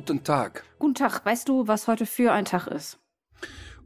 Guten 0.00 0.24
Tag. 0.24 0.64
Guten 0.78 0.94
Tag. 0.94 1.26
Weißt 1.26 1.46
du, 1.46 1.68
was 1.68 1.86
heute 1.86 2.06
für 2.06 2.32
ein 2.32 2.46
Tag 2.46 2.68
ist? 2.68 2.98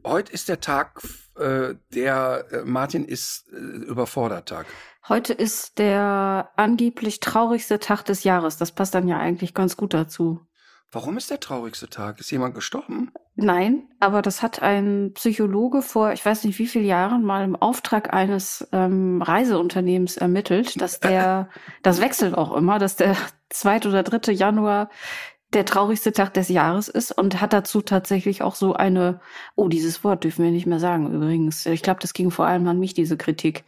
Heute 0.05 0.31
ist 0.31 0.47
der 0.47 0.61
Tag, 0.61 1.01
äh, 1.37 1.75
der 1.93 2.45
äh, 2.51 2.61
Martin 2.63 3.03
ist 3.03 3.49
äh, 3.51 3.57
überfordert 3.57 4.47
Tag. 4.47 4.65
Heute 5.09 5.33
ist 5.33 5.77
der 5.77 6.51
angeblich 6.55 7.19
traurigste 7.19 7.79
Tag 7.79 8.03
des 8.03 8.23
Jahres. 8.23 8.55
Das 8.55 8.71
passt 8.71 8.95
dann 8.95 9.09
ja 9.09 9.17
eigentlich 9.19 9.53
ganz 9.53 9.75
gut 9.75 9.93
dazu. 9.93 10.39
Warum 10.89 11.17
ist 11.17 11.31
der 11.31 11.41
traurigste 11.41 11.89
Tag? 11.89 12.21
Ist 12.21 12.31
jemand 12.31 12.55
gestorben? 12.55 13.11
Nein, 13.35 13.89
aber 13.99 14.21
das 14.21 14.41
hat 14.41 14.61
ein 14.61 15.11
Psychologe 15.15 15.81
vor, 15.81 16.13
ich 16.13 16.25
weiß 16.25 16.45
nicht 16.45 16.57
wie 16.57 16.67
vielen 16.67 16.85
Jahren, 16.85 17.23
mal 17.23 17.43
im 17.43 17.57
Auftrag 17.57 18.13
eines 18.13 18.65
ähm, 18.71 19.21
Reiseunternehmens 19.21 20.15
ermittelt, 20.15 20.79
dass 20.79 21.01
der, 21.01 21.49
das 21.83 21.99
wechselt 21.99 22.35
auch 22.35 22.55
immer, 22.55 22.79
dass 22.79 22.95
der 22.95 23.17
2. 23.49 23.87
oder 23.87 24.03
3. 24.03 24.31
Januar 24.31 24.89
der 25.55 25.65
traurigste 25.65 26.11
Tag 26.11 26.33
des 26.35 26.49
Jahres 26.49 26.87
ist 26.89 27.11
und 27.17 27.41
hat 27.41 27.53
dazu 27.53 27.81
tatsächlich 27.81 28.41
auch 28.43 28.53
so 28.55 28.73
eine, 28.73 29.19
oh, 29.55 29.67
dieses 29.69 30.03
Wort 30.03 30.23
dürfen 30.23 30.43
wir 30.43 30.51
nicht 30.51 30.67
mehr 30.67 30.79
sagen 30.79 31.11
übrigens. 31.11 31.65
Ich 31.65 31.81
glaube, 31.81 31.99
das 32.01 32.13
ging 32.13 32.29
vor 32.29 32.45
allem 32.45 32.67
an 32.67 32.77
mich, 32.79 32.93
diese 32.93 33.17
Kritik. 33.17 33.63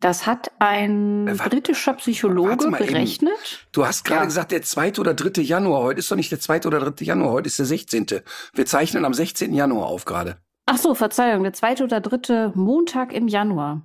Das 0.00 0.26
hat 0.26 0.50
ein 0.60 1.26
Äh, 1.28 1.34
britischer 1.34 1.94
Psychologe 1.94 2.68
mal 2.70 2.80
eben. 2.80 2.92
berechnet. 2.92 3.66
Du 3.72 3.84
hast 3.86 4.04
gerade 4.04 4.20
Ja. 4.22 4.24
gesagt, 4.26 4.52
der 4.52 4.62
2. 4.62 4.98
oder 5.00 5.14
3. 5.14 5.42
Januar. 5.42 5.82
Heute 5.82 5.98
ist 5.98 6.10
doch 6.10 6.16
nicht 6.16 6.30
der 6.30 6.40
2. 6.40 6.66
oder 6.66 6.78
3. 6.80 7.04
Januar, 7.04 7.32
heute 7.32 7.48
ist 7.48 7.58
der 7.58 7.66
16. 7.66 8.06
Wir 8.54 8.66
zeichnen 8.66 9.04
am 9.04 9.12
16. 9.14 9.52
Januar 9.52 9.86
auf 9.88 10.04
gerade. 10.04 10.36
Ach 10.66 10.78
so, 10.78 10.94
Verzeihung, 10.94 11.42
der 11.44 11.52
zweite 11.52 11.84
oder 11.84 12.00
dritte 12.00 12.52
Montag 12.54 13.12
im 13.12 13.28
Januar. 13.28 13.82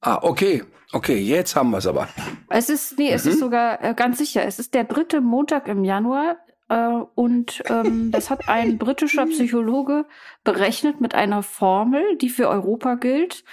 Ah, 0.00 0.18
okay. 0.22 0.64
Okay, 0.92 1.18
jetzt 1.18 1.54
haben 1.54 1.70
wir 1.70 1.78
es 1.78 1.86
aber. 1.86 2.08
Es 2.48 2.70
ist, 2.70 2.96
nee, 2.98 3.10
es 3.12 3.24
Mhm. 3.26 3.30
ist 3.32 3.40
sogar 3.40 3.84
äh, 3.84 3.92
ganz 3.94 4.16
sicher, 4.18 4.42
es 4.44 4.58
ist 4.58 4.72
der 4.72 4.84
dritte 4.84 5.20
Montag 5.20 5.68
im 5.68 5.84
Januar 5.84 6.36
und 6.74 7.62
ähm, 7.66 8.10
das 8.10 8.30
hat 8.30 8.48
ein 8.48 8.78
britischer 8.78 9.26
Psychologe 9.26 10.06
berechnet 10.44 11.00
mit 11.00 11.14
einer 11.14 11.42
Formel, 11.42 12.16
die 12.18 12.28
für 12.28 12.48
Europa 12.48 12.94
gilt. 12.94 13.44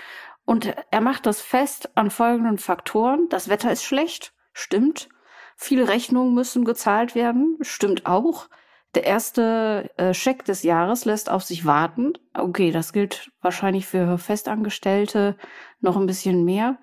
Und 0.45 0.73
er 0.91 1.01
macht 1.01 1.25
das 1.25 1.41
fest 1.41 1.89
an 1.95 2.11
folgenden 2.11 2.57
Faktoren. 2.57 3.27
Das 3.29 3.49
Wetter 3.49 3.71
ist 3.71 3.83
schlecht, 3.83 4.33
stimmt. 4.53 5.09
Viele 5.57 5.87
Rechnungen 5.87 6.33
müssen 6.33 6.65
gezahlt 6.65 7.15
werden, 7.15 7.57
stimmt 7.61 8.05
auch. 8.05 8.49
Der 8.93 9.05
erste 9.05 9.89
äh, 9.97 10.13
Scheck 10.13 10.45
des 10.45 10.63
Jahres 10.63 11.05
lässt 11.05 11.29
auf 11.29 11.43
sich 11.43 11.65
warten. 11.65 12.13
Okay, 12.33 12.71
das 12.71 12.93
gilt 12.93 13.31
wahrscheinlich 13.41 13.87
für 13.87 14.17
Festangestellte 14.17 15.35
noch 15.81 15.97
ein 15.97 16.05
bisschen 16.05 16.45
mehr. 16.45 16.77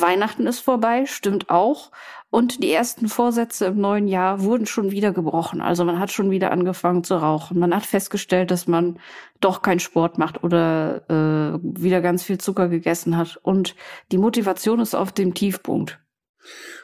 Weihnachten 0.00 0.46
ist 0.46 0.60
vorbei, 0.60 1.06
stimmt 1.06 1.50
auch. 1.50 1.90
Und 2.30 2.62
die 2.62 2.72
ersten 2.72 3.08
Vorsätze 3.08 3.66
im 3.66 3.80
neuen 3.80 4.06
Jahr 4.06 4.42
wurden 4.42 4.66
schon 4.66 4.90
wieder 4.90 5.12
gebrochen. 5.12 5.62
Also 5.62 5.84
man 5.84 5.98
hat 5.98 6.12
schon 6.12 6.30
wieder 6.30 6.50
angefangen 6.50 7.04
zu 7.04 7.14
rauchen. 7.16 7.58
Man 7.58 7.74
hat 7.74 7.86
festgestellt, 7.86 8.50
dass 8.50 8.66
man 8.66 8.98
doch 9.40 9.62
keinen 9.62 9.80
Sport 9.80 10.18
macht 10.18 10.42
oder 10.44 11.02
äh, 11.08 11.58
wieder 11.62 12.02
ganz 12.02 12.22
viel 12.22 12.38
Zucker 12.38 12.68
gegessen 12.68 13.16
hat. 13.16 13.38
Und 13.42 13.74
die 14.12 14.18
Motivation 14.18 14.80
ist 14.80 14.94
auf 14.94 15.12
dem 15.12 15.32
Tiefpunkt. 15.32 15.98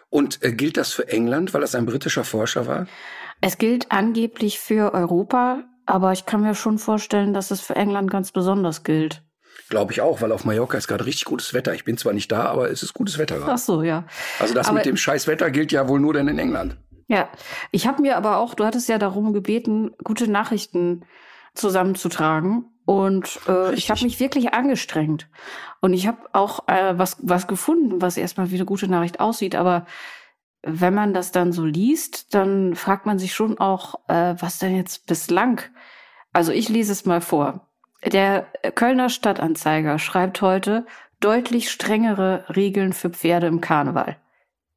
Und 0.09 0.43
äh, 0.43 0.53
gilt 0.53 0.77
das 0.77 0.93
für 0.93 1.09
England, 1.09 1.53
weil 1.53 1.61
das 1.61 1.75
ein 1.75 1.87
britischer 1.87 2.25
Forscher 2.25 2.67
war? 2.67 2.87
Es 3.41 3.59
gilt 3.59 3.91
angeblich 3.91 4.61
für 4.61 4.95
Europa, 4.95 5.65
aber 5.87 6.13
ich 6.13 6.25
kann 6.25 6.43
mir 6.43 6.55
schon 6.55 6.79
vorstellen, 6.79 7.35
dass 7.35 7.51
es 7.51 7.61
für 7.61 7.77
England 7.77 8.11
ganz 8.11 8.33
besonders 8.33 8.85
gilt. 8.85 9.24
Glaube 9.71 9.93
ich 9.93 10.01
auch, 10.01 10.21
weil 10.21 10.31
auf 10.33 10.45
Mallorca 10.45 10.77
ist 10.77 10.89
gerade 10.89 11.07
richtig 11.07 11.25
gutes 11.25 11.55
Wetter. 11.55 11.75
Ich 11.75 11.85
bin 11.85 11.97
zwar 11.97 12.13
nicht 12.13 12.31
da, 12.31 12.45
aber 12.45 12.71
es 12.71 12.83
ist 12.83 12.93
gutes 12.95 13.19
Wetter 13.19 13.37
Ach 13.41 13.45
gerade. 13.47 13.59
so, 13.59 13.83
ja. 13.83 14.05
Also 14.39 14.55
das 14.55 14.67
aber- 14.69 14.77
mit 14.77 14.87
dem 14.87 14.97
scheiß 14.97 15.27
Wetter 15.27 15.51
gilt 15.51 15.73
ja 15.73 15.89
wohl 15.89 16.01
nur 16.01 16.13
denn 16.15 16.29
in 16.29 16.39
England. 16.39 16.77
Ja, 17.07 17.29
ich 17.71 17.87
habe 17.87 18.01
mir 18.03 18.17
aber 18.17 18.39
auch, 18.39 18.55
du 18.55 18.65
hattest 18.65 18.89
ja 18.89 18.99
darum 18.99 19.33
gebeten, 19.33 19.91
gute 20.05 20.31
Nachrichten 20.31 21.05
zusammenzutragen. 21.55 22.67
Und 22.87 23.41
äh, 23.49 23.73
ich 23.75 23.91
habe 23.91 24.03
mich 24.05 24.21
wirklich 24.21 24.53
angestrengt. 24.53 25.29
Und 25.81 25.95
ich 25.95 26.07
habe 26.07 26.19
auch 26.33 26.69
äh, 26.69 26.99
was, 26.99 27.17
was 27.23 27.47
gefunden, 27.47 28.03
was 28.03 28.17
erstmal 28.19 28.51
wie 28.51 28.57
eine 28.57 28.67
gute 28.67 28.89
Nachricht 28.89 29.21
aussieht. 29.21 29.55
Aber 29.55 29.87
wenn 30.63 30.95
man 30.95 31.15
das 31.15 31.33
dann 31.33 31.53
so 31.53 31.65
liest, 31.65 32.35
dann 32.35 32.75
fragt 32.75 33.07
man 33.07 33.19
sich 33.19 33.35
schon 33.35 33.59
auch, 33.59 33.95
äh, 34.09 34.35
was 34.39 34.59
denn 34.59 34.77
jetzt 34.77 35.07
bislang. 35.07 35.63
Also 36.35 36.53
ich 36.53 36.69
lese 36.69 36.93
es 36.93 37.07
mal 37.07 37.23
vor. 37.23 37.69
Der 38.07 38.47
Kölner 38.75 39.09
Stadtanzeiger 39.09 39.99
schreibt 39.99 40.41
heute 40.43 40.87
deutlich 41.21 41.71
strengere 41.71 42.45
Regeln 42.55 42.93
für 42.93 43.11
Pferde 43.11 43.47
im 43.47 43.61
Karneval. 43.61 44.17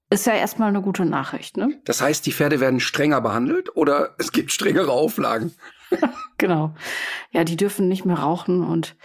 Ist 0.09 0.25
ja 0.25 0.33
erstmal 0.33 0.69
eine 0.69 0.81
gute 0.81 1.03
Nachricht, 1.05 1.57
ne? 1.57 1.81
Das 1.83 2.01
heißt, 2.01 2.25
die 2.25 2.31
Pferde 2.31 2.61
werden 2.61 2.79
strenger 2.79 3.19
behandelt 3.19 3.75
oder 3.75 4.15
es 4.17 4.31
gibt 4.31 4.51
strengere 4.51 4.91
Auflagen? 4.91 5.53
Genau. 6.37 6.75
Ja, 7.31 7.43
die 7.45 7.55
dürfen 7.57 7.87
nicht 7.87 8.05
mehr 8.05 8.19
rauchen 8.19 8.61
und 8.63 8.95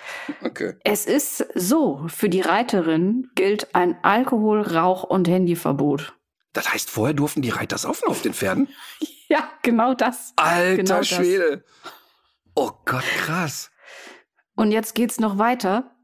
Okay. 0.45 0.75
es 0.85 1.07
ist 1.07 1.47
so, 1.55 2.05
für 2.09 2.29
die 2.29 2.43
Reiterin 2.43 3.31
gilt 3.37 3.75
ein 3.75 3.97
Alkohol-, 4.03 4.61
Rauch- 4.61 5.05
und 5.05 5.29
Handyverbot. 5.29 6.13
Das 6.53 6.71
heißt, 6.71 6.91
vorher 6.91 7.15
durften 7.15 7.41
die 7.41 7.49
Reiter 7.49 7.79
saufen 7.79 8.09
auf 8.09 8.21
den 8.21 8.35
Pferden? 8.35 8.69
Ja, 9.29 9.49
genau 9.63 9.95
das. 9.95 10.35
Alter 10.37 10.77
Genau 10.77 10.97
das. 10.99 11.09
Schwede. 11.09 11.65
Oh 12.55 12.73
Gott, 12.85 13.05
krass. 13.17 13.71
Und 14.55 14.73
jetzt 14.73 14.95
geht's 14.95 15.21
noch 15.21 15.39
weiter. 15.39 15.95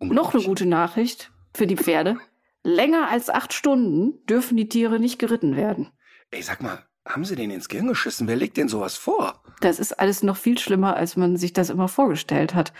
Noch 0.00 0.34
eine 0.34 0.42
gute 0.44 0.66
Nachricht 0.66 1.32
für 1.54 1.66
die 1.66 1.76
Pferde. 1.76 2.18
Länger 2.62 3.08
als 3.10 3.30
acht 3.30 3.52
Stunden 3.52 4.24
dürfen 4.26 4.56
die 4.56 4.68
Tiere 4.68 4.98
nicht 4.98 5.18
geritten 5.18 5.56
werden. 5.56 5.90
Ey, 6.30 6.42
sag 6.42 6.62
mal, 6.62 6.84
haben 7.06 7.24
sie 7.24 7.36
den 7.36 7.50
ins 7.50 7.68
Gehirn 7.68 7.86
geschissen? 7.86 8.26
Wer 8.26 8.36
legt 8.36 8.56
denn 8.56 8.68
sowas 8.68 8.96
vor? 8.96 9.42
Das 9.60 9.78
ist 9.78 9.98
alles 10.00 10.22
noch 10.22 10.36
viel 10.36 10.58
schlimmer, 10.58 10.96
als 10.96 11.16
man 11.16 11.36
sich 11.36 11.52
das 11.52 11.70
immer 11.70 11.88
vorgestellt 11.88 12.54
hat. 12.54 12.72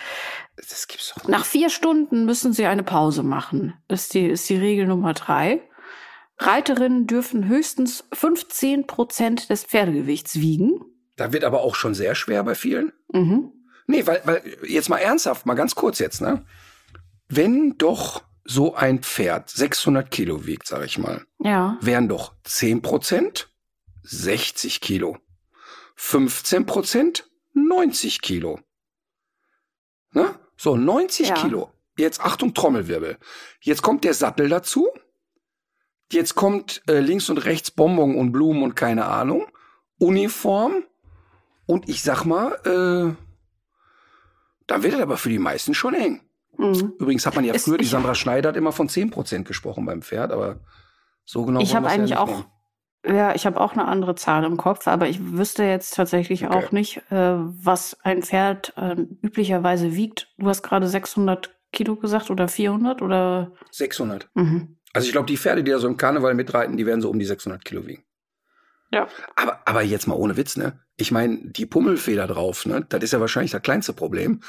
Das 0.57 0.89
gibt's 0.89 1.13
doch 1.15 1.23
nicht. 1.23 1.29
Nach 1.29 1.45
vier 1.45 1.71
Stunden 1.71 2.25
müssen 2.25 2.53
sie 2.53 2.67
eine 2.67 2.83
Pause 2.83 3.23
machen. 3.23 3.75
Das 3.89 4.03
ist 4.03 4.15
die, 4.15 4.27
ist 4.27 4.49
die 4.49 4.57
Regel 4.57 4.87
Nummer 4.87 5.15
drei. 5.15 5.63
Reiterinnen 6.39 7.07
dürfen 7.07 7.49
höchstens 7.49 8.05
15 8.13 8.87
Prozent 8.87 9.49
des 9.49 9.65
Pferdegewichts 9.65 10.41
wiegen. 10.41 10.81
Da 11.17 11.33
wird 11.33 11.45
aber 11.45 11.63
auch 11.63 11.75
schon 11.75 11.95
sehr 11.95 12.15
schwer 12.15 12.43
bei 12.45 12.55
vielen. 12.55 12.93
Mhm. 13.13 13.53
Nee, 13.87 14.07
weil, 14.07 14.21
weil, 14.25 14.43
jetzt 14.67 14.89
mal 14.89 14.99
ernsthaft, 14.99 15.47
mal 15.47 15.55
ganz 15.55 15.75
kurz 15.75 15.99
jetzt, 15.99 16.21
ne? 16.21 16.45
Wenn 17.29 17.77
doch 17.79 18.23
so 18.45 18.75
ein 18.75 19.03
Pferd 19.03 19.51
600 19.51 20.11
Kilo 20.11 20.47
wiegt, 20.47 20.67
sag 20.67 20.85
ich 20.85 20.99
mal, 20.99 21.25
Ja. 21.39 21.79
wären 21.81 22.09
doch 22.09 22.35
10 22.45 22.83
Prozent 22.83 23.49
60 24.03 24.81
Kilo. 24.81 25.19
15 25.97 26.67
Prozent 26.67 27.29
90 27.55 28.21
Kilo. 28.23 28.61
Ne? 30.13 30.35
So, 30.57 30.77
90 30.77 31.29
Ja. 31.29 31.35
Kilo. 31.35 31.73
Jetzt 31.99 32.21
Achtung, 32.21 32.55
Trommelwirbel. 32.55 33.19
Jetzt 33.61 33.83
kommt 33.83 34.05
der 34.05 34.15
Sattel 34.15 34.49
dazu. 34.49 34.89
Jetzt 36.13 36.35
kommt 36.35 36.83
äh, 36.89 37.01
links 37.01 37.29
und 37.31 37.39
rechts 37.39 37.71
Bonbon 37.71 38.17
und 38.17 38.31
Blumen 38.33 38.63
und 38.63 38.77
keine 38.77 39.07
Ahnung. 39.07 39.47
Uniform. 39.99 40.85
Und 41.67 41.89
ich 41.89 42.03
sag 42.03 42.25
mal, 42.25 42.53
äh, 42.65 43.26
dann 44.67 44.83
wird 44.83 44.95
es 44.95 45.01
aber 45.01 45.17
für 45.17 45.29
die 45.29 45.39
meisten 45.39 45.75
schon 45.75 45.95
eng. 45.95 46.21
Mhm. 46.59 46.95
Übrigens 46.99 47.27
hat 47.27 47.35
man 47.35 47.45
ja 47.45 47.55
Es- 47.55 47.65
früher, 47.65 47.79
die 47.79 47.85
Sandra 47.85 48.15
Schneider 48.15 48.49
hat 48.51 48.57
immer 48.57 48.73
von 48.73 48.89
10% 48.89 49.47
gesprochen 49.47 49.85
beim 49.87 50.03
Pferd, 50.03 50.33
aber 50.33 50.61
so 51.25 51.45
genau 51.45 51.61
ich 51.61 51.75
habe 51.75 51.87
ja 51.87 51.93
eigentlich 51.93 52.11
nicht 52.11 52.19
auch, 52.19 52.29
nehmen. 53.05 53.17
ja, 53.19 53.35
ich 53.35 53.45
habe 53.47 53.61
auch 53.61 53.73
eine 53.73 53.85
andere 53.87 54.15
Zahl 54.15 54.45
im 54.45 54.57
Kopf, 54.57 54.87
aber 54.89 55.09
ich 55.09 55.19
wüsste 55.33 55.65
jetzt 55.65 55.95
tatsächlich 55.95 56.47
Okay. 56.47 56.55
auch 56.55 56.73
nicht, 56.73 56.99
äh, 57.11 57.35
was 57.37 57.97
ein 58.03 58.23
Pferd 58.23 58.73
äh, 58.77 58.97
üblicherweise 59.23 59.95
wiegt. 59.95 60.29
Du 60.39 60.49
hast 60.49 60.63
gerade 60.63 60.89
600 60.89 61.55
Kilo 61.73 61.97
gesagt 61.97 62.31
oder 62.31 62.49
400 62.49 63.03
oder? 63.03 63.53
600. 63.71 64.31
Mhm. 64.35 64.79
Also 64.95 65.07
ich 65.07 65.13
glaube, 65.13 65.27
die 65.27 65.37
Pferde, 65.37 65.63
die 65.63 65.71
da 65.73 65.79
so 65.79 65.89
im 65.89 65.99
Karneval 65.99 66.33
mitreiten, 66.35 66.79
die 66.79 66.87
werden 66.87 67.03
so 67.03 67.11
um 67.11 67.19
die 67.19 67.27
600 67.27 67.65
Kilo 67.67 67.87
wiegen. 67.87 68.05
Ja. 68.93 69.09
Aber, 69.35 69.61
aber 69.67 69.83
jetzt 69.83 70.07
mal 70.07 70.15
ohne 70.15 70.37
Witz, 70.39 70.57
ne? 70.57 70.81
Ich 70.97 71.11
meine, 71.13 71.39
die 71.43 71.67
Pummelfeder 71.67 72.27
drauf, 72.27 72.65
ne, 72.65 72.85
das 72.89 73.03
ist 73.03 73.13
ja 73.13 73.21
wahrscheinlich 73.21 73.51
das 73.51 73.63
kleinste 73.63 73.93
Problem. 73.93 74.41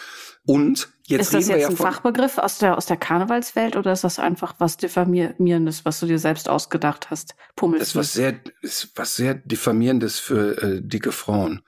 Und 0.45 0.87
jetzt 1.03 1.21
ist 1.21 1.33
das 1.33 1.47
jetzt 1.49 1.61
ja 1.61 1.67
ein 1.67 1.75
Fachbegriff 1.75 2.37
aus 2.37 2.57
der, 2.57 2.77
aus 2.77 2.85
der 2.85 2.95
Karnevalswelt 2.95 3.75
oder 3.75 3.91
ist 3.91 4.05
das 4.05 4.17
einfach 4.17 4.55
was 4.57 4.77
Diffamierendes, 4.77 5.83
was 5.83 5.99
du 5.99 6.05
dir 6.05 6.19
selbst 6.19 6.47
ausgedacht 6.47 7.09
hast? 7.09 7.35
Pummelfeder. 7.55 7.79
Das 7.79 7.89
ist 7.89 7.95
was 7.95 8.13
sehr, 8.13 8.39
ist 8.61 8.91
was 8.95 9.15
sehr 9.15 9.33
diffamierendes 9.33 10.19
für 10.19 10.61
äh, 10.61 10.81
dicke 10.81 11.11
Frauen. 11.11 11.63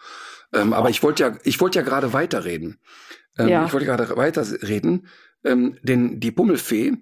Ähm, 0.53 0.71
aber 0.73 0.89
ich 0.89 1.03
wollte 1.03 1.23
ja, 1.23 1.37
ich 1.43 1.59
wollte 1.59 1.79
ja 1.79 1.85
gerade 1.85 2.13
weiterreden. 2.13 2.79
Ähm, 3.37 3.49
Ja. 3.49 3.65
Ich 3.65 3.73
wollte 3.73 3.85
gerade 3.85 4.15
weiterreden, 4.15 5.07
ähm, 5.43 5.77
denn 5.83 6.19
die 6.21 6.31
Pummelfee 6.31 6.93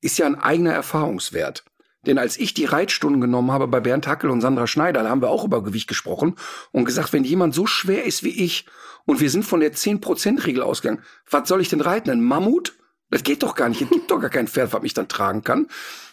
ist 0.00 0.18
ja 0.18 0.26
ein 0.26 0.36
eigener 0.36 0.72
Erfahrungswert. 0.72 1.64
Denn 2.06 2.18
als 2.18 2.36
ich 2.38 2.54
die 2.54 2.64
Reitstunden 2.64 3.20
genommen 3.20 3.50
habe 3.50 3.66
bei 3.66 3.80
Bernd 3.80 4.06
Hackel 4.06 4.30
und 4.30 4.40
Sandra 4.40 4.66
Schneider, 4.66 5.02
da 5.02 5.08
haben 5.10 5.20
wir 5.20 5.30
auch 5.30 5.44
über 5.44 5.62
Gewicht 5.62 5.88
gesprochen 5.88 6.36
und 6.70 6.84
gesagt, 6.84 7.12
wenn 7.12 7.24
jemand 7.24 7.54
so 7.54 7.66
schwer 7.66 8.04
ist 8.04 8.22
wie 8.22 8.44
ich 8.44 8.66
und 9.04 9.20
wir 9.20 9.30
sind 9.30 9.44
von 9.44 9.60
der 9.60 9.72
10%-Regel 9.72 10.62
ausgegangen, 10.62 11.02
was 11.28 11.48
soll 11.48 11.60
ich 11.60 11.68
denn 11.68 11.80
reiten? 11.80 12.10
Ein 12.10 12.20
Mammut? 12.22 12.74
Das 13.10 13.22
geht 13.24 13.42
doch 13.42 13.54
gar 13.54 13.68
nicht. 13.68 13.80
Es 13.82 13.88
gibt 13.90 14.10
doch 14.10 14.20
gar 14.20 14.30
kein 14.30 14.46
Pferd, 14.48 14.72
was 14.72 14.82
mich 14.82 14.94
dann 14.94 15.08
tragen 15.08 15.42
kann. 15.42 15.66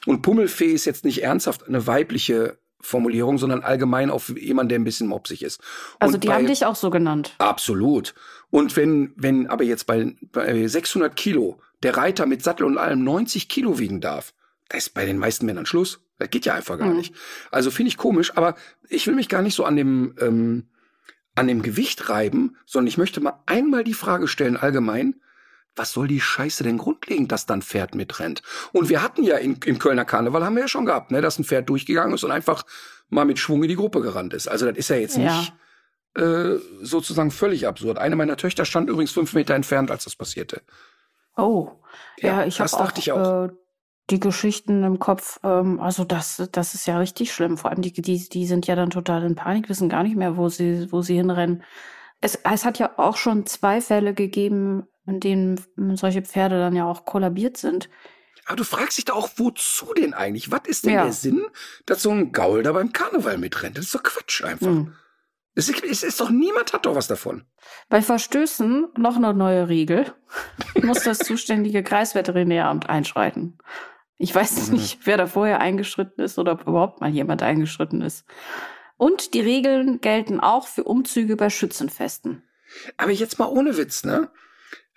Und 0.05 0.21
Pummelfee 0.21 0.71
ist 0.71 0.85
jetzt 0.85 1.05
nicht 1.05 1.21
ernsthaft 1.23 1.67
eine 1.67 1.85
weibliche 1.87 2.57
Formulierung, 2.81 3.37
sondern 3.37 3.61
allgemein 3.63 4.09
auf 4.09 4.29
jemanden, 4.29 4.69
der 4.69 4.79
ein 4.79 4.83
bisschen 4.85 5.07
mopsig 5.07 5.43
ist. 5.43 5.59
also 5.99 6.15
Und 6.15 6.23
die 6.23 6.27
bei- 6.29 6.35
haben 6.35 6.45
dich 6.47 6.65
auch 6.65 6.75
so 6.75 6.89
genannt. 6.89 7.33
Absolut. 7.37 8.13
Und 8.49 8.75
wenn, 8.77 9.11
wenn 9.17 9.47
aber 9.47 9.63
jetzt 9.65 9.85
bei, 9.87 10.15
bei 10.31 10.67
600 10.67 11.15
Kilo 11.15 11.59
der 11.83 11.97
Reiter 11.97 12.25
mit 12.25 12.43
Sattel 12.43 12.65
und 12.65 12.77
allem 12.77 13.03
90 13.03 13.49
Kilo 13.49 13.77
wiegen 13.79 14.01
darf, 14.01 14.33
da 14.69 14.77
ist 14.77 14.93
bei 14.93 15.05
den 15.05 15.17
meisten 15.17 15.45
Männern 15.45 15.65
Schluss. 15.65 16.01
Das 16.17 16.29
geht 16.29 16.45
ja 16.45 16.53
einfach 16.53 16.77
gar 16.79 16.87
Mhm. 16.87 16.97
nicht. 16.97 17.13
Also 17.51 17.71
finde 17.71 17.89
ich 17.89 17.97
komisch, 17.97 18.35
aber 18.37 18.55
ich 18.89 19.05
will 19.07 19.15
mich 19.15 19.29
gar 19.29 19.41
nicht 19.41 19.55
so 19.55 19.65
an 19.65 19.75
dem, 19.75 20.15
ähm, 20.19 20.69
an 21.35 21.47
dem 21.47 21.61
Gewicht 21.61 22.09
reiben, 22.09 22.55
sondern 22.65 22.87
ich 22.87 22.97
möchte 22.97 23.19
mal 23.19 23.41
einmal 23.45 23.83
die 23.83 23.93
Frage 23.93 24.27
stellen, 24.27 24.55
allgemein, 24.57 25.15
was 25.75 25.91
soll 25.91 26.07
die 26.07 26.21
Scheiße 26.21 26.63
denn 26.63 26.77
grundlegend, 26.77 27.33
dass 27.33 27.45
dann 27.45 27.61
Pferd 27.61 27.95
mitrennt? 27.95 28.41
Und 28.71 28.87
wir 28.87 29.01
hatten 29.03 29.23
ja 29.23 29.35
in, 29.37 29.59
im 29.65 29.77
Kölner 29.77 30.05
Karneval, 30.05 30.45
haben 30.45 30.55
wir 30.55 30.61
ja 30.61 30.67
schon 30.69 30.85
gehabt, 30.85 31.11
ne, 31.11 31.19
dass 31.21 31.37
ein 31.37 31.43
Pferd 31.43 31.67
durchgegangen 31.67 32.13
ist 32.13 32.23
und 32.23 32.31
einfach 32.31 32.63
mal 33.09 33.25
mit 33.25 33.37
Schwung 33.39 33.61
in 33.63 33.67
die 33.69 33.75
Gruppe 33.75 33.99
gerannt 34.01 34.33
ist. 34.33 34.47
Also 34.47 34.65
das 34.65 34.77
ist 34.77 34.89
ja 34.89 34.95
jetzt 34.95 35.17
Ja. 35.17 35.37
nicht 35.37 35.53
äh, 36.15 36.59
sozusagen 36.81 37.29
völlig 37.29 37.67
absurd. 37.67 37.97
Eine 37.97 38.15
meiner 38.15 38.37
Töchter 38.37 38.63
stand 38.63 38.89
übrigens 38.89 39.11
fünf 39.11 39.33
Meter 39.33 39.53
entfernt, 39.53 39.91
als 39.91 40.05
das 40.05 40.15
passierte. 40.15 40.61
Oh. 41.35 41.71
Ja, 42.21 42.39
Ja, 42.41 42.45
ich 42.45 42.57
habe 42.59 42.63
das 42.63 42.73
auch, 42.73 42.85
dachte 42.85 43.01
ich 43.01 43.11
auch. 43.11 43.47
Äh, 43.47 43.49
die 44.09 44.19
Geschichten 44.19 44.83
im 44.83 44.99
Kopf. 44.99 45.39
Ähm, 45.43 45.79
also 45.79 46.03
das, 46.03 46.47
das 46.51 46.73
ist 46.73 46.85
ja 46.85 46.99
richtig 46.99 47.33
schlimm. 47.33 47.57
Vor 47.57 47.71
allem 47.71 47.81
die, 47.81 47.91
die, 47.91 48.29
die 48.29 48.45
sind 48.47 48.67
ja 48.67 48.75
dann 48.75 48.89
total 48.89 49.23
in 49.23 49.35
Panik, 49.35 49.69
wissen 49.69 49.89
gar 49.89 50.03
nicht 50.03 50.15
mehr, 50.15 50.37
wo 50.37 50.49
sie, 50.49 50.91
wo 50.91 51.01
sie 51.01 51.15
hinrennen. 51.15 51.63
Es, 52.21 52.35
es 52.35 52.65
hat 52.65 52.79
ja 52.79 52.91
auch 52.97 53.17
schon 53.17 53.45
zwei 53.45 53.81
Fälle 53.81 54.13
gegeben, 54.13 54.87
in 55.05 55.19
denen 55.19 55.59
solche 55.95 56.21
Pferde 56.21 56.59
dann 56.59 56.75
ja 56.75 56.85
auch 56.85 57.05
kollabiert 57.05 57.57
sind. 57.57 57.89
Aber 58.45 58.57
du 58.57 58.63
fragst 58.63 58.97
dich 58.97 59.05
doch 59.05 59.15
auch, 59.15 59.29
wozu 59.37 59.93
denn 59.95 60.13
eigentlich? 60.13 60.51
Was 60.51 60.61
ist 60.67 60.85
denn 60.85 60.93
Ja. 60.93 61.03
der 61.03 61.13
Sinn, 61.13 61.43
dass 61.87 62.03
so 62.03 62.11
ein 62.11 62.31
Gaul 62.31 62.61
da 62.61 62.71
beim 62.73 62.93
Karneval 62.93 63.37
mitrennt? 63.39 63.77
Das 63.77 63.85
ist 63.85 63.95
doch 63.95 64.03
Quatsch 64.03 64.43
einfach. 64.43 64.67
Hm. 64.67 64.93
Es, 65.55 65.67
ist, 65.69 65.83
es 65.83 66.03
ist 66.03 66.19
doch, 66.19 66.29
niemand 66.29 66.73
hat 66.73 66.85
doch 66.85 66.95
was 66.95 67.07
davon. 67.07 67.45
Bei 67.89 68.01
Verstößen 68.01 68.87
noch 68.97 69.15
eine 69.15 69.33
neue 69.33 69.67
Regel. 69.67 70.13
Muss 70.83 71.03
das 71.03 71.19
zuständige 71.25 71.81
Kreisveterinäramt 71.81 72.87
einschreiten. 72.87 73.57
Ich 74.17 74.33
weiß 74.33 74.69
Mhm. 74.69 74.75
nicht, 74.75 74.99
wer 75.03 75.17
da 75.17 75.27
vorher 75.27 75.59
eingeschritten 75.59 76.21
ist 76.23 76.37
oder 76.39 76.53
ob 76.53 76.61
überhaupt 76.67 77.01
mal 77.01 77.09
jemand 77.09 77.41
eingeschritten 77.43 78.01
ist. 78.01 78.25
Und 78.97 79.33
die 79.33 79.41
Regeln 79.41 79.99
gelten 79.99 80.39
auch 80.39 80.67
für 80.67 80.83
Umzüge 80.83 81.35
bei 81.35 81.49
Schützenfesten. 81.49 82.43
Aber 82.97 83.11
jetzt 83.11 83.39
mal 83.39 83.47
ohne 83.47 83.77
Witz, 83.77 84.03
ne? 84.05 84.29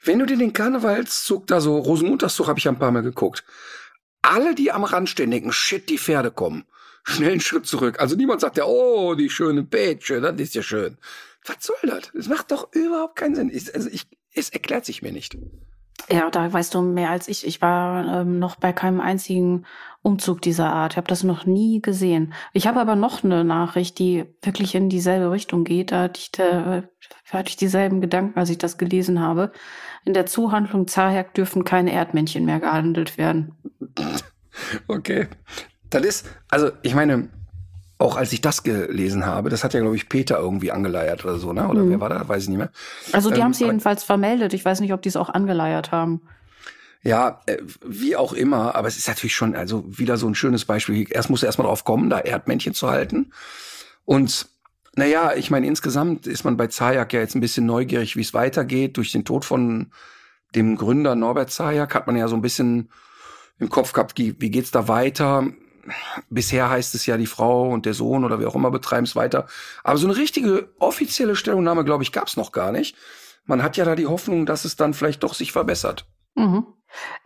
Wenn 0.03 0.20
du 0.20 0.26
dir 0.26 0.37
den 0.37 0.53
Karnevalszug 0.53 1.49
da 1.49 1.61
so, 1.61 1.79
Rosenmontagszug 1.79 2.47
habe 2.47 2.61
ich 2.61 2.69
ein 2.69 2.79
paar 2.79 2.93
Mal 2.93 3.03
geguckt. 3.03 3.44
Alle, 4.23 4.55
die 4.55 4.70
am 4.70 4.85
Rand 4.85 5.09
stehen, 5.09 5.31
denken, 5.32 5.53
shit, 5.53 5.88
die 5.91 5.99
Pferde 5.99 6.31
kommen. 6.31 6.65
Schnell 7.03 7.32
einen 7.32 7.41
Schritt 7.41 7.67
zurück. 7.67 7.99
Also 7.99 8.15
niemand 8.15 8.41
sagt 8.41 8.56
ja, 8.59 8.65
oh, 8.67 9.15
die 9.15 9.31
schöne 9.31 9.65
Pätsche, 9.65 10.20
das 10.20 10.37
ist 10.38 10.55
ja 10.55 10.62
schön. 10.62 10.99
Was 11.44 11.56
soll 11.61 11.76
das? 11.82 12.11
Das 12.15 12.29
macht 12.29 12.50
doch 12.53 12.73
überhaupt 12.73 13.17
keinen 13.17 13.35
Sinn. 13.35 13.50
Ich, 13.53 13.75
also 13.75 13.88
ich, 13.91 14.06
es 14.32 14.50
erklärt 14.50 14.85
sich 14.85 15.03
mir 15.03 15.12
nicht. 15.12 15.37
Ja, 16.10 16.30
da 16.30 16.50
weißt 16.52 16.74
du 16.74 16.82
mehr 16.82 17.10
als 17.10 17.28
ich. 17.28 17.46
Ich 17.46 17.60
war 17.60 18.22
ähm, 18.22 18.38
noch 18.38 18.56
bei 18.56 18.72
keinem 18.72 19.00
einzigen 19.00 19.66
Umzug 20.02 20.40
dieser 20.40 20.72
Art. 20.72 20.94
Ich 20.94 20.96
habe 20.96 21.08
das 21.08 21.22
noch 21.22 21.44
nie 21.44 21.82
gesehen. 21.82 22.32
Ich 22.52 22.66
habe 22.66 22.80
aber 22.80 22.96
noch 22.96 23.24
eine 23.24 23.44
Nachricht, 23.44 23.98
die 23.98 24.24
wirklich 24.42 24.74
in 24.74 24.88
dieselbe 24.88 25.30
Richtung 25.30 25.64
geht. 25.64 25.92
Da 25.92 26.02
hatte 26.04 26.20
ich, 26.20 26.32
da, 26.32 26.84
hatte 27.30 27.50
ich 27.50 27.56
dieselben 27.56 28.00
Gedanken, 28.00 28.38
als 28.38 28.48
ich 28.48 28.58
das 28.58 28.78
gelesen 28.78 29.20
habe. 29.20 29.52
In 30.04 30.14
der 30.14 30.26
Zuhandlung 30.26 30.86
Zaherk 30.88 31.34
dürfen 31.34 31.64
keine 31.64 31.92
Erdmännchen 31.92 32.44
mehr 32.44 32.60
gehandelt 32.60 33.18
werden. 33.18 33.54
Okay. 34.88 35.28
Das 35.88 36.02
ist, 36.02 36.26
also 36.48 36.72
ich 36.82 36.92
meine, 36.92 37.28
auch 37.98 38.16
als 38.16 38.32
ich 38.32 38.40
das 38.40 38.62
gelesen 38.62 39.26
habe, 39.26 39.50
das 39.50 39.64
hat 39.64 39.74
ja, 39.74 39.80
glaube 39.80 39.96
ich, 39.96 40.08
Peter 40.08 40.38
irgendwie 40.38 40.70
angeleiert 40.70 41.24
oder 41.24 41.38
so, 41.38 41.52
ne? 41.52 41.68
Oder 41.68 41.82
Mhm. 41.82 41.90
wer 41.90 42.00
war 42.00 42.08
da? 42.08 42.28
Weiß 42.28 42.44
ich 42.44 42.48
nicht 42.48 42.58
mehr. 42.58 42.70
Also 43.12 43.30
die 43.30 43.36
Ähm, 43.38 43.44
haben 43.44 43.50
es 43.50 43.58
jedenfalls 43.58 44.04
vermeldet. 44.04 44.54
Ich 44.54 44.64
weiß 44.64 44.80
nicht, 44.80 44.92
ob 44.92 45.02
die 45.02 45.08
es 45.08 45.16
auch 45.16 45.28
angeleiert 45.30 45.90
haben. 45.90 46.22
Ja, 47.02 47.40
äh, 47.46 47.58
wie 47.84 48.16
auch 48.16 48.32
immer, 48.32 48.74
aber 48.74 48.88
es 48.88 48.98
ist 48.98 49.08
natürlich 49.08 49.34
schon, 49.34 49.54
also 49.56 49.84
wieder 49.86 50.16
so 50.16 50.28
ein 50.28 50.34
schönes 50.34 50.64
Beispiel. 50.64 51.06
Erst 51.10 51.30
muss 51.30 51.42
er 51.42 51.46
erstmal 51.46 51.66
drauf 51.66 51.84
kommen, 51.84 52.08
da 52.10 52.18
Erdmännchen 52.18 52.74
zu 52.74 52.88
halten. 52.90 53.32
Und 54.04 54.48
naja, 54.94 55.32
ich 55.36 55.50
meine, 55.50 55.66
insgesamt 55.66 56.26
ist 56.26 56.44
man 56.44 56.56
bei 56.56 56.66
Zajak 56.66 57.12
ja 57.12 57.20
jetzt 57.20 57.34
ein 57.36 57.40
bisschen 57.40 57.66
neugierig, 57.66 58.16
wie 58.16 58.20
es 58.20 58.34
weitergeht. 58.34 58.96
Durch 58.96 59.12
den 59.12 59.24
Tod 59.24 59.44
von 59.44 59.92
dem 60.54 60.76
Gründer 60.76 61.14
Norbert 61.14 61.50
Zajak 61.50 61.94
hat 61.94 62.06
man 62.06 62.16
ja 62.16 62.26
so 62.26 62.34
ein 62.36 62.42
bisschen 62.42 62.90
im 63.60 63.68
Kopf 63.70 63.92
gehabt, 63.92 64.18
wie, 64.18 64.40
wie 64.40 64.50
geht's 64.50 64.70
da 64.70 64.88
weiter? 64.88 65.46
Bisher 66.31 66.70
heißt 66.70 66.94
es 66.94 67.06
ja, 67.06 67.17
die 67.17 67.26
Frau 67.26 67.69
und 67.69 67.87
der 67.87 67.94
Sohn 67.94 68.25
oder 68.25 68.40
wie 68.40 68.46
auch 68.46 68.55
immer 68.55 68.70
betreiben 68.70 69.05
es 69.05 69.17
weiter. 69.17 69.46
Aber 69.85 69.99
so 69.99 70.06
eine 70.06 70.17
richtige 70.17 70.73
offizielle 70.79 71.37
Stellungnahme, 71.37 71.85
glaube 71.85 72.02
ich, 72.02 72.12
gab's 72.12 72.37
noch 72.37 72.52
gar 72.52 72.73
nicht. 72.73 72.96
Man 73.44 73.62
hat 73.62 73.76
ja 73.76 73.85
da 73.85 73.94
die 73.94 74.06
Hoffnung, 74.06 74.46
dass 74.46 74.64
es 74.64 74.76
dann 74.76 74.94
vielleicht 74.94 75.23
doch 75.23 75.35
sich 75.35 75.52
verbessert. 75.52 76.06
Mhm. 76.35 76.67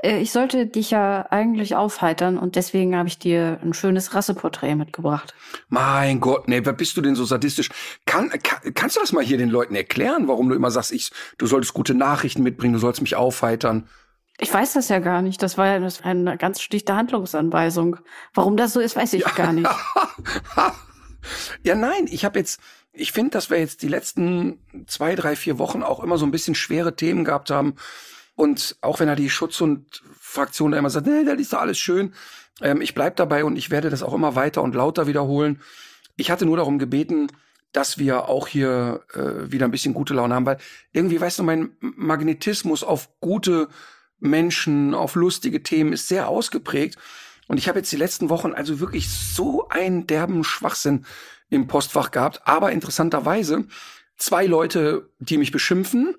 Äh, 0.02 0.20
Ich 0.20 0.32
sollte 0.32 0.66
dich 0.66 0.90
ja 0.90 1.26
eigentlich 1.30 1.74
aufheitern 1.76 2.38
und 2.38 2.56
deswegen 2.56 2.96
habe 2.96 3.08
ich 3.08 3.18
dir 3.18 3.58
ein 3.62 3.74
schönes 3.74 4.14
Rasseporträt 4.14 4.74
mitgebracht. 4.74 5.34
Mein 5.68 6.20
Gott, 6.20 6.48
nee, 6.48 6.60
wer 6.64 6.72
bist 6.72 6.96
du 6.96 7.00
denn 7.00 7.14
so 7.14 7.24
sadistisch? 7.24 7.70
Kann, 8.06 8.30
kann, 8.30 8.74
kannst 8.74 8.96
du 8.96 9.00
das 9.00 9.12
mal 9.12 9.24
hier 9.24 9.38
den 9.38 9.50
Leuten 9.50 9.74
erklären, 9.74 10.28
warum 10.28 10.48
du 10.48 10.54
immer 10.54 10.70
sagst, 10.70 10.92
ich, 10.92 11.10
du 11.38 11.46
solltest 11.46 11.74
gute 11.74 11.94
Nachrichten 11.94 12.42
mitbringen, 12.42 12.74
du 12.74 12.78
sollst 12.78 13.02
mich 13.02 13.16
aufheitern? 13.16 13.88
Ich 14.42 14.52
weiß 14.52 14.72
das 14.72 14.88
ja 14.88 14.98
gar 14.98 15.22
nicht. 15.22 15.40
Das 15.40 15.56
war 15.56 15.68
ja 15.68 15.88
eine 16.02 16.36
ganz 16.36 16.60
schlichte 16.60 16.96
Handlungsanweisung. 16.96 17.98
Warum 18.34 18.56
das 18.56 18.72
so 18.72 18.80
ist, 18.80 18.96
weiß 18.96 19.12
ich 19.12 19.24
gar 19.36 19.52
nicht. 19.52 19.70
ja, 21.62 21.76
nein, 21.76 22.08
ich 22.10 22.24
habe 22.24 22.40
jetzt, 22.40 22.60
ich 22.92 23.12
finde, 23.12 23.30
dass 23.30 23.50
wir 23.50 23.60
jetzt 23.60 23.82
die 23.82 23.88
letzten 23.88 24.58
zwei, 24.88 25.14
drei, 25.14 25.36
vier 25.36 25.60
Wochen 25.60 25.84
auch 25.84 26.02
immer 26.02 26.18
so 26.18 26.26
ein 26.26 26.32
bisschen 26.32 26.56
schwere 26.56 26.96
Themen 26.96 27.24
gehabt 27.24 27.52
haben. 27.52 27.76
Und 28.34 28.76
auch 28.80 28.98
wenn 28.98 29.06
er 29.06 29.14
die 29.14 29.30
Schutz- 29.30 29.60
und 29.60 30.02
Fraktion 30.18 30.72
da 30.72 30.78
immer 30.78 30.90
sagt, 30.90 31.06
nee, 31.06 31.22
das 31.24 31.38
ist 31.38 31.52
doch 31.52 31.60
alles 31.60 31.78
schön. 31.78 32.12
Ähm, 32.60 32.80
ich 32.80 32.94
bleib 32.94 33.14
dabei 33.14 33.44
und 33.44 33.54
ich 33.54 33.70
werde 33.70 33.90
das 33.90 34.02
auch 34.02 34.12
immer 34.12 34.34
weiter 34.34 34.62
und 34.62 34.74
lauter 34.74 35.06
wiederholen. 35.06 35.60
Ich 36.16 36.32
hatte 36.32 36.46
nur 36.46 36.56
darum 36.56 36.80
gebeten, 36.80 37.28
dass 37.70 37.96
wir 37.96 38.28
auch 38.28 38.48
hier 38.48 39.02
äh, 39.14 39.52
wieder 39.52 39.66
ein 39.66 39.70
bisschen 39.70 39.94
gute 39.94 40.14
Laune 40.14 40.34
haben, 40.34 40.46
weil 40.46 40.58
irgendwie, 40.90 41.20
weißt 41.20 41.38
du, 41.38 41.44
mein 41.44 41.76
Magnetismus 41.78 42.82
auf 42.82 43.08
gute 43.20 43.68
Menschen, 44.22 44.94
auf 44.94 45.14
lustige 45.14 45.62
Themen 45.62 45.92
ist 45.92 46.08
sehr 46.08 46.28
ausgeprägt. 46.28 46.96
Und 47.48 47.58
ich 47.58 47.68
habe 47.68 47.80
jetzt 47.80 47.92
die 47.92 47.96
letzten 47.96 48.30
Wochen 48.30 48.52
also 48.52 48.80
wirklich 48.80 49.10
so 49.10 49.68
einen 49.68 50.06
derben 50.06 50.44
Schwachsinn 50.44 51.04
im 51.50 51.66
Postfach 51.66 52.10
gehabt. 52.12 52.40
Aber 52.46 52.72
interessanterweise 52.72 53.64
zwei 54.16 54.46
Leute, 54.46 55.10
die 55.18 55.36
mich 55.38 55.50
beschimpfen 55.50 56.14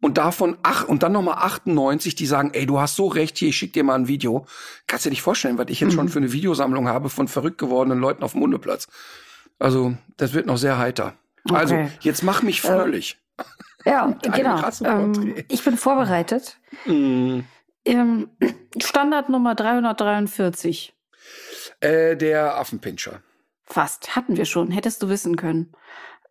und 0.00 0.18
davon 0.18 0.56
ach 0.62 0.84
und 0.84 1.02
dann 1.02 1.12
nochmal 1.12 1.38
98, 1.38 2.14
die 2.14 2.26
sagen, 2.26 2.50
ey, 2.52 2.66
du 2.66 2.78
hast 2.78 2.94
so 2.94 3.08
recht, 3.08 3.38
hier, 3.38 3.48
ich 3.48 3.56
schick 3.56 3.72
dir 3.72 3.82
mal 3.82 3.94
ein 3.96 4.06
Video. 4.08 4.46
Kannst 4.86 5.06
dir 5.06 5.10
nicht 5.10 5.22
vorstellen, 5.22 5.58
was 5.58 5.66
ich 5.70 5.80
jetzt 5.80 5.92
Mhm. 5.92 5.96
schon 5.96 6.08
für 6.10 6.18
eine 6.18 6.32
Videosammlung 6.32 6.86
habe 6.86 7.08
von 7.08 7.26
verrückt 7.26 7.58
gewordenen 7.58 7.98
Leuten 7.98 8.22
auf 8.22 8.32
dem 8.32 8.42
Hundeplatz. 8.42 8.86
Also, 9.58 9.96
das 10.18 10.34
wird 10.34 10.46
noch 10.46 10.58
sehr 10.58 10.78
heiter. 10.78 11.14
Also, 11.50 11.74
Okay. 11.74 11.90
jetzt 12.02 12.22
mach 12.22 12.42
mich 12.42 12.60
fröhlich. 12.60 13.16
Ja, 13.88 14.16
genau. 14.22 14.60
Ähm, 14.84 15.34
ich 15.48 15.64
bin 15.64 15.76
vorbereitet. 15.76 16.58
Mm. 16.86 17.40
Ähm, 17.84 18.30
Standard 18.80 19.28
Nummer 19.28 19.54
343. 19.54 20.94
Äh, 21.80 22.16
der 22.16 22.56
Affenpinscher. 22.58 23.22
Fast. 23.64 24.16
Hatten 24.16 24.36
wir 24.36 24.44
schon. 24.44 24.70
Hättest 24.70 25.02
du 25.02 25.08
wissen 25.08 25.36
können. 25.36 25.72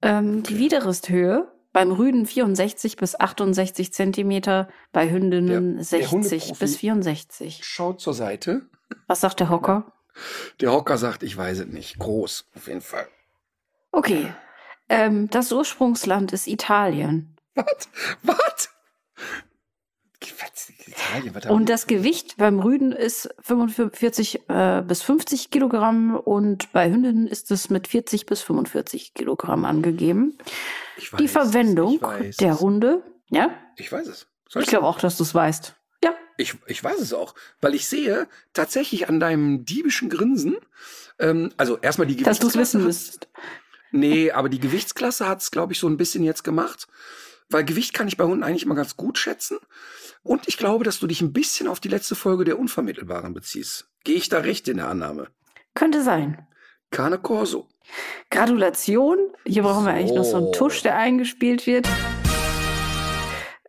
Ähm, 0.01 0.43
Die 0.43 0.57
Widerristhöhe 0.57 1.51
beim 1.73 1.91
Rüden 1.91 2.25
64 2.25 2.97
bis 2.97 3.19
68 3.19 3.93
Zentimeter, 3.93 4.67
bei 4.91 5.09
Hündinnen 5.11 5.75
Der- 5.75 5.75
der 5.75 5.83
60 5.83 6.11
Hundeprofi- 6.53 6.59
bis 6.59 6.77
64. 6.77 7.59
Schaut 7.63 8.01
zur 8.01 8.13
Seite. 8.15 8.63
Was 9.05 9.21
sagt 9.21 9.39
der 9.39 9.49
Hocker? 9.49 9.91
Der 10.59 10.71
Hocker 10.71 10.97
sagt, 10.97 11.21
ich 11.21 11.37
weiß 11.37 11.59
es 11.59 11.65
nicht. 11.67 11.99
Groß, 11.99 12.45
auf 12.55 12.67
jeden 12.67 12.81
Fall. 12.81 13.07
Okay. 13.91 14.33
Ähm, 14.89 15.29
das 15.29 15.51
Ursprungsland 15.51 16.33
ist 16.33 16.47
Italien. 16.47 17.36
Was? 17.57 17.89
Was? 18.23 18.69
Was? 20.39 20.69
Italien, 20.87 21.35
was 21.35 21.45
Und 21.45 21.69
das 21.69 21.87
Gewicht 21.87 22.37
beim 22.37 22.59
Rüden 22.59 22.91
ist 22.91 23.29
45 23.41 24.49
äh, 24.49 24.81
bis 24.85 25.01
50 25.03 25.51
Kilogramm 25.51 26.15
und 26.15 26.71
bei 26.71 26.89
Hündinnen 26.89 27.27
ist 27.27 27.51
es 27.51 27.69
mit 27.69 27.87
40 27.87 28.25
bis 28.25 28.41
45 28.41 29.13
Kilogramm 29.13 29.65
angegeben. 29.65 30.37
ich 30.97 31.09
Die 31.11 31.23
weiß 31.25 31.31
Verwendung 31.31 31.95
es, 31.95 32.01
weiß 32.01 32.37
der 32.37 32.53
es. 32.53 32.59
Hunde, 32.59 33.03
ja, 33.29 33.49
Ich 33.77 33.91
weiß 33.91 34.07
es. 34.07 34.27
Soll 34.49 34.63
ich 34.63 34.69
glaube 34.69 34.87
auch, 34.87 34.99
dass 34.99 35.17
du 35.17 35.23
es 35.23 35.35
weißt. 35.35 35.75
Ja, 36.03 36.15
Ich, 36.37 36.55
ich 36.67 36.83
weiß 36.83 36.99
es 36.99 37.13
auch, 37.13 37.35
weil 37.61 37.75
ich 37.75 37.87
sehe 37.87 38.27
tatsächlich 38.53 39.09
an 39.09 39.19
deinem 39.19 39.65
diebischen 39.65 40.09
Grinsen, 40.09 40.57
ähm, 41.19 41.51
also 41.57 41.77
erstmal 41.77 42.07
die 42.07 42.15
dass 42.17 42.39
du 42.39 42.47
es 42.47 42.53
Gewichtsklasse. 42.53 42.59
wissen 42.59 42.81
hat- 42.81 42.87
müsst. 42.87 43.27
Nee, 43.91 44.31
aber 44.31 44.49
die 44.49 44.59
Gewichtsklasse 44.59 45.27
hat's, 45.27 45.51
glaube 45.51 45.73
ich, 45.73 45.79
so 45.79 45.87
ein 45.87 45.97
bisschen 45.97 46.23
jetzt 46.23 46.43
gemacht. 46.43 46.87
Weil 47.49 47.63
Gewicht 47.63 47.93
kann 47.93 48.07
ich 48.07 48.17
bei 48.17 48.25
Hunden 48.25 48.43
eigentlich 48.43 48.63
immer 48.63 48.75
ganz 48.75 48.97
gut 48.97 49.17
schätzen. 49.17 49.57
Und 50.21 50.47
ich 50.47 50.57
glaube, 50.57 50.83
dass 50.83 50.99
du 50.99 51.07
dich 51.07 51.21
ein 51.21 51.31
bisschen 51.31 51.67
auf 51.67 51.79
die 51.79 51.87
letzte 51.87 52.15
Folge 52.15 52.43
der 52.43 52.59
Unvermittelbaren 52.59 53.33
beziehst. 53.33 53.89
Gehe 54.03 54.15
ich 54.15 54.29
da 54.29 54.39
recht 54.39 54.67
in 54.67 54.77
der 54.77 54.89
Annahme? 54.89 55.29
Könnte 55.73 56.03
sein. 56.03 56.45
Cane 56.91 57.17
Corso. 57.17 57.67
Gratulation. 58.29 59.17
Hier 59.45 59.63
brauchen 59.63 59.85
wir 59.85 59.91
eigentlich 59.91 60.15
noch 60.15 60.23
so 60.23 60.37
einen. 60.37 60.51
Tusch, 60.51 60.83
der 60.83 60.97
eingespielt 60.97 61.65
wird. 61.67 61.87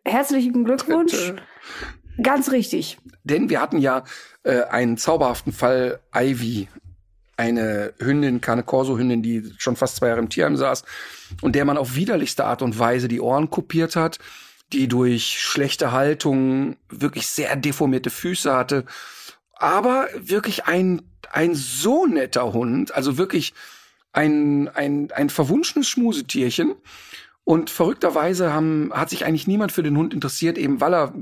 Herzlichen 0.04 0.64
Glückwunsch. 0.64 1.34
Ganz 2.20 2.50
richtig. 2.50 2.98
Denn 3.22 3.48
wir 3.48 3.60
hatten 3.60 3.78
ja 3.78 4.04
äh, 4.42 4.62
einen 4.62 4.96
zauberhaften 4.96 5.52
Fall 5.52 6.00
Ivy, 6.14 6.68
eine 7.38 7.94
Hündin, 7.98 8.40
Cane 8.40 8.64
Corso 8.64 8.98
Hündin, 8.98 9.22
die 9.22 9.52
schon 9.58 9.76
fast 9.76 9.96
zwei 9.96 10.08
Jahre 10.08 10.20
im 10.20 10.28
Tierheim 10.28 10.56
saß 10.56 10.84
und 11.40 11.54
der 11.54 11.64
man 11.64 11.78
auf 11.78 11.94
widerlichste 11.94 12.44
Art 12.44 12.62
und 12.62 12.78
Weise 12.78 13.08
die 13.08 13.20
Ohren 13.20 13.48
kopiert 13.48 13.96
hat, 13.96 14.18
die 14.72 14.88
durch 14.88 15.40
schlechte 15.40 15.92
Haltung 15.92 16.76
wirklich 16.90 17.26
sehr 17.26 17.54
deformierte 17.56 18.10
Füße 18.10 18.52
hatte, 18.52 18.84
aber 19.54 20.08
wirklich 20.16 20.66
ein 20.66 21.02
ein 21.30 21.54
so 21.54 22.06
netter 22.06 22.52
Hund, 22.52 22.94
also 22.94 23.18
wirklich 23.18 23.54
ein 24.12 24.68
ein 24.68 25.10
ein 25.12 25.30
verwunschenes 25.30 25.88
Schmusetierchen. 25.88 26.74
Und 27.44 27.70
verrückterweise 27.70 28.52
haben, 28.52 28.90
hat 28.92 29.08
sich 29.08 29.24
eigentlich 29.24 29.46
niemand 29.46 29.72
für 29.72 29.82
den 29.82 29.96
Hund 29.96 30.12
interessiert, 30.12 30.58
eben 30.58 30.82
weil 30.82 30.92
er 30.92 31.14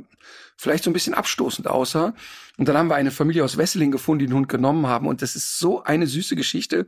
vielleicht 0.57 0.83
so 0.83 0.91
ein 0.91 0.93
bisschen 0.93 1.15
abstoßend 1.15 1.69
aussah. 1.69 2.15
Und 2.57 2.69
dann 2.69 2.77
haben 2.77 2.89
wir 2.89 2.95
eine 2.95 3.11
Familie 3.11 3.45
aus 3.45 3.57
Wesseling 3.59 3.91
gefunden, 3.91 4.21
die 4.21 4.27
den 4.27 4.35
Hund 4.35 4.49
genommen 4.49 4.87
haben. 4.87 5.07
Und 5.07 5.23
das 5.23 5.37
ist 5.37 5.59
so 5.59 5.83
eine 5.83 6.07
süße 6.07 6.37
Geschichte, 6.37 6.87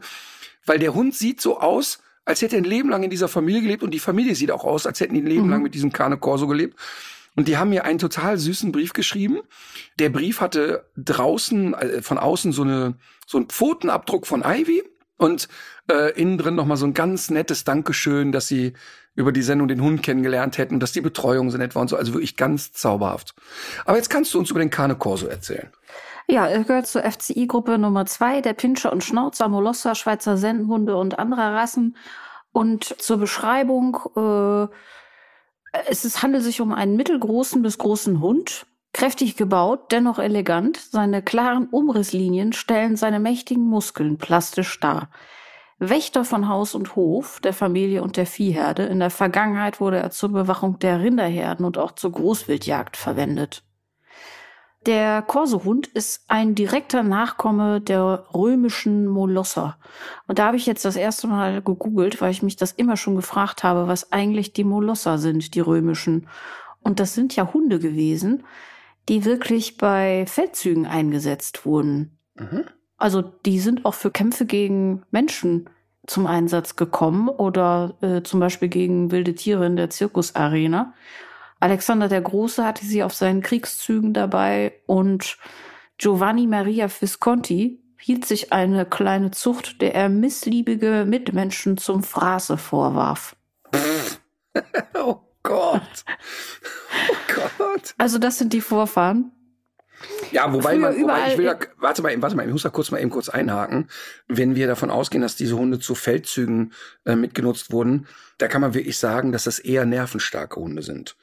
weil 0.64 0.78
der 0.78 0.94
Hund 0.94 1.14
sieht 1.14 1.40
so 1.40 1.60
aus, 1.60 1.98
als 2.24 2.42
hätte 2.42 2.56
er 2.56 2.62
ein 2.62 2.64
Leben 2.64 2.88
lang 2.90 3.02
in 3.02 3.10
dieser 3.10 3.28
Familie 3.28 3.62
gelebt. 3.62 3.82
Und 3.82 3.92
die 3.92 3.98
Familie 3.98 4.34
sieht 4.34 4.50
auch 4.50 4.64
aus, 4.64 4.86
als 4.86 5.00
hätten 5.00 5.14
die 5.14 5.20
ein 5.20 5.26
Leben 5.26 5.44
Mhm. 5.44 5.50
lang 5.50 5.62
mit 5.62 5.74
diesem 5.74 5.92
Cane 5.92 6.16
Corso 6.18 6.46
gelebt. 6.46 6.78
Und 7.36 7.48
die 7.48 7.56
haben 7.56 7.70
mir 7.70 7.84
einen 7.84 7.98
total 7.98 8.36
süßen 8.36 8.72
Brief 8.72 8.92
geschrieben. 8.92 9.38
Der 9.98 10.08
Brief 10.08 10.40
hatte 10.40 10.84
draußen, 10.96 11.74
äh, 11.74 12.02
von 12.02 12.18
außen 12.18 12.52
so 12.52 12.62
eine, 12.62 12.94
so 13.26 13.38
einen 13.38 13.46
Pfotenabdruck 13.48 14.26
von 14.26 14.42
Ivy 14.44 14.82
und 15.18 15.48
äh, 15.90 16.12
innen 16.20 16.38
drin 16.38 16.54
nochmal 16.54 16.76
so 16.76 16.86
ein 16.86 16.94
ganz 16.94 17.30
nettes 17.30 17.64
Dankeschön, 17.64 18.32
dass 18.32 18.48
sie 18.48 18.72
über 19.18 19.32
die 19.32 19.42
Sendung 19.42 19.66
den 19.66 19.82
Hund 19.82 20.02
kennengelernt 20.02 20.58
hätten 20.58 20.78
dass 20.78 20.92
die 20.92 21.00
Betreuung 21.00 21.50
so 21.50 21.58
nett 21.58 21.74
war 21.74 21.82
und 21.82 21.88
so. 21.88 21.96
Also 21.96 22.14
wirklich 22.14 22.36
ganz 22.36 22.72
zauberhaft. 22.72 23.34
Aber 23.84 23.96
jetzt 23.96 24.10
kannst 24.10 24.32
du 24.32 24.38
uns 24.38 24.50
über 24.50 24.60
den 24.60 24.70
Cane 24.70 24.94
Corso 24.94 25.26
erzählen. 25.26 25.70
Ja, 26.28 26.46
er 26.46 26.62
gehört 26.62 26.86
zur 26.86 27.02
FCI-Gruppe 27.02 27.78
Nummer 27.78 28.06
zwei 28.06 28.40
der 28.40 28.52
Pinscher 28.52 28.92
und 28.92 29.02
Schnauzer, 29.02 29.48
Molosser, 29.48 29.96
Schweizer 29.96 30.36
Sennenhunde 30.36 30.96
und 30.96 31.18
anderer 31.18 31.52
Rassen. 31.52 31.96
Und 32.52 32.84
zur 32.84 33.16
Beschreibung, 33.16 33.98
äh, 34.16 34.68
es 35.90 36.04
ist, 36.04 36.22
handelt 36.22 36.44
sich 36.44 36.60
um 36.60 36.72
einen 36.72 36.96
mittelgroßen 36.96 37.60
bis 37.60 37.76
großen 37.76 38.20
Hund, 38.20 38.66
kräftig 38.92 39.36
gebaut, 39.36 39.90
dennoch 39.90 40.20
elegant. 40.20 40.76
Seine 40.76 41.22
klaren 41.22 41.66
Umrisslinien 41.66 42.52
stellen 42.52 42.96
seine 42.96 43.18
mächtigen 43.18 43.64
Muskeln 43.64 44.16
plastisch 44.16 44.78
dar. 44.78 45.10
Wächter 45.78 46.24
von 46.24 46.48
Haus 46.48 46.74
und 46.74 46.96
Hof, 46.96 47.40
der 47.40 47.52
Familie 47.52 48.02
und 48.02 48.16
der 48.16 48.26
Viehherde. 48.26 48.84
In 48.84 48.98
der 48.98 49.10
Vergangenheit 49.10 49.80
wurde 49.80 49.98
er 49.98 50.10
zur 50.10 50.30
Bewachung 50.30 50.78
der 50.80 51.00
Rinderherden 51.00 51.64
und 51.64 51.78
auch 51.78 51.92
zur 51.92 52.12
Großwildjagd 52.12 52.96
verwendet. 52.96 53.62
Der 54.86 55.22
Korsohund 55.22 55.86
ist 55.88 56.24
ein 56.28 56.54
direkter 56.54 57.02
Nachkomme 57.02 57.80
der 57.80 58.26
römischen 58.32 59.06
Molosser. 59.06 59.76
Und 60.26 60.38
da 60.38 60.46
habe 60.46 60.56
ich 60.56 60.66
jetzt 60.66 60.84
das 60.84 60.96
erste 60.96 61.26
Mal 61.26 61.62
gegoogelt, 61.62 62.20
weil 62.20 62.30
ich 62.30 62.42
mich 62.42 62.56
das 62.56 62.72
immer 62.72 62.96
schon 62.96 63.16
gefragt 63.16 63.64
habe, 63.64 63.86
was 63.86 64.12
eigentlich 64.12 64.52
die 64.52 64.64
Molosser 64.64 65.18
sind, 65.18 65.54
die 65.54 65.60
römischen. 65.60 66.28
Und 66.80 67.00
das 67.00 67.14
sind 67.14 67.36
ja 67.36 67.52
Hunde 67.52 67.80
gewesen, 67.80 68.44
die 69.08 69.24
wirklich 69.24 69.76
bei 69.76 70.24
Feldzügen 70.26 70.86
eingesetzt 70.86 71.66
wurden. 71.66 72.18
Mhm. 72.34 72.64
Also 72.98 73.22
die 73.22 73.60
sind 73.60 73.84
auch 73.84 73.94
für 73.94 74.10
Kämpfe 74.10 74.44
gegen 74.44 75.02
Menschen 75.10 75.70
zum 76.06 76.26
Einsatz 76.26 76.76
gekommen 76.76 77.28
oder 77.28 77.96
äh, 78.00 78.22
zum 78.22 78.40
Beispiel 78.40 78.68
gegen 78.68 79.10
wilde 79.10 79.34
Tiere 79.34 79.66
in 79.66 79.76
der 79.76 79.90
Zirkusarena. 79.90 80.94
Alexander 81.60 82.08
der 82.08 82.20
Große 82.20 82.64
hatte 82.64 82.84
sie 82.84 83.02
auf 83.02 83.14
seinen 83.14 83.42
Kriegszügen 83.42 84.14
dabei 84.14 84.72
und 84.86 85.38
Giovanni 85.98 86.46
Maria 86.46 86.88
Visconti 86.88 87.82
hielt 87.98 88.24
sich 88.24 88.52
eine 88.52 88.86
kleine 88.86 89.32
Zucht, 89.32 89.80
der 89.82 89.94
er 89.94 90.08
missliebige 90.08 91.04
Mitmenschen 91.06 91.76
zum 91.76 92.02
Fraße 92.02 92.56
vorwarf. 92.56 93.36
Oh 94.94 95.20
Gott. 95.44 96.04
Oh 97.08 97.34
Gott. 97.58 97.94
Also 97.96 98.18
das 98.18 98.38
sind 98.38 98.52
die 98.52 98.60
Vorfahren. 98.60 99.30
Ja, 100.30 100.52
wobei 100.52 100.72
Früher 100.74 100.80
man, 100.80 101.00
wobei 101.02 101.32
ich 101.32 101.38
will 101.38 101.46
da, 101.46 101.58
warte 101.78 102.02
mal, 102.02 102.20
warte 102.22 102.36
mal, 102.36 102.46
ich 102.46 102.52
muss 102.52 102.62
da 102.62 102.68
kurz 102.70 102.90
mal 102.90 103.00
eben 103.00 103.10
kurz 103.10 103.28
einhaken. 103.28 103.88
Wenn 104.28 104.54
wir 104.54 104.66
davon 104.66 104.90
ausgehen, 104.90 105.22
dass 105.22 105.36
diese 105.36 105.56
Hunde 105.56 105.78
zu 105.78 105.94
Feldzügen 105.94 106.72
äh, 107.04 107.16
mitgenutzt 107.16 107.72
wurden, 107.72 108.06
da 108.38 108.48
kann 108.48 108.60
man 108.60 108.74
wirklich 108.74 108.98
sagen, 108.98 109.32
dass 109.32 109.44
das 109.44 109.58
eher 109.58 109.84
nervenstarke 109.86 110.60
Hunde 110.60 110.82
sind. 110.82 111.16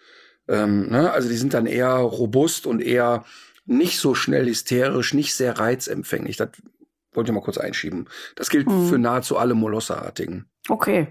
Ähm, 0.48 0.90
ne? 0.90 1.12
Also 1.12 1.30
die 1.30 1.38
sind 1.38 1.54
dann 1.54 1.66
eher 1.66 1.92
robust 1.94 2.68
und 2.68 2.82
eher 2.82 3.24
nicht 3.66 4.00
so 4.00 4.14
schnell 4.14 4.46
hysterisch, 4.46 5.14
nicht 5.14 5.34
sehr 5.36 5.58
reizempfänglich. 5.58 6.38
Das 6.38 6.50
wollte 7.14 7.32
ich 7.32 7.36
mal 7.36 7.42
kurz 7.42 7.58
einschieben. 7.58 8.08
Das 8.36 8.50
gilt 8.50 8.68
Mhm. 8.68 8.88
für 8.90 8.98
nahezu 8.98 9.38
alle 9.38 9.54
Molosserartigen. 9.54 10.46
Okay. 10.70 11.08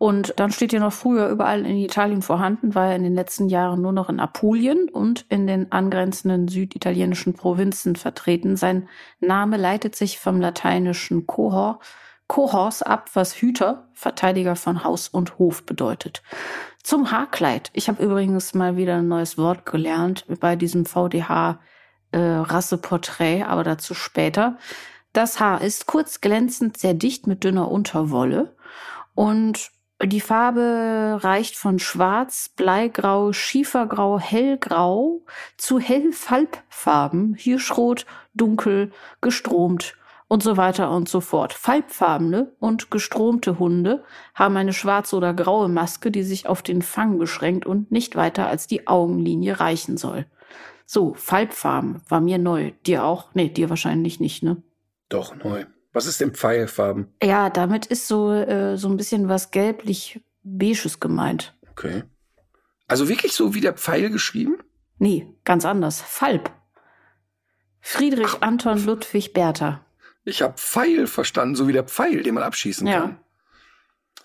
Und 0.00 0.32
dann 0.40 0.50
steht 0.50 0.70
hier 0.70 0.80
noch 0.80 0.94
früher 0.94 1.28
überall 1.28 1.66
in 1.66 1.76
Italien 1.76 2.22
vorhanden, 2.22 2.74
war 2.74 2.86
er 2.86 2.96
in 2.96 3.02
den 3.02 3.14
letzten 3.14 3.50
Jahren 3.50 3.82
nur 3.82 3.92
noch 3.92 4.08
in 4.08 4.18
Apulien 4.18 4.88
und 4.88 5.26
in 5.28 5.46
den 5.46 5.72
angrenzenden 5.72 6.48
süditalienischen 6.48 7.34
Provinzen 7.34 7.96
vertreten. 7.96 8.56
Sein 8.56 8.88
Name 9.20 9.58
leitet 9.58 9.94
sich 9.94 10.18
vom 10.18 10.40
lateinischen 10.40 11.26
Cohor, 11.26 11.80
Cohors 12.28 12.80
ab, 12.80 13.10
was 13.12 13.34
Hüter, 13.34 13.90
Verteidiger 13.92 14.56
von 14.56 14.84
Haus 14.84 15.06
und 15.06 15.38
Hof 15.38 15.66
bedeutet. 15.66 16.22
Zum 16.82 17.10
Haarkleid. 17.10 17.70
Ich 17.74 17.90
habe 17.90 18.02
übrigens 18.02 18.54
mal 18.54 18.78
wieder 18.78 18.96
ein 18.96 19.08
neues 19.08 19.36
Wort 19.36 19.66
gelernt 19.66 20.24
bei 20.40 20.56
diesem 20.56 20.86
VDH 20.86 21.60
äh, 22.12 22.18
Rasseporträt, 22.18 23.42
aber 23.42 23.64
dazu 23.64 23.92
später. 23.92 24.56
Das 25.12 25.40
Haar 25.40 25.60
ist 25.60 25.84
kurz 25.84 26.22
glänzend, 26.22 26.78
sehr 26.78 26.94
dicht 26.94 27.26
mit 27.26 27.44
dünner 27.44 27.70
Unterwolle 27.70 28.56
und 29.14 29.70
die 30.02 30.20
Farbe 30.20 31.18
reicht 31.22 31.56
von 31.56 31.78
schwarz, 31.78 32.50
bleigrau, 32.56 33.32
schiefergrau, 33.32 34.18
hellgrau 34.18 35.22
zu 35.56 35.78
hellfalbfarben, 35.78 37.34
hirschrot, 37.34 38.06
dunkel, 38.34 38.92
gestromt 39.20 39.96
und 40.26 40.42
so 40.42 40.56
weiter 40.56 40.90
und 40.90 41.08
so 41.08 41.20
fort. 41.20 41.52
Falbfarbene 41.52 42.52
und 42.60 42.90
gestromte 42.90 43.58
Hunde 43.58 44.04
haben 44.34 44.56
eine 44.56 44.72
schwarze 44.72 45.16
oder 45.16 45.34
graue 45.34 45.68
Maske, 45.68 46.10
die 46.10 46.22
sich 46.22 46.46
auf 46.46 46.62
den 46.62 46.82
Fang 46.82 47.18
beschränkt 47.18 47.66
und 47.66 47.90
nicht 47.90 48.16
weiter 48.16 48.46
als 48.46 48.66
die 48.66 48.86
Augenlinie 48.86 49.60
reichen 49.60 49.96
soll. 49.96 50.26
So, 50.86 51.14
Falbfarben 51.14 52.00
war 52.08 52.20
mir 52.20 52.38
neu. 52.38 52.72
Dir 52.86 53.04
auch? 53.04 53.34
Nee, 53.34 53.48
dir 53.48 53.70
wahrscheinlich 53.70 54.18
nicht, 54.18 54.42
ne? 54.42 54.62
Doch, 55.08 55.34
neu. 55.36 55.66
Was 55.92 56.06
ist 56.06 56.20
denn 56.20 56.34
Pfeilfarben? 56.34 57.12
Ja, 57.22 57.50
damit 57.50 57.86
ist 57.86 58.06
so, 58.06 58.32
äh, 58.32 58.76
so 58.76 58.88
ein 58.88 58.96
bisschen 58.96 59.28
was 59.28 59.50
gelblich-beiges 59.50 61.00
gemeint. 61.00 61.54
Okay. 61.70 62.04
Also 62.86 63.08
wirklich 63.08 63.32
so 63.32 63.54
wie 63.54 63.60
der 63.60 63.74
Pfeil 63.74 64.10
geschrieben? 64.10 64.56
Nee, 64.98 65.26
ganz 65.44 65.64
anders. 65.64 66.00
Falb. 66.00 66.50
Friedrich 67.80 68.42
Anton 68.42 68.84
Ludwig 68.84 69.32
Bertha. 69.32 69.84
Ich 70.24 70.42
habe 70.42 70.54
Pfeil 70.58 71.06
verstanden, 71.06 71.54
so 71.56 71.66
wie 71.66 71.72
der 71.72 71.84
Pfeil, 71.84 72.22
den 72.22 72.34
man 72.34 72.42
abschießen 72.42 72.86
Ja. 72.86 73.00
kann. 73.00 73.18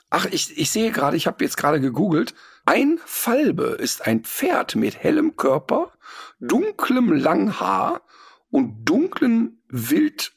Ach, 0.09 0.25
ich, 0.25 0.57
ich 0.57 0.69
sehe 0.71 0.91
gerade, 0.91 1.17
ich 1.17 1.25
habe 1.27 1.43
jetzt 1.43 1.57
gerade 1.57 1.79
gegoogelt. 1.81 2.35
Ein 2.65 2.99
Falbe 3.05 3.77
ist 3.79 4.05
ein 4.05 4.23
Pferd 4.23 4.75
mit 4.75 4.97
hellem 5.01 5.35
Körper, 5.35 5.91
dunklem 6.39 7.11
Langhaar 7.13 8.01
und 8.51 8.85
dunklen 8.85 9.61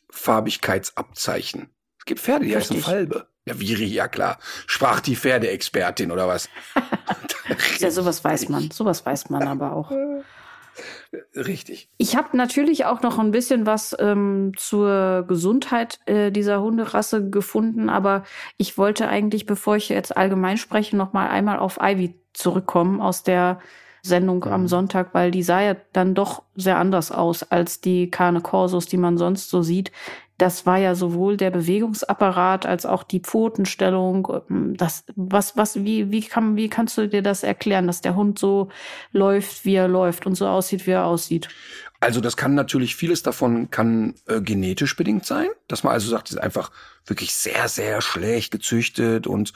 Wildfarbigkeitsabzeichen. 0.09 1.71
Es 1.99 2.05
gibt 2.05 2.21
Pferde, 2.21 2.47
die 2.47 2.57
heißen 2.57 2.77
Richtig. 2.77 2.85
Falbe. 2.85 3.27
Ja, 3.47 3.59
wie, 3.61 3.73
ja 3.87 4.09
klar. 4.09 4.39
Sprach 4.67 5.01
die 5.01 5.17
Pferdeexpertin 5.17 6.11
oder 6.11 6.29
was? 6.29 6.49
ja, 7.79 7.91
sowas 7.91 8.23
weiß 8.25 8.49
man. 8.51 8.71
Sowas 8.71 9.05
weiß 9.07 9.31
man 9.31 9.49
aber 9.49 9.73
auch. 9.73 9.91
Richtig. 11.35 11.89
Ich 11.97 12.15
habe 12.15 12.37
natürlich 12.37 12.85
auch 12.85 13.03
noch 13.03 13.19
ein 13.19 13.31
bisschen 13.31 13.67
was 13.67 13.97
ähm, 13.99 14.53
zur 14.57 15.25
Gesundheit 15.27 15.99
äh, 16.07 16.31
dieser 16.31 16.61
Hunderasse 16.61 17.31
gefunden, 17.31 17.89
aber 17.89 18.25
ich 18.59 18.79
wollte 18.79 19.09
eigentlich, 19.09 19.47
bevor 19.47 19.77
ich 19.77 19.89
jetzt 19.89 20.17
allgemein 20.17 20.59
spreche, 20.59 20.97
noch 20.97 21.13
mal 21.15 21.29
einmal 21.29 21.59
auf 21.59 21.79
Ivy 21.81 22.21
zurückkommen 22.33 23.01
aus 23.01 23.23
der 23.25 23.59
Sendung 24.03 24.45
mhm. 24.45 24.53
am 24.53 24.69
Sonntag, 24.69 25.15
weil 25.15 25.31
die 25.31 25.43
sah 25.43 25.61
ja 25.61 25.77
dann 25.93 26.15
doch 26.15 26.43
sehr 26.57 26.79
anders 26.79 27.11
aus 27.11 27.43
als 27.43 27.81
die 27.81 28.11
Carne 28.11 28.41
Corsos, 28.41 28.87
die 28.87 28.97
man 28.97 29.19
sonst 29.19 29.51
so 29.51 29.63
sieht. 29.63 29.93
Das 30.37 30.67
war 30.67 30.79
ja 30.79 30.95
sowohl 30.95 31.37
der 31.37 31.51
Bewegungsapparat 31.51 32.65
als 32.65 32.87
auch 32.87 33.03
die 33.03 33.21
Pfotenstellung. 33.21 34.29
Ähm, 34.49 34.77
das, 34.77 35.05
was, 35.17 35.57
was, 35.57 35.85
wie, 35.85 36.11
wie 36.11 36.21
kann, 36.21 36.57
wie 36.57 36.69
kannst 36.69 36.97
du 36.97 37.09
dir 37.09 37.23
das 37.23 37.43
erklären, 37.43 37.87
dass 37.89 38.01
der 38.01 38.15
Hund 38.15 38.39
so 38.39 38.69
läuft, 39.13 39.65
wie 39.65 39.75
er 39.75 39.89
läuft 39.89 40.27
und 40.27 40.37
so 40.37 40.47
aussieht, 40.47 40.87
wie 40.87 40.93
er 40.93 41.07
aussieht? 41.07 41.49
Also 42.01 42.21
das 42.21 42.37
kann 42.37 42.55
natürlich 42.55 42.95
vieles 42.95 43.25
davon 43.25 43.71
kann 43.71 44.15
äh, 44.27 44.41
genetisch 44.41 44.95
bedingt 44.95 45.27
sein, 45.27 45.49
dass 45.67 45.83
man 45.83 45.93
also 45.93 46.09
sagt, 46.09 46.31
ist 46.31 46.39
einfach 46.39 46.71
wirklich 47.05 47.35
sehr 47.35 47.69
sehr 47.69 48.01
schlecht 48.01 48.53
gezüchtet 48.53 49.27
und 49.27 49.53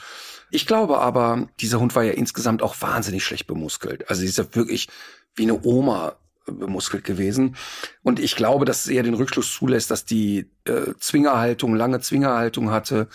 ich 0.52 0.66
glaube 0.66 0.98
aber, 0.98 1.48
dieser 1.60 1.80
Hund 1.80 1.94
war 1.94 2.02
ja 2.02 2.12
insgesamt 2.12 2.62
auch 2.62 2.80
wahnsinnig 2.80 3.24
schlecht 3.24 3.46
bemuskelt. 3.46 4.08
Also 4.08 4.20
sie 4.20 4.28
ist 4.28 4.38
ja 4.38 4.44
wirklich 4.54 4.88
wie 5.34 5.44
eine 5.44 5.64
Oma 5.64 6.16
bemuskelt 6.46 7.04
gewesen. 7.04 7.56
Und 8.02 8.18
ich 8.20 8.36
glaube, 8.36 8.64
dass 8.64 8.84
es 8.84 8.90
eher 8.90 9.02
den 9.02 9.14
Rückschluss 9.14 9.52
zulässt, 9.52 9.90
dass 9.90 10.04
die 10.04 10.50
äh, 10.64 10.92
Zwingerhaltung, 10.98 11.74
lange 11.74 12.00
Zwingerhaltung 12.00 12.70
hatte, 12.70 13.08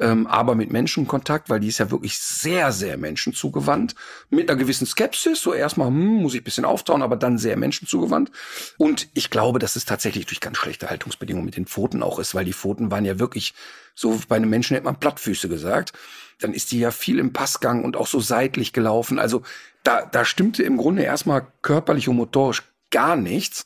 ähm, 0.00 0.26
aber 0.26 0.54
mit 0.56 0.72
Menschenkontakt, 0.72 1.48
weil 1.48 1.60
die 1.60 1.68
ist 1.68 1.78
ja 1.78 1.90
wirklich 1.90 2.18
sehr, 2.18 2.72
sehr 2.72 2.96
menschenzugewandt. 2.96 3.94
Mit 4.28 4.50
einer 4.50 4.58
gewissen 4.58 4.86
Skepsis, 4.86 5.40
so 5.40 5.54
erstmal, 5.54 5.88
hm, 5.88 6.22
muss 6.22 6.34
ich 6.34 6.40
ein 6.40 6.44
bisschen 6.44 6.64
auftauen, 6.64 7.02
aber 7.02 7.16
dann 7.16 7.38
sehr 7.38 7.56
menschenzugewandt. 7.56 8.32
Und 8.76 9.08
ich 9.14 9.30
glaube, 9.30 9.60
dass 9.60 9.76
es 9.76 9.84
tatsächlich 9.84 10.26
durch 10.26 10.40
ganz 10.40 10.58
schlechte 10.58 10.90
Haltungsbedingungen 10.90 11.46
mit 11.46 11.56
den 11.56 11.66
Pfoten 11.66 12.02
auch 12.02 12.18
ist, 12.18 12.34
weil 12.34 12.44
die 12.44 12.52
Pfoten 12.52 12.90
waren 12.90 13.04
ja 13.04 13.18
wirklich, 13.20 13.54
so 13.94 14.20
bei 14.28 14.36
einem 14.36 14.50
Menschen 14.50 14.74
hätte 14.74 14.84
man 14.84 14.98
Plattfüße 14.98 15.48
gesagt. 15.48 15.92
Dann 16.40 16.54
ist 16.54 16.72
die 16.72 16.80
ja 16.80 16.90
viel 16.90 17.18
im 17.18 17.32
Passgang 17.32 17.84
und 17.84 17.96
auch 17.96 18.06
so 18.06 18.20
seitlich 18.20 18.72
gelaufen. 18.72 19.18
Also 19.18 19.42
da, 19.82 20.04
da 20.06 20.24
stimmte 20.24 20.62
im 20.62 20.76
Grunde 20.76 21.02
erstmal 21.02 21.46
körperlich 21.62 22.08
und 22.08 22.16
motorisch 22.16 22.62
gar 22.90 23.16
nichts. 23.16 23.64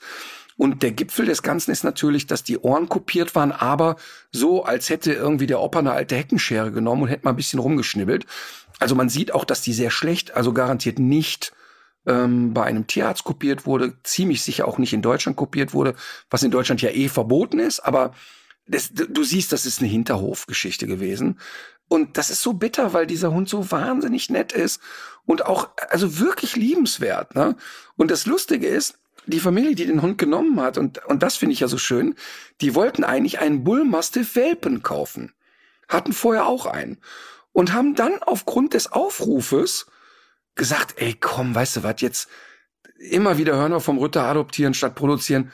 Und 0.56 0.82
der 0.82 0.90
Gipfel 0.90 1.26
des 1.26 1.42
Ganzen 1.42 1.70
ist 1.70 1.84
natürlich, 1.84 2.26
dass 2.26 2.42
die 2.42 2.58
Ohren 2.58 2.88
kopiert 2.88 3.37
waren, 3.37 3.52
aber 3.52 3.96
so, 4.32 4.64
als 4.64 4.90
hätte 4.90 5.12
irgendwie 5.12 5.46
der 5.46 5.60
Opa 5.60 5.78
eine 5.78 5.92
alte 5.92 6.16
Heckenschere 6.16 6.72
genommen 6.72 7.02
und 7.02 7.08
hätte 7.08 7.25
mal 7.25 7.30
ein 7.30 7.37
bisschen 7.37 7.60
rumgeschnibbelt. 7.60 8.26
Also 8.80 8.96
man 8.96 9.08
sieht 9.08 9.32
auch, 9.32 9.44
dass 9.44 9.62
die 9.62 9.72
sehr 9.72 9.90
schlecht, 9.90 10.34
also 10.34 10.52
garantiert 10.52 10.98
nicht 10.98 11.52
ähm, 12.06 12.54
bei 12.54 12.64
einem 12.64 12.88
Tierarzt 12.88 13.22
kopiert 13.22 13.66
wurde, 13.66 13.94
ziemlich 14.02 14.42
sicher 14.42 14.66
auch 14.66 14.78
nicht 14.78 14.92
in 14.92 15.02
Deutschland 15.02 15.37
kopiert 15.37 15.75
wurde, 15.75 15.94
was 16.28 16.42
in 16.42 16.50
Deutschland 16.50 16.82
ja 16.82 16.90
eh 16.90 17.08
verboten 17.08 17.60
ist, 17.60 17.78
aber 17.78 18.12
das, 18.66 18.92
du 18.92 19.25
siehst, 19.25 19.52
das 19.52 19.64
ist 19.64 19.80
eine 19.80 19.88
Hinterhofgeschichte 19.88 20.87
gewesen. 20.87 21.38
Und 21.88 22.18
das 22.18 22.30
ist 22.30 22.42
so 22.42 22.52
bitter, 22.52 22.92
weil 22.92 23.07
dieser 23.07 23.33
Hund 23.33 23.49
so 23.49 23.71
wahnsinnig 23.71 24.28
nett 24.30 24.52
ist 24.52 24.80
und 25.25 25.47
auch, 25.47 25.71
also 25.88 26.18
wirklich 26.18 26.54
liebenswert. 26.54 27.35
Ne? 27.35 27.57
Und 27.97 28.11
das 28.11 28.26
Lustige 28.26 28.68
ist, 28.68 28.99
die 29.26 29.40
Familie, 29.40 29.75
die 29.75 29.87
den 29.87 30.02
Hund 30.02 30.18
genommen 30.18 30.61
hat, 30.61 30.78
und, 30.78 31.04
und 31.07 31.23
das 31.23 31.37
finde 31.37 31.52
ich 31.52 31.61
ja 31.61 31.68
so 31.68 31.78
schön, 31.78 32.14
die 32.61 32.75
wollten 32.75 33.04
eigentlich 33.04 33.38
einen 33.38 33.64
Bullmastiff 33.64 34.37
Welpen 34.37 34.83
kaufen. 34.83 35.33
Hatten 35.88 36.12
vorher 36.12 36.47
auch 36.47 36.66
einen. 36.66 36.99
Und 37.52 37.73
haben 37.73 37.95
dann 37.95 38.23
aufgrund 38.23 38.75
des 38.75 38.92
Aufrufes 38.92 39.87
gesagt, 40.54 40.95
ey, 40.97 41.14
komm, 41.14 41.54
weißt 41.54 41.76
du 41.76 41.83
was, 41.83 42.00
jetzt 42.00 42.28
immer 42.99 43.38
wieder 43.38 43.54
hören 43.57 43.73
wir 43.73 43.80
vom 43.80 43.99
Ritter 43.99 44.25
adoptieren 44.25 44.75
statt 44.75 44.95
produzieren. 44.95 45.52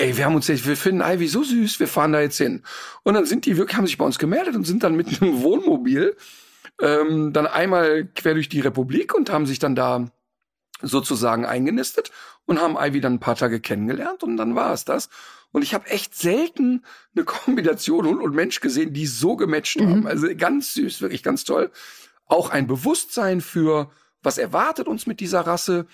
Ey, 0.00 0.16
wir 0.16 0.24
haben 0.24 0.34
uns 0.34 0.48
jetzt, 0.48 0.66
wir 0.66 0.78
finden 0.78 1.02
Ivy 1.02 1.28
so 1.28 1.42
süß, 1.42 1.78
wir 1.78 1.86
fahren 1.86 2.12
da 2.12 2.22
jetzt 2.22 2.38
hin. 2.38 2.62
Und 3.02 3.14
dann 3.14 3.26
sind 3.26 3.44
die 3.44 3.58
wirklich, 3.58 3.76
haben 3.76 3.86
sich 3.86 3.98
bei 3.98 4.04
uns 4.06 4.18
gemeldet 4.18 4.56
und 4.56 4.66
sind 4.66 4.82
dann 4.82 4.96
mit 4.96 5.20
einem 5.20 5.42
Wohnmobil 5.42 6.16
ähm, 6.80 7.34
dann 7.34 7.46
einmal 7.46 8.06
quer 8.06 8.32
durch 8.32 8.48
die 8.48 8.60
Republik 8.60 9.14
und 9.14 9.28
haben 9.30 9.44
sich 9.44 9.58
dann 9.58 9.74
da 9.74 10.10
sozusagen 10.80 11.44
eingenistet 11.44 12.10
und 12.46 12.62
haben 12.62 12.76
Ivy 12.78 13.02
dann 13.02 13.14
ein 13.14 13.20
paar 13.20 13.36
Tage 13.36 13.60
kennengelernt 13.60 14.22
und 14.22 14.38
dann 14.38 14.54
war 14.54 14.72
es 14.72 14.86
das. 14.86 15.10
Und 15.52 15.62
ich 15.62 15.74
habe 15.74 15.90
echt 15.90 16.14
selten 16.14 16.82
eine 17.14 17.24
Kombination 17.26 18.06
Hund 18.06 18.22
und 18.22 18.34
Mensch 18.34 18.60
gesehen, 18.60 18.94
die 18.94 19.06
so 19.06 19.36
gematcht 19.36 19.80
mhm. 19.80 19.90
haben. 19.90 20.06
Also 20.06 20.28
ganz 20.34 20.72
süß, 20.72 21.02
wirklich 21.02 21.22
ganz 21.22 21.44
toll. 21.44 21.70
Auch 22.24 22.48
ein 22.48 22.66
Bewusstsein 22.66 23.42
für, 23.42 23.90
was 24.22 24.38
erwartet 24.38 24.88
uns 24.88 25.06
mit 25.06 25.20
dieser 25.20 25.42
Rasse. 25.42 25.86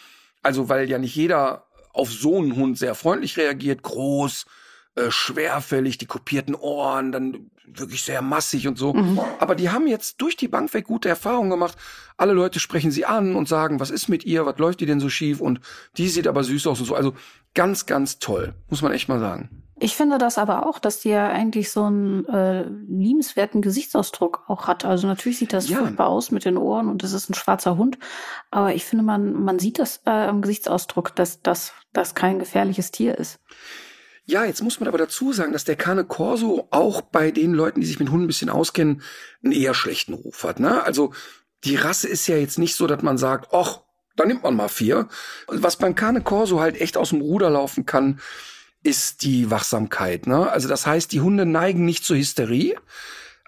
Also, 0.43 0.69
weil 0.69 0.89
ja 0.89 0.99
nicht 0.99 1.17
jeder 1.17 1.67
auf 1.97 2.13
so 2.13 2.39
einen 2.39 2.57
Hund 2.57 2.79
sehr 2.79 2.95
freundlich 2.95 3.37
reagiert, 3.37 3.83
groß, 3.83 4.47
äh, 4.97 5.11
schwerfällig, 5.11 5.99
die 5.99 6.07
kopierten 6.07 6.55
Ohren, 6.55 7.13
dann 7.13 7.51
wirklich 7.67 8.03
sehr 8.03 8.23
massig 8.23 8.69
und 8.69 8.79
so. 8.79 8.95
Mhm. 8.95 9.21
Aber 9.39 9.55
die 9.55 9.71
haben 9.71 9.87
jetzt 9.87 10.21
durch 10.21 10.37
die 10.37 10.49
Bank 10.49 10.73
weg 10.73 10.87
gute 10.87 11.09
Erfahrungen 11.09 11.51
gemacht. 11.51 11.77
Alle 12.17 12.33
Leute 12.33 12.61
sprechen 12.61 12.91
sie 12.91 13.05
an 13.05 13.35
und 13.35 13.49
sagen, 13.49 13.81
was 13.81 13.91
ist 13.91 14.09
mit 14.09 14.25
ihr, 14.25 14.47
was 14.47 14.59
läuft 14.59 14.81
ihr 14.81 14.87
denn 14.87 15.01
so 15.01 15.09
schief 15.09 15.41
und 15.41 15.61
die 15.97 16.09
sieht 16.09 16.27
aber 16.27 16.45
süß 16.45 16.67
aus 16.67 16.81
und 16.81 16.87
so. 16.87 16.95
Also 16.95 17.15
ganz, 17.55 17.87
ganz 17.87 18.19
toll, 18.19 18.55
muss 18.69 18.83
man 18.83 18.93
echt 18.93 19.09
mal 19.09 19.21
sagen. 19.21 19.66
Ich 19.79 19.95
finde 19.95 20.17
das 20.17 20.39
aber 20.39 20.67
auch, 20.67 20.79
dass 20.79 21.01
die 21.01 21.11
ja 21.11 21.29
eigentlich 21.29 21.71
so 21.71 21.85
einen 21.85 22.25
äh, 22.27 22.65
liebenswerten 22.89 23.61
Gesichtsausdruck 23.61 24.45
auch 24.49 24.67
hat. 24.67 24.87
Also 24.87 25.07
natürlich 25.07 25.39
sieht 25.39 25.53
das 25.53 25.69
ja. 25.69 25.79
furchtbar 25.79 26.07
aus 26.07 26.31
mit 26.31 26.47
den 26.47 26.57
Ohren 26.57 26.89
und 26.89 27.03
das 27.03 27.13
ist 27.13 27.29
ein 27.29 27.35
schwarzer 27.35 27.77
Hund. 27.77 27.99
Aber 28.51 28.75
ich 28.75 28.87
finde, 28.87 29.05
man, 29.05 29.35
man 29.35 29.59
sieht 29.59 29.79
das 29.79 30.01
äh, 30.07 30.31
im 30.31 30.41
Gesichtsausdruck, 30.41 31.15
dass 31.15 31.43
das 31.43 31.75
kein 32.15 32.39
gefährliches 32.39 32.91
Tier 32.91 33.19
ist. 33.19 33.39
Ja, 34.25 34.45
jetzt 34.45 34.63
muss 34.63 34.81
man 34.81 34.89
aber 34.89 34.99
dazu 34.99 35.33
sagen, 35.33 35.53
dass 35.53 35.65
der 35.65 35.77
Cane 35.77 36.05
Corso 36.05 36.67
auch 36.71 37.01
bei 37.01 37.31
den 37.31 37.53
Leuten, 37.53 37.81
die 37.81 37.87
sich 37.87 38.01
mit 38.01 38.11
Hunden 38.11 38.25
ein 38.25 38.29
bisschen 38.29 38.51
auskennen, 38.51 39.03
einen 39.45 39.53
eher 39.53 39.75
schlechten 39.75 40.15
Ruf 40.15 40.43
hat. 40.43 40.59
Ne? 40.59 40.83
Also 40.83 41.13
die 41.65 41.77
Rasse 41.77 42.09
ist 42.09 42.27
ja 42.27 42.37
jetzt 42.37 42.59
nicht 42.59 42.75
so, 42.75 42.87
dass 42.87 43.03
man 43.03 43.19
sagt, 43.19 43.53
ach, 43.53 43.83
da 44.17 44.25
nimmt 44.25 44.43
man 44.43 44.57
mal 44.57 44.69
vier. 44.69 45.09
Was 45.47 45.77
beim 45.77 45.95
Cane 45.95 46.23
Corso 46.23 46.61
halt 46.61 46.81
echt 46.81 46.97
aus 46.97 47.11
dem 47.11 47.21
Ruder 47.21 47.51
laufen 47.51 47.87
kann, 47.87 48.21
ist 48.87 49.23
die 49.23 49.51
Wachsamkeit. 49.51 50.29
Ne? 50.29 50.49
Also 50.49 50.69
das 50.69 50.87
heißt, 50.87 51.11
die 51.11 51.21
Hunde 51.21 51.45
neigen 51.45 51.85
nicht 51.85 52.05
zur 52.05 52.17
Hysterie. 52.17 52.77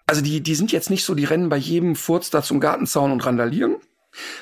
Also 0.04 0.20
die, 0.20 0.40
die 0.40 0.56
sind 0.56 0.72
jetzt 0.72 0.90
nicht 0.90 1.04
so, 1.04 1.14
die 1.14 1.24
rennen 1.24 1.48
bei 1.48 1.56
jedem 1.56 1.94
Furz 1.94 2.30
da 2.30 2.42
zum 2.42 2.58
Gartenzaun 2.58 3.12
und 3.12 3.24
randalieren. 3.24 3.76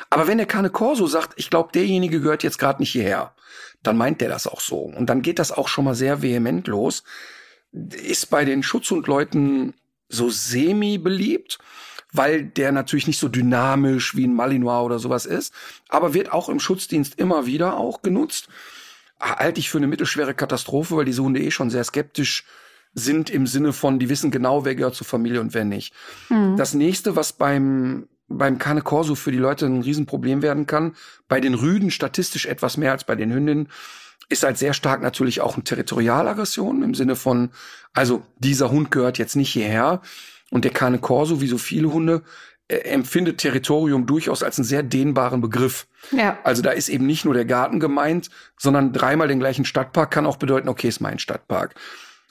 Aber 0.09 0.26
wenn 0.26 0.38
der 0.38 0.46
Cane 0.46 0.70
Corso 0.70 1.06
sagt, 1.06 1.35
ich 1.37 1.50
glaube, 1.50 1.70
derjenige 1.74 2.20
gehört 2.20 2.42
jetzt 2.42 2.59
gerade 2.59 2.80
nicht 2.80 2.92
hierher, 2.92 3.35
dann 3.82 3.98
meint 3.98 4.22
der 4.22 4.30
das 4.30 4.46
auch 4.46 4.61
so. 4.61 4.78
Und 4.78 5.11
dann 5.11 5.20
geht 5.20 5.38
das 5.38 5.52
auch 5.52 5.68
schon 5.68 5.85
mal 5.85 5.94
sehr 5.94 6.22
vehement 6.22 6.66
los. 6.66 7.04
Ist 7.72 8.30
bei 8.30 8.46
den 8.46 8.62
Schutzhundleuten 8.62 9.74
so 10.09 10.30
semi 10.30 10.96
beliebt, 10.96 11.59
weil 12.11 12.44
der 12.44 12.72
natürlich 12.72 13.06
nicht 13.06 13.18
so 13.18 13.28
dynamisch 13.28 14.16
wie 14.16 14.26
ein 14.26 14.35
Malinois 14.35 14.80
oder 14.80 14.98
sowas 14.98 15.26
ist, 15.26 15.52
aber 15.90 16.14
wird 16.14 16.32
auch 16.32 16.48
im 16.48 16.59
Schutzdienst 16.59 17.18
immer 17.18 17.44
wieder 17.44 17.76
auch 17.76 18.00
genutzt. 18.00 18.48
Halte 19.20 19.61
ich 19.61 19.70
für 19.70 19.79
eine 19.79 19.87
mittelschwere 19.87 20.35
Katastrophe, 20.35 20.96
weil 20.96 21.05
diese 21.05 21.22
Hunde 21.22 21.40
eh 21.40 21.50
schon 21.50 21.70
sehr 21.70 21.85
skeptisch 21.85 22.44
sind 22.92 23.31
im 23.31 23.46
Sinne 23.46 23.72
von, 23.72 23.98
die 23.98 24.09
wissen 24.09 24.31
genau, 24.31 24.64
wer 24.64 24.74
gehört 24.74 24.94
zur 24.94 25.07
Familie 25.07 25.40
und 25.40 25.55
wer 25.55 25.64
nicht. 25.64 25.94
Mhm. 26.31 26.57
Das 26.57 26.74
nächste, 26.74 27.14
was 27.14 27.33
beim 27.33 28.09
beim 28.29 28.59
Cane 28.59 28.83
Corso 28.83 29.14
für 29.14 29.31
die 29.31 29.38
Leute 29.38 29.66
ein 29.66 29.83
Riesenproblem 29.83 30.42
werden 30.42 30.66
kann. 30.66 30.96
Bei 31.29 31.40
den 31.40 31.55
Rüden 31.55 31.90
statistisch 31.90 32.46
etwas 32.46 32.76
mehr 32.76 32.92
als 32.92 33.05
bei 33.05 33.14
den 33.14 33.33
Hündinnen. 33.33 33.68
Ist 34.29 34.42
halt 34.42 34.59
sehr 34.59 34.72
stark 34.72 35.02
natürlich 35.02 35.40
auch 35.40 35.55
eine 35.55 35.62
Territorialaggression 35.62 36.83
im 36.83 36.94
Sinne 36.94 37.14
von, 37.14 37.50
also 37.92 38.24
dieser 38.38 38.70
Hund 38.70 38.90
gehört 38.90 39.18
jetzt 39.18 39.37
nicht 39.37 39.52
hierher. 39.52 40.02
Und 40.50 40.64
der 40.64 40.72
Cane 40.72 40.98
Corso, 40.98 41.40
wie 41.40 41.46
so 41.46 41.59
viele 41.59 41.92
Hunde, 41.92 42.22
empfindet 42.68 43.38
Territorium 43.38 44.07
durchaus 44.07 44.42
als 44.42 44.59
einen 44.59 44.64
sehr 44.64 44.83
dehnbaren 44.83 45.40
Begriff. 45.40 45.87
Ja. 46.11 46.38
Also 46.42 46.62
da 46.62 46.70
ist 46.70 46.88
eben 46.88 47.07
nicht 47.07 47.24
nur 47.24 47.35
der 47.35 47.44
Garten 47.44 47.79
gemeint, 47.81 48.31
sondern 48.59 48.92
dreimal 48.92 49.29
den 49.29 49.38
gleichen 49.38 49.64
Stadtpark 49.64 50.11
kann 50.11 50.26
auch 50.26 50.37
bedeuten, 50.37 50.68
okay, 50.68 50.88
ist 50.88 51.00
mein 51.00 51.18
Stadtpark. 51.18 51.74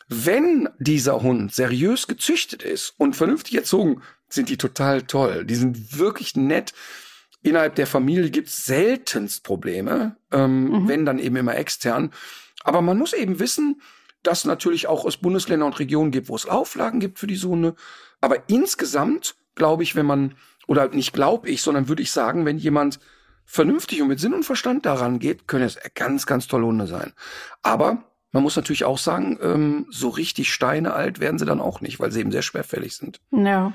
Wenn 0.08 0.70
dieser 0.78 1.22
Hund 1.22 1.54
seriös 1.54 2.08
gezüchtet 2.08 2.64
ist 2.64 2.94
und 2.98 3.16
vernünftig 3.16 3.56
erzogen, 3.56 4.02
sind 4.28 4.50
die 4.50 4.58
total 4.58 5.04
toll. 5.04 5.46
Die 5.46 5.56
sind 5.56 5.98
wirklich 5.98 6.36
nett. 6.36 6.74
Innerhalb 7.42 7.76
der 7.76 7.88
Familie 7.88 8.30
gibt's 8.30 8.66
seltenst 8.66 9.44
Probleme, 9.44 10.18
ähm, 10.32 10.70
mhm. 10.70 10.88
wenn 10.88 11.06
dann 11.06 11.20
eben 11.20 11.36
immer 11.38 11.56
extern. 11.56 12.12
Aber 12.64 12.82
man 12.82 12.98
muss 12.98 13.14
eben 13.14 13.40
wissen, 13.40 13.82
dass 14.22 14.46
natürlich 14.46 14.88
auch 14.88 15.06
es 15.06 15.18
Bundesländer 15.18 15.66
und 15.66 15.80
Regionen 15.80 16.12
gibt, 16.12 16.30
wo 16.30 16.36
es 16.36 16.48
Auflagen 16.48 17.00
gibt 17.00 17.20
für 17.20 17.28
die 17.28 17.36
Sonne. 17.36 17.76
Aber 18.22 18.50
insgesamt 18.50 19.36
glaube 19.56 19.84
ich, 19.84 19.96
wenn 19.96 20.06
man, 20.06 20.36
oder 20.68 20.90
nicht 20.90 21.14
glaube 21.14 21.50
ich, 21.50 21.62
sondern 21.62 21.88
würde 21.88 22.02
ich 22.04 22.12
sagen, 22.12 22.46
wenn 22.46 22.58
jemand 22.58 23.00
vernünftig 23.46 24.02
und 24.02 24.08
mit 24.08 24.20
Sinn 24.20 24.34
und 24.34 24.44
Verstand 24.44 24.86
daran 24.86 25.20
geht, 25.20 25.48
können 25.48 25.66
es 25.66 25.78
ganz, 25.94 26.26
ganz 26.26 26.48
tolle 26.48 26.66
Hunde 26.66 26.88
sein. 26.88 27.14
Aber 27.62 28.04
Man 28.36 28.44
muss 28.44 28.58
natürlich 28.58 28.84
auch 28.84 28.98
sagen, 28.98 29.40
ähm, 29.42 29.86
so 29.90 30.10
richtig 30.10 30.52
Steine 30.52 30.94
alt 30.94 31.22
werden 31.22 31.40
sie 31.40 31.46
dann 31.46 31.62
auch 31.62 31.80
nicht, 31.80 32.02
weil 32.02 32.12
sie 32.12 32.20
eben 32.20 32.34
sehr 32.34 32.42
schwerfällig 32.42 32.98
sind. 32.98 33.22
Ja. 33.32 33.72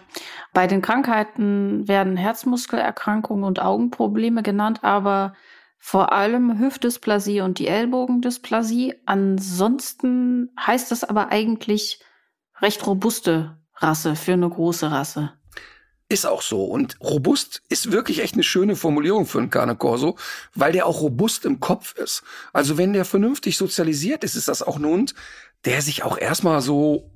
Bei 0.53 0.67
den 0.67 0.83
Krankheiten 0.83 1.89
werden 1.89 2.19
Herzmuskelerkrankungen 2.19 3.45
und 3.45 3.63
Augenprobleme 3.63 4.43
genannt, 4.43 4.81
aber 4.85 5.33
vor 5.79 6.13
allem 6.13 6.59
Hüftdysplasie 6.59 7.41
und 7.41 7.59
die 7.59 7.69
Ellbogendysplasie. 7.69 8.97
Ansonsten 9.07 10.51
heißt 10.61 10.91
das 10.91 11.05
aber 11.05 11.31
eigentlich 11.31 12.05
recht 12.61 12.87
robuste 12.87 13.57
Rasse 13.77 14.15
für 14.15 14.35
eine 14.35 14.51
große 14.51 14.91
Rasse. 14.91 15.33
Ist 16.11 16.27
auch 16.27 16.43
so. 16.43 16.65
Und 16.65 16.97
robust 17.01 17.63
ist 17.69 17.93
wirklich 17.93 18.21
echt 18.21 18.35
eine 18.35 18.43
schöne 18.43 18.75
Formulierung 18.75 19.27
für 19.27 19.39
einen 19.39 19.49
Cane 19.49 19.77
Corso, 19.77 20.17
weil 20.57 20.73
der 20.73 20.87
auch 20.87 21.03
robust 21.03 21.45
im 21.45 21.61
Kopf 21.61 21.95
ist. 21.95 22.25
Also 22.53 22.77
wenn 22.77 22.93
der 22.93 23.05
vernünftig 23.05 23.57
sozialisiert 23.57 24.25
ist, 24.25 24.35
ist 24.35 24.49
das 24.49 24.61
auch 24.61 24.77
ein 24.77 24.85
Hund, 24.85 25.15
der 25.65 25.83
sich 25.83 26.03
auch 26.03 26.19
erstmal 26.19 26.63
so 26.63 27.09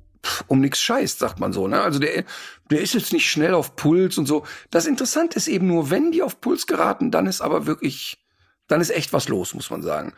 um 0.47 0.61
nichts 0.61 0.79
scheißt, 0.79 1.19
sagt 1.19 1.41
man 1.41 1.51
so. 1.51 1.67
Ne? 1.67 1.81
Also 1.81 1.99
der, 1.99 2.23
der 2.71 2.79
ist 2.79 2.93
jetzt 2.93 3.11
nicht 3.11 3.29
schnell 3.29 3.53
auf 3.53 3.75
Puls 3.75 4.17
und 4.17 4.27
so. 4.27 4.45
Das 4.71 4.85
Interessante 4.85 5.35
ist 5.35 5.49
eben 5.49 5.67
nur, 5.67 5.89
wenn 5.89 6.13
die 6.13 6.23
auf 6.23 6.39
Puls 6.39 6.65
geraten, 6.65 7.11
dann 7.11 7.25
ist 7.25 7.41
aber 7.41 7.65
wirklich, 7.65 8.25
dann 8.67 8.79
ist 8.79 8.91
echt 8.91 9.11
was 9.11 9.27
los, 9.27 9.53
muss 9.53 9.69
man 9.69 9.81
sagen. 9.81 10.13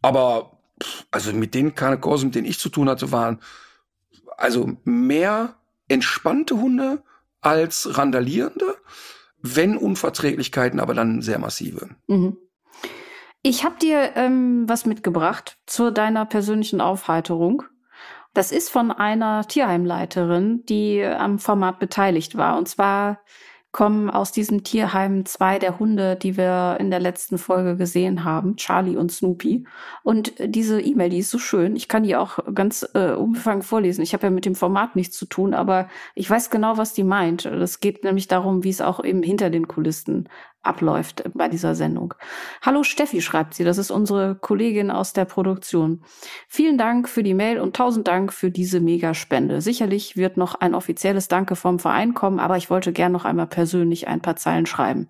Aber 0.00 0.58
also 1.10 1.30
mit 1.34 1.54
den 1.54 1.74
Cane 1.74 2.00
Corso, 2.00 2.24
mit 2.24 2.34
denen 2.36 2.48
ich 2.48 2.58
zu 2.58 2.70
tun 2.70 2.88
hatte, 2.88 3.12
waren 3.12 3.42
also 4.38 4.78
mehr 4.84 5.56
entspannte 5.88 6.56
Hunde 6.56 7.02
als 7.44 7.96
randalierende, 7.98 8.76
wenn 9.40 9.76
Unverträglichkeiten, 9.76 10.80
aber 10.80 10.94
dann 10.94 11.22
sehr 11.22 11.38
massive. 11.38 11.90
Mhm. 12.06 12.36
Ich 13.42 13.62
habe 13.64 13.76
dir 13.78 14.12
ähm, 14.16 14.64
was 14.66 14.86
mitgebracht 14.86 15.58
zu 15.66 15.92
deiner 15.92 16.24
persönlichen 16.24 16.80
Aufheiterung. 16.80 17.62
Das 18.32 18.50
ist 18.52 18.70
von 18.70 18.90
einer 18.90 19.46
Tierheimleiterin, 19.46 20.64
die 20.66 21.04
am 21.04 21.38
Format 21.38 21.78
beteiligt 21.78 22.36
war. 22.36 22.56
Und 22.56 22.68
zwar 22.68 23.20
kommen 23.74 24.08
aus 24.08 24.30
diesem 24.30 24.62
Tierheim 24.62 25.26
zwei 25.26 25.58
der 25.58 25.80
Hunde, 25.80 26.14
die 26.14 26.36
wir 26.36 26.76
in 26.78 26.90
der 26.92 27.00
letzten 27.00 27.38
Folge 27.38 27.76
gesehen 27.76 28.22
haben, 28.22 28.54
Charlie 28.54 28.96
und 28.96 29.10
Snoopy. 29.10 29.66
Und 30.04 30.32
diese 30.38 30.80
E-Mail, 30.80 31.10
die 31.10 31.18
ist 31.18 31.30
so 31.30 31.40
schön. 31.40 31.74
Ich 31.74 31.88
kann 31.88 32.04
die 32.04 32.14
auch 32.14 32.38
ganz 32.54 32.88
äh, 32.94 33.10
umfangen 33.10 33.62
vorlesen. 33.62 34.02
Ich 34.02 34.14
habe 34.14 34.28
ja 34.28 34.30
mit 34.30 34.44
dem 34.46 34.54
Format 34.54 34.94
nichts 34.94 35.18
zu 35.18 35.26
tun, 35.26 35.54
aber 35.54 35.88
ich 36.14 36.30
weiß 36.30 36.50
genau, 36.50 36.78
was 36.78 36.94
die 36.94 37.02
meint. 37.02 37.46
Es 37.46 37.80
geht 37.80 38.04
nämlich 38.04 38.28
darum, 38.28 38.62
wie 38.62 38.70
es 38.70 38.80
auch 38.80 39.04
eben 39.04 39.24
hinter 39.24 39.50
den 39.50 39.66
Kulissen 39.66 40.28
abläuft 40.64 41.24
bei 41.34 41.48
dieser 41.48 41.74
Sendung. 41.74 42.14
Hallo 42.62 42.82
Steffi, 42.82 43.20
schreibt 43.20 43.54
sie, 43.54 43.64
das 43.64 43.78
ist 43.78 43.90
unsere 43.90 44.34
Kollegin 44.34 44.90
aus 44.90 45.12
der 45.12 45.24
Produktion. 45.24 46.02
Vielen 46.48 46.78
Dank 46.78 47.08
für 47.08 47.22
die 47.22 47.34
Mail 47.34 47.60
und 47.60 47.76
tausend 47.76 48.08
Dank 48.08 48.32
für 48.32 48.50
diese 48.50 48.80
Megaspende. 48.80 49.60
Sicherlich 49.60 50.16
wird 50.16 50.36
noch 50.36 50.54
ein 50.54 50.74
offizielles 50.74 51.28
Danke 51.28 51.56
vom 51.56 51.78
Verein 51.78 52.14
kommen, 52.14 52.40
aber 52.40 52.56
ich 52.56 52.70
wollte 52.70 52.92
gern 52.92 53.12
noch 53.12 53.24
einmal 53.24 53.46
persönlich 53.46 54.08
ein 54.08 54.20
paar 54.20 54.36
Zeilen 54.36 54.66
schreiben. 54.66 55.08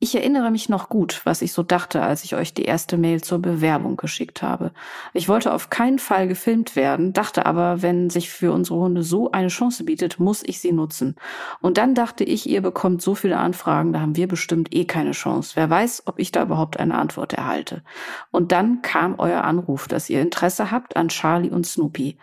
Ich 0.00 0.14
erinnere 0.14 0.50
mich 0.50 0.68
noch 0.68 0.88
gut, 0.88 1.20
was 1.24 1.42
ich 1.42 1.52
so 1.52 1.62
dachte, 1.62 2.02
als 2.02 2.24
ich 2.24 2.34
euch 2.34 2.54
die 2.54 2.64
erste 2.64 2.96
Mail 2.96 3.22
zur 3.22 3.40
Bewerbung 3.40 3.96
geschickt 3.96 4.42
habe. 4.42 4.72
Ich 5.14 5.28
wollte 5.28 5.52
auf 5.52 5.70
keinen 5.70 5.98
Fall 5.98 6.28
gefilmt 6.28 6.76
werden, 6.76 7.12
dachte 7.12 7.46
aber, 7.46 7.82
wenn 7.82 8.10
sich 8.10 8.30
für 8.30 8.52
unsere 8.52 8.80
Hunde 8.80 9.02
so 9.02 9.30
eine 9.30 9.48
Chance 9.48 9.84
bietet, 9.84 10.18
muss 10.18 10.42
ich 10.44 10.60
sie 10.60 10.72
nutzen. 10.72 11.16
Und 11.60 11.78
dann 11.78 11.94
dachte 11.94 12.24
ich, 12.24 12.48
ihr 12.48 12.60
bekommt 12.60 13.02
so 13.02 13.14
viele 13.14 13.38
Anfragen, 13.38 13.92
da 13.92 14.00
haben 14.00 14.16
wir 14.16 14.28
bestimmt 14.28 14.74
eh 14.74 14.84
keine 14.84 14.95
Chance. 15.12 15.52
Wer 15.54 15.70
weiß, 15.70 16.04
ob 16.06 16.18
ich 16.18 16.32
da 16.32 16.42
überhaupt 16.42 16.78
eine 16.78 16.96
Antwort 16.96 17.32
erhalte. 17.32 17.82
Und 18.30 18.52
dann 18.52 18.82
kam 18.82 19.18
euer 19.18 19.44
Anruf, 19.44 19.88
dass 19.88 20.10
ihr 20.10 20.20
Interesse 20.20 20.70
habt 20.70 20.96
an 20.96 21.08
Charlie 21.08 21.50
und 21.50 21.66
Snoopy. 21.66 22.18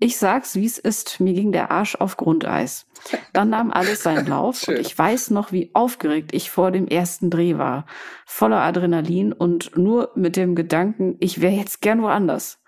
Ich 0.00 0.16
sag's, 0.16 0.54
wie 0.54 0.64
es 0.64 0.78
ist. 0.78 1.18
Mir 1.18 1.32
ging 1.32 1.50
der 1.50 1.72
Arsch 1.72 1.96
auf 1.96 2.16
Grundeis. 2.16 2.86
Dann 3.32 3.50
nahm 3.50 3.72
alles 3.72 4.04
seinen 4.04 4.26
Lauf 4.28 4.68
und 4.68 4.78
ich 4.78 4.96
weiß 4.96 5.30
noch, 5.30 5.50
wie 5.50 5.70
aufgeregt 5.74 6.32
ich 6.32 6.50
vor 6.50 6.70
dem 6.70 6.86
ersten 6.86 7.30
Dreh 7.30 7.58
war. 7.58 7.84
Voller 8.24 8.60
Adrenalin 8.60 9.32
und 9.32 9.76
nur 9.76 10.12
mit 10.14 10.36
dem 10.36 10.54
Gedanken, 10.54 11.16
ich 11.18 11.40
wäre 11.40 11.54
jetzt 11.54 11.80
gern 11.80 12.00
woanders. 12.02 12.62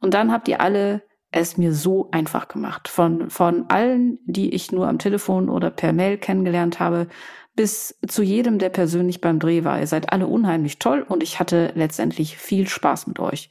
Und 0.00 0.12
dann 0.12 0.30
habt 0.30 0.48
ihr 0.48 0.60
alle 0.60 1.02
es 1.30 1.56
mir 1.56 1.72
so 1.72 2.08
einfach 2.12 2.48
gemacht. 2.48 2.88
Von, 2.88 3.30
von 3.30 3.66
allen, 3.68 4.18
die 4.26 4.54
ich 4.54 4.72
nur 4.72 4.88
am 4.88 4.98
Telefon 4.98 5.48
oder 5.48 5.70
per 5.70 5.92
Mail 5.92 6.18
kennengelernt 6.18 6.80
habe, 6.80 7.08
bis 7.56 7.98
zu 8.06 8.22
jedem, 8.22 8.58
der 8.58 8.68
persönlich 8.68 9.20
beim 9.20 9.38
Dreh 9.38 9.64
war. 9.64 9.80
Ihr 9.80 9.86
seid 9.86 10.12
alle 10.12 10.26
unheimlich 10.26 10.78
toll 10.78 11.04
und 11.08 11.22
ich 11.22 11.40
hatte 11.40 11.72
letztendlich 11.74 12.36
viel 12.36 12.68
Spaß 12.68 13.06
mit 13.06 13.18
euch. 13.18 13.50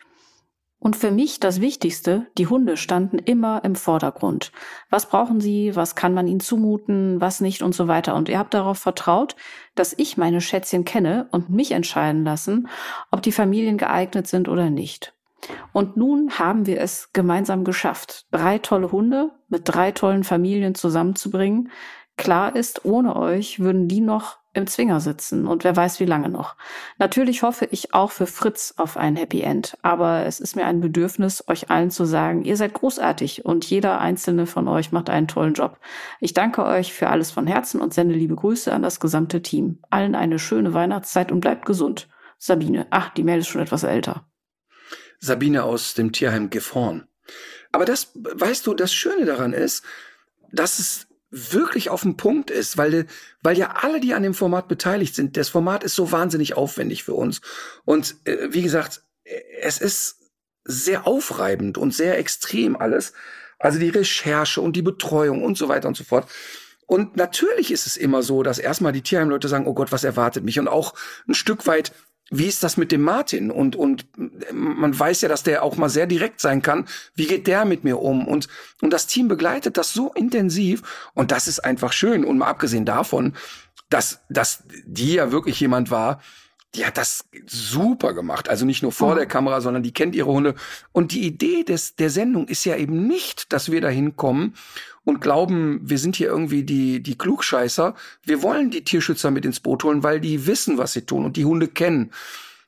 Und 0.78 0.96
für 0.96 1.10
mich 1.10 1.39
das 1.39 1.62
Wichtigste, 1.62 2.28
die 2.38 2.46
Hunde 2.46 2.78
standen 2.78 3.18
immer 3.18 3.63
im 3.63 3.76
Vordergrund. 3.76 4.52
Was 4.91 5.10
brauchen 5.10 5.41
sie, 5.41 5.76
was 5.76 5.96
kann 5.96 6.13
man 6.13 6.28
ihnen 6.28 6.41
zumuten, 6.41 7.20
was 7.20 7.41
nicht 7.41 7.63
und 7.63 7.74
so 7.74 7.88
weiter. 7.88 8.13
Und 8.13 8.30
ihr 8.30 8.38
habt 8.38 8.54
darauf 8.54 8.78
vertraut, 8.78 9.36
dass 9.74 9.96
ich 9.98 10.15
meine 10.15 10.41
Schätzchen 10.41 10.86
kenne 10.86 11.28
und 11.32 11.50
mich 11.50 11.72
entscheiden 11.72 12.24
lassen, 12.24 12.68
ob 13.10 13.24
die 13.24 13.32
Familien 13.32 13.80
geeignet 13.80 14.28
sind 14.28 14.48
oder 14.48 14.70
nicht. 14.70 15.15
Und 15.74 15.98
nun 15.98 16.38
haben 16.38 16.65
wir 16.68 16.80
es 16.80 17.12
gemeinsam 17.13 17.63
geschafft, 17.63 18.28
drei 18.32 18.60
tolle 18.60 18.91
Hunde 18.91 19.32
mit 19.48 19.63
drei 19.65 19.91
tollen 19.91 20.24
Familien 20.24 20.76
zusammenzubringen, 20.76 21.72
Klar 22.17 22.56
ist, 22.56 22.86
ohne 22.86 23.15
euch 23.15 23.60
würden 23.60 23.88
die 23.88 24.01
noch 24.01 24.38
im 24.56 24.67
Zwinger 24.67 25.01
sitzen 25.01 25.47
und 25.47 25.63
wer 25.65 25.75
weiß 25.75 25.99
wie 25.99 26.06
lange 26.06 26.30
noch. 26.30 26.56
Natürlich 26.97 27.43
hoffe 27.43 27.67
ich 27.69 27.93
auch 27.93 28.12
für 28.12 28.25
Fritz 28.25 28.73
auf 28.78 28.95
ein 28.95 29.17
Happy 29.17 29.41
End, 29.41 29.78
aber 29.82 30.25
es 30.25 30.39
ist 30.39 30.56
mir 30.56 30.65
ein 30.65 30.80
Bedürfnis, 30.80 31.43
euch 31.47 31.69
allen 31.69 31.91
zu 31.91 32.06
sagen, 32.06 32.45
ihr 32.45 32.56
seid 32.56 32.73
großartig 32.73 33.43
und 33.43 33.69
jeder 33.69 33.99
einzelne 33.99 34.45
von 34.45 34.67
euch 34.69 34.93
macht 34.93 35.10
einen 35.10 35.28
tollen 35.28 35.54
Job. 35.54 35.78
Ich 36.21 36.34
danke 36.34 36.65
euch 36.65 36.93
für 36.93 37.10
alles 37.10 37.32
von 37.32 37.47
Herzen 37.47 37.82
und 37.82 37.93
sende 37.93 38.15
liebe 38.15 38.36
Grüße 38.36 38.71
an 38.71 38.82
das 38.82 39.01
gesamte 39.01 39.41
Team. 39.41 39.80
Allen 39.89 40.15
eine 40.15 40.39
schöne 40.39 40.73
Weihnachtszeit 40.73 41.34
und 41.34 41.41
bleibt 41.41 41.65
gesund. 41.65 42.08
Sabine. 42.38 42.88
Ach, 42.91 43.10
die 43.10 43.23
Mail 43.23 43.39
ist 43.39 43.47
schon 43.47 43.62
etwas 43.62 43.84
älter. 43.84 44.25
Sabine 45.19 45.63
aus 45.63 45.93
dem 45.93 46.12
Tierheim 46.12 46.49
Gifhorn. 46.49 47.08
Aber 47.71 47.86
das, 47.86 48.12
weißt 48.13 48.65
du, 48.67 48.73
das 48.73 48.93
Schöne 48.93 49.25
daran 49.25 49.51
ist, 49.51 49.84
dass 50.51 50.80
es 50.80 51.08
wirklich 51.36 51.89
auf 51.89 52.04
den 52.04 52.15
Punkt 52.15 52.50
ist, 52.50 52.78
weil, 52.78 53.08
weil 53.41 53.58
ja 53.58 53.76
alle, 53.82 54.00
die 54.00 54.13
an 54.13 54.24
dem 54.24 54.34
Format 54.34 54.69
beteiligt 54.69 55.15
sind, 55.15 55.36
das 55.36 55.50
Format 55.50 55.84
ist 55.84 55.95
so 55.95 56.12
wahnsinnig 56.12 56.56
aufwendig 56.56 57.04
für 57.04 57.13
uns. 57.13 57.41
Und 57.84 58.15
äh, 58.24 58.48
wie 58.52 58.62
gesagt, 58.62 59.04
es 59.62 59.80
ist 59.80 60.21
sehr 60.63 61.06
aufreibend 61.06 61.78
und 61.78 61.93
sehr 61.93 62.17
extrem 62.17 62.78
alles. 62.78 63.13
Also 63.60 63.80
die 63.80 63.89
Recherche 63.89 64.62
und 64.62 64.76
die 64.76 64.82
Betreuung 64.82 65.43
und 65.43 65.58
so 65.58 65.67
weiter 65.67 65.89
und 65.89 65.98
so 65.98 66.06
fort. 66.06 66.30
Und 66.88 67.17
natürlich 67.17 67.71
ist 67.71 67.88
es 67.88 67.98
immer 67.98 68.24
so, 68.24 68.43
dass 68.43 68.60
erstmal 68.60 68.93
die 68.93 69.02
Tierheimleute 69.02 69.48
sagen, 69.48 69.67
oh 69.67 69.74
Gott, 69.74 69.91
was 69.91 70.04
erwartet 70.04 70.43
mich? 70.43 70.60
Und 70.60 70.67
auch 70.67 70.93
ein 71.28 71.34
Stück 71.34 71.67
weit 71.67 71.91
wie 72.31 72.47
ist 72.47 72.63
das 72.63 72.75
mit 72.77 72.91
dem 72.91 73.01
Martin? 73.01 73.51
Und, 73.51 73.75
und 73.75 74.07
man 74.51 74.97
weiß 74.97 75.21
ja, 75.21 75.29
dass 75.29 75.43
der 75.43 75.63
auch 75.63 75.77
mal 75.77 75.89
sehr 75.89 76.07
direkt 76.07 76.41
sein 76.41 76.61
kann. 76.61 76.88
Wie 77.13 77.27
geht 77.27 77.47
der 77.47 77.65
mit 77.65 77.83
mir 77.83 78.01
um? 78.01 78.27
Und, 78.27 78.47
und 78.81 78.91
das 78.91 79.07
Team 79.07 79.27
begleitet 79.27 79.77
das 79.77 79.93
so 79.93 80.11
intensiv. 80.13 80.81
Und 81.13 81.31
das 81.31 81.47
ist 81.47 81.59
einfach 81.59 81.93
schön. 81.93 82.25
Und 82.25 82.39
mal 82.39 82.47
abgesehen 82.47 82.85
davon, 82.85 83.35
dass, 83.89 84.21
dass 84.29 84.63
die 84.85 85.13
ja 85.13 85.31
wirklich 85.31 85.59
jemand 85.59 85.91
war, 85.91 86.19
die 86.75 86.85
hat 86.85 86.97
das 86.97 87.25
super 87.45 88.13
gemacht. 88.13 88.49
Also 88.49 88.65
nicht 88.65 88.83
nur 88.83 88.91
vor 88.91 89.13
oh. 89.13 89.15
der 89.15 89.25
Kamera, 89.25 89.61
sondern 89.61 89.83
die 89.83 89.93
kennt 89.93 90.15
ihre 90.15 90.31
Hunde. 90.31 90.55
Und 90.91 91.11
die 91.11 91.25
Idee 91.25 91.63
des, 91.63 91.95
der 91.95 92.09
Sendung 92.09 92.47
ist 92.47 92.65
ja 92.65 92.75
eben 92.75 93.07
nicht, 93.07 93.53
dass 93.53 93.71
wir 93.71 93.81
da 93.81 93.88
hinkommen 93.88 94.55
und 95.03 95.21
glauben, 95.21 95.79
wir 95.83 95.97
sind 95.97 96.15
hier 96.15 96.27
irgendwie 96.27 96.63
die, 96.63 97.01
die 97.01 97.17
Klugscheißer. 97.17 97.95
Wir 98.23 98.41
wollen 98.41 98.71
die 98.71 98.83
Tierschützer 98.83 99.31
mit 99.31 99.45
ins 99.45 99.59
Boot 99.59 99.83
holen, 99.83 100.03
weil 100.03 100.19
die 100.19 100.47
wissen, 100.47 100.77
was 100.77 100.93
sie 100.93 101.05
tun 101.05 101.25
und 101.25 101.38
die 101.38 101.45
Hunde 101.45 101.67
kennen. 101.67 102.11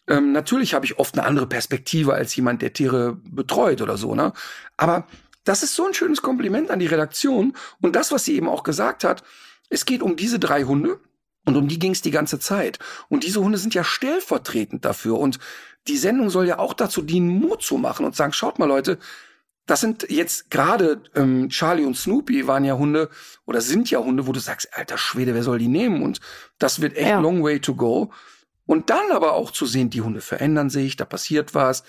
Ähm, 0.08 0.32
natürlich 0.32 0.74
habe 0.74 0.86
ich 0.86 1.00
oft 1.00 1.18
eine 1.18 1.28
andere 1.28 1.48
Perspektive 1.48 2.14
als 2.14 2.36
jemand, 2.36 2.62
der 2.62 2.74
Tiere 2.74 3.18
betreut 3.30 3.82
oder 3.82 3.98
so, 3.98 4.16
ne? 4.16 4.32
Aber 4.78 5.06
das 5.44 5.64
ist 5.64 5.76
so 5.76 5.86
ein 5.86 5.94
schönes 5.94 6.22
Kompliment 6.22 6.70
an 6.72 6.80
die 6.80 6.88
Redaktion. 6.88 7.54
Und 7.82 7.96
das, 7.96 8.12
was 8.12 8.26
sie 8.26 8.36
eben 8.36 8.50
auch 8.50 8.64
gesagt 8.64 9.04
hat, 9.04 9.24
es 9.70 9.86
geht 9.86 10.02
um 10.02 10.16
diese 10.16 10.40
drei 10.40 10.64
Hunde. 10.64 11.00
Und 11.48 11.56
um 11.56 11.70
die 11.70 11.80
ging 11.80 11.94
es 11.94 12.02
die 12.02 12.12
ganze 12.12 12.40
Zeit. 12.40 12.78
Und 13.08 13.24
diese 13.24 13.40
Hunde 13.40 13.58
sind 13.58 13.74
ja 13.74 13.86
stellvertretend 13.86 14.84
dafür. 14.84 15.18
Und 15.18 15.40
die 15.88 15.96
Sendung 15.96 16.30
soll 16.30 16.46
ja 16.46 16.60
auch 16.60 16.74
dazu 16.74 17.02
dienen, 17.02 17.30
Mut 17.30 17.64
zu 17.64 17.78
machen 17.78 18.06
und 18.06 18.18
sagen, 18.18 18.34
schaut 18.34 18.60
mal 18.60 18.66
Leute, 18.66 19.00
das 19.66 19.80
sind 19.80 20.08
jetzt 20.10 20.52
gerade 20.52 21.02
ähm, 21.16 21.48
Charlie 21.48 21.86
und 21.86 21.96
Snoopy 21.96 22.48
waren 22.48 22.66
ja 22.66 22.78
Hunde 22.78 23.10
oder 23.46 23.62
sind 23.62 23.90
ja 23.90 24.00
Hunde, 24.00 24.28
wo 24.28 24.34
du 24.34 24.42
sagst, 24.42 24.74
alter 24.74 24.98
Schwede, 24.98 25.34
wer 25.34 25.44
soll 25.44 25.58
die 25.58 25.70
nehmen? 25.70 26.04
Und 26.04 26.20
das 26.60 26.82
wird 26.82 26.98
echt 26.98 27.10
ja. 27.10 27.20
long 27.22 27.42
way 27.42 27.62
to 27.62 27.76
go. 27.76 28.12
Und 28.66 28.90
dann 28.90 29.12
aber 29.14 29.32
auch 29.32 29.52
zu 29.52 29.66
sehen, 29.66 29.90
die 29.90 30.02
Hunde 30.02 30.20
verändern 30.20 30.70
sich, 30.70 30.98
da 30.98 31.06
passiert 31.06 31.56
was. 31.56 31.86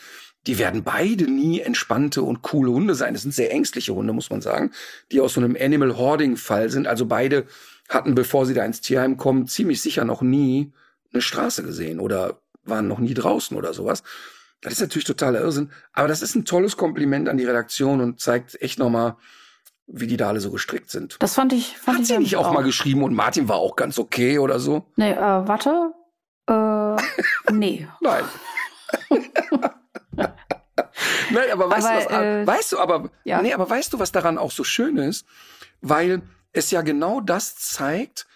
Die 0.46 0.58
werden 0.58 0.84
beide 0.84 1.24
nie 1.24 1.58
entspannte 1.58 2.22
und 2.22 2.42
coole 2.42 2.70
Hunde 2.70 2.94
sein. 2.94 3.12
Das 3.12 3.22
sind 3.22 3.34
sehr 3.34 3.50
ängstliche 3.50 3.92
Hunde, 3.92 4.12
muss 4.12 4.30
man 4.30 4.40
sagen, 4.40 4.70
die 5.10 5.20
aus 5.20 5.34
so 5.34 5.40
einem 5.40 5.56
Animal 5.60 5.96
Hoarding 5.96 6.36
Fall 6.36 6.70
sind. 6.70 6.86
Also 6.86 7.06
beide 7.06 7.46
hatten, 7.88 8.14
bevor 8.14 8.46
sie 8.46 8.54
da 8.54 8.64
ins 8.64 8.80
Tierheim 8.80 9.16
kommen, 9.16 9.46
ziemlich 9.46 9.80
sicher 9.80 10.04
noch 10.04 10.22
nie 10.22 10.72
eine 11.12 11.22
Straße 11.22 11.62
gesehen 11.62 12.00
oder 12.00 12.40
waren 12.64 12.86
noch 12.86 12.98
nie 12.98 13.14
draußen 13.14 13.56
oder 13.56 13.72
sowas. 13.72 14.02
Das 14.60 14.74
ist 14.74 14.80
natürlich 14.80 15.06
totaler 15.06 15.40
Irrsinn, 15.40 15.70
aber 15.92 16.08
das 16.08 16.20
ist 16.20 16.34
ein 16.34 16.44
tolles 16.44 16.76
Kompliment 16.76 17.28
an 17.28 17.36
die 17.36 17.44
Redaktion 17.44 18.00
und 18.00 18.20
zeigt 18.20 18.60
echt 18.60 18.78
nochmal, 18.78 19.16
wie 19.86 20.06
die 20.06 20.16
da 20.16 20.28
alle 20.28 20.40
so 20.40 20.50
gestrickt 20.50 20.90
sind. 20.90 21.16
Das 21.20 21.34
fand 21.34 21.52
ich, 21.52 21.78
fand 21.78 21.98
Hat 21.98 22.02
ich 22.02 22.08
sie 22.08 22.18
nicht 22.18 22.36
auch, 22.36 22.48
auch 22.48 22.52
mal 22.52 22.64
geschrieben 22.64 23.02
und 23.04 23.14
Martin 23.14 23.48
war 23.48 23.56
auch 23.56 23.76
ganz 23.76 23.98
okay 23.98 24.38
oder 24.38 24.58
so? 24.58 24.84
Nee, 24.96 25.12
äh, 25.12 25.16
warte. 25.16 25.92
Äh, 26.46 27.52
nee. 27.52 27.88
Nein. 28.00 28.24
Nein, 31.30 31.50
aber 31.52 31.70
weißt 31.70 31.86
Aber, 31.86 32.00
du, 32.00 32.04
was, 32.06 32.22
äh, 32.22 32.46
weißt 32.46 32.72
du, 32.72 32.78
aber, 32.78 33.10
ja. 33.24 33.42
nee, 33.42 33.52
aber 33.52 33.68
weißt 33.68 33.92
du, 33.92 33.98
was 33.98 34.12
daran 34.12 34.38
auch 34.38 34.50
so 34.50 34.64
schön 34.64 34.96
ist? 34.96 35.26
Weil 35.80 36.22
es 36.52 36.70
ja 36.70 36.82
genau 36.82 37.20
das 37.20 37.56
zeigt, 37.56 38.26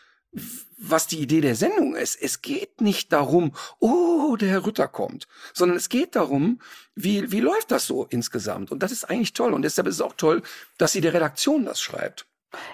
was 0.78 1.06
die 1.06 1.20
Idee 1.20 1.40
der 1.40 1.54
Sendung 1.54 1.94
ist. 1.94 2.16
Es 2.16 2.40
geht 2.42 2.80
nicht 2.80 3.12
darum, 3.12 3.54
oh, 3.78 4.36
der 4.36 4.48
Herr 4.48 4.66
Rütter 4.66 4.88
kommt, 4.88 5.28
sondern 5.52 5.76
es 5.76 5.88
geht 5.88 6.16
darum, 6.16 6.60
wie, 6.94 7.30
wie 7.30 7.40
läuft 7.40 7.70
das 7.70 7.86
so 7.86 8.06
insgesamt? 8.06 8.72
Und 8.72 8.82
das 8.82 8.92
ist 8.92 9.04
eigentlich 9.04 9.34
toll. 9.34 9.52
Und 9.52 9.62
deshalb 9.62 9.86
ist 9.86 9.96
es 9.96 10.00
auch 10.00 10.14
toll, 10.14 10.42
dass 10.78 10.92
sie 10.92 11.00
der 11.00 11.14
Redaktion 11.14 11.64
das 11.64 11.80
schreibt. 11.80 12.26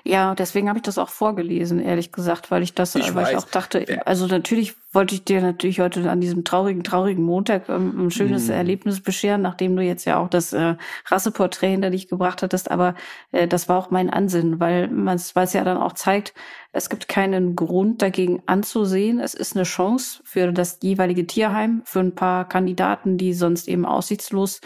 Ja, 0.04 0.34
deswegen 0.34 0.68
habe 0.68 0.78
ich 0.78 0.82
das 0.82 0.98
auch 0.98 1.08
vorgelesen, 1.08 1.80
ehrlich 1.80 2.12
gesagt, 2.12 2.50
weil 2.50 2.62
ich 2.62 2.74
das, 2.74 2.94
Ich 2.94 3.14
weil 3.14 3.32
ich 3.32 3.36
auch 3.36 3.44
dachte, 3.44 4.02
also 4.06 4.26
natürlich 4.26 4.74
wollte 4.92 5.14
ich 5.14 5.24
dir 5.24 5.40
natürlich 5.40 5.80
heute 5.80 6.10
an 6.10 6.20
diesem 6.20 6.44
traurigen, 6.44 6.82
traurigen 6.82 7.22
Montag 7.22 7.68
ähm, 7.68 8.06
ein 8.06 8.10
schönes 8.10 8.48
Mhm. 8.48 8.54
Erlebnis 8.54 9.00
bescheren, 9.02 9.42
nachdem 9.42 9.76
du 9.76 9.82
jetzt 9.82 10.04
ja 10.04 10.18
auch 10.18 10.28
das 10.28 10.52
äh, 10.52 10.76
Rasseporträt 11.06 11.70
hinter 11.70 11.90
dich 11.90 12.08
gebracht 12.08 12.42
hattest, 12.42 12.70
aber 12.70 12.94
äh, 13.32 13.46
das 13.46 13.68
war 13.68 13.78
auch 13.78 13.90
mein 13.90 14.10
Ansinnen, 14.10 14.60
weil 14.60 14.88
man 14.88 15.20
weil 15.34 15.44
es 15.44 15.52
ja 15.52 15.64
dann 15.64 15.76
auch 15.78 15.92
zeigt, 15.92 16.34
es 16.72 16.88
gibt 16.90 17.08
keinen 17.08 17.54
Grund 17.56 18.02
dagegen 18.02 18.42
anzusehen. 18.46 19.20
Es 19.20 19.34
ist 19.34 19.56
eine 19.56 19.64
Chance 19.64 20.20
für 20.24 20.52
das 20.52 20.78
jeweilige 20.82 21.26
Tierheim, 21.26 21.82
für 21.84 22.00
ein 22.00 22.14
paar 22.14 22.48
Kandidaten, 22.48 23.18
die 23.18 23.34
sonst 23.34 23.68
eben 23.68 23.84
aussichtslos 23.86 24.60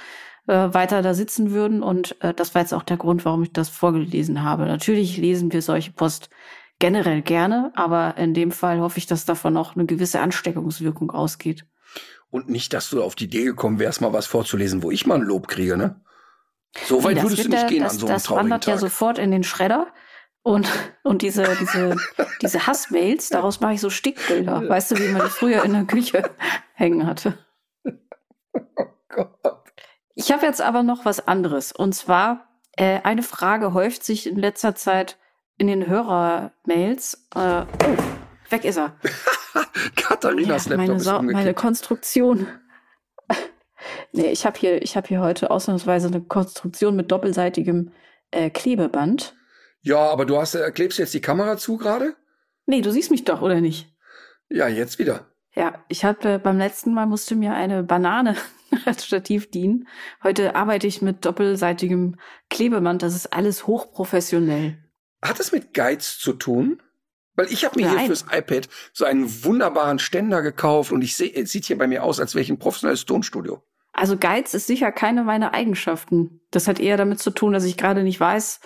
äh, 0.47 0.73
weiter 0.75 1.03
da 1.03 1.15
sitzen 1.15 1.51
würden. 1.53 1.83
Und 1.83 2.21
äh, 2.23 2.35
das 2.35 2.55
war 2.55 2.63
jetzt 2.63 2.75
auch 2.75 2.83
der 2.83 2.97
Grund, 2.97 3.25
warum 3.25 3.43
ich 3.43 3.53
das 3.53 3.69
vorgelesen 3.69 4.43
habe. 4.43 4.67
Natürlich 4.67 5.17
lesen 5.17 5.53
wir 5.53 5.63
solche 5.63 5.93
Post 5.93 6.31
generell 6.79 7.23
gerne, 7.23 7.71
aber 7.77 8.17
in 8.17 8.35
dem 8.35 8.51
Fall 8.51 8.81
hoffe 8.81 8.99
ich, 8.99 9.07
dass 9.07 9.25
davon 9.25 9.57
auch 9.57 9.77
eine 9.77 9.87
gewisse 9.87 10.21
Ansteckungswirkung 10.21 11.11
ausgeht. 11.11 11.65
Und 12.31 12.49
nicht, 12.49 12.73
dass 12.73 12.89
du 12.91 13.03
auf 13.03 13.15
die 13.15 13.25
Idee 13.25 13.45
gekommen 13.45 13.79
wärst, 13.79 14.01
mal 14.01 14.13
was 14.13 14.27
vorzulesen, 14.27 14.83
wo 14.83 14.91
ich 14.91 15.07
mal 15.07 15.17
ein 15.17 15.23
Lob 15.23 15.49
kriege, 15.49 15.77
ne? 15.77 16.01
So 16.87 17.05
weit 17.05 17.17
Nee, 17.17 17.23
würdest 17.23 17.45
du 17.45 17.49
nicht 17.51 17.63
ja- 17.63 17.69
gehen 17.69 17.83
das, 17.83 17.93
an 17.93 17.99
so 17.99 18.07
einem 18.07 18.15
Das 18.15 18.31
wandert 18.31 18.67
ja 18.67 18.73
Tag. 18.73 18.81
sofort 18.81 19.19
in 19.19 19.31
den 19.31 19.45
Schredder. 19.45 19.89
Und, 20.43 20.67
und 21.05 21.23
diese, 21.23 21.45
diese, 21.61 21.95
diese 22.43 22.67
Hassmails, 22.67 23.29
daraus 23.29 23.61
mache 23.61 23.75
ich 23.75 23.81
so 23.81 23.91
Stickbilder. 23.91 24.69
Weißt 24.69 24.91
du, 24.91 24.97
wie 24.99 25.09
man 25.13 25.23
die 25.23 25.31
früher 25.31 25.63
in 25.65 25.73
der 25.75 25.85
Küche 25.85 26.23
hängen 26.75 27.07
hatte. 27.07 27.39
Gott. 29.11 29.62
Ich 30.15 30.31
habe 30.33 30.47
jetzt 30.47 30.61
aber 30.61 30.83
noch 30.83 31.05
was 31.05 31.27
anderes. 31.27 31.73
Und 31.73 31.95
zwar, 31.95 32.49
äh, 32.77 33.01
eine 33.03 33.23
Frage 33.23 33.73
häuft 33.75 34.05
sich 34.05 34.27
in 34.27 34.37
letzter 34.37 34.75
Zeit 34.75 35.19
in 35.59 35.67
den 35.67 35.87
Hörermails. 35.87 37.29
Äh, 37.35 37.63
oh, 37.63 38.51
weg 38.51 38.65
ist 38.65 38.79
er. 38.79 38.97
Katharinas 39.97 40.67
Ja, 40.67 40.71
Laptop 40.73 40.77
meine, 40.77 40.95
ist 40.95 41.05
Sau- 41.05 41.23
meine. 41.23 41.55
Konstruktion. 41.55 42.47
nee, 44.13 44.31
ich 44.31 44.45
habe 44.47 44.59
hier, 44.59 44.83
ich 44.83 44.97
hab 44.97 45.09
hier 45.09 45.21
heute 45.21 45.51
ausnahmsweise 45.51 46.09
eine 46.09 46.21
Konstruktion 46.21 46.97
mit 46.97 47.11
doppelseitigem 47.11 47.93
äh, 48.31 48.51
Klebeband. 48.51 49.35
Ja, 49.81 49.99
aber 49.99 50.27
du 50.27 50.39
hast, 50.39 50.55
äh, 50.55 50.71
klebst 50.71 50.99
jetzt 50.99 51.15
die 51.15 51.21
Kamera 51.21 51.57
zu 51.57 51.77
gerade? 51.77 52.15
Nee, 52.67 52.83
du 52.83 52.91
siehst 52.93 53.11
mich 53.11 53.25
doch, 53.25 53.43
oder 53.43 53.61
nicht? 53.61 53.89
Ja, 54.49 54.69
jetzt 54.69 54.99
wieder. 54.99 55.32
Ja, 55.55 55.85
ich 55.89 56.05
hatte 56.05 56.39
beim 56.39 56.57
letzten 56.57 56.95
Mal 56.95 57.07
musste 57.07 57.35
mir 57.35 57.53
eine 57.53 57.83
Banane 57.83 58.37
als 58.87 59.05
Stativ 59.05 59.51
dienen. 59.51 59.87
Heute 60.23 60.55
arbeite 60.55 60.87
ich 60.87 61.03
mit 61.03 61.25
doppelseitigem 61.25 62.17
Klebeband. 62.49 63.03
Das 63.03 63.15
ist 63.15 63.33
alles 63.33 63.67
hochprofessionell. 63.67 64.79
Hat 65.23 65.39
es 65.41 65.53
mit 65.53 65.75
Geiz 65.75 66.19
zu 66.19 66.33
tun? 66.33 66.83
Weil 67.35 67.47
ich 67.51 67.65
habe 67.65 67.81
mir 67.81 67.89
hier 67.89 67.97
Nein. 67.97 68.07
fürs 68.07 68.27
iPad 68.31 68.69
so 68.93 69.05
einen 69.05 69.45
wunderbaren 69.45 69.99
Ständer 69.99 70.43
gekauft 70.43 70.93
und 70.93 71.03
ich 71.03 71.17
sehe, 71.17 71.33
es 71.35 71.51
sieht 71.51 71.65
hier 71.65 71.79
bei 71.79 71.87
mir 71.87 72.03
aus, 72.03 72.21
als 72.21 72.35
wäre 72.35 72.43
ich 72.43 72.51
ein 72.51 72.59
professionelles 72.59 73.07
Tonstudio. 73.07 73.63
Also 73.93 74.17
Geiz 74.19 74.55
ist 74.55 74.67
sicher 74.67 74.91
keine 74.91 75.23
meiner 75.23 75.55
Eigenschaften. 75.55 76.41
Das 76.51 76.67
hat 76.67 76.81
eher 76.81 76.97
damit 76.97 77.21
zu 77.21 77.31
tun, 77.31 77.53
dass 77.53 77.65
ich 77.65 77.77
gerade 77.77 78.03
nicht 78.03 78.21
weiß, 78.21 78.61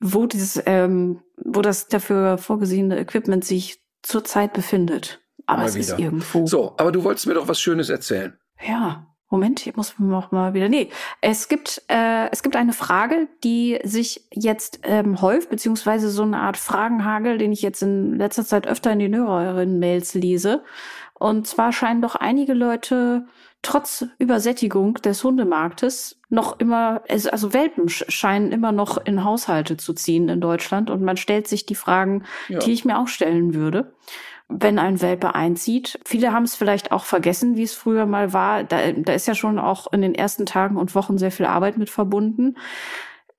wo 0.00 0.26
dieses, 0.26 0.60
ähm, 0.66 1.22
wo 1.36 1.62
das 1.62 1.88
dafür 1.88 2.38
vorgesehene 2.38 2.98
Equipment 2.98 3.44
sich 3.44 3.82
zurzeit 4.02 4.52
befindet. 4.52 5.20
Aber 5.46 5.60
Mal 5.62 5.68
es 5.68 5.76
ist 5.76 5.98
irgendwo. 5.98 6.46
So, 6.46 6.74
aber 6.78 6.92
du 6.92 7.04
wolltest 7.04 7.26
mir 7.26 7.34
doch 7.34 7.48
was 7.48 7.60
Schönes 7.60 7.88
erzählen. 7.90 8.36
Ja, 8.66 9.06
Moment, 9.30 9.60
hier 9.60 9.72
muss 9.76 9.94
noch 9.98 10.30
mal 10.30 10.52
wieder. 10.52 10.68
Nee, 10.68 10.90
es 11.22 11.48
gibt, 11.48 11.82
äh, 11.88 12.28
es 12.30 12.42
gibt 12.42 12.54
eine 12.54 12.74
Frage, 12.74 13.28
die 13.42 13.78
sich 13.82 14.26
jetzt 14.30 14.80
ähm, 14.82 15.22
häuft, 15.22 15.48
beziehungsweise 15.48 16.10
so 16.10 16.22
eine 16.22 16.38
Art 16.40 16.58
Fragenhagel, 16.58 17.38
den 17.38 17.50
ich 17.50 17.62
jetzt 17.62 17.82
in 17.82 18.18
letzter 18.18 18.44
Zeit 18.44 18.66
öfter 18.66 18.92
in 18.92 18.98
den 18.98 19.16
Hörerinnen-Mails 19.16 20.12
lese. 20.14 20.62
Und 21.14 21.46
zwar 21.46 21.72
scheinen 21.72 22.02
doch 22.02 22.14
einige 22.14 22.52
Leute 22.52 23.24
trotz 23.62 24.04
Übersättigung 24.18 24.94
des 24.94 25.22
Hundemarktes 25.24 26.20
noch 26.28 26.58
immer, 26.58 27.02
es- 27.06 27.28
also 27.28 27.54
Welpen 27.54 27.86
sch- 27.86 28.10
scheinen 28.10 28.50
immer 28.52 28.72
noch 28.72 28.98
in 29.04 29.22
Haushalte 29.24 29.76
zu 29.76 29.94
ziehen 29.94 30.28
in 30.28 30.40
Deutschland. 30.40 30.90
Und 30.90 31.00
man 31.02 31.16
stellt 31.16 31.46
sich 31.46 31.64
die 31.64 31.74
Fragen, 31.76 32.24
Ja. 32.48 32.58
die 32.58 32.72
ich 32.72 32.84
mir 32.84 32.98
auch 32.98 33.06
stellen 33.08 33.54
würde 33.54 33.94
wenn 34.60 34.78
ein 34.78 35.00
Welpe 35.00 35.34
einzieht. 35.34 35.98
Viele 36.04 36.32
haben 36.32 36.44
es 36.44 36.56
vielleicht 36.56 36.92
auch 36.92 37.04
vergessen, 37.04 37.56
wie 37.56 37.62
es 37.62 37.74
früher 37.74 38.06
mal 38.06 38.32
war. 38.32 38.64
Da, 38.64 38.92
da 38.92 39.12
ist 39.12 39.26
ja 39.26 39.34
schon 39.34 39.58
auch 39.58 39.92
in 39.92 40.02
den 40.02 40.14
ersten 40.14 40.46
Tagen 40.46 40.76
und 40.76 40.94
Wochen 40.94 41.18
sehr 41.18 41.30
viel 41.30 41.46
Arbeit 41.46 41.78
mit 41.78 41.90
verbunden. 41.90 42.56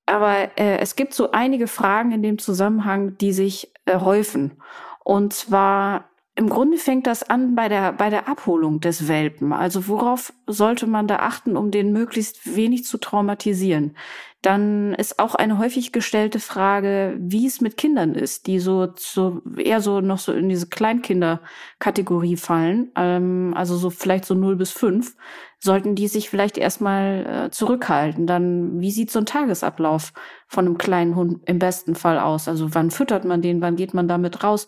Aber 0.05 0.49
äh, 0.57 0.77
es 0.79 0.95
gibt 0.95 1.13
so 1.13 1.31
einige 1.31 1.67
Fragen 1.67 2.11
in 2.11 2.21
dem 2.21 2.37
Zusammenhang, 2.37 3.17
die 3.17 3.33
sich 3.33 3.71
äh, 3.85 3.99
häufen. 3.99 4.61
Und 5.03 5.33
zwar 5.33 6.09
im 6.35 6.49
Grunde 6.49 6.77
fängt 6.77 7.05
das 7.05 7.21
an 7.21 7.53
bei 7.53 7.69
der, 7.69 7.93
bei 7.93 8.09
der 8.09 8.27
Abholung 8.27 8.79
des 8.79 9.07
Welpen. 9.07 9.53
Also 9.53 9.87
worauf 9.87 10.33
sollte 10.47 10.87
man 10.87 11.07
da 11.07 11.17
achten, 11.17 11.55
um 11.55 11.69
den 11.69 11.91
möglichst 11.91 12.55
wenig 12.55 12.85
zu 12.85 12.97
traumatisieren? 12.97 13.95
Dann 14.41 14.93
ist 14.95 15.19
auch 15.19 15.35
eine 15.35 15.59
häufig 15.59 15.91
gestellte 15.91 16.39
Frage, 16.39 17.15
wie 17.19 17.45
es 17.45 17.61
mit 17.61 17.77
Kindern 17.77 18.15
ist, 18.15 18.47
die 18.47 18.59
so, 18.59 18.89
so 18.97 19.41
eher 19.57 19.79
so 19.79 20.01
noch 20.01 20.17
so 20.17 20.33
in 20.33 20.49
diese 20.49 20.67
Kleinkinder-Kategorie 20.67 22.35
fallen, 22.35 22.91
ähm, 22.97 23.53
also 23.55 23.77
so 23.77 23.89
vielleicht 23.89 24.25
so 24.25 24.33
0 24.33 24.55
bis 24.55 24.71
5, 24.71 25.15
sollten 25.59 25.95
die 25.95 26.07
sich 26.07 26.29
vielleicht 26.29 26.57
erstmal 26.57 27.45
äh, 27.45 27.51
zurückhalten. 27.51 28.27
Dann, 28.27 28.81
wie 28.81 28.91
sieht 28.91 29.11
so 29.11 29.19
ein 29.19 29.25
Tagesablauf 29.25 30.11
von 30.47 30.65
einem 30.65 30.77
kleinen 30.79 31.15
Hund 31.15 31.43
im 31.45 31.59
besten 31.59 31.95
Fall 31.95 32.19
aus? 32.19 32.47
Also 32.47 32.73
wann 32.73 32.91
füttert 32.91 33.23
man 33.23 33.41
den, 33.41 33.61
wann 33.61 33.77
geht 33.77 33.93
man 33.93 34.07
damit 34.09 34.43
raus? 34.43 34.67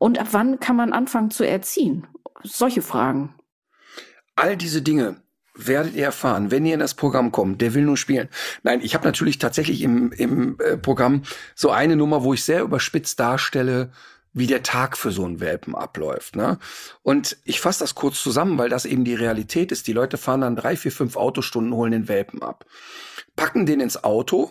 Und 0.00 0.18
ab 0.18 0.28
wann 0.30 0.60
kann 0.60 0.76
man 0.76 0.94
anfangen 0.94 1.30
zu 1.30 1.46
erziehen? 1.46 2.06
Solche 2.42 2.80
Fragen. 2.80 3.34
All 4.34 4.56
diese 4.56 4.80
Dinge 4.80 5.16
werdet 5.54 5.94
ihr 5.94 6.06
erfahren, 6.06 6.50
wenn 6.50 6.64
ihr 6.64 6.72
in 6.72 6.80
das 6.80 6.94
Programm 6.94 7.32
kommt. 7.32 7.60
Der 7.60 7.74
will 7.74 7.82
nur 7.82 7.98
spielen. 7.98 8.30
Nein, 8.62 8.80
ich 8.82 8.94
habe 8.94 9.04
natürlich 9.04 9.36
tatsächlich 9.36 9.82
im, 9.82 10.10
im 10.12 10.58
äh, 10.58 10.78
Programm 10.78 11.24
so 11.54 11.70
eine 11.70 11.96
Nummer, 11.96 12.24
wo 12.24 12.32
ich 12.32 12.42
sehr 12.42 12.62
überspitzt 12.62 13.20
darstelle, 13.20 13.92
wie 14.32 14.46
der 14.46 14.62
Tag 14.62 14.96
für 14.96 15.10
so 15.10 15.22
einen 15.26 15.40
Welpen 15.40 15.74
abläuft. 15.74 16.34
Ne? 16.34 16.58
Und 17.02 17.36
ich 17.44 17.60
fasse 17.60 17.80
das 17.80 17.94
kurz 17.94 18.22
zusammen, 18.22 18.56
weil 18.56 18.70
das 18.70 18.86
eben 18.86 19.04
die 19.04 19.14
Realität 19.14 19.70
ist. 19.70 19.86
Die 19.86 19.92
Leute 19.92 20.16
fahren 20.16 20.40
dann 20.40 20.56
drei, 20.56 20.76
vier, 20.76 20.92
fünf 20.92 21.16
Autostunden, 21.16 21.74
holen 21.74 21.92
den 21.92 22.08
Welpen 22.08 22.42
ab, 22.42 22.64
packen 23.36 23.66
den 23.66 23.80
ins 23.80 24.02
Auto. 24.02 24.50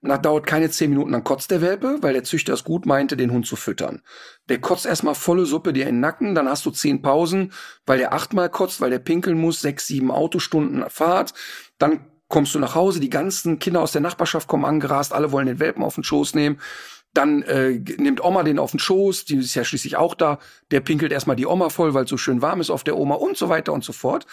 Nach 0.00 0.18
dauert 0.18 0.46
keine 0.46 0.70
zehn 0.70 0.90
Minuten, 0.90 1.10
dann 1.10 1.24
kotzt 1.24 1.50
der 1.50 1.60
Welpe, 1.60 1.96
weil 2.02 2.12
der 2.12 2.22
Züchter 2.22 2.52
es 2.52 2.62
gut 2.62 2.86
meinte, 2.86 3.16
den 3.16 3.32
Hund 3.32 3.46
zu 3.46 3.56
füttern. 3.56 4.02
Der 4.48 4.60
kotzt 4.60 4.86
erstmal 4.86 5.16
volle 5.16 5.44
Suppe 5.44 5.72
dir 5.72 5.88
in 5.88 5.96
den 5.96 6.00
Nacken, 6.00 6.36
dann 6.36 6.48
hast 6.48 6.64
du 6.66 6.70
zehn 6.70 7.02
Pausen, 7.02 7.52
weil 7.84 7.98
der 7.98 8.12
achtmal 8.12 8.48
kotzt, 8.48 8.80
weil 8.80 8.90
der 8.90 9.00
pinkeln 9.00 9.36
muss, 9.36 9.60
sechs, 9.60 9.88
sieben 9.88 10.12
Autostunden 10.12 10.88
Fahrt. 10.88 11.34
Dann 11.78 12.06
kommst 12.28 12.54
du 12.54 12.60
nach 12.60 12.76
Hause, 12.76 13.00
die 13.00 13.10
ganzen 13.10 13.58
Kinder 13.58 13.80
aus 13.80 13.90
der 13.90 14.00
Nachbarschaft 14.00 14.46
kommen 14.46 14.64
angerast, 14.64 15.12
alle 15.12 15.32
wollen 15.32 15.46
den 15.46 15.58
Welpen 15.58 15.82
auf 15.82 15.96
den 15.96 16.04
Schoß 16.04 16.34
nehmen. 16.34 16.60
Dann 17.12 17.42
äh, 17.42 17.80
nimmt 17.96 18.22
Oma 18.22 18.44
den 18.44 18.60
auf 18.60 18.70
den 18.70 18.78
Schoß, 18.78 19.24
die 19.24 19.38
ist 19.38 19.54
ja 19.54 19.64
schließlich 19.64 19.96
auch 19.96 20.14
da. 20.14 20.38
Der 20.70 20.80
pinkelt 20.80 21.10
erstmal 21.10 21.36
die 21.36 21.46
Oma 21.46 21.70
voll, 21.70 21.94
weil 21.94 22.04
es 22.04 22.10
so 22.10 22.18
schön 22.18 22.42
warm 22.42 22.60
ist 22.60 22.70
auf 22.70 22.84
der 22.84 22.96
Oma 22.96 23.16
und 23.16 23.36
so 23.36 23.48
weiter 23.48 23.72
und 23.72 23.82
so 23.82 23.92
fort. 23.92 24.26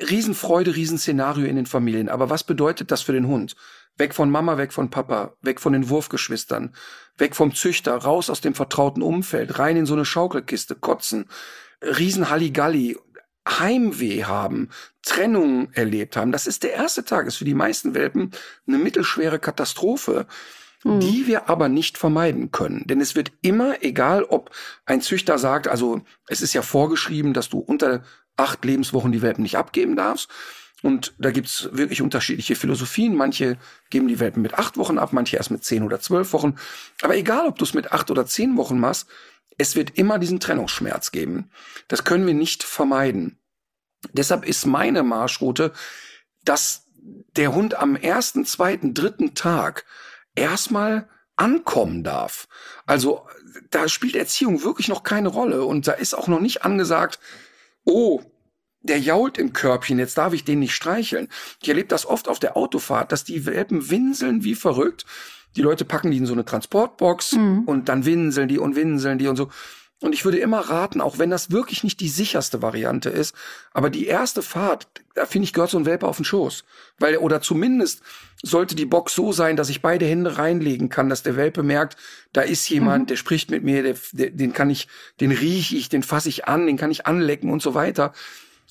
Riesenfreude, 0.00 0.76
Riesenszenario 0.76 1.46
in 1.46 1.56
den 1.56 1.66
Familien. 1.66 2.08
Aber 2.08 2.30
was 2.30 2.44
bedeutet 2.44 2.90
das 2.90 3.02
für 3.02 3.12
den 3.12 3.26
Hund? 3.26 3.56
Weg 3.96 4.14
von 4.14 4.30
Mama, 4.30 4.58
weg 4.58 4.72
von 4.72 4.90
Papa, 4.90 5.34
weg 5.42 5.60
von 5.60 5.72
den 5.72 5.88
Wurfgeschwistern, 5.88 6.74
weg 7.16 7.34
vom 7.34 7.54
Züchter, 7.54 7.96
raus 7.96 8.30
aus 8.30 8.40
dem 8.40 8.54
vertrauten 8.54 9.02
Umfeld, 9.02 9.58
rein 9.58 9.76
in 9.76 9.86
so 9.86 9.94
eine 9.94 10.04
Schaukelkiste, 10.04 10.76
kotzen, 10.76 11.26
Riesenhalligalli, 11.82 12.96
Heimweh 13.48 14.24
haben, 14.24 14.68
Trennung 15.02 15.72
erlebt 15.72 16.16
haben. 16.16 16.32
Das 16.32 16.46
ist 16.46 16.62
der 16.62 16.74
erste 16.74 17.04
Tag, 17.04 17.26
ist 17.26 17.38
für 17.38 17.44
die 17.44 17.54
meisten 17.54 17.94
Welpen 17.94 18.30
eine 18.66 18.78
mittelschwere 18.78 19.38
Katastrophe, 19.38 20.26
Mhm. 20.84 21.00
die 21.00 21.26
wir 21.26 21.48
aber 21.48 21.68
nicht 21.68 21.98
vermeiden 21.98 22.52
können. 22.52 22.84
Denn 22.86 23.00
es 23.00 23.16
wird 23.16 23.32
immer, 23.42 23.82
egal 23.82 24.22
ob 24.22 24.50
ein 24.86 25.00
Züchter 25.00 25.38
sagt, 25.38 25.66
also 25.66 26.02
es 26.28 26.40
ist 26.40 26.52
ja 26.52 26.62
vorgeschrieben, 26.62 27.34
dass 27.34 27.48
du 27.48 27.58
unter 27.58 28.02
acht 28.38 28.64
Lebenswochen 28.64 29.12
die 29.12 29.22
Welpen 29.22 29.42
nicht 29.42 29.56
abgeben 29.56 29.96
darfst. 29.96 30.30
Und 30.82 31.14
da 31.18 31.32
gibt's 31.32 31.68
wirklich 31.72 32.02
unterschiedliche 32.02 32.54
Philosophien. 32.54 33.16
Manche 33.16 33.58
geben 33.90 34.06
die 34.06 34.20
Welpen 34.20 34.42
mit 34.42 34.54
acht 34.54 34.76
Wochen 34.76 34.98
ab, 34.98 35.12
manche 35.12 35.36
erst 35.36 35.50
mit 35.50 35.64
zehn 35.64 35.82
oder 35.82 36.00
zwölf 36.00 36.32
Wochen. 36.32 36.54
Aber 37.02 37.16
egal, 37.16 37.46
ob 37.46 37.58
du 37.58 37.64
es 37.64 37.74
mit 37.74 37.92
acht 37.92 38.10
oder 38.10 38.26
zehn 38.26 38.56
Wochen 38.56 38.78
machst, 38.78 39.08
es 39.56 39.74
wird 39.74 39.98
immer 39.98 40.20
diesen 40.20 40.38
Trennungsschmerz 40.38 41.10
geben. 41.10 41.50
Das 41.88 42.04
können 42.04 42.26
wir 42.26 42.34
nicht 42.34 42.62
vermeiden. 42.62 43.38
Deshalb 44.12 44.46
ist 44.46 44.66
meine 44.66 45.02
Marschroute, 45.02 45.72
dass 46.44 46.86
der 47.36 47.52
Hund 47.52 47.74
am 47.74 47.96
ersten, 47.96 48.44
zweiten, 48.44 48.94
dritten 48.94 49.34
Tag 49.34 49.84
erstmal 50.36 51.08
ankommen 51.36 52.04
darf. 52.04 52.46
Also 52.86 53.26
da 53.70 53.88
spielt 53.88 54.14
Erziehung 54.14 54.62
wirklich 54.62 54.88
noch 54.88 55.02
keine 55.02 55.28
Rolle 55.28 55.64
und 55.64 55.88
da 55.88 55.92
ist 55.92 56.14
auch 56.14 56.28
noch 56.28 56.40
nicht 56.40 56.64
angesagt, 56.64 57.18
oh, 57.88 58.20
der 58.82 59.00
jault 59.00 59.38
im 59.38 59.52
Körbchen, 59.52 59.98
jetzt 59.98 60.18
darf 60.18 60.32
ich 60.32 60.44
den 60.44 60.60
nicht 60.60 60.74
streicheln. 60.74 61.28
Ich 61.60 61.68
erlebe 61.68 61.88
das 61.88 62.06
oft 62.06 62.28
auf 62.28 62.38
der 62.38 62.56
Autofahrt, 62.56 63.12
dass 63.12 63.24
die 63.24 63.44
Welpen 63.44 63.90
winseln 63.90 64.44
wie 64.44 64.54
verrückt. 64.54 65.04
Die 65.56 65.62
Leute 65.62 65.84
packen 65.84 66.10
die 66.10 66.18
in 66.18 66.26
so 66.26 66.34
eine 66.34 66.44
Transportbox 66.44 67.32
mhm. 67.32 67.64
und 67.64 67.88
dann 67.88 68.04
winseln 68.04 68.48
die 68.48 68.58
und 68.58 68.76
winseln 68.76 69.18
die 69.18 69.26
und 69.26 69.36
so. 69.36 69.48
Und 70.00 70.12
ich 70.12 70.24
würde 70.24 70.38
immer 70.38 70.60
raten, 70.60 71.00
auch 71.00 71.18
wenn 71.18 71.30
das 71.30 71.50
wirklich 71.50 71.82
nicht 71.82 71.98
die 71.98 72.08
sicherste 72.08 72.62
Variante 72.62 73.10
ist, 73.10 73.34
aber 73.72 73.90
die 73.90 74.06
erste 74.06 74.42
Fahrt, 74.42 74.86
da 75.14 75.26
finde 75.26 75.44
ich, 75.44 75.52
gehört 75.52 75.70
so 75.70 75.78
ein 75.78 75.86
Welpe 75.86 76.06
auf 76.06 76.16
den 76.16 76.24
Schoß. 76.24 76.64
Weil, 77.00 77.16
oder 77.16 77.40
zumindest 77.40 78.02
sollte 78.40 78.76
die 78.76 78.86
Box 78.86 79.14
so 79.14 79.32
sein, 79.32 79.56
dass 79.56 79.70
ich 79.70 79.82
beide 79.82 80.06
Hände 80.06 80.38
reinlegen 80.38 80.88
kann, 80.88 81.08
dass 81.08 81.24
der 81.24 81.36
Welpe 81.36 81.64
merkt, 81.64 81.96
da 82.32 82.42
ist 82.42 82.68
jemand, 82.68 83.04
mhm. 83.04 83.06
der 83.08 83.16
spricht 83.16 83.50
mit 83.50 83.64
mir, 83.64 83.82
der, 83.82 83.96
der, 84.12 84.30
den 84.30 84.52
kann 84.52 84.70
ich, 84.70 84.86
den 85.20 85.32
rieche 85.32 85.74
ich, 85.74 85.88
den 85.88 86.04
fasse 86.04 86.28
ich 86.28 86.46
an, 86.46 86.66
den 86.66 86.76
kann 86.76 86.92
ich 86.92 87.06
anlecken 87.06 87.50
und 87.50 87.60
so 87.60 87.74
weiter 87.74 88.12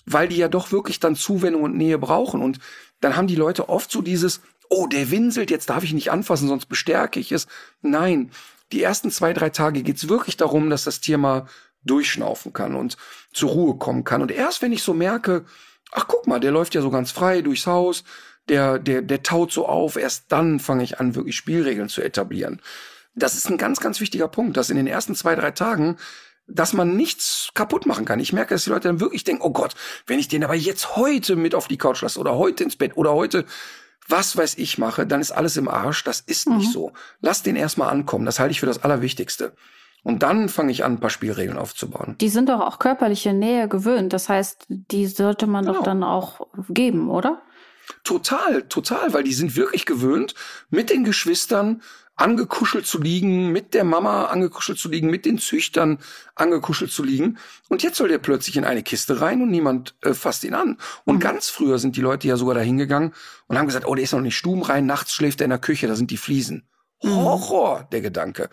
weil 0.10 0.30
die 0.30 0.38
ja 0.38 0.48
doch 0.48 0.72
wirklich 0.72 1.00
dann 1.00 1.16
Zuwendung 1.16 1.64
und 1.64 1.76
Nähe 1.76 1.98
brauchen. 1.98 2.42
Und 2.42 2.60
dann 3.02 3.18
haben 3.18 3.28
die 3.28 3.36
Leute 3.36 3.68
oft 3.68 3.92
so 3.92 4.02
dieses, 4.02 4.42
oh, 4.70 4.88
der 4.88 5.12
winselt, 5.12 5.52
jetzt 5.52 5.70
darf 5.70 5.84
ich 5.84 5.94
nicht 5.94 6.12
anfassen, 6.12 6.48
sonst 6.48 6.68
bestärke 6.68 7.20
ich 7.20 7.32
es. 7.32 7.48
Nein, 7.82 8.32
die 8.72 8.84
ersten 8.84 9.12
zwei, 9.12 9.34
drei 9.34 9.50
Tage 9.50 9.84
geht's 9.84 10.10
wirklich 10.10 10.38
darum, 10.38 10.70
dass 10.70 10.84
das 10.84 11.00
Tier 11.00 11.18
mal 11.18 11.48
durchschnaufen 11.84 12.54
kann 12.54 12.76
und 12.76 12.98
zur 13.34 13.52
Ruhe 13.52 13.78
kommen 13.78 14.04
kann. 14.04 14.22
Und 14.22 14.32
erst 14.32 14.62
wenn 14.62 14.72
ich 14.72 14.84
so 14.84 14.94
merke, 14.94 15.46
ach 15.92 16.08
guck 16.08 16.28
mal, 16.28 16.40
der 16.40 16.52
läuft 16.52 16.76
ja 16.76 16.82
so 16.82 16.90
ganz 16.90 17.12
frei 17.12 17.42
durchs 17.42 17.68
Haus, 17.68 18.04
der, 18.50 18.80
der, 18.80 19.02
der 19.02 19.24
taut 19.24 19.52
so 19.52 19.68
auf, 19.68 19.96
erst 19.96 20.26
dann 20.30 20.60
fange 20.60 20.84
ich 20.84 21.00
an, 21.00 21.16
wirklich 21.16 21.36
Spielregeln 21.36 21.90
zu 21.90 22.02
etablieren. 22.02 22.62
Das 23.16 23.36
ist 23.36 23.50
ein 23.50 23.58
ganz, 23.58 23.80
ganz 23.80 24.00
wichtiger 24.00 24.28
Punkt, 24.28 24.58
dass 24.58 24.70
in 24.70 24.78
den 24.78 24.88
ersten 24.88 25.16
zwei, 25.16 25.36
drei 25.36 25.52
Tagen 25.52 25.98
dass 26.48 26.74
man 26.74 26.96
nichts 26.96 27.50
kaputt 27.54 27.86
machen 27.86 28.06
kann. 28.06 28.20
Ich 28.20 28.34
merke, 28.34 28.56
dass 28.56 28.64
die 28.64 28.70
Leute 28.70 28.88
dann 28.88 29.02
wirklich 29.02 29.26
denken, 29.26 29.44
oh 29.44 29.52
Gott, 29.52 29.76
wenn 30.06 30.18
ich 30.18 30.30
den 30.30 30.44
aber 30.44 30.56
jetzt 30.56 30.96
heute 30.96 31.36
mit 31.36 31.54
auf 31.54 31.68
die 31.68 31.78
Couch 31.78 32.02
lasse 32.02 32.20
oder 32.20 32.38
heute 32.38 32.64
ins 32.64 32.78
Bett 32.78 32.96
oder 32.96 33.14
heute 33.14 33.46
was 34.08 34.38
weiß 34.38 34.58
ich 34.58 34.78
mache, 34.78 35.06
dann 35.06 35.22
ist 35.22 35.32
alles 35.32 35.58
im 35.58 35.68
Arsch. 35.68 36.04
Das 36.04 36.22
ist 36.22 36.48
mhm. 36.48 36.58
nicht 36.58 36.72
so. 36.72 36.94
Lass 37.22 37.44
den 37.44 37.56
erstmal 37.56 37.90
ankommen. 37.90 38.26
Das 38.26 38.40
halte 38.40 38.52
ich 38.52 38.60
für 38.60 38.66
das 38.66 38.84
Allerwichtigste. 38.84 39.54
Und 40.04 40.24
dann 40.24 40.48
fange 40.48 40.72
ich 40.72 40.86
an, 40.86 40.94
ein 40.94 41.00
paar 41.00 41.10
Spielregeln 41.10 41.58
aufzubauen. 41.58 42.16
Die 42.22 42.30
sind 42.30 42.50
doch 42.50 42.62
auch 42.62 42.80
körperliche 42.80 43.34
Nähe 43.34 43.68
gewöhnt. 43.68 44.14
Das 44.14 44.30
heißt, 44.30 44.66
die 44.70 45.08
sollte 45.08 45.48
man 45.48 45.66
genau. 45.66 45.80
doch 45.80 45.84
dann 45.84 46.04
auch 46.04 46.48
geben, 46.70 47.10
oder? 47.10 47.42
Total, 48.04 48.64
total, 48.64 49.14
weil 49.14 49.24
die 49.24 49.34
sind 49.34 49.56
wirklich 49.56 49.86
gewöhnt, 49.86 50.34
mit 50.70 50.90
den 50.90 51.04
Geschwistern 51.04 51.82
angekuschelt 52.18 52.86
zu 52.86 53.00
liegen, 53.00 53.52
mit 53.52 53.74
der 53.74 53.84
Mama 53.84 54.26
angekuschelt 54.26 54.80
zu 54.80 54.90
liegen, 54.90 55.10
mit 55.10 55.26
den 55.26 55.38
Züchtern 55.38 56.00
angekuschelt 56.36 56.92
zu 56.92 57.04
liegen. 57.04 57.38
Und 57.70 57.84
jetzt 57.84 57.98
soll 57.98 58.10
der 58.10 58.18
plötzlich 58.18 58.58
in 58.58 58.66
eine 58.66 58.84
Kiste 58.84 59.22
rein 59.22 59.42
und 59.42 59.52
niemand 59.52 59.96
äh, 60.02 60.14
fasst 60.14 60.44
ihn 60.44 60.56
an. 60.56 60.78
Und 61.06 61.16
mhm. 61.16 61.22
ganz 61.22 61.50
früher 61.50 61.78
sind 61.78 61.96
die 61.96 62.02
Leute 62.02 62.28
ja 62.28 62.36
sogar 62.36 62.56
da 62.56 62.62
hingegangen 62.62 63.14
und 63.46 63.58
haben 63.58 63.68
gesagt, 63.68 63.88
oh, 63.88 63.96
der 63.96 64.04
ist 64.04 64.14
noch 64.14 64.22
nicht 64.22 64.36
stubenrein, 64.36 64.86
nachts 64.86 65.14
schläft 65.14 65.40
er 65.42 65.46
in 65.46 65.52
der 65.52 65.60
Küche, 65.60 65.88
da 65.88 65.96
sind 65.96 66.12
die 66.12 66.18
Fliesen. 66.18 66.68
Mhm. 67.04 67.16
Horror, 67.16 67.88
der 67.92 68.02
Gedanke. 68.02 68.50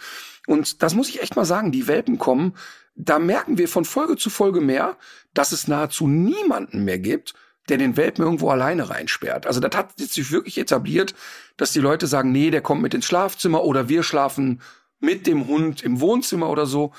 Und 0.46 0.82
das 0.82 0.94
muss 0.94 1.08
ich 1.08 1.22
echt 1.22 1.34
mal 1.34 1.46
sagen, 1.46 1.72
die 1.72 1.88
Welpen 1.88 2.18
kommen, 2.18 2.54
da 2.94 3.18
merken 3.18 3.58
wir 3.58 3.68
von 3.68 3.84
Folge 3.84 4.16
zu 4.16 4.30
Folge 4.30 4.60
mehr, 4.60 4.96
dass 5.32 5.52
es 5.52 5.66
nahezu 5.66 6.06
niemanden 6.06 6.84
mehr 6.84 6.98
gibt, 6.98 7.34
der 7.68 7.78
den 7.78 7.96
Welpen 7.96 8.24
irgendwo 8.24 8.50
alleine 8.50 8.90
reinsperrt. 8.90 9.46
Also 9.46 9.60
das 9.60 9.76
hat 9.76 9.98
sich 9.98 10.30
wirklich 10.30 10.58
etabliert, 10.58 11.14
dass 11.56 11.72
die 11.72 11.80
Leute 11.80 12.06
sagen, 12.06 12.32
nee, 12.32 12.50
der 12.50 12.60
kommt 12.60 12.82
mit 12.82 12.94
ins 12.94 13.06
Schlafzimmer 13.06 13.64
oder 13.64 13.88
wir 13.88 14.02
schlafen 14.02 14.60
mit 15.00 15.26
dem 15.26 15.46
Hund 15.46 15.82
im 15.82 16.00
Wohnzimmer 16.00 16.50
oder 16.50 16.66
so. 16.66 16.92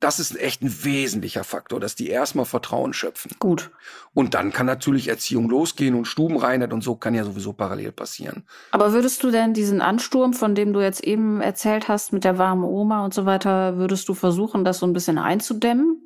Das 0.00 0.20
ist 0.20 0.38
echt 0.38 0.62
ein 0.62 0.84
wesentlicher 0.84 1.42
Faktor, 1.42 1.80
dass 1.80 1.96
die 1.96 2.08
erstmal 2.08 2.44
Vertrauen 2.44 2.92
schöpfen. 2.92 3.32
Gut. 3.40 3.70
Und 4.14 4.34
dann 4.34 4.52
kann 4.52 4.66
natürlich 4.66 5.08
Erziehung 5.08 5.48
losgehen 5.48 5.96
und 5.96 6.04
Stubenreinheit 6.04 6.72
und 6.72 6.84
so 6.84 6.94
kann 6.94 7.14
ja 7.14 7.24
sowieso 7.24 7.52
parallel 7.52 7.90
passieren. 7.90 8.44
Aber 8.70 8.92
würdest 8.92 9.24
du 9.24 9.32
denn 9.32 9.54
diesen 9.54 9.80
Ansturm, 9.80 10.34
von 10.34 10.54
dem 10.54 10.72
du 10.72 10.80
jetzt 10.80 11.02
eben 11.02 11.40
erzählt 11.40 11.88
hast, 11.88 12.12
mit 12.12 12.22
der 12.22 12.38
warmen 12.38 12.62
Oma 12.62 13.04
und 13.04 13.12
so 13.12 13.26
weiter, 13.26 13.76
würdest 13.76 14.08
du 14.08 14.14
versuchen, 14.14 14.64
das 14.64 14.78
so 14.78 14.86
ein 14.86 14.92
bisschen 14.92 15.18
einzudämmen? 15.18 16.00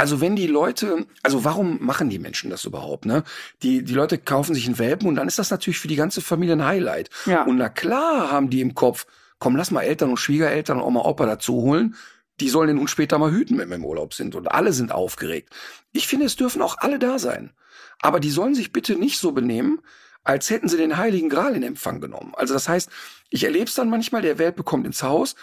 Also 0.00 0.22
wenn 0.22 0.34
die 0.34 0.46
Leute, 0.46 1.06
also 1.22 1.44
warum 1.44 1.76
machen 1.84 2.08
die 2.08 2.18
Menschen 2.18 2.48
das 2.48 2.64
überhaupt? 2.64 3.04
Ne? 3.04 3.22
Die, 3.62 3.84
die 3.84 3.92
Leute 3.92 4.16
kaufen 4.16 4.54
sich 4.54 4.64
einen 4.64 4.78
Welpen 4.78 5.06
und 5.06 5.16
dann 5.16 5.28
ist 5.28 5.38
das 5.38 5.50
natürlich 5.50 5.78
für 5.78 5.88
die 5.88 5.96
ganze 5.96 6.22
Familie 6.22 6.54
ein 6.54 6.64
Highlight. 6.64 7.10
Ja. 7.26 7.42
Und 7.42 7.58
na 7.58 7.68
klar 7.68 8.30
haben 8.32 8.48
die 8.48 8.62
im 8.62 8.74
Kopf, 8.74 9.04
komm, 9.38 9.56
lass 9.56 9.70
mal 9.70 9.82
Eltern 9.82 10.08
und 10.08 10.16
Schwiegereltern 10.16 10.78
und 10.78 10.84
Oma, 10.84 11.00
Opa 11.00 11.26
dazu 11.26 11.52
holen. 11.52 11.96
Die 12.40 12.48
sollen 12.48 12.68
den 12.68 12.78
Hund 12.78 12.88
später 12.88 13.18
mal 13.18 13.30
hüten, 13.30 13.58
wenn 13.58 13.68
wir 13.68 13.76
im 13.76 13.84
Urlaub 13.84 14.14
sind. 14.14 14.34
Und 14.34 14.50
alle 14.50 14.72
sind 14.72 14.90
aufgeregt. 14.90 15.52
Ich 15.92 16.08
finde, 16.08 16.24
es 16.24 16.36
dürfen 16.36 16.62
auch 16.62 16.78
alle 16.78 16.98
da 16.98 17.18
sein. 17.18 17.52
Aber 18.00 18.20
die 18.20 18.30
sollen 18.30 18.54
sich 18.54 18.72
bitte 18.72 18.96
nicht 18.96 19.18
so 19.18 19.32
benehmen, 19.32 19.82
als 20.24 20.48
hätten 20.48 20.70
sie 20.70 20.78
den 20.78 20.96
Heiligen 20.96 21.28
Gral 21.28 21.54
in 21.54 21.62
Empfang 21.62 22.00
genommen. 22.00 22.32
Also 22.36 22.54
das 22.54 22.70
heißt, 22.70 22.88
ich 23.28 23.44
erlebe 23.44 23.66
es 23.66 23.74
dann 23.74 23.90
manchmal, 23.90 24.22
der 24.22 24.38
Welpe 24.38 24.62
kommt 24.62 24.86
ins 24.86 25.02
Haus, 25.02 25.34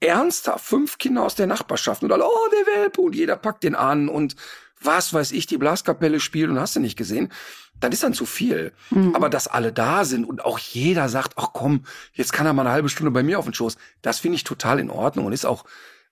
ernsthaft 0.00 0.64
fünf 0.64 0.98
Kinder 0.98 1.22
aus 1.22 1.34
der 1.34 1.46
Nachbarschaft 1.46 2.02
und 2.02 2.12
alle, 2.12 2.24
oh, 2.26 2.48
der 2.52 2.74
Welpe 2.74 3.00
und 3.00 3.14
jeder 3.14 3.36
packt 3.36 3.64
den 3.64 3.74
an 3.74 4.08
und 4.08 4.36
was 4.80 5.14
weiß 5.14 5.32
ich, 5.32 5.46
die 5.46 5.58
Blaskapelle 5.58 6.20
spielt 6.20 6.50
und 6.50 6.58
hast 6.58 6.76
du 6.76 6.80
nicht 6.80 6.96
gesehen, 6.96 7.32
dann 7.80 7.92
ist 7.92 8.02
dann 8.02 8.12
zu 8.12 8.26
viel. 8.26 8.72
Mhm. 8.90 9.14
Aber 9.14 9.28
dass 9.28 9.48
alle 9.48 9.72
da 9.72 10.04
sind 10.04 10.24
und 10.24 10.44
auch 10.44 10.58
jeder 10.58 11.08
sagt, 11.08 11.34
ach 11.36 11.48
komm, 11.52 11.84
jetzt 12.12 12.32
kann 12.32 12.46
er 12.46 12.52
mal 12.52 12.62
eine 12.62 12.72
halbe 12.72 12.88
Stunde 12.88 13.10
bei 13.10 13.22
mir 13.22 13.38
auf 13.38 13.44
den 13.46 13.54
Schoß, 13.54 13.76
das 14.02 14.18
finde 14.18 14.36
ich 14.36 14.44
total 14.44 14.78
in 14.78 14.90
Ordnung 14.90 15.26
und 15.26 15.32
ist 15.32 15.46
auch 15.46 15.64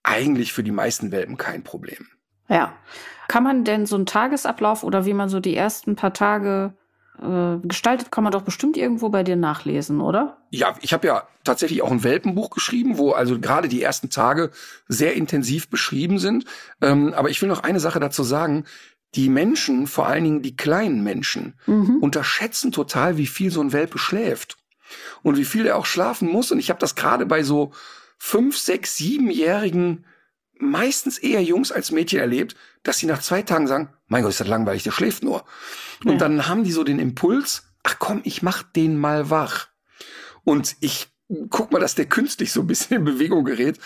eigentlich 0.02 0.52
für 0.52 0.62
die 0.62 0.72
meisten 0.72 1.12
Welpen 1.12 1.36
kein 1.36 1.62
Problem. 1.62 2.08
Ja. 2.48 2.74
Kann 3.28 3.44
man 3.44 3.64
denn 3.64 3.86
so 3.86 3.96
einen 3.96 4.06
Tagesablauf 4.06 4.82
oder 4.82 5.06
wie 5.06 5.14
man 5.14 5.28
so 5.28 5.40
die 5.40 5.56
ersten 5.56 5.96
paar 5.96 6.12
Tage 6.12 6.74
äh, 7.20 7.58
gestaltet, 7.66 8.10
kann 8.10 8.24
man 8.24 8.32
doch 8.32 8.42
bestimmt 8.42 8.76
irgendwo 8.76 9.08
bei 9.08 9.22
dir 9.22 9.36
nachlesen, 9.36 10.00
oder? 10.00 10.38
Ja, 10.50 10.74
ich 10.80 10.92
habe 10.92 11.06
ja 11.06 11.26
tatsächlich 11.44 11.82
auch 11.82 11.90
ein 11.90 12.04
Welpenbuch 12.04 12.50
geschrieben, 12.50 12.98
wo 12.98 13.12
also 13.12 13.38
gerade 13.38 13.68
die 13.68 13.82
ersten 13.82 14.10
Tage 14.10 14.50
sehr 14.88 15.14
intensiv 15.14 15.68
beschrieben 15.68 16.18
sind. 16.18 16.46
Ähm, 16.80 17.12
aber 17.14 17.30
ich 17.30 17.40
will 17.42 17.48
noch 17.48 17.62
eine 17.62 17.80
Sache 17.80 18.00
dazu 18.00 18.22
sagen. 18.22 18.64
Die 19.14 19.28
Menschen, 19.28 19.86
vor 19.86 20.06
allen 20.06 20.24
Dingen 20.24 20.42
die 20.42 20.56
kleinen 20.56 21.02
Menschen, 21.02 21.54
mhm. 21.66 21.98
unterschätzen 21.98 22.72
total, 22.72 23.18
wie 23.18 23.26
viel 23.26 23.50
so 23.50 23.60
ein 23.60 23.74
Welpe 23.74 23.98
schläft 23.98 24.56
und 25.22 25.36
wie 25.36 25.44
viel 25.44 25.66
er 25.66 25.76
auch 25.76 25.86
schlafen 25.86 26.28
muss. 26.28 26.50
Und 26.50 26.58
ich 26.58 26.70
habe 26.70 26.80
das 26.80 26.94
gerade 26.94 27.26
bei 27.26 27.42
so 27.42 27.72
fünf, 28.16 28.56
sechs, 28.56 28.96
siebenjährigen 28.96 30.06
meistens 30.62 31.18
eher 31.18 31.42
Jungs 31.42 31.72
als 31.72 31.90
Mädchen 31.90 32.20
erlebt, 32.20 32.56
dass 32.82 32.98
sie 32.98 33.06
nach 33.06 33.20
zwei 33.20 33.42
Tagen 33.42 33.66
sagen, 33.66 33.90
mein 34.06 34.22
Gott, 34.22 34.30
ist 34.30 34.40
das 34.40 34.48
langweilig, 34.48 34.82
der 34.84 34.92
schläft 34.92 35.22
nur. 35.22 35.44
Und 36.04 36.12
ja. 36.12 36.18
dann 36.18 36.48
haben 36.48 36.64
die 36.64 36.72
so 36.72 36.84
den 36.84 36.98
Impuls, 36.98 37.64
ach 37.82 37.96
komm, 37.98 38.20
ich 38.24 38.42
mach 38.42 38.62
den 38.62 38.96
mal 38.96 39.30
wach. 39.30 39.68
Und 40.44 40.76
ich 40.80 41.08
guck 41.50 41.72
mal, 41.72 41.80
dass 41.80 41.94
der 41.94 42.06
künstlich 42.06 42.52
so 42.52 42.60
ein 42.60 42.66
bisschen 42.66 42.98
in 42.98 43.04
Bewegung 43.04 43.44
gerät. 43.44 43.78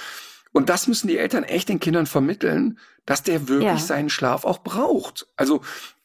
Und 0.52 0.68
das 0.68 0.86
müssen 0.86 1.08
die 1.08 1.18
Eltern 1.18 1.44
echt 1.44 1.68
den 1.68 1.80
Kindern 1.80 2.06
vermitteln, 2.06 2.78
dass 3.04 3.22
der 3.22 3.48
wirklich 3.48 3.68
ja. 3.68 3.78
seinen 3.78 4.08
Schlaf 4.08 4.44
auch 4.44 4.58
braucht. 4.58 5.26
Also 5.36 5.60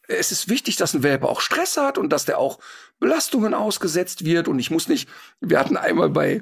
es 0.07 0.31
ist 0.31 0.49
wichtig, 0.49 0.75
dass 0.75 0.93
ein 0.93 1.03
Welpe 1.03 1.27
auch 1.27 1.41
Stress 1.41 1.77
hat 1.77 1.97
und 1.97 2.09
dass 2.11 2.25
der 2.25 2.37
auch 2.37 2.59
Belastungen 2.99 3.53
ausgesetzt 3.53 4.25
wird. 4.25 4.47
Und 4.47 4.59
ich 4.59 4.69
muss 4.69 4.87
nicht, 4.87 5.09
wir 5.39 5.59
hatten 5.59 5.77
einmal 5.77 6.09
bei, 6.09 6.41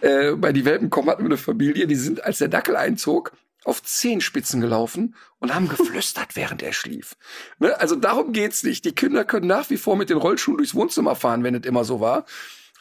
äh, 0.00 0.32
bei 0.32 0.52
die 0.52 0.64
Welpen 0.64 0.90
kommen, 0.90 1.08
hatten 1.08 1.22
wir 1.22 1.28
eine 1.30 1.38
Familie, 1.38 1.86
die 1.86 1.94
sind, 1.94 2.22
als 2.24 2.38
der 2.38 2.48
Dackel 2.48 2.76
einzog, 2.76 3.32
auf 3.66 3.82
Zehenspitzen 3.82 4.60
gelaufen 4.60 5.14
und 5.38 5.54
haben 5.54 5.68
geflüstert, 5.68 6.28
während 6.36 6.62
er 6.62 6.72
schlief. 6.72 7.16
Ne? 7.58 7.78
Also 7.78 7.96
darum 7.96 8.32
geht's 8.32 8.62
nicht. 8.62 8.84
Die 8.84 8.94
Kinder 8.94 9.24
können 9.24 9.46
nach 9.46 9.70
wie 9.70 9.76
vor 9.76 9.96
mit 9.96 10.08
den 10.08 10.18
Rollschuhen 10.18 10.58
durchs 10.58 10.74
Wohnzimmer 10.74 11.16
fahren, 11.16 11.42
wenn 11.42 11.54
es 11.54 11.66
immer 11.66 11.84
so 11.84 12.00
war. 12.00 12.24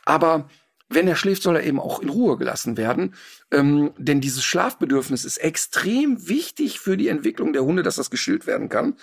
Aber 0.06 0.48
wenn 0.88 1.08
er 1.08 1.16
schläft, 1.16 1.42
soll 1.42 1.56
er 1.56 1.64
eben 1.64 1.80
auch 1.80 2.00
in 2.00 2.10
Ruhe 2.10 2.38
gelassen 2.38 2.78
werden. 2.78 3.16
Ähm, 3.52 3.94
denn 3.98 4.22
dieses 4.22 4.44
Schlafbedürfnis 4.44 5.26
ist 5.26 5.38
extrem 5.38 6.28
wichtig 6.28 6.80
für 6.80 6.96
die 6.96 7.08
Entwicklung 7.08 7.54
der 7.54 7.64
Hunde, 7.64 7.82
dass 7.82 7.96
das 7.96 8.12
gestillt 8.12 8.46
werden 8.46 8.70
kann. 8.70 8.96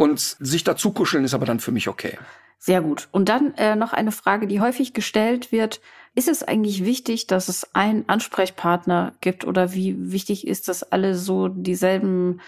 Und 0.00 0.18
sich 0.18 0.64
dazu 0.64 0.92
kuscheln 0.92 1.24
ist 1.24 1.34
aber 1.34 1.44
dann 1.44 1.60
für 1.60 1.72
mich 1.72 1.86
okay. 1.86 2.16
Sehr 2.56 2.80
gut. 2.80 3.08
Und 3.10 3.28
dann 3.28 3.52
äh, 3.58 3.76
noch 3.76 3.92
eine 3.92 4.12
Frage, 4.12 4.46
die 4.46 4.58
häufig 4.58 4.94
gestellt 4.94 5.52
wird. 5.52 5.82
Ist 6.14 6.26
es 6.26 6.42
eigentlich 6.42 6.86
wichtig, 6.86 7.26
dass 7.26 7.48
es 7.50 7.74
einen 7.74 8.08
Ansprechpartner 8.08 9.12
gibt 9.20 9.46
oder 9.46 9.74
wie 9.74 10.10
wichtig 10.10 10.46
ist, 10.46 10.68
dass 10.68 10.82
alle 10.82 11.14
so 11.14 11.48
dieselben, 11.48 12.40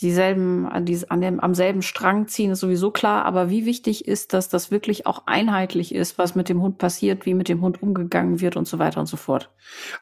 dieselben 0.00 0.66
an, 0.66 0.86
die, 0.86 0.98
an 1.10 1.20
dem, 1.20 1.40
am 1.40 1.54
selben 1.54 1.82
Strang 1.82 2.26
ziehen, 2.26 2.52
ist 2.52 2.60
sowieso 2.60 2.90
klar. 2.90 3.26
Aber 3.26 3.50
wie 3.50 3.66
wichtig 3.66 4.08
ist, 4.08 4.32
dass 4.32 4.48
das 4.48 4.70
wirklich 4.70 5.06
auch 5.06 5.26
einheitlich 5.26 5.94
ist, 5.94 6.16
was 6.16 6.34
mit 6.34 6.48
dem 6.48 6.62
Hund 6.62 6.78
passiert, 6.78 7.26
wie 7.26 7.34
mit 7.34 7.50
dem 7.50 7.60
Hund 7.60 7.82
umgegangen 7.82 8.40
wird 8.40 8.56
und 8.56 8.66
so 8.66 8.78
weiter 8.78 8.98
und 8.98 9.06
so 9.08 9.18
fort? 9.18 9.50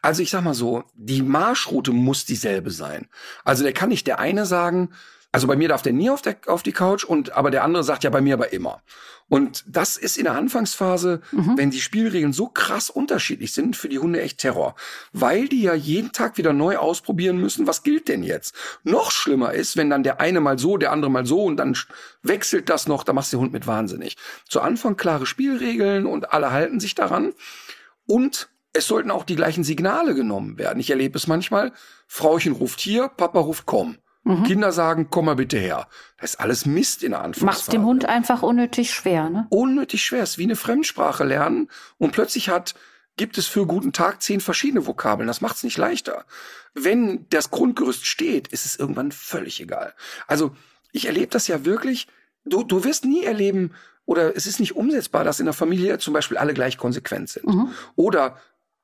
Also 0.02 0.22
ich 0.22 0.30
sag 0.30 0.44
mal 0.44 0.54
so, 0.54 0.84
die 0.94 1.22
Marschroute 1.22 1.90
muss 1.90 2.24
dieselbe 2.26 2.70
sein. 2.70 3.08
Also 3.44 3.64
der 3.64 3.72
kann 3.72 3.88
nicht 3.88 4.06
der 4.06 4.20
eine 4.20 4.46
sagen, 4.46 4.90
also 5.32 5.46
bei 5.46 5.56
mir 5.56 5.68
darf 5.68 5.80
der 5.80 5.94
nie 5.94 6.10
auf, 6.10 6.20
der, 6.20 6.36
auf 6.46 6.62
die 6.62 6.72
Couch 6.72 7.04
und 7.04 7.32
aber 7.32 7.50
der 7.50 7.64
andere 7.64 7.82
sagt 7.82 8.04
ja 8.04 8.10
bei 8.10 8.20
mir 8.20 8.34
aber 8.34 8.52
immer. 8.52 8.82
Und 9.30 9.64
das 9.66 9.96
ist 9.96 10.18
in 10.18 10.24
der 10.24 10.34
Anfangsphase, 10.34 11.22
mhm. 11.30 11.56
wenn 11.56 11.70
die 11.70 11.80
Spielregeln 11.80 12.34
so 12.34 12.48
krass 12.48 12.90
unterschiedlich 12.90 13.54
sind, 13.54 13.74
für 13.74 13.88
die 13.88 13.98
Hunde 13.98 14.20
echt 14.20 14.38
Terror. 14.38 14.74
Weil 15.14 15.48
die 15.48 15.62
ja 15.62 15.72
jeden 15.72 16.12
Tag 16.12 16.36
wieder 16.36 16.52
neu 16.52 16.76
ausprobieren 16.76 17.38
müssen, 17.38 17.66
was 17.66 17.82
gilt 17.82 18.08
denn 18.08 18.22
jetzt? 18.22 18.54
Noch 18.84 19.10
schlimmer 19.10 19.54
ist, 19.54 19.78
wenn 19.78 19.88
dann 19.88 20.02
der 20.02 20.20
eine 20.20 20.40
mal 20.40 20.58
so, 20.58 20.76
der 20.76 20.92
andere 20.92 21.10
mal 21.10 21.24
so 21.24 21.44
und 21.44 21.56
dann 21.56 21.78
wechselt 22.22 22.68
das 22.68 22.86
noch, 22.86 23.02
da 23.02 23.14
machst 23.14 23.32
du 23.32 23.38
den 23.38 23.44
Hund 23.44 23.52
mit 23.54 23.66
wahnsinnig. 23.66 24.18
Zu 24.46 24.60
Anfang 24.60 24.98
klare 24.98 25.24
Spielregeln 25.24 26.04
und 26.04 26.34
alle 26.34 26.50
halten 26.50 26.78
sich 26.78 26.94
daran. 26.94 27.32
Und 28.06 28.50
es 28.74 28.86
sollten 28.86 29.10
auch 29.10 29.24
die 29.24 29.36
gleichen 29.36 29.64
Signale 29.64 30.14
genommen 30.14 30.58
werden. 30.58 30.78
Ich 30.78 30.90
erlebe 30.90 31.16
es 31.16 31.26
manchmal, 31.26 31.72
Frauchen 32.06 32.52
ruft 32.52 32.80
hier, 32.80 33.08
Papa 33.08 33.40
ruft 33.40 33.64
komm. 33.64 33.96
Mhm. 34.24 34.44
Kinder 34.44 34.72
sagen, 34.72 35.08
komm 35.10 35.26
mal 35.26 35.36
bitte 35.36 35.58
her. 35.58 35.88
Das 36.20 36.30
ist 36.30 36.40
alles 36.40 36.64
Mist 36.64 37.02
in 37.02 37.10
der 37.10 37.20
Anfangsphase. 37.20 37.46
Macht's 37.46 37.66
dem 37.66 37.84
Hund 37.84 38.04
einfach 38.04 38.42
unnötig 38.42 38.92
schwer, 38.92 39.28
ne? 39.28 39.46
Unnötig 39.50 40.04
schwer. 40.04 40.22
Es 40.22 40.30
ist 40.30 40.38
wie 40.38 40.44
eine 40.44 40.56
Fremdsprache 40.56 41.24
lernen 41.24 41.68
und 41.98 42.12
plötzlich 42.12 42.48
hat, 42.48 42.74
gibt 43.16 43.36
es 43.36 43.46
für 43.46 43.66
guten 43.66 43.92
Tag 43.92 44.22
zehn 44.22 44.40
verschiedene 44.40 44.86
Vokabeln. 44.86 45.26
Das 45.26 45.40
macht's 45.40 45.64
nicht 45.64 45.76
leichter. 45.76 46.24
Wenn 46.74 47.26
das 47.30 47.50
Grundgerüst 47.50 48.06
steht, 48.06 48.48
ist 48.48 48.64
es 48.64 48.76
irgendwann 48.76 49.12
völlig 49.12 49.60
egal. 49.60 49.92
Also, 50.26 50.54
ich 50.92 51.06
erlebe 51.06 51.28
das 51.28 51.48
ja 51.48 51.64
wirklich. 51.64 52.06
Du, 52.44 52.62
du 52.62 52.84
wirst 52.84 53.04
nie 53.04 53.24
erleben, 53.24 53.72
oder 54.04 54.36
es 54.36 54.46
ist 54.46 54.60
nicht 54.60 54.74
umsetzbar, 54.76 55.24
dass 55.24 55.40
in 55.40 55.46
der 55.46 55.52
Familie 55.52 55.98
zum 55.98 56.14
Beispiel 56.14 56.36
alle 56.36 56.54
gleich 56.54 56.78
konsequent 56.78 57.28
sind. 57.28 57.46
Mhm. 57.46 57.72
Oder 57.96 58.38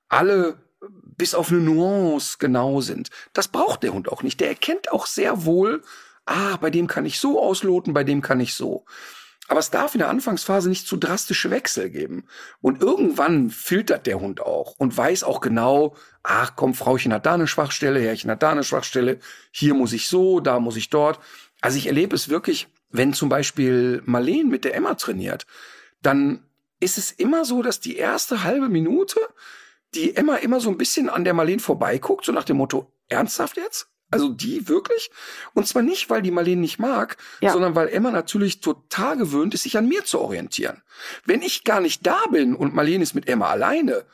alle 0.08 0.58
bis 0.80 1.34
auf 1.34 1.50
eine 1.50 1.60
Nuance 1.60 2.36
genau 2.38 2.80
sind. 2.80 3.10
Das 3.32 3.48
braucht 3.48 3.82
der 3.82 3.92
Hund 3.92 4.08
auch 4.10 4.22
nicht. 4.22 4.40
Der 4.40 4.48
erkennt 4.48 4.92
auch 4.92 5.06
sehr 5.06 5.44
wohl, 5.44 5.82
ah, 6.26 6.56
bei 6.56 6.70
dem 6.70 6.86
kann 6.86 7.06
ich 7.06 7.18
so 7.18 7.40
ausloten, 7.42 7.94
bei 7.94 8.04
dem 8.04 8.22
kann 8.22 8.40
ich 8.40 8.54
so. 8.54 8.84
Aber 9.48 9.60
es 9.60 9.70
darf 9.70 9.94
in 9.94 10.00
der 10.00 10.10
Anfangsphase 10.10 10.68
nicht 10.68 10.86
zu 10.86 10.98
drastische 10.98 11.50
Wechsel 11.50 11.88
geben. 11.88 12.24
Und 12.60 12.82
irgendwann 12.82 13.48
filtert 13.48 14.06
der 14.06 14.20
Hund 14.20 14.42
auch 14.42 14.74
und 14.76 14.94
weiß 14.94 15.24
auch 15.24 15.40
genau, 15.40 15.96
ach 16.22 16.52
komm, 16.54 16.74
Frauchen 16.74 17.14
hat 17.14 17.24
da 17.24 17.34
eine 17.34 17.46
Schwachstelle, 17.46 17.98
Herrchen 17.98 18.30
hat 18.30 18.42
da 18.42 18.50
eine 18.50 18.62
Schwachstelle, 18.62 19.18
hier 19.50 19.72
muss 19.72 19.94
ich 19.94 20.08
so, 20.08 20.40
da 20.40 20.60
muss 20.60 20.76
ich 20.76 20.90
dort. 20.90 21.18
Also 21.62 21.78
ich 21.78 21.86
erlebe 21.86 22.14
es 22.14 22.28
wirklich, 22.28 22.68
wenn 22.90 23.14
zum 23.14 23.30
Beispiel 23.30 24.02
Marleen 24.04 24.48
mit 24.48 24.64
der 24.64 24.74
Emma 24.74 24.94
trainiert, 24.94 25.46
dann 26.02 26.44
ist 26.78 26.98
es 26.98 27.10
immer 27.10 27.46
so, 27.46 27.62
dass 27.62 27.80
die 27.80 27.96
erste 27.96 28.44
halbe 28.44 28.68
Minute 28.68 29.18
die 29.94 30.16
Emma 30.16 30.36
immer 30.36 30.60
so 30.60 30.70
ein 30.70 30.78
bisschen 30.78 31.08
an 31.08 31.24
der 31.24 31.34
Marleen 31.34 31.60
vorbeiguckt, 31.60 32.24
so 32.24 32.32
nach 32.32 32.44
dem 32.44 32.58
Motto, 32.58 32.92
ernsthaft 33.08 33.56
jetzt? 33.56 33.88
Also 34.10 34.30
die 34.30 34.68
wirklich? 34.68 35.10
Und 35.52 35.66
zwar 35.66 35.82
nicht, 35.82 36.08
weil 36.08 36.22
die 36.22 36.30
Marleen 36.30 36.60
nicht 36.60 36.78
mag, 36.78 37.18
ja. 37.40 37.52
sondern 37.52 37.74
weil 37.74 37.88
Emma 37.88 38.10
natürlich 38.10 38.60
total 38.60 39.18
gewöhnt 39.18 39.52
ist, 39.52 39.64
sich 39.64 39.76
an 39.76 39.86
mir 39.86 40.04
zu 40.04 40.20
orientieren. 40.20 40.82
Wenn 41.26 41.42
ich 41.42 41.64
gar 41.64 41.80
nicht 41.80 42.06
da 42.06 42.24
bin 42.30 42.54
und 42.54 42.74
Marleen 42.74 43.02
ist 43.02 43.14
mit 43.14 43.28
Emma 43.28 43.48
alleine, 43.48 44.06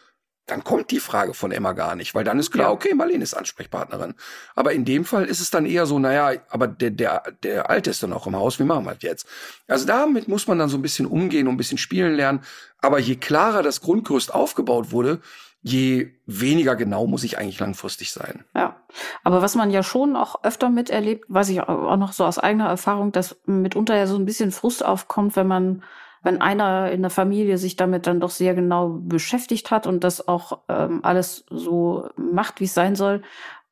dann 0.46 0.62
kommt 0.62 0.90
die 0.90 1.00
Frage 1.00 1.32
von 1.32 1.52
Emma 1.52 1.72
gar 1.72 1.96
nicht, 1.96 2.14
weil 2.14 2.24
dann 2.24 2.38
ist 2.38 2.50
klar, 2.50 2.66
ja. 2.66 2.72
okay, 2.72 2.92
Marlene 2.92 3.24
ist 3.24 3.34
Ansprechpartnerin. 3.34 4.14
Aber 4.54 4.72
in 4.72 4.84
dem 4.84 5.04
Fall 5.04 5.24
ist 5.24 5.40
es 5.40 5.50
dann 5.50 5.64
eher 5.64 5.86
so, 5.86 5.98
naja, 5.98 6.38
aber 6.50 6.66
der, 6.68 6.90
der, 6.90 7.22
der 7.42 7.70
Alte 7.70 7.90
ist 7.90 8.02
dann 8.02 8.12
auch 8.12 8.26
im 8.26 8.36
Haus, 8.36 8.58
wie 8.58 8.64
machen 8.64 8.84
wir 8.84 8.92
das 8.94 9.02
jetzt? 9.02 9.26
Also 9.68 9.86
damit 9.86 10.28
muss 10.28 10.46
man 10.46 10.58
dann 10.58 10.68
so 10.68 10.76
ein 10.76 10.82
bisschen 10.82 11.06
umgehen 11.06 11.46
und 11.46 11.54
ein 11.54 11.58
bisschen 11.58 11.78
spielen 11.78 12.14
lernen. 12.14 12.40
Aber 12.78 12.98
je 12.98 13.16
klarer 13.16 13.62
das 13.62 13.80
Grundgerüst 13.80 14.34
aufgebaut 14.34 14.90
wurde, 14.90 15.20
je 15.64 16.10
weniger 16.26 16.76
genau 16.76 17.06
muss 17.06 17.24
ich 17.24 17.38
eigentlich 17.38 17.58
langfristig 17.58 18.12
sein. 18.12 18.44
Ja, 18.54 18.76
aber 19.22 19.40
was 19.40 19.54
man 19.54 19.70
ja 19.70 19.82
schon 19.82 20.14
auch 20.14 20.44
öfter 20.44 20.68
miterlebt, 20.68 21.24
weiß 21.28 21.48
ich 21.48 21.62
auch 21.62 21.96
noch 21.96 22.12
so 22.12 22.26
aus 22.26 22.38
eigener 22.38 22.68
Erfahrung, 22.68 23.12
dass 23.12 23.40
mitunter 23.46 23.96
ja 23.96 24.06
so 24.06 24.16
ein 24.16 24.26
bisschen 24.26 24.52
Frust 24.52 24.84
aufkommt, 24.84 25.36
wenn 25.36 25.46
man, 25.46 25.82
wenn 26.22 26.42
einer 26.42 26.92
in 26.92 27.00
der 27.00 27.10
Familie 27.10 27.56
sich 27.56 27.76
damit 27.76 28.06
dann 28.06 28.20
doch 28.20 28.28
sehr 28.28 28.54
genau 28.54 29.00
beschäftigt 29.00 29.70
hat 29.70 29.86
und 29.86 30.04
das 30.04 30.28
auch 30.28 30.60
ähm, 30.68 31.00
alles 31.02 31.46
so 31.48 32.10
macht, 32.16 32.60
wie 32.60 32.64
es 32.64 32.74
sein 32.74 32.94
soll. 32.94 33.22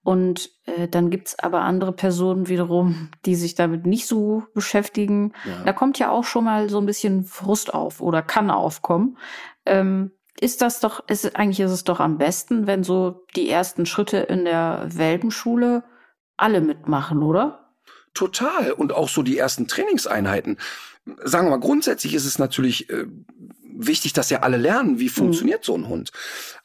Und 0.03 0.51
äh, 0.65 0.89
dann 0.89 1.11
gibt's 1.11 1.39
aber 1.39 1.61
andere 1.61 1.93
Personen 1.93 2.49
wiederum, 2.49 3.11
die 3.27 3.35
sich 3.35 3.55
damit 3.55 3.85
nicht 3.85 4.07
so 4.07 4.45
beschäftigen. 4.55 5.35
Ja. 5.45 5.65
Da 5.67 5.73
kommt 5.75 5.99
ja 5.99 6.11
auch 6.11 6.25
schon 6.25 6.45
mal 6.45 6.71
so 6.71 6.79
ein 6.79 6.87
bisschen 6.87 7.25
Frust 7.25 7.75
auf 7.75 8.01
oder 8.01 8.23
kann 8.23 8.51
aufkommen. 8.51 9.19
Ähm, 9.67 10.11
ist 10.41 10.63
das 10.63 10.81
doch, 10.81 11.07
ist, 11.09 11.37
eigentlich 11.37 11.61
ist 11.61 11.71
es 11.71 11.85
doch 11.85 12.01
am 12.01 12.19
besten, 12.19 12.67
wenn 12.67 12.85
so 12.85 13.25
die 13.37 13.49
ersten 13.49 13.87
Schritte 13.87 14.19
in 14.19 14.45
der 14.45 14.89
Welpenschule 14.93 15.85
alle 16.37 16.61
mitmachen, 16.61 17.23
oder? 17.23 17.75
Total. 18.15 18.73
Und 18.73 18.93
auch 18.93 19.09
so 19.09 19.23
die 19.23 19.39
ersten 19.39 19.69
Trainingseinheiten. 19.69 20.59
Sagen 21.25 21.47
wir 21.47 21.51
mal, 21.51 21.61
grundsätzlich 21.61 22.15
ist 22.15 22.27
es 22.27 22.39
natürlich 22.39 22.91
äh, 22.91 23.07
wichtig, 23.75 24.13
dass 24.13 24.31
ja 24.31 24.41
alle 24.41 24.57
lernen, 24.57 24.99
wie 24.99 25.09
funktioniert 25.09 25.61
mhm. 25.61 25.65
so 25.65 25.75
ein 25.77 25.89
Hund. 25.89 26.13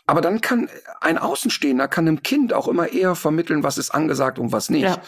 Aber 0.06 0.22
dann 0.22 0.42
kann 0.42 0.70
ein 1.02 1.18
Außenstehender, 1.18 1.88
kann 1.88 2.08
einem 2.08 2.24
Kind 2.24 2.54
auch 2.54 2.68
immer 2.68 2.92
eher 2.92 3.16
vermitteln, 3.16 3.64
was 3.64 3.78
ist 3.78 3.92
angesagt 3.92 4.40
und 4.40 4.52
was 4.52 4.70
nicht. 4.70 4.84
Ja. 4.84 5.02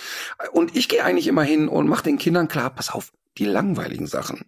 Und 0.51 0.75
ich 0.75 0.89
gehe 0.89 1.03
eigentlich 1.03 1.27
immer 1.27 1.43
hin 1.43 1.67
und 1.69 1.87
mache 1.87 2.03
den 2.03 2.17
Kindern 2.17 2.47
klar, 2.47 2.69
pass 2.69 2.89
auf, 2.91 3.11
die 3.37 3.45
langweiligen 3.45 4.07
Sachen. 4.07 4.45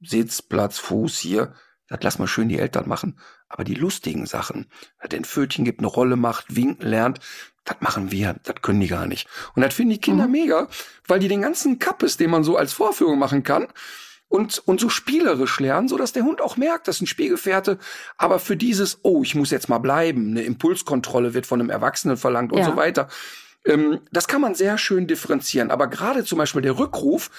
Sitz, 0.00 0.40
Platz, 0.40 0.78
Fuß 0.78 1.18
hier, 1.18 1.52
das 1.90 2.02
lass 2.02 2.18
mal 2.18 2.26
schön 2.26 2.48
die 2.48 2.58
Eltern 2.58 2.88
machen. 2.88 3.18
Aber 3.48 3.64
die 3.64 3.74
lustigen 3.74 4.24
Sachen, 4.24 4.66
dass 5.00 5.10
den 5.10 5.24
Pfötchen 5.24 5.64
gibt, 5.64 5.80
eine 5.80 5.88
Rolle 5.88 6.16
macht, 6.16 6.54
winken 6.56 6.88
lernt, 6.88 7.18
das 7.64 7.76
machen 7.80 8.10
wir, 8.10 8.36
das 8.44 8.62
können 8.62 8.80
die 8.80 8.88
gar 8.88 9.06
nicht. 9.06 9.28
Und 9.54 9.62
das 9.62 9.74
finden 9.74 9.92
die 9.92 10.00
Kinder 10.00 10.26
mhm. 10.26 10.32
mega, 10.32 10.68
weil 11.06 11.18
die 11.18 11.28
den 11.28 11.42
ganzen 11.42 11.78
Kappes, 11.78 12.16
den 12.16 12.30
man 12.30 12.44
so 12.44 12.56
als 12.56 12.72
Vorführung 12.72 13.18
machen 13.18 13.42
kann, 13.42 13.66
und, 14.28 14.62
und 14.64 14.78
so 14.78 14.88
spielerisch 14.88 15.58
lernen, 15.58 15.88
so 15.88 15.98
dass 15.98 16.12
der 16.12 16.22
Hund 16.22 16.40
auch 16.40 16.56
merkt, 16.56 16.86
das 16.86 16.96
ist 16.96 17.02
ein 17.02 17.06
Spielgefährte. 17.08 17.78
Aber 18.16 18.38
für 18.38 18.56
dieses, 18.56 19.00
oh, 19.02 19.24
ich 19.24 19.34
muss 19.34 19.50
jetzt 19.50 19.68
mal 19.68 19.78
bleiben, 19.78 20.30
eine 20.30 20.42
Impulskontrolle 20.42 21.34
wird 21.34 21.46
von 21.46 21.60
einem 21.60 21.68
Erwachsenen 21.68 22.16
verlangt 22.16 22.52
und 22.52 22.60
ja. 22.60 22.64
so 22.64 22.76
weiter. 22.76 23.08
Ähm, 23.66 23.98
das 24.12 24.28
kann 24.28 24.40
man 24.40 24.54
sehr 24.54 24.78
schön 24.78 25.08
differenzieren. 25.08 25.72
Aber 25.72 25.88
gerade 25.88 26.24
zum 26.24 26.38
Beispiel 26.38 26.62
der 26.62 26.78
Rückruf, 26.78 27.30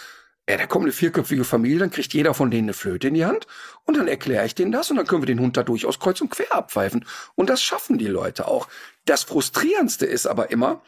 ja, 0.51 0.57
da 0.57 0.65
kommt 0.65 0.83
eine 0.83 0.91
vierköpfige 0.91 1.45
Familie, 1.45 1.79
dann 1.79 1.91
kriegt 1.91 2.13
jeder 2.13 2.33
von 2.33 2.51
denen 2.51 2.65
eine 2.65 2.73
Flöte 2.73 3.07
in 3.07 3.13
die 3.13 3.23
Hand 3.23 3.47
und 3.85 3.95
dann 3.95 4.09
erkläre 4.09 4.45
ich 4.45 4.53
denen 4.53 4.73
das 4.73 4.91
und 4.91 4.97
dann 4.97 5.07
können 5.07 5.21
wir 5.21 5.27
den 5.27 5.39
Hund 5.39 5.55
da 5.55 5.63
durchaus 5.63 5.97
kreuz 5.97 6.19
und 6.19 6.29
quer 6.29 6.53
abpfeifen. 6.53 7.05
Und 7.35 7.49
das 7.49 7.63
schaffen 7.63 7.97
die 7.97 8.07
Leute 8.07 8.49
auch. 8.49 8.67
Das 9.05 9.23
Frustrierendste 9.23 10.05
ist 10.05 10.27
aber 10.27 10.51
immer, 10.51 10.81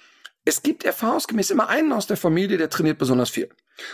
es 0.44 0.64
gibt 0.64 0.84
erfahrungsgemäß 0.84 1.50
immer 1.50 1.70
einen 1.70 1.94
aus 1.94 2.08
der 2.08 2.18
Familie, 2.18 2.58
der 2.58 2.70
trainiert 2.70 2.98
besonders 2.98 3.30
viel 3.30 3.50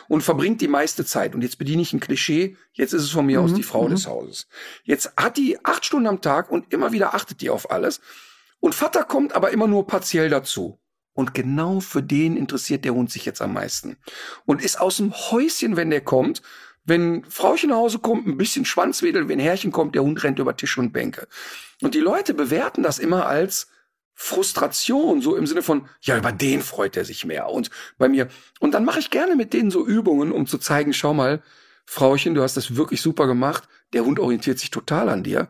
und 0.08 0.22
verbringt 0.22 0.60
die 0.62 0.68
meiste 0.68 1.06
Zeit. 1.06 1.36
Und 1.36 1.44
jetzt 1.44 1.60
bediene 1.60 1.84
ich 1.84 1.94
ein 1.94 2.00
Klischee, 2.00 2.58
jetzt 2.74 2.94
ist 2.94 3.04
es 3.04 3.12
von 3.12 3.28
mir 3.28 3.38
mhm. 3.38 3.46
aus 3.46 3.54
die 3.54 3.62
Frau 3.62 3.84
mhm. 3.84 3.92
des 3.92 4.08
Hauses. 4.08 4.48
Jetzt 4.84 5.14
hat 5.18 5.38
die 5.38 5.64
acht 5.64 5.86
Stunden 5.86 6.08
am 6.08 6.22
Tag 6.22 6.50
und 6.50 6.74
immer 6.74 6.92
wieder 6.92 7.14
achtet 7.14 7.42
die 7.42 7.52
auf 7.52 7.70
alles. 7.70 8.02
Und 8.60 8.74
Vater 8.74 9.04
kommt 9.04 9.34
aber 9.34 9.52
immer 9.52 9.68
nur 9.68 9.86
partiell 9.86 10.30
dazu. 10.30 10.80
Und 11.20 11.34
genau 11.34 11.82
für 11.82 12.02
den 12.02 12.38
interessiert 12.38 12.86
der 12.86 12.94
Hund 12.94 13.12
sich 13.12 13.26
jetzt 13.26 13.42
am 13.42 13.52
meisten. 13.52 13.98
Und 14.46 14.62
ist 14.62 14.80
aus 14.80 14.96
dem 14.96 15.14
Häuschen, 15.14 15.76
wenn 15.76 15.90
der 15.90 16.00
kommt. 16.00 16.42
Wenn 16.86 17.26
Frauchen 17.26 17.72
nach 17.72 17.76
Hause 17.76 18.00
kommt, 18.00 18.26
ein 18.26 18.38
bisschen 18.38 18.64
Schwanzwedel, 18.64 19.28
wenn 19.28 19.38
Herrchen 19.38 19.74
kommt, 19.74 19.96
der 19.96 20.04
Hund 20.04 20.24
rennt 20.24 20.40
über 20.40 20.56
Tisch 20.56 20.78
und 20.78 20.94
Bänke. 20.94 21.28
Und 21.82 21.94
die 21.94 22.00
Leute 22.00 22.34
bewerten 22.34 22.84
das 22.84 23.00
immer 23.00 23.26
als 23.26 23.68
Frustration, 24.14 25.22
so 25.22 25.36
im 25.36 25.46
Sinne 25.46 25.62
von, 25.62 25.90
ja, 26.00 26.18
über 26.18 26.32
den 26.32 26.62
freut 26.62 26.96
er 26.96 27.04
sich 27.04 27.26
mehr. 27.26 27.50
Und 27.50 27.70
bei 27.98 28.08
mir. 28.08 28.30
Und 28.62 28.74
dann 28.74 28.86
mache 28.86 29.00
ich 29.00 29.10
gerne 29.10 29.36
mit 29.36 29.52
denen 29.52 29.72
so 29.72 29.86
Übungen, 29.86 30.32
um 30.32 30.48
zu 30.48 30.58
zeigen, 30.58 30.94
schau 30.94 31.14
mal, 31.14 31.44
Frauchen, 31.86 32.34
du 32.34 32.42
hast 32.44 32.56
das 32.56 32.78
wirklich 32.78 33.02
super 33.02 33.28
gemacht. 33.28 33.68
Der 33.92 34.06
Hund 34.06 34.20
orientiert 34.20 34.58
sich 34.58 34.72
total 34.72 35.10
an 35.10 35.24
dir 35.24 35.50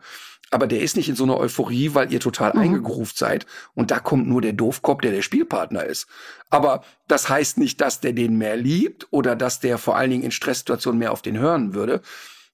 aber 0.52 0.68
der 0.68 0.82
ist 0.82 0.96
nicht 0.96 1.10
in 1.10 1.16
so 1.16 1.24
einer 1.24 1.38
Euphorie, 1.38 1.94
weil 1.94 2.12
ihr 2.12 2.20
total 2.20 2.54
mhm. 2.54 2.60
eingegruft 2.60 3.18
seid 3.18 3.46
und 3.76 3.92
da 3.92 4.00
kommt 4.00 4.28
nur 4.28 4.42
der 4.42 4.54
Doofkopf, 4.54 5.02
der 5.02 5.12
der 5.12 5.22
Spielpartner 5.22 5.84
ist. 5.84 6.08
Aber 6.50 6.84
das 7.08 7.30
heißt 7.30 7.58
nicht, 7.58 7.82
dass 7.82 8.02
der 8.02 8.14
den 8.14 8.38
mehr 8.38 8.58
liebt 8.58 9.08
oder 9.12 9.36
dass 9.36 9.60
der 9.60 9.78
vor 9.78 9.98
allen 9.98 10.10
Dingen 10.10 10.24
in 10.24 10.32
Stresssituationen 10.32 11.00
mehr 11.00 11.12
auf 11.12 11.22
den 11.22 11.38
hören 11.38 11.74
würde. 11.74 12.02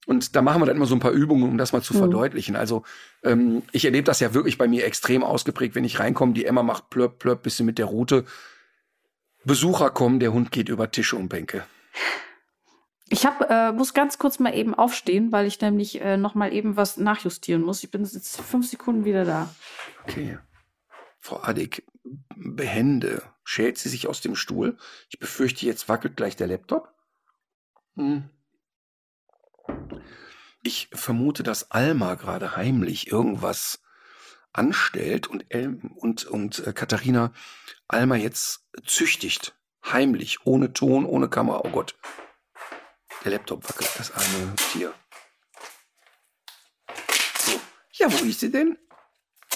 Und 0.06 0.36
da 0.36 0.42
machen 0.42 0.62
wir 0.62 0.66
dann 0.66 0.76
immer 0.76 0.86
so 0.86 0.94
ein 0.94 1.00
paar 1.00 1.10
Übungen, 1.10 1.42
um 1.44 1.58
das 1.58 1.72
mal 1.72 1.82
zu 1.82 1.94
mhm. 1.94 1.98
verdeutlichen. 1.98 2.54
Also 2.54 2.84
ähm, 3.24 3.62
ich 3.72 3.84
erlebe 3.84 4.04
das 4.04 4.20
ja 4.20 4.34
wirklich 4.34 4.56
bei 4.56 4.68
mir 4.68 4.84
extrem 4.84 5.24
ausgeprägt, 5.24 5.74
wenn 5.74 5.84
ich 5.84 5.98
reinkomme, 5.98 6.32
die 6.32 6.44
Emma 6.44 6.62
macht 6.62 6.90
plöpp, 6.90 7.18
plöpp, 7.18 7.42
bisschen 7.42 7.66
mit 7.66 7.78
der 7.78 7.86
Route. 7.86 8.24
Besucher 9.44 9.90
kommen, 9.90 10.20
der 10.20 10.32
Hund 10.32 10.52
geht 10.52 10.68
über 10.68 10.90
Tische 10.90 11.16
und 11.16 11.28
Bänke. 11.28 11.64
Ich 13.08 13.24
hab, 13.24 13.48
äh, 13.50 13.72
muss 13.72 13.94
ganz 13.94 14.18
kurz 14.18 14.38
mal 14.40 14.54
eben 14.54 14.74
aufstehen, 14.74 15.30
weil 15.30 15.46
ich 15.46 15.60
nämlich 15.60 16.00
äh, 16.00 16.16
noch 16.16 16.34
mal 16.34 16.52
eben 16.52 16.76
was 16.76 16.96
nachjustieren 16.96 17.62
muss. 17.62 17.84
Ich 17.84 17.90
bin 17.90 18.04
jetzt 18.04 18.40
fünf 18.40 18.68
Sekunden 18.68 19.04
wieder 19.04 19.24
da. 19.24 19.54
Okay. 20.02 20.38
Frau 21.20 21.40
Adig, 21.42 21.84
behende, 22.34 23.22
schält 23.44 23.78
sie 23.78 23.88
sich 23.88 24.08
aus 24.08 24.20
dem 24.20 24.34
Stuhl. 24.36 24.76
Ich 25.08 25.18
befürchte, 25.18 25.66
jetzt 25.66 25.88
wackelt 25.88 26.16
gleich 26.16 26.36
der 26.36 26.48
Laptop. 26.48 26.94
Hm. 27.96 28.28
Ich 30.62 30.88
vermute, 30.92 31.42
dass 31.42 31.70
Alma 31.70 32.14
gerade 32.14 32.56
heimlich 32.56 33.10
irgendwas 33.10 33.82
anstellt 34.52 35.28
und, 35.28 35.46
El 35.48 35.80
und, 35.94 36.24
und 36.24 36.66
äh, 36.66 36.72
Katharina 36.72 37.32
Alma 37.88 38.16
jetzt 38.16 38.66
züchtigt. 38.84 39.54
Heimlich, 39.84 40.44
ohne 40.44 40.72
Ton, 40.72 41.04
ohne 41.04 41.28
Kamera. 41.28 41.62
Oh 41.64 41.70
Gott. 41.70 41.96
Der 43.26 43.32
Laptop 43.32 43.68
wackelt, 43.68 43.90
das 43.98 44.12
arme 44.12 44.54
Tier. 44.70 44.94
So. 47.40 47.58
Ja, 47.94 48.06
wo 48.12 48.24
ist 48.24 48.38
sie 48.38 48.52
denn? 48.52 48.78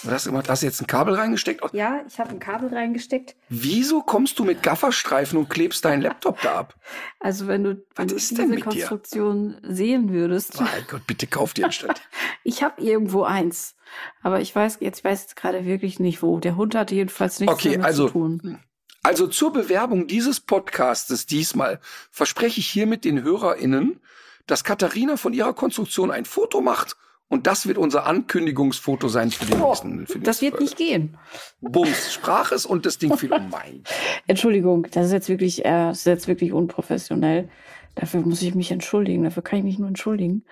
Was 0.02 0.26
hast, 0.26 0.48
hast 0.48 0.62
du 0.62 0.66
jetzt 0.66 0.80
ein 0.80 0.88
Kabel 0.88 1.14
reingesteckt? 1.14 1.62
Ja, 1.72 2.02
ich 2.04 2.18
habe 2.18 2.30
ein 2.30 2.40
Kabel 2.40 2.74
reingesteckt. 2.74 3.36
Wieso 3.48 4.02
kommst 4.02 4.40
du 4.40 4.44
mit 4.44 4.64
Gafferstreifen 4.64 5.38
und 5.38 5.48
klebst 5.50 5.84
deinen 5.84 6.02
Laptop 6.02 6.42
da 6.42 6.56
ab? 6.56 6.74
Also 7.20 7.46
wenn 7.46 7.62
du, 7.62 7.84
wenn 7.94 8.08
du 8.08 8.16
diese 8.16 8.58
Konstruktion 8.58 9.60
dir? 9.62 9.72
sehen 9.72 10.10
würdest. 10.10 10.56
Oh 10.58 10.62
mein 10.62 10.84
Gott, 10.88 11.06
bitte 11.06 11.28
kauf 11.28 11.54
dir 11.54 11.66
anstatt. 11.66 12.02
ich 12.42 12.64
habe 12.64 12.82
irgendwo 12.82 13.22
eins, 13.22 13.76
aber 14.20 14.40
ich 14.40 14.52
weiß 14.52 14.78
jetzt 14.80 15.04
weiß 15.04 15.22
jetzt 15.22 15.36
gerade 15.36 15.64
wirklich 15.64 16.00
nicht 16.00 16.24
wo. 16.24 16.40
Der 16.40 16.56
Hund 16.56 16.74
hatte 16.74 16.96
jedenfalls 16.96 17.38
nichts 17.38 17.54
okay, 17.54 17.74
damit 17.74 17.86
also, 17.86 18.06
zu 18.08 18.12
tun. 18.14 18.58
Also 19.02 19.26
zur 19.26 19.52
Bewerbung 19.52 20.06
dieses 20.06 20.40
Podcastes 20.40 21.26
diesmal 21.26 21.80
verspreche 22.10 22.60
ich 22.60 22.66
hiermit 22.68 23.04
den 23.04 23.22
HörerInnen, 23.22 24.00
dass 24.46 24.64
Katharina 24.64 25.16
von 25.16 25.32
ihrer 25.32 25.54
Konstruktion 25.54 26.10
ein 26.10 26.24
Foto 26.24 26.60
macht 26.60 26.96
und 27.28 27.46
das 27.46 27.66
wird 27.66 27.78
unser 27.78 28.06
Ankündigungsfoto 28.06 29.08
sein 29.08 29.30
für 29.30 29.46
den 29.46 29.62
Oh, 29.62 29.68
nächsten. 29.68 30.06
Für 30.06 30.18
das 30.18 30.42
wird 30.42 30.52
Folge. 30.52 30.64
nicht 30.64 30.76
gehen. 30.76 31.16
Bums, 31.60 32.12
sprach 32.12 32.50
es 32.52 32.66
und 32.66 32.84
das 32.84 32.98
Ding 32.98 33.16
fiel 33.16 33.32
um 33.32 33.48
mein. 33.50 33.84
Entschuldigung, 34.26 34.86
das 34.90 35.06
ist 35.06 35.12
jetzt 35.12 35.28
wirklich, 35.28 35.64
äh, 35.64 35.88
das 35.88 35.98
ist 35.98 36.06
jetzt 36.06 36.28
wirklich 36.28 36.52
unprofessionell. 36.52 37.48
Dafür 37.94 38.20
muss 38.20 38.42
ich 38.42 38.54
mich 38.54 38.70
entschuldigen. 38.70 39.24
Dafür 39.24 39.42
kann 39.42 39.60
ich 39.60 39.64
mich 39.64 39.78
nur 39.78 39.88
entschuldigen. 39.88 40.44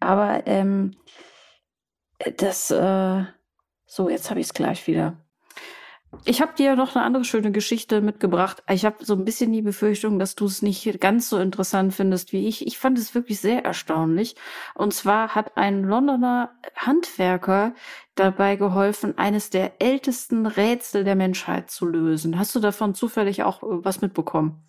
Aber 0.00 0.46
ähm, 0.46 0.96
das, 2.36 2.70
äh, 2.70 3.24
so 3.86 4.08
jetzt 4.10 4.30
habe 4.30 4.40
ich 4.40 4.46
es 4.46 4.54
gleich 4.54 4.86
wieder. 4.86 5.16
Ich 6.24 6.40
habe 6.40 6.54
dir 6.54 6.74
noch 6.74 6.94
eine 6.96 7.04
andere 7.04 7.24
schöne 7.24 7.52
Geschichte 7.52 8.00
mitgebracht. 8.00 8.62
Ich 8.68 8.84
habe 8.84 9.04
so 9.04 9.14
ein 9.14 9.24
bisschen 9.24 9.52
die 9.52 9.62
Befürchtung, 9.62 10.18
dass 10.18 10.34
du 10.34 10.46
es 10.46 10.62
nicht 10.62 11.00
ganz 11.00 11.28
so 11.28 11.38
interessant 11.38 11.94
findest 11.94 12.32
wie 12.32 12.48
ich. 12.48 12.66
Ich 12.66 12.78
fand 12.78 12.98
es 12.98 13.14
wirklich 13.14 13.40
sehr 13.40 13.64
erstaunlich. 13.64 14.34
Und 14.74 14.94
zwar 14.94 15.34
hat 15.34 15.56
ein 15.56 15.84
Londoner 15.84 16.58
Handwerker 16.76 17.74
dabei 18.14 18.56
geholfen, 18.56 19.16
eines 19.18 19.50
der 19.50 19.80
ältesten 19.80 20.46
Rätsel 20.46 21.04
der 21.04 21.14
Menschheit 21.14 21.70
zu 21.70 21.86
lösen. 21.86 22.38
Hast 22.38 22.54
du 22.54 22.60
davon 22.60 22.94
zufällig 22.94 23.42
auch 23.42 23.62
äh, 23.62 23.84
was 23.84 24.00
mitbekommen? 24.00 24.62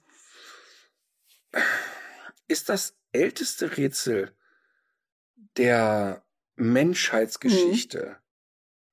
Ist 2.47 2.69
das 2.69 2.97
älteste 3.11 3.77
Rätsel 3.77 4.35
der 5.57 6.23
Menschheitsgeschichte, 6.55 8.17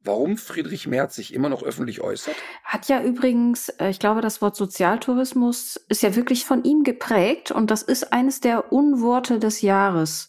warum 0.06 0.36
Friedrich 0.36 0.86
Merz 0.86 1.16
sich 1.16 1.34
immer 1.34 1.48
noch 1.48 1.62
öffentlich 1.62 2.00
äußert? 2.00 2.36
Hat 2.64 2.88
ja 2.88 3.02
übrigens, 3.02 3.68
äh, 3.68 3.90
ich 3.90 3.98
glaube, 3.98 4.20
das 4.20 4.40
Wort 4.40 4.56
Sozialtourismus 4.56 5.76
ist 5.88 6.02
ja 6.02 6.16
wirklich 6.16 6.44
von 6.44 6.64
ihm 6.64 6.84
geprägt 6.84 7.50
und 7.50 7.70
das 7.70 7.82
ist 7.82 8.12
eines 8.12 8.40
der 8.40 8.72
Unworte 8.72 9.38
des 9.38 9.62
Jahres 9.62 10.28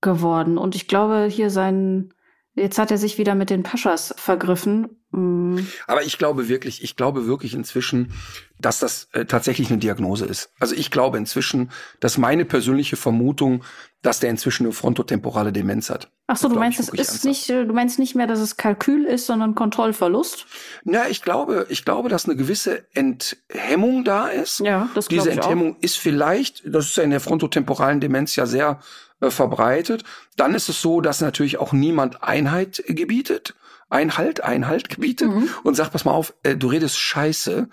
geworden. 0.00 0.58
Und 0.58 0.74
ich 0.74 0.88
glaube, 0.88 1.26
hier 1.30 1.50
sein, 1.50 2.12
jetzt 2.54 2.78
hat 2.78 2.90
er 2.90 2.98
sich 2.98 3.18
wieder 3.18 3.34
mit 3.34 3.50
den 3.50 3.62
Paschas 3.62 4.14
vergriffen. 4.16 4.98
Mm, 5.10 5.58
Aber 5.86 6.02
ich 6.04 6.18
glaube 6.18 6.48
wirklich, 6.48 6.82
ich 6.82 6.96
glaube 6.96 7.26
wirklich 7.26 7.54
inzwischen, 7.54 8.12
dass 8.58 8.78
das 8.78 9.08
äh, 9.12 9.24
tatsächlich 9.24 9.68
eine 9.70 9.78
Diagnose 9.78 10.24
ist. 10.26 10.50
Also 10.60 10.74
ich 10.74 10.90
glaube 10.90 11.18
inzwischen, 11.18 11.70
dass 12.00 12.18
meine 12.18 12.44
persönliche 12.44 12.96
Vermutung, 12.96 13.64
dass 14.02 14.20
der 14.20 14.30
inzwischen 14.30 14.64
eine 14.64 14.72
frontotemporale 14.72 15.52
Demenz 15.52 15.90
hat. 15.90 16.10
Ach 16.26 16.36
so, 16.36 16.48
Das 16.48 16.54
du 16.54 16.58
meinst, 16.60 16.80
es 16.80 16.88
ist 16.88 16.98
ernsthaft. 16.98 17.24
nicht, 17.24 17.50
äh, 17.50 17.64
du 17.66 17.72
meinst 17.74 17.98
nicht 17.98 18.14
mehr, 18.14 18.26
dass 18.26 18.38
es 18.40 18.56
Kalkül 18.56 19.04
ist, 19.04 19.26
sondern 19.26 19.54
Kontrollverlust? 19.54 20.46
Na, 20.84 21.08
ich 21.08 21.22
glaube, 21.22 21.66
ich 21.68 21.84
glaube, 21.84 22.08
dass 22.08 22.24
eine 22.26 22.36
gewisse 22.36 22.86
Enthemmung 22.94 24.04
da 24.04 24.28
ist. 24.28 24.60
Ja, 24.60 24.88
das 24.94 25.08
glaube 25.08 25.24
Diese 25.24 25.34
ich 25.34 25.40
auch. 25.40 25.50
Enthemmung 25.50 25.76
ist 25.80 25.98
vielleicht, 25.98 26.62
das 26.66 26.86
ist 26.86 26.96
ja 26.96 27.02
in 27.02 27.10
der 27.10 27.20
frontotemporalen 27.20 28.00
Demenz 28.00 28.34
ja 28.36 28.46
sehr 28.46 28.80
äh, 29.22 29.30
verbreitet. 29.30 30.04
Dann 30.36 30.54
ist 30.54 30.68
es 30.68 30.82
so, 30.82 31.00
dass 31.00 31.22
natürlich 31.22 31.56
auch 31.58 31.72
niemand 31.72 32.22
Einheit 32.22 32.82
gebietet. 32.86 33.54
Einhalt, 33.88 34.42
Einhalt 34.42 34.88
gebietet 34.90 35.28
Mhm. 35.30 35.48
und 35.64 35.74
sagt, 35.74 35.92
pass 35.92 36.04
mal 36.04 36.12
auf, 36.12 36.34
äh, 36.42 36.56
du 36.56 36.68
redest 36.68 36.98
scheiße. 36.98 37.68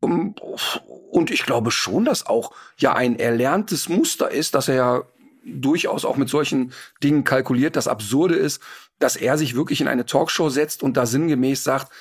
Um, 0.00 0.34
Und 1.10 1.30
ich 1.30 1.44
glaube 1.44 1.70
schon, 1.70 2.04
dass 2.04 2.26
auch 2.26 2.52
ja 2.76 2.94
ein 2.94 3.18
erlerntes 3.18 3.88
Muster 3.88 4.30
ist, 4.30 4.54
dass 4.54 4.66
er 4.68 4.74
ja 4.74 5.02
durchaus 5.44 6.04
auch 6.04 6.16
mit 6.16 6.28
solchen 6.28 6.72
Dingen 7.02 7.22
kalkuliert. 7.24 7.76
Das 7.76 7.86
Absurde 7.88 8.34
ist, 8.34 8.60
dass 8.98 9.16
er 9.16 9.38
sich 9.38 9.54
wirklich 9.54 9.80
in 9.80 9.88
eine 9.88 10.04
Talkshow 10.06 10.48
setzt 10.48 10.82
und 10.82 10.96
da 10.96 11.06
sinngemäß 11.06 11.62
sagt, 11.62 11.92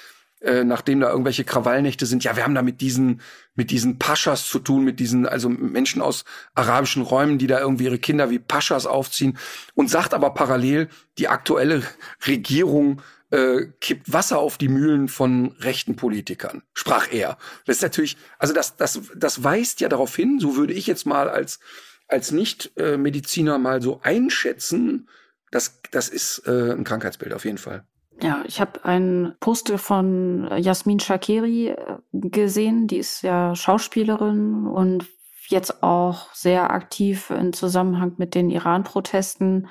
äh, 0.41 0.63
nachdem 0.63 0.99
da 0.99 1.09
irgendwelche 1.09 1.43
Krawallnächte 1.43 2.05
sind, 2.05 2.23
ja, 2.23 2.35
wir 2.35 2.43
haben 2.43 2.55
da 2.55 2.63
mit 2.63 2.81
diesen, 2.81 3.21
mit 3.53 3.69
diesen 3.69 3.99
Paschas 3.99 4.47
zu 4.47 4.59
tun, 4.59 4.83
mit 4.83 4.99
diesen, 4.99 5.27
also 5.27 5.49
Menschen 5.49 6.01
aus 6.01 6.25
arabischen 6.55 7.03
Räumen, 7.03 7.37
die 7.37 7.47
da 7.47 7.59
irgendwie 7.59 7.85
ihre 7.85 7.99
Kinder 7.99 8.29
wie 8.31 8.39
Paschas 8.39 8.87
aufziehen 8.87 9.37
und 9.75 9.89
sagt 9.89 10.13
aber 10.13 10.33
parallel, 10.33 10.89
die 11.17 11.27
aktuelle 11.27 11.83
Regierung 12.27 13.01
äh, 13.29 13.67
kippt 13.79 14.11
Wasser 14.11 14.39
auf 14.39 14.57
die 14.57 14.67
Mühlen 14.67 15.07
von 15.07 15.55
rechten 15.59 15.95
Politikern, 15.95 16.63
sprach 16.73 17.11
er. 17.11 17.37
Das 17.65 17.77
ist 17.77 17.83
natürlich, 17.83 18.17
also 18.39 18.53
das, 18.53 18.75
das, 18.75 18.99
das 19.15 19.43
weist 19.43 19.79
ja 19.79 19.89
darauf 19.89 20.15
hin, 20.15 20.39
so 20.39 20.57
würde 20.57 20.73
ich 20.73 20.87
jetzt 20.87 21.05
mal 21.05 21.29
als, 21.29 21.59
als 22.07 22.31
Nicht-Mediziner 22.31 23.57
mal 23.57 23.81
so 23.81 24.01
einschätzen, 24.01 25.07
das, 25.51 25.81
das 25.91 26.09
ist 26.09 26.47
äh, 26.47 26.71
ein 26.71 26.83
Krankheitsbild 26.83 27.33
auf 27.33 27.45
jeden 27.45 27.57
Fall. 27.57 27.85
Ja, 28.19 28.43
ich 28.45 28.59
habe 28.59 28.83
einen 28.85 29.35
Poster 29.39 29.77
von 29.77 30.49
Jasmin 30.57 30.99
Shakiri 30.99 31.69
äh, 31.69 31.97
gesehen. 32.11 32.87
Die 32.87 32.97
ist 32.97 33.21
ja 33.21 33.55
Schauspielerin 33.55 34.67
und 34.67 35.07
jetzt 35.47 35.83
auch 35.83 36.33
sehr 36.33 36.71
aktiv 36.71 37.29
im 37.29 37.53
Zusammenhang 37.53 38.13
mit 38.17 38.35
den 38.35 38.49
Iran-Protesten, 38.49 39.67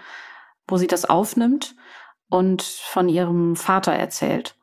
wo 0.68 0.76
sie 0.76 0.86
das 0.86 1.04
aufnimmt 1.04 1.74
und 2.28 2.62
von 2.62 3.08
ihrem 3.08 3.56
Vater 3.56 3.92
erzählt. 3.92 4.56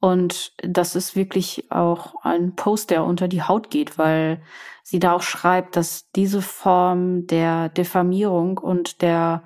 Und 0.00 0.52
das 0.62 0.94
ist 0.94 1.16
wirklich 1.16 1.70
auch 1.72 2.14
ein 2.22 2.54
Post, 2.54 2.90
der 2.90 3.04
unter 3.04 3.26
die 3.26 3.42
Haut 3.42 3.70
geht, 3.70 3.98
weil 3.98 4.40
sie 4.82 5.00
da 5.00 5.12
auch 5.14 5.22
schreibt, 5.22 5.76
dass 5.76 6.10
diese 6.12 6.40
Form 6.40 7.26
der 7.26 7.68
Diffamierung 7.68 8.58
und 8.58 9.02
der 9.02 9.42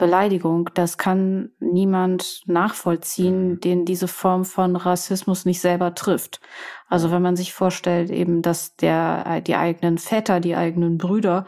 Beleidigung, 0.00 0.70
das 0.72 0.96
kann 0.96 1.50
niemand 1.60 2.42
nachvollziehen, 2.46 3.60
den 3.60 3.84
diese 3.84 4.08
Form 4.08 4.46
von 4.46 4.74
Rassismus 4.74 5.44
nicht 5.44 5.60
selber 5.60 5.94
trifft. 5.94 6.40
Also 6.88 7.10
wenn 7.10 7.20
man 7.20 7.36
sich 7.36 7.52
vorstellt, 7.52 8.10
eben, 8.10 8.40
dass 8.40 8.76
der, 8.76 9.42
die 9.42 9.56
eigenen 9.56 9.98
Väter, 9.98 10.40
die 10.40 10.56
eigenen 10.56 10.96
Brüder 10.96 11.44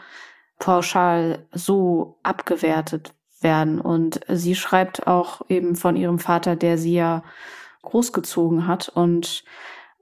pauschal 0.59 1.47
so 1.51 2.19
abgewertet 2.21 3.15
werden. 3.41 3.81
Und 3.81 4.19
sie 4.29 4.53
schreibt 4.53 5.07
auch 5.07 5.41
eben 5.49 5.75
von 5.75 5.95
ihrem 5.95 6.19
Vater, 6.19 6.55
der 6.55 6.77
sie 6.77 6.93
ja 6.93 7.23
großgezogen 7.81 8.67
hat. 8.67 8.87
Und 8.87 9.43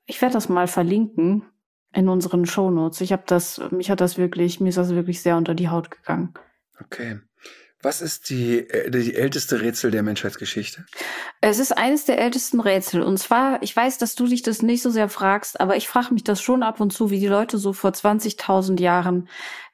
ich 0.06 0.22
werde 0.22 0.34
das 0.34 0.50
mal 0.50 0.68
verlinken 0.68 1.46
in 1.94 2.10
unseren 2.10 2.46
Shownotes. 2.46 3.00
Ich 3.00 3.14
habe 3.14 3.24
das, 3.26 3.62
mich 3.72 3.90
hat 3.90 4.02
das 4.02 4.18
wirklich, 4.18 4.60
mir 4.60 4.70
ist 4.70 4.78
das 4.78 4.90
wirklich 4.90 5.22
sehr 5.22 5.38
unter 5.38 5.56
die 5.56 5.70
Haut 5.70 5.90
gegangen. 5.90 6.34
Okay. 6.84 7.22
Was 7.84 8.02
ist 8.02 8.30
die, 8.30 8.60
äh, 8.70 8.90
die 8.92 9.16
älteste 9.16 9.62
Rätsel 9.62 9.92
der 9.92 10.04
Menschheitsgeschichte? 10.04 10.86
Es 11.42 11.60
ist 11.60 11.76
eines 11.78 12.06
der 12.06 12.20
ältesten 12.20 12.60
Rätsel. 12.60 13.02
Und 13.02 13.18
zwar, 13.18 13.62
ich 13.64 13.76
weiß, 13.76 13.98
dass 13.98 14.16
du 14.16 14.28
dich 14.28 14.44
das 14.44 14.62
nicht 14.62 14.82
so 14.84 14.90
sehr 14.90 15.10
fragst, 15.10 15.60
aber 15.60 15.76
ich 15.76 15.88
frage 15.88 16.14
mich 16.14 16.24
das 16.24 16.42
schon 16.42 16.64
ab 16.64 16.80
und 16.80 16.92
zu, 16.94 17.10
wie 17.10 17.20
die 17.20 17.28
Leute 17.28 17.58
so 17.58 17.74
vor 17.74 17.92
20.000 17.92 18.80
Jahren 18.80 19.28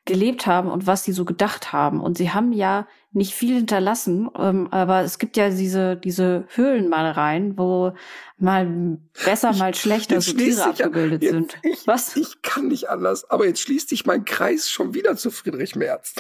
gelebt 0.05 0.47
haben 0.47 0.71
und 0.71 0.87
was 0.87 1.03
sie 1.03 1.11
so 1.11 1.25
gedacht 1.25 1.73
haben. 1.73 1.99
Und 1.99 2.17
sie 2.17 2.31
haben 2.31 2.53
ja 2.53 2.87
nicht 3.11 3.33
viel 3.33 3.55
hinterlassen, 3.55 4.29
ähm, 4.39 4.67
aber 4.71 5.01
es 5.01 5.19
gibt 5.19 5.35
ja 5.35 5.49
diese, 5.49 5.97
diese 5.97 6.45
Höhlenmalereien, 6.55 7.57
wo 7.57 7.93
mal 8.37 8.99
besser, 9.25 9.51
mal 9.53 9.73
schlechter 9.75 10.21
so 10.21 10.31
Tiere 10.33 10.59
ja- 10.59 10.65
abgebildet 10.67 11.23
jetzt- 11.23 11.33
sind. 11.33 11.57
Ich, 11.63 11.87
Was? 11.87 12.15
Ich 12.15 12.41
kann 12.41 12.67
nicht 12.69 12.89
anders, 12.89 13.29
aber 13.29 13.45
jetzt 13.47 13.59
schließt 13.59 13.89
sich 13.89 14.05
mein 14.05 14.23
Kreis 14.23 14.69
schon 14.69 14.93
wieder 14.93 15.17
zu 15.17 15.29
Friedrich 15.31 15.75
Merz. 15.75 16.15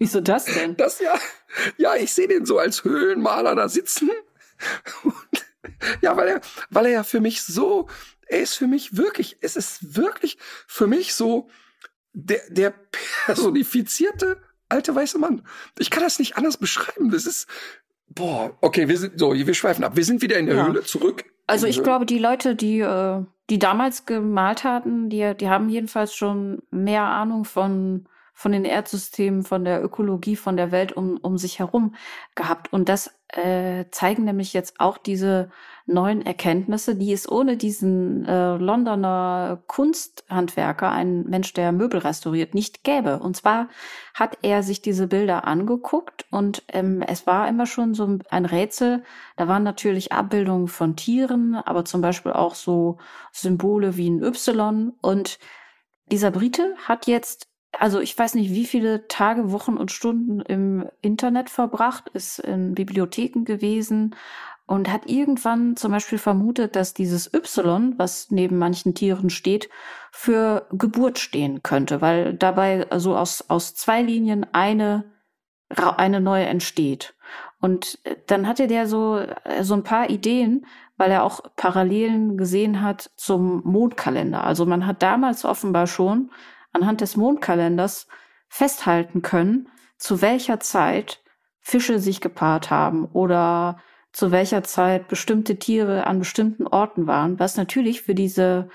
Wieso 0.00 0.22
das 0.22 0.46
denn? 0.46 0.76
Das 0.78 0.98
ja, 0.98 1.14
ja, 1.76 1.94
ich 1.94 2.12
sehe 2.12 2.26
den 2.26 2.46
so 2.46 2.58
als 2.58 2.84
Höhlenmaler 2.84 3.54
da 3.54 3.68
sitzen. 3.68 4.10
Und, 5.04 5.14
ja, 6.00 6.16
weil 6.16 6.28
er, 6.28 6.40
weil 6.70 6.86
er 6.86 6.92
ja 6.92 7.02
für 7.02 7.20
mich 7.20 7.42
so, 7.42 7.86
er 8.26 8.40
ist 8.40 8.54
für 8.54 8.66
mich 8.66 8.96
wirklich, 8.96 9.36
es 9.42 9.56
ist 9.56 9.96
wirklich 9.96 10.38
für 10.66 10.86
mich 10.86 11.14
so 11.14 11.50
der, 12.14 12.40
der 12.48 12.72
personifizierte 13.26 14.40
alte 14.70 14.94
weiße 14.94 15.18
Mann. 15.18 15.42
Ich 15.78 15.90
kann 15.90 16.02
das 16.02 16.18
nicht 16.18 16.36
anders 16.38 16.56
beschreiben. 16.56 17.10
Das 17.10 17.26
ist, 17.26 17.46
boah, 18.08 18.56
okay, 18.62 18.88
wir 18.88 18.96
sind, 18.96 19.18
so, 19.18 19.34
wir 19.34 19.54
schweifen 19.54 19.84
ab. 19.84 19.96
Wir 19.96 20.04
sind 20.04 20.22
wieder 20.22 20.38
in 20.38 20.46
der 20.46 20.56
Ja. 20.56 20.66
Höhle 20.66 20.82
zurück. 20.82 21.24
Also 21.46 21.66
ich 21.66 21.82
glaube, 21.82 22.06
die 22.06 22.18
Leute, 22.18 22.56
die, 22.56 22.80
äh, 22.80 23.22
die 23.50 23.58
damals 23.58 24.06
gemalt 24.06 24.64
hatten, 24.64 25.10
die, 25.10 25.34
die 25.34 25.48
haben 25.50 25.68
jedenfalls 25.68 26.14
schon 26.14 26.62
mehr 26.70 27.02
Ahnung 27.02 27.44
von, 27.44 28.06
von 28.40 28.52
den 28.52 28.64
Erdsystemen, 28.64 29.42
von 29.42 29.66
der 29.66 29.84
Ökologie, 29.84 30.34
von 30.34 30.56
der 30.56 30.72
Welt 30.72 30.94
um, 30.94 31.18
um 31.18 31.36
sich 31.36 31.58
herum 31.58 31.94
gehabt. 32.34 32.72
Und 32.72 32.88
das 32.88 33.14
äh, 33.28 33.84
zeigen 33.90 34.24
nämlich 34.24 34.54
jetzt 34.54 34.80
auch 34.80 34.96
diese 34.96 35.50
neuen 35.84 36.24
Erkenntnisse, 36.24 36.96
die 36.96 37.12
es 37.12 37.30
ohne 37.30 37.58
diesen 37.58 38.24
äh, 38.24 38.56
Londoner 38.56 39.62
Kunsthandwerker, 39.66 40.90
ein 40.90 41.24
Mensch, 41.24 41.52
der 41.52 41.70
Möbel 41.72 42.00
restauriert, 42.00 42.54
nicht 42.54 42.82
gäbe. 42.82 43.18
Und 43.18 43.36
zwar 43.36 43.68
hat 44.14 44.38
er 44.40 44.62
sich 44.62 44.80
diese 44.80 45.06
Bilder 45.06 45.46
angeguckt 45.46 46.24
und 46.30 46.62
ähm, 46.68 47.02
es 47.02 47.26
war 47.26 47.46
immer 47.46 47.66
schon 47.66 47.92
so 47.92 48.20
ein 48.30 48.44
Rätsel. 48.46 49.02
Da 49.36 49.48
waren 49.48 49.64
natürlich 49.64 50.12
Abbildungen 50.12 50.68
von 50.68 50.96
Tieren, 50.96 51.56
aber 51.56 51.84
zum 51.84 52.00
Beispiel 52.00 52.32
auch 52.32 52.54
so 52.54 52.96
Symbole 53.32 53.98
wie 53.98 54.08
ein 54.08 54.22
Y. 54.22 54.94
Und 55.02 55.38
dieser 56.10 56.30
Brite 56.30 56.74
hat 56.88 57.06
jetzt, 57.06 57.49
also 57.78 58.00
ich 58.00 58.16
weiß 58.18 58.34
nicht, 58.34 58.50
wie 58.50 58.66
viele 58.66 59.06
Tage, 59.08 59.52
Wochen 59.52 59.76
und 59.76 59.92
Stunden 59.92 60.40
im 60.40 60.88
Internet 61.02 61.50
verbracht, 61.50 62.08
ist 62.12 62.40
in 62.40 62.74
Bibliotheken 62.74 63.44
gewesen 63.44 64.14
und 64.66 64.92
hat 64.92 65.06
irgendwann 65.06 65.76
zum 65.76 65.92
Beispiel 65.92 66.18
vermutet, 66.18 66.76
dass 66.76 66.94
dieses 66.94 67.32
Y, 67.32 67.94
was 67.96 68.30
neben 68.30 68.58
manchen 68.58 68.94
Tieren 68.94 69.30
steht, 69.30 69.68
für 70.12 70.66
Geburt 70.72 71.18
stehen 71.18 71.62
könnte, 71.62 72.00
weil 72.00 72.34
dabei 72.34 72.88
also 72.90 73.16
aus, 73.16 73.44
aus 73.48 73.74
zwei 73.74 74.02
Linien 74.02 74.46
eine, 74.52 75.04
eine 75.68 76.20
neue 76.20 76.46
entsteht. 76.46 77.14
Und 77.60 77.98
äh, 78.04 78.16
dann 78.26 78.46
hatte 78.46 78.66
der 78.66 78.86
so, 78.86 79.18
äh, 79.18 79.62
so 79.62 79.74
ein 79.74 79.82
paar 79.82 80.08
Ideen, 80.08 80.66
weil 80.96 81.10
er 81.10 81.24
auch 81.24 81.40
Parallelen 81.56 82.36
gesehen 82.36 82.82
hat 82.82 83.10
zum 83.16 83.62
Mondkalender. 83.64 84.44
Also 84.44 84.66
man 84.66 84.86
hat 84.86 85.02
damals 85.02 85.44
offenbar 85.44 85.86
schon 85.86 86.30
anhand 86.72 87.00
des 87.00 87.16
Mondkalenders 87.16 88.06
festhalten 88.48 89.22
können, 89.22 89.68
zu 89.96 90.22
welcher 90.22 90.60
Zeit 90.60 91.22
Fische 91.60 91.98
sich 91.98 92.20
gepaart 92.20 92.70
haben 92.70 93.04
oder 93.06 93.78
zu 94.12 94.32
welcher 94.32 94.62
Zeit 94.62 95.08
bestimmte 95.08 95.58
Tiere 95.58 96.06
an 96.06 96.18
bestimmten 96.18 96.66
Orten 96.66 97.06
waren, 97.06 97.38
was 97.38 97.56
natürlich 97.56 98.02
für 98.02 98.14
diese 98.14 98.68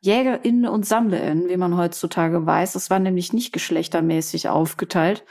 JägerInnen 0.00 0.66
und 0.66 0.86
SammlerInnen, 0.86 1.48
wie 1.48 1.56
man 1.56 1.76
heutzutage 1.76 2.46
weiß, 2.46 2.74
es 2.76 2.88
war 2.88 3.00
nämlich 3.00 3.32
nicht 3.32 3.52
geschlechtermäßig 3.52 4.48
aufgeteilt, 4.48 5.24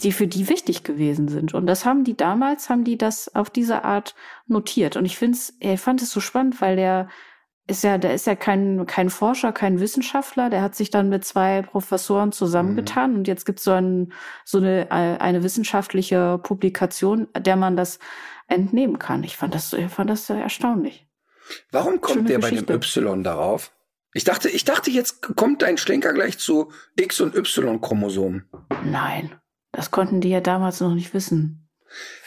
die 0.00 0.12
für 0.12 0.26
die 0.26 0.48
wichtig 0.48 0.82
gewesen 0.82 1.28
sind. 1.28 1.54
Und 1.54 1.66
das 1.66 1.84
haben 1.84 2.04
die 2.04 2.16
damals, 2.16 2.68
haben 2.68 2.84
die 2.84 2.98
das 2.98 3.34
auf 3.34 3.50
diese 3.50 3.84
Art 3.84 4.14
notiert. 4.46 4.96
Und 4.96 5.04
ich 5.04 5.16
finde 5.16 5.38
es, 5.38 5.56
ich 5.60 5.80
fand 5.80 6.02
es 6.02 6.10
so 6.10 6.20
spannend, 6.20 6.60
weil 6.60 6.76
der 6.76 7.08
ist 7.66 7.82
ja, 7.82 7.96
der 7.96 8.14
ist 8.14 8.26
ja 8.26 8.34
kein, 8.34 8.84
kein 8.86 9.08
Forscher, 9.08 9.52
kein 9.52 9.80
Wissenschaftler, 9.80 10.50
der 10.50 10.60
hat 10.60 10.74
sich 10.74 10.90
dann 10.90 11.08
mit 11.08 11.24
zwei 11.24 11.62
Professoren 11.62 12.30
zusammengetan 12.30 13.14
und 13.14 13.28
jetzt 13.28 13.46
gibt 13.46 13.58
es 13.58 13.64
so, 13.64 13.72
ein, 13.72 14.12
so 14.44 14.58
eine, 14.58 14.90
äh, 14.90 15.18
eine 15.18 15.42
wissenschaftliche 15.42 16.38
Publikation, 16.42 17.28
der 17.38 17.56
man 17.56 17.76
das 17.76 17.98
entnehmen 18.48 18.98
kann. 18.98 19.24
Ich 19.24 19.36
fand 19.36 19.54
das, 19.54 19.72
ich 19.72 19.90
fand 19.90 20.10
das 20.10 20.28
erstaunlich. 20.28 21.06
Warum 21.70 22.00
kommt 22.00 22.16
Schöne 22.16 22.28
der 22.28 22.38
bei 22.38 22.50
dem 22.50 22.66
Geschichte. 22.66 23.00
Y 23.00 23.22
darauf? 23.24 23.72
Ich 24.12 24.24
dachte, 24.24 24.48
ich 24.48 24.64
dachte, 24.64 24.90
jetzt 24.90 25.22
kommt 25.34 25.64
ein 25.64 25.78
Schlenker 25.78 26.12
gleich 26.12 26.38
zu 26.38 26.70
X- 26.96 27.20
und 27.20 27.34
Y-Chromosomen. 27.34 28.48
Nein, 28.84 29.34
das 29.72 29.90
konnten 29.90 30.20
die 30.20 30.28
ja 30.28 30.40
damals 30.40 30.80
noch 30.80 30.94
nicht 30.94 31.14
wissen. 31.14 31.68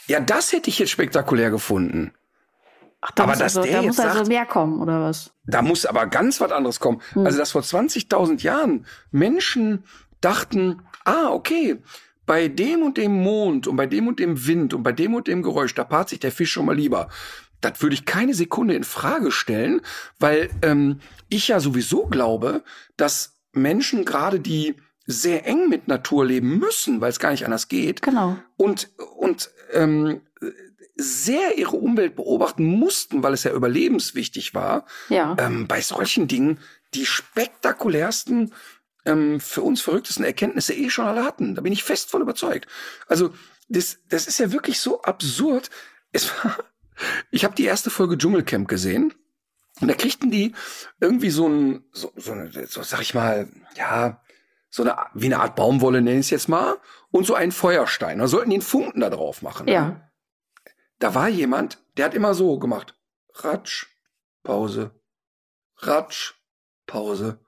Ja, 0.07 0.19
das 0.19 0.51
hätte 0.51 0.69
ich 0.69 0.79
jetzt 0.79 0.91
spektakulär 0.91 1.49
gefunden. 1.49 2.13
Ach, 3.01 3.11
da 3.11 3.23
Aber 3.23 3.33
muss, 3.33 3.39
dass 3.39 3.57
also, 3.57 3.61
der 3.69 3.77
da 3.79 3.83
jetzt 3.83 3.97
muss 3.97 3.99
also 4.05 4.17
sagt- 4.19 4.27
mehr 4.27 4.45
kommen, 4.45 4.81
oder 4.81 5.01
was? 5.01 5.31
Da 5.45 5.61
muss 5.61 5.85
aber 5.85 6.07
ganz 6.07 6.41
was 6.41 6.51
anderes 6.51 6.79
kommen. 6.79 7.01
Hm. 7.13 7.25
Also, 7.25 7.37
dass 7.37 7.51
vor 7.51 7.61
20.000 7.61 8.41
Jahren 8.43 8.85
Menschen 9.11 9.83
dachten, 10.21 10.81
ah, 11.05 11.29
okay, 11.29 11.81
bei 12.25 12.47
dem 12.47 12.81
und 12.81 12.97
dem 12.97 13.21
Mond 13.23 13.67
und 13.67 13.75
bei 13.77 13.85
dem 13.85 14.07
und 14.07 14.19
dem 14.19 14.47
Wind 14.47 14.73
und 14.73 14.83
bei 14.83 14.91
dem 14.91 15.13
und 15.13 15.27
dem 15.27 15.43
Geräusch, 15.43 15.73
da 15.75 15.83
paart 15.83 16.09
sich 16.09 16.19
der 16.19 16.31
Fisch 16.31 16.51
schon 16.51 16.65
mal 16.65 16.75
lieber. 16.75 17.07
Das 17.61 17.81
würde 17.81 17.93
ich 17.93 18.05
keine 18.05 18.33
Sekunde 18.33 18.75
in 18.75 18.83
Frage 18.83 19.31
stellen, 19.31 19.81
weil 20.19 20.49
ähm, 20.61 20.99
ich 21.29 21.47
ja 21.47 21.59
sowieso 21.59 22.05
glaube, 22.07 22.63
dass 22.97 23.33
Menschen 23.53 24.05
gerade 24.05 24.39
die 24.39 24.75
sehr 25.05 25.47
eng 25.47 25.69
mit 25.69 25.87
Natur 25.87 26.25
leben 26.25 26.59
müssen, 26.59 26.99
weil 26.99 27.09
es 27.11 27.19
gar 27.19 27.31
nicht 27.31 27.45
anders 27.45 27.67
geht, 27.69 28.01
Genau. 28.01 28.35
und, 28.57 28.89
und 29.17 29.49
ähm, 29.71 30.21
sehr 30.97 31.57
ihre 31.57 31.75
Umwelt 31.75 32.15
beobachten 32.15 32.65
mussten, 32.65 33.23
weil 33.23 33.33
es 33.33 33.43
ja 33.43 33.51
überlebenswichtig 33.53 34.53
war, 34.53 34.85
Ja. 35.09 35.35
ähm, 35.39 35.67
bei 35.67 35.81
solchen 35.81 36.27
Dingen 36.27 36.59
die 36.93 37.05
spektakulärsten, 37.05 38.53
ähm, 39.05 39.39
für 39.39 39.61
uns 39.61 39.81
verrücktesten 39.81 40.25
Erkenntnisse 40.25 40.73
eh 40.73 40.89
schon 40.89 41.05
alle 41.05 41.23
hatten. 41.23 41.55
Da 41.55 41.61
bin 41.61 41.73
ich 41.73 41.83
fest 41.83 42.09
von 42.09 42.21
überzeugt. 42.21 42.67
Also 43.07 43.33
das, 43.69 43.99
das 44.09 44.27
ist 44.27 44.39
ja 44.39 44.51
wirklich 44.51 44.79
so 44.79 45.01
absurd. 45.01 45.69
Es 46.11 46.31
war, 46.43 46.57
ich 47.31 47.43
habe 47.43 47.55
die 47.55 47.65
erste 47.65 47.89
Folge 47.89 48.17
Dschungelcamp 48.17 48.67
gesehen 48.67 49.13
und 49.81 49.87
da 49.87 49.93
kriegten 49.93 50.31
die 50.31 50.53
irgendwie 50.99 51.29
so 51.29 51.47
ein, 51.47 51.83
so, 51.91 52.11
so, 52.15 52.31
eine, 52.31 52.49
so 52.67 52.81
sag 52.83 53.01
ich 53.01 53.13
mal, 53.13 53.47
ja, 53.75 54.21
so 54.69 54.83
eine, 54.83 54.95
wie 55.13 55.27
eine 55.27 55.39
Art 55.39 55.55
Baumwolle 55.55 56.01
nenne 56.01 56.19
ich 56.19 56.25
es 56.27 56.29
jetzt 56.31 56.49
mal, 56.49 56.75
und 57.11 57.25
so 57.25 57.35
einen 57.35 57.51
Feuerstein. 57.53 58.19
Da 58.19 58.27
sollten 58.27 58.49
die 58.49 58.57
einen 58.57 58.61
Funken 58.63 58.99
da 59.01 59.09
drauf 59.09 59.41
machen. 59.41 59.67
ne? 59.87 60.06
Da 60.99 61.13
war 61.13 61.29
jemand, 61.29 61.83
der 61.97 62.05
hat 62.05 62.13
immer 62.13 62.33
so 62.33 62.59
gemacht. 62.59 62.95
Ratsch, 63.33 63.85
Pause, 64.43 64.91
Ratsch, 65.77 66.33
Pause. 66.85 67.39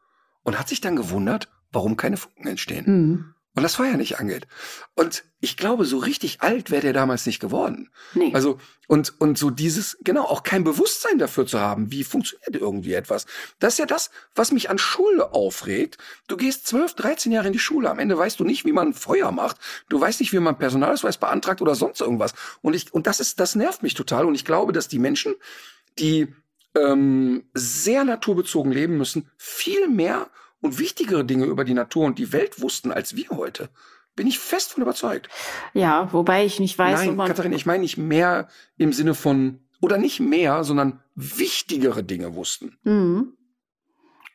Und 0.43 0.57
hat 0.59 0.69
sich 0.69 0.81
dann 0.81 0.95
gewundert, 0.95 1.51
warum 1.71 1.97
keine 1.97 2.17
Funken 2.17 2.47
entstehen. 2.47 2.85
Hm. 2.85 3.35
Und 3.55 3.63
das 3.63 3.75
Feuer 3.75 3.97
nicht 3.97 4.19
angeht. 4.19 4.47
Und 4.93 5.23
ich 5.39 5.57
glaube, 5.57 5.83
so 5.83 5.97
richtig 5.97 6.41
alt 6.41 6.69
wäre 6.69 6.81
der 6.81 6.93
damals 6.93 7.25
nicht 7.25 7.39
geworden. 7.39 7.89
Nee. 8.13 8.31
Also, 8.33 8.59
und, 8.87 9.19
und 9.19 9.39
so 9.39 9.49
dieses, 9.49 9.97
genau, 10.01 10.23
auch 10.23 10.43
kein 10.43 10.63
Bewusstsein 10.63 11.17
dafür 11.17 11.47
zu 11.47 11.59
haben, 11.59 11.91
wie 11.91 12.03
funktioniert 12.03 12.55
irgendwie 12.55 12.93
etwas. 12.93 13.25
Das 13.57 13.73
ist 13.73 13.79
ja 13.79 13.85
das, 13.87 14.11
was 14.35 14.51
mich 14.51 14.69
an 14.69 14.77
Schule 14.77 15.33
aufregt. 15.33 15.97
Du 16.27 16.37
gehst 16.37 16.67
12, 16.67 16.93
13 16.93 17.31
Jahre 17.31 17.47
in 17.47 17.53
die 17.53 17.59
Schule, 17.59 17.89
am 17.89 17.99
Ende 17.99 18.17
weißt 18.17 18.39
du 18.39 18.43
nicht, 18.43 18.65
wie 18.65 18.71
man 18.71 18.93
Feuer 18.93 19.31
macht. 19.31 19.57
Du 19.89 19.99
weißt 19.99 20.19
nicht, 20.19 20.31
wie 20.31 20.39
man 20.39 20.57
Personalausweis 20.57 21.17
beantragt 21.17 21.61
oder 21.61 21.73
sonst 21.73 22.01
irgendwas. 22.01 22.33
Und 22.61 22.75
ich, 22.75 22.93
und 22.93 23.07
das 23.07 23.19
ist, 23.19 23.39
das 23.39 23.55
nervt 23.55 23.81
mich 23.81 23.95
total. 23.95 24.25
Und 24.25 24.35
ich 24.35 24.45
glaube, 24.45 24.73
dass 24.73 24.87
die 24.87 24.99
Menschen, 24.99 25.33
die 25.97 26.33
ähm, 26.75 27.49
sehr 27.53 28.03
naturbezogen 28.03 28.71
leben 28.71 28.97
müssen, 28.97 29.29
viel 29.37 29.87
mehr 29.87 30.29
und 30.61 30.79
wichtigere 30.79 31.25
Dinge 31.25 31.45
über 31.45 31.63
die 31.63 31.73
Natur 31.73 32.05
und 32.05 32.19
die 32.19 32.31
Welt 32.33 32.61
wussten 32.61 32.91
als 32.91 33.15
wir 33.15 33.29
heute. 33.29 33.69
Bin 34.15 34.27
ich 34.27 34.39
fest 34.39 34.73
von 34.73 34.83
überzeugt. 34.83 35.29
ja, 35.73 36.11
wobei 36.11 36.45
ich 36.45 36.59
nicht 36.59 36.77
weiß, 36.77 37.01
ob 37.01 37.05
Nein, 37.05 37.15
man, 37.15 37.27
Katharina, 37.27 37.55
ich 37.55 37.65
meine 37.65 37.81
nicht 37.81 37.97
mehr 37.97 38.49
im 38.77 38.91
Sinne 38.91 39.15
von, 39.15 39.59
oder 39.81 39.97
nicht 39.97 40.19
mehr, 40.19 40.63
sondern 40.63 40.99
wichtigere 41.15 42.03
Dinge 42.03 42.35
wussten. 42.35 42.77
Mhm. 42.83 43.33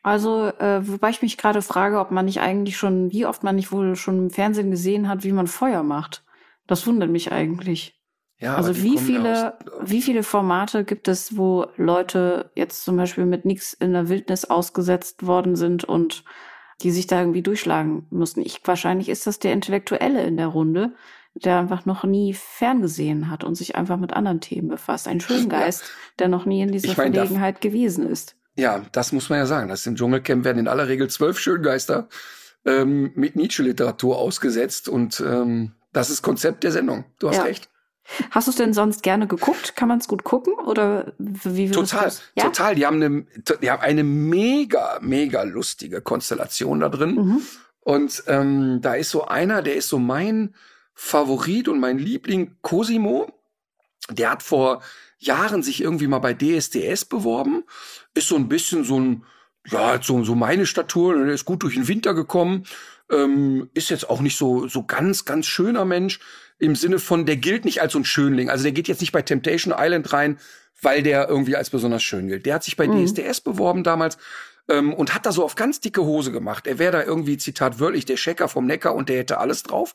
Also, 0.02 0.46
äh, 0.58 0.86
wobei 0.86 1.10
ich 1.10 1.22
mich 1.22 1.38
gerade 1.38 1.62
frage, 1.62 1.98
ob 1.98 2.10
man 2.10 2.26
nicht 2.26 2.40
eigentlich 2.40 2.76
schon, 2.76 3.10
wie 3.10 3.24
oft 3.24 3.42
man 3.42 3.56
nicht 3.56 3.72
wohl 3.72 3.96
schon 3.96 4.18
im 4.18 4.30
Fernsehen 4.30 4.70
gesehen 4.70 5.08
hat, 5.08 5.24
wie 5.24 5.32
man 5.32 5.46
Feuer 5.46 5.82
macht. 5.82 6.24
Das 6.66 6.86
wundert 6.86 7.10
mich 7.10 7.32
eigentlich. 7.32 7.93
Ja, 8.44 8.56
also 8.56 8.76
wie 8.82 8.94
ja 8.94 9.00
viele, 9.00 9.54
aus- 9.54 9.90
wie 9.90 10.02
viele 10.02 10.22
Formate 10.22 10.84
gibt 10.84 11.08
es, 11.08 11.36
wo 11.36 11.66
Leute 11.76 12.50
jetzt 12.54 12.84
zum 12.84 12.96
Beispiel 12.96 13.24
mit 13.26 13.44
nichts 13.44 13.72
in 13.72 13.92
der 13.92 14.08
Wildnis 14.08 14.44
ausgesetzt 14.44 15.26
worden 15.26 15.56
sind 15.56 15.84
und 15.84 16.24
die 16.82 16.90
sich 16.90 17.06
da 17.06 17.20
irgendwie 17.20 17.42
durchschlagen 17.42 18.06
mussten? 18.10 18.40
Ich 18.42 18.60
wahrscheinlich 18.64 19.08
ist 19.08 19.26
das 19.26 19.38
der 19.38 19.52
Intellektuelle 19.52 20.24
in 20.24 20.36
der 20.36 20.48
Runde, 20.48 20.92
der 21.34 21.58
einfach 21.58 21.84
noch 21.86 22.04
nie 22.04 22.34
ferngesehen 22.34 23.30
hat 23.30 23.42
und 23.44 23.54
sich 23.56 23.74
einfach 23.76 23.96
mit 23.96 24.12
anderen 24.12 24.40
Themen 24.40 24.68
befasst. 24.68 25.08
Ein 25.08 25.20
Schöngeist, 25.20 25.82
der 26.18 26.28
noch 26.28 26.44
nie 26.44 26.62
in 26.62 26.70
dieser 26.70 26.88
Ich 26.90 26.96
mein, 26.96 27.12
Verlegenheit 27.12 27.60
gewesen 27.60 28.06
ist. 28.08 28.36
Ja, 28.56 28.82
das 28.92 29.10
muss 29.12 29.30
man 29.30 29.38
ja 29.40 29.46
sagen. 29.46 29.68
Das 29.68 29.84
im 29.86 29.96
Dschungelcamp 29.96 30.44
werden 30.44 30.58
in 30.58 30.68
aller 30.68 30.86
Regel 30.86 31.08
zwölf 31.10 31.38
Schöngeister 31.40 32.08
ähm, 32.64 33.10
mit 33.16 33.34
Nietzsche-Literatur 33.36 34.16
ausgesetzt 34.18 34.88
und 34.88 35.20
ähm, 35.26 35.72
das 35.92 36.10
ist 36.10 36.22
Konzept 36.22 36.62
der 36.62 36.70
Sendung. 36.72 37.04
Du 37.18 37.28
hast 37.28 37.38
Ja. 37.38 37.42
recht. 37.44 37.68
Hast 38.30 38.46
du 38.46 38.50
es 38.50 38.56
denn 38.56 38.74
sonst 38.74 39.02
gerne 39.02 39.26
geguckt? 39.26 39.76
Kann 39.76 39.88
man 39.88 39.98
es 39.98 40.08
gut 40.08 40.24
gucken 40.24 40.54
oder 40.54 41.12
wie 41.18 41.70
Total, 41.70 42.12
Ja? 42.34 42.44
total. 42.44 42.74
Die 42.74 42.86
haben 42.86 43.02
eine, 43.02 43.26
die 43.62 43.70
haben 43.70 43.82
eine 43.82 44.04
mega, 44.04 44.98
mega 45.00 45.42
lustige 45.42 46.00
Konstellation 46.02 46.80
da 46.80 46.88
drin. 46.88 47.14
Mhm. 47.14 47.42
Und 47.80 48.24
ähm, 48.26 48.80
da 48.82 48.94
ist 48.94 49.10
so 49.10 49.26
einer, 49.26 49.62
der 49.62 49.76
ist 49.76 49.88
so 49.88 49.98
mein 49.98 50.54
Favorit 50.94 51.68
und 51.68 51.80
mein 51.80 51.98
Liebling, 51.98 52.56
Cosimo. 52.62 53.32
Der 54.10 54.30
hat 54.30 54.42
vor 54.42 54.82
Jahren 55.18 55.62
sich 55.62 55.82
irgendwie 55.82 56.06
mal 56.06 56.18
bei 56.18 56.34
DSDS 56.34 57.06
beworben. 57.06 57.64
Ist 58.12 58.28
so 58.28 58.36
ein 58.36 58.48
bisschen 58.48 58.84
so 58.84 59.00
ein 59.00 59.24
ja, 59.66 59.98
so, 60.02 60.22
so 60.24 60.34
meine 60.34 60.66
Statur, 60.66 61.14
der 61.24 61.34
ist 61.34 61.44
gut 61.44 61.62
durch 61.62 61.74
den 61.74 61.88
Winter 61.88 62.14
gekommen, 62.14 62.64
ähm, 63.10 63.70
ist 63.74 63.90
jetzt 63.90 64.08
auch 64.08 64.20
nicht 64.20 64.36
so, 64.36 64.68
so 64.68 64.84
ganz, 64.84 65.24
ganz 65.24 65.46
schöner 65.46 65.84
Mensch 65.84 66.20
im 66.58 66.76
Sinne 66.76 66.98
von, 66.98 67.26
der 67.26 67.36
gilt 67.36 67.64
nicht 67.64 67.82
als 67.82 67.92
so 67.92 67.98
ein 67.98 68.04
Schönling. 68.04 68.50
Also 68.50 68.64
der 68.64 68.72
geht 68.72 68.88
jetzt 68.88 69.00
nicht 69.00 69.12
bei 69.12 69.22
Temptation 69.22 69.74
Island 69.76 70.12
rein, 70.12 70.38
weil 70.80 71.02
der 71.02 71.28
irgendwie 71.28 71.56
als 71.56 71.70
besonders 71.70 72.02
schön 72.02 72.28
gilt. 72.28 72.46
Der 72.46 72.54
hat 72.54 72.64
sich 72.64 72.76
bei 72.76 72.86
mhm. 72.86 73.04
DSDS 73.04 73.40
beworben 73.40 73.82
damals 73.82 74.18
ähm, 74.68 74.92
und 74.94 75.14
hat 75.14 75.26
da 75.26 75.32
so 75.32 75.44
auf 75.44 75.54
ganz 75.54 75.80
dicke 75.80 76.02
Hose 76.02 76.32
gemacht. 76.32 76.66
Er 76.66 76.78
wäre 76.78 76.92
da 76.92 77.02
irgendwie, 77.02 77.36
Zitat 77.36 77.80
wörtlich, 77.80 78.04
der 78.04 78.16
Checker 78.16 78.48
vom 78.48 78.66
Neckar 78.66 78.94
und 78.94 79.08
der 79.08 79.18
hätte 79.18 79.38
alles 79.38 79.62
drauf. 79.62 79.94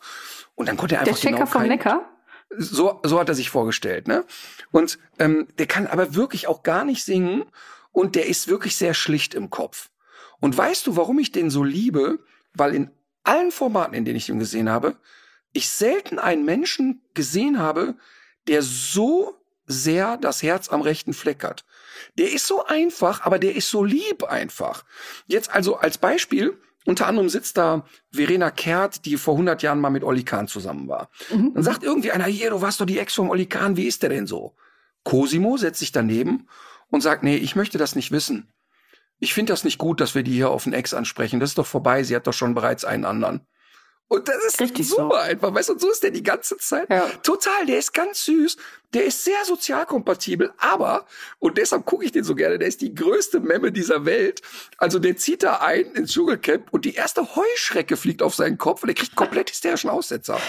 Und 0.55 0.67
dann 0.67 0.77
konnte 0.77 0.95
er 0.95 1.01
einfach 1.01 1.13
Der 1.13 1.21
Checker 1.21 1.43
genau 1.43 1.49
vom 1.49 1.67
Neckar? 1.67 2.09
So, 2.57 2.99
so 3.03 3.19
hat 3.19 3.29
er 3.29 3.35
sich 3.35 3.51
vorgestellt, 3.51 4.07
ne? 4.07 4.25
Und 4.71 4.97
ähm, 5.19 5.47
der 5.59 5.67
kann 5.67 5.85
aber 5.85 6.15
wirklich 6.15 6.47
auch 6.47 6.63
gar 6.63 6.83
nicht 6.83 7.03
singen 7.03 7.43
und 7.91 8.15
der 8.15 8.25
ist 8.25 8.47
wirklich 8.47 8.75
sehr 8.75 8.95
schlicht 8.95 9.35
im 9.35 9.51
Kopf. 9.51 9.89
Und 10.39 10.57
weißt 10.57 10.87
du, 10.87 10.95
warum 10.95 11.19
ich 11.19 11.31
den 11.31 11.51
so 11.51 11.63
liebe? 11.63 12.19
Weil 12.55 12.73
in 12.73 12.91
allen 13.23 13.51
Formaten, 13.51 13.93
in 13.93 14.03
denen 14.03 14.17
ich 14.17 14.29
ihn 14.29 14.39
gesehen 14.39 14.69
habe, 14.69 14.95
ich 15.53 15.69
selten 15.69 16.19
einen 16.19 16.45
Menschen 16.45 17.01
gesehen 17.13 17.59
habe, 17.59 17.95
der 18.47 18.61
so 18.61 19.35
sehr 19.65 20.17
das 20.17 20.41
Herz 20.41 20.69
am 20.69 20.81
rechten 20.81 21.13
Fleck 21.13 21.43
hat. 21.43 21.63
Der 22.17 22.31
ist 22.31 22.47
so 22.47 22.65
einfach, 22.65 23.21
aber 23.21 23.39
der 23.39 23.55
ist 23.55 23.69
so 23.69 23.83
lieb 23.83 24.23
einfach. 24.23 24.83
Jetzt 25.27 25.51
also 25.51 25.77
als 25.77 25.97
Beispiel, 25.97 26.57
unter 26.85 27.07
anderem 27.07 27.29
sitzt 27.29 27.57
da 27.57 27.85
Verena 28.11 28.49
Kehrt, 28.49 29.05
die 29.05 29.17
vor 29.17 29.35
100 29.35 29.61
Jahren 29.61 29.79
mal 29.79 29.91
mit 29.91 30.03
Olli 30.03 30.23
Kahn 30.23 30.47
zusammen 30.47 30.87
war. 30.87 31.09
Mhm. 31.31 31.53
Dann 31.53 31.63
sagt 31.63 31.83
irgendwie 31.83 32.11
einer, 32.11 32.25
hier, 32.25 32.49
du 32.49 32.61
warst 32.61 32.81
doch 32.81 32.85
die 32.85 32.97
Ex 32.97 33.13
vom 33.13 33.29
Olli 33.29 33.45
Kahn, 33.45 33.77
wie 33.77 33.85
ist 33.85 34.01
der 34.01 34.09
denn 34.09 34.27
so? 34.27 34.55
Cosimo 35.03 35.57
setzt 35.57 35.79
sich 35.79 35.91
daneben 35.91 36.47
und 36.89 37.01
sagt, 37.01 37.23
nee, 37.23 37.37
ich 37.37 37.55
möchte 37.55 37.77
das 37.77 37.95
nicht 37.95 38.11
wissen. 38.11 38.51
Ich 39.19 39.33
finde 39.33 39.53
das 39.53 39.63
nicht 39.63 39.77
gut, 39.77 40.01
dass 40.01 40.15
wir 40.15 40.23
die 40.23 40.33
hier 40.33 40.49
auf 40.49 40.63
den 40.63 40.73
Ex 40.73 40.93
ansprechen. 40.93 41.39
Das 41.39 41.51
ist 41.51 41.57
doch 41.57 41.67
vorbei, 41.67 42.03
sie 42.03 42.15
hat 42.15 42.25
doch 42.25 42.33
schon 42.33 42.55
bereits 42.55 42.85
einen 42.85 43.05
anderen. 43.05 43.45
Und 44.09 44.27
das 44.27 44.43
ist 44.43 44.59
Richtig 44.59 44.89
super 44.89 45.09
so. 45.09 45.15
einfach, 45.15 45.53
weißt 45.53 45.69
du, 45.69 45.73
und 45.73 45.81
so 45.81 45.89
ist 45.91 46.01
der 46.01 46.09
die 46.11 46.23
ganze 46.23 46.57
Zeit. 46.57 46.89
Ja. 46.89 47.07
Total, 47.21 47.65
der 47.67 47.77
ist 47.77 47.93
ganz 47.93 48.25
süß, 48.25 48.57
der 48.93 49.05
ist 49.05 49.23
sehr 49.23 49.45
sozialkompatibel, 49.45 50.51
aber, 50.57 51.05
und 51.37 51.57
deshalb 51.57 51.85
gucke 51.85 52.05
ich 52.05 52.11
den 52.11 52.23
so 52.23 52.33
gerne, 52.33 52.57
der 52.57 52.67
ist 52.67 52.81
die 52.81 52.93
größte 52.93 53.39
Memme 53.39 53.71
dieser 53.71 54.05
Welt. 54.05 54.41
Also 54.77 54.97
der 54.97 55.15
zieht 55.17 55.43
da 55.43 55.57
ein 55.57 55.91
ins 55.93 56.13
Dschungelcamp 56.13 56.67
und 56.71 56.85
die 56.85 56.95
erste 56.95 57.35
Heuschrecke 57.35 57.97
fliegt 57.97 58.23
auf 58.23 58.33
seinen 58.33 58.57
Kopf 58.57 58.83
und 58.83 58.89
er 58.89 58.95
kriegt 58.95 59.15
komplett 59.15 59.51
hysterischen 59.51 59.89
Aussetzer. 59.89 60.39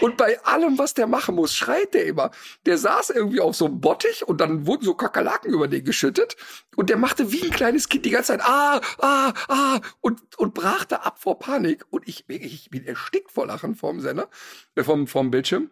Und 0.00 0.16
bei 0.16 0.42
allem, 0.44 0.78
was 0.78 0.94
der 0.94 1.06
machen 1.06 1.34
muss, 1.34 1.54
schreit 1.54 1.92
der 1.92 2.06
immer. 2.06 2.30
Der 2.66 2.78
saß 2.78 3.10
irgendwie 3.10 3.40
auf 3.40 3.54
so 3.54 3.66
einem 3.66 3.80
Bottich 3.80 4.26
und 4.26 4.40
dann 4.40 4.66
wurden 4.66 4.84
so 4.84 4.94
Kakerlaken 4.94 5.52
über 5.52 5.68
den 5.68 5.84
geschüttet 5.84 6.36
und 6.76 6.88
der 6.88 6.96
machte 6.96 7.32
wie 7.32 7.42
ein 7.42 7.50
kleines 7.50 7.88
Kind 7.88 8.06
die 8.06 8.10
ganze 8.10 8.32
Zeit, 8.32 8.42
ah, 8.42 8.80
ah, 8.98 9.32
ah, 9.48 9.80
und, 10.00 10.20
und 10.38 10.54
brach 10.54 10.84
da 10.86 10.96
ab 10.96 11.20
vor 11.20 11.38
Panik. 11.38 11.84
Und 11.90 12.08
ich, 12.08 12.24
ich 12.28 12.70
bin 12.70 12.86
erstickt 12.86 13.30
vor 13.30 13.46
Lachen 13.46 13.74
vom 13.74 14.00
Sender, 14.00 14.30
äh, 14.76 14.82
vom, 14.82 15.06
vom 15.06 15.30
Bildschirm. 15.30 15.70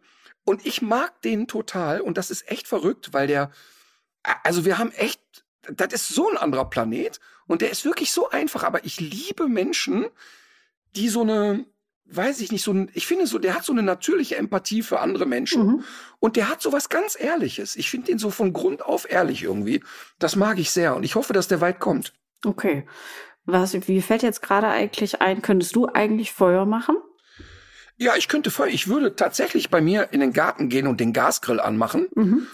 Und 0.48 0.64
ich 0.64 0.80
mag 0.80 1.20
den 1.20 1.46
total 1.46 2.00
und 2.00 2.16
das 2.16 2.30
ist 2.30 2.50
echt 2.50 2.68
verrückt, 2.68 3.12
weil 3.12 3.26
der, 3.26 3.50
also 4.44 4.64
wir 4.64 4.78
haben 4.78 4.92
echt, 4.92 5.20
das 5.70 5.92
ist 5.92 6.08
so 6.08 6.26
ein 6.30 6.38
anderer 6.38 6.70
Planet 6.70 7.20
und 7.46 7.60
der 7.60 7.70
ist 7.70 7.84
wirklich 7.84 8.12
so 8.12 8.30
einfach, 8.30 8.64
aber 8.64 8.82
ich 8.86 8.98
liebe 8.98 9.46
Menschen, 9.46 10.06
die 10.96 11.10
so 11.10 11.20
eine, 11.20 11.66
weiß 12.06 12.40
ich 12.40 12.50
nicht, 12.50 12.64
so 12.64 12.72
ein, 12.72 12.90
ich 12.94 13.06
finde 13.06 13.26
so, 13.26 13.38
der 13.38 13.56
hat 13.56 13.62
so 13.62 13.74
eine 13.74 13.82
natürliche 13.82 14.36
Empathie 14.36 14.80
für 14.80 15.00
andere 15.00 15.26
Menschen 15.26 15.66
mhm. 15.66 15.84
und 16.18 16.36
der 16.36 16.48
hat 16.48 16.62
so 16.62 16.72
was 16.72 16.88
ganz 16.88 17.14
Ehrliches. 17.20 17.76
Ich 17.76 17.90
finde 17.90 18.06
den 18.06 18.18
so 18.18 18.30
von 18.30 18.54
Grund 18.54 18.80
auf 18.80 19.10
ehrlich 19.10 19.42
irgendwie. 19.42 19.84
Das 20.18 20.34
mag 20.34 20.58
ich 20.58 20.70
sehr 20.70 20.96
und 20.96 21.02
ich 21.02 21.14
hoffe, 21.14 21.34
dass 21.34 21.48
der 21.48 21.60
weit 21.60 21.78
kommt. 21.78 22.14
Okay. 22.42 22.86
Was, 23.44 23.74
wie 23.86 24.00
fällt 24.00 24.22
jetzt 24.22 24.40
gerade 24.40 24.68
eigentlich 24.68 25.20
ein, 25.20 25.42
könntest 25.42 25.76
du 25.76 25.88
eigentlich 25.88 26.32
Feuer 26.32 26.64
machen? 26.64 26.96
Ja, 27.98 28.14
ich 28.16 28.28
könnte 28.28 28.50
voll. 28.50 28.68
Ich 28.68 28.88
würde 28.88 29.16
tatsächlich 29.16 29.70
bei 29.70 29.80
mir 29.80 30.08
in 30.12 30.20
den 30.20 30.32
Garten 30.32 30.68
gehen 30.68 30.86
und 30.86 31.00
den 31.00 31.12
Gasgrill 31.12 31.60
anmachen. 31.60 32.08
Mhm. 32.14 32.46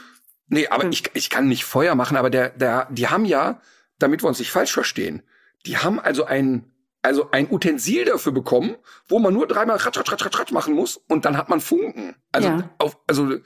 Nee, 0.49 0.69
aber 0.69 0.85
mhm. 0.85 0.93
ich, 0.93 1.11
ich 1.15 1.31
kann 1.31 1.49
nicht 1.49 1.65
Feuer 1.65 1.95
machen, 1.95 2.17
aber 2.17 2.31
der, 2.31 2.51
der, 2.51 2.89
die 2.91 3.09
haben 3.09 3.27
ja, 3.27 3.61
damit 3.99 4.23
wir 4.23 4.29
uns 4.29 4.39
nicht 4.39 4.51
falsch 4.51 4.73
verstehen, 4.73 5.23
die 5.67 5.79
haben 5.79 6.01
also 6.01 6.25
ein, 6.25 6.65
also 7.03 7.31
ein 7.31 7.51
Utensil 7.51 8.07
dafür 8.07 8.33
bekommen, 8.33 8.77
wo 9.07 9.19
man 9.19 9.35
nur 9.35 9.47
dreimal 9.47 9.77
ratsch, 9.77 9.99
ratsch, 9.99 10.13
ratsch, 10.13 10.39
ratsch 10.39 10.53
machen 10.53 10.75
muss 10.75 10.97
und 10.97 11.27
dann 11.27 11.37
hat 11.37 11.51
man 11.51 11.61
Funken. 11.61 12.17
Also, 12.33 12.49
ja. 12.49 12.71
auf, 12.79 12.99
also, 13.07 13.37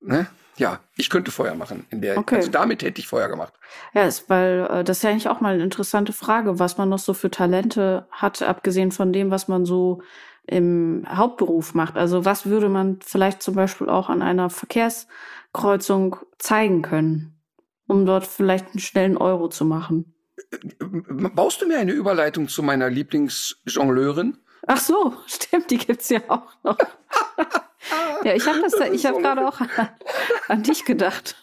ne? 0.00 0.26
Ja, 0.56 0.78
ich 0.96 1.10
könnte 1.10 1.32
Feuer 1.32 1.54
machen. 1.54 1.84
In 1.90 2.00
der, 2.00 2.16
okay. 2.16 2.36
Also 2.36 2.50
damit 2.50 2.82
hätte 2.82 3.00
ich 3.00 3.08
Feuer 3.08 3.28
gemacht. 3.28 3.54
Ja, 3.92 4.04
ist, 4.04 4.30
weil 4.30 4.68
äh, 4.70 4.84
das 4.84 4.98
ist 4.98 5.02
ja 5.02 5.10
eigentlich 5.10 5.28
auch 5.28 5.40
mal 5.40 5.54
eine 5.54 5.64
interessante 5.64 6.12
Frage, 6.12 6.60
was 6.60 6.78
man 6.78 6.88
noch 6.88 7.00
so 7.00 7.12
für 7.12 7.30
Talente 7.30 8.06
hat, 8.12 8.40
abgesehen 8.40 8.92
von 8.92 9.12
dem, 9.12 9.32
was 9.32 9.48
man 9.48 9.64
so 9.64 10.00
im 10.46 11.04
Hauptberuf 11.08 11.74
macht. 11.74 11.96
Also 11.96 12.24
was 12.24 12.46
würde 12.46 12.68
man 12.68 12.98
vielleicht 13.02 13.42
zum 13.42 13.54
Beispiel 13.54 13.88
auch 13.88 14.08
an 14.08 14.22
einer 14.22 14.50
Verkehrskreuzung 14.50 16.16
zeigen 16.38 16.82
können, 16.82 17.40
um 17.86 18.06
dort 18.06 18.26
vielleicht 18.26 18.68
einen 18.70 18.80
schnellen 18.80 19.16
Euro 19.16 19.48
zu 19.48 19.64
machen? 19.64 20.14
Baust 20.78 21.62
du 21.62 21.66
mir 21.66 21.78
eine 21.78 21.92
Überleitung 21.92 22.48
zu 22.48 22.62
meiner 22.62 22.90
Lieblingsjongleurin? 22.90 24.38
Ach 24.66 24.78
so, 24.78 25.14
stimmt, 25.26 25.70
die 25.70 25.78
gibt's 25.78 26.08
ja 26.08 26.20
auch 26.28 26.52
noch. 26.62 26.78
ja, 28.24 28.34
ich 28.34 28.46
habe 28.46 28.60
das, 28.60 28.72
das 28.72 28.90
ich 28.90 29.06
habe 29.06 29.20
gerade 29.20 29.46
auch 29.46 29.60
an, 29.60 29.68
an 30.48 30.62
dich 30.62 30.84
gedacht. 30.84 31.36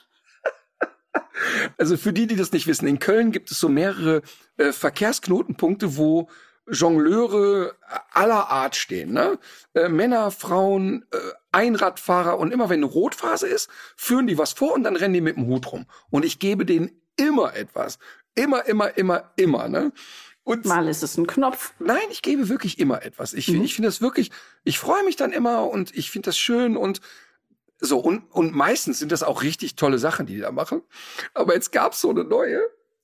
Also 1.78 1.98
für 1.98 2.14
die, 2.14 2.28
die 2.28 2.36
das 2.36 2.52
nicht 2.52 2.68
wissen, 2.68 2.88
in 2.88 3.00
Köln 3.00 3.32
gibt 3.32 3.52
es 3.52 3.60
so 3.60 3.68
mehrere 3.68 4.22
äh, 4.58 4.72
Verkehrsknotenpunkte, 4.72 5.98
wo 5.98 6.30
Jongleure 6.70 7.76
aller 8.12 8.50
Art 8.50 8.76
stehen. 8.76 9.14
Ne? 9.14 9.40
Äh, 9.74 9.90
Männer, 9.90 10.32
Frauen, 10.32 11.06
äh, 11.12 11.18
Einradfahrer 11.52 12.38
und 12.40 12.52
immer 12.52 12.70
wenn 12.70 12.80
eine 12.80 12.92
Rotphase 12.92 13.48
ist, 13.48 13.70
führen 13.96 14.28
die 14.28 14.38
was 14.38 14.54
vor 14.54 14.74
und 14.74 14.84
dann 14.84 14.96
rennen 14.96 15.14
die 15.14 15.22
mit 15.22 15.36
dem 15.36 15.48
Hut 15.48 15.72
rum. 15.72 15.86
Und 16.10 16.24
ich 16.26 16.40
gebe 16.40 16.66
denen 16.66 16.92
immer 17.18 17.56
etwas. 17.56 18.00
Immer, 18.36 18.66
immer, 18.66 18.98
immer, 18.98 19.32
immer. 19.36 19.68
Ne? 19.68 19.92
Und 20.44 20.66
Mal 20.66 20.88
ist 20.88 21.04
es 21.04 21.18
ein 21.18 21.28
Knopf. 21.28 21.74
Nein, 21.80 22.02
ich 22.10 22.22
gebe 22.22 22.50
wirklich 22.50 22.80
immer 22.80 23.04
etwas. 23.04 23.34
Ich, 23.34 23.48
mhm. 23.48 23.64
ich 23.64 23.76
finde 23.76 23.90
das 23.90 24.02
wirklich, 24.02 24.32
ich 24.64 24.80
freue 24.80 25.04
mich 25.04 25.16
dann 25.16 25.32
immer 25.32 25.70
und 25.70 25.96
ich 25.96 26.10
finde 26.10 26.28
das 26.28 26.38
schön 26.38 26.78
und 26.78 27.02
so. 27.80 28.00
Und, 28.00 28.32
und 28.32 28.56
meistens 28.56 29.00
sind 29.00 29.12
das 29.12 29.24
auch 29.24 29.44
richtig 29.44 29.76
tolle 29.76 30.00
Sachen, 30.00 30.26
die 30.26 30.36
die 30.36 30.42
da 30.42 30.52
machen. 30.52 30.82
Aber 31.34 31.54
jetzt 31.54 31.72
gab's 31.72 32.02
so 32.02 32.10
eine 32.10 32.24
neue 32.24 32.62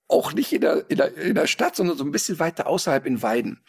auch 0.07 0.33
nicht 0.33 0.53
in 0.53 0.61
der, 0.61 0.89
in 0.89 0.97
der, 0.97 1.15
in 1.17 1.35
der 1.35 1.47
Stadt, 1.47 1.75
sondern 1.75 1.97
so 1.97 2.03
ein 2.03 2.11
bisschen 2.11 2.39
weiter 2.39 2.67
außerhalb 2.67 3.05
in 3.05 3.21
Weiden. 3.21 3.61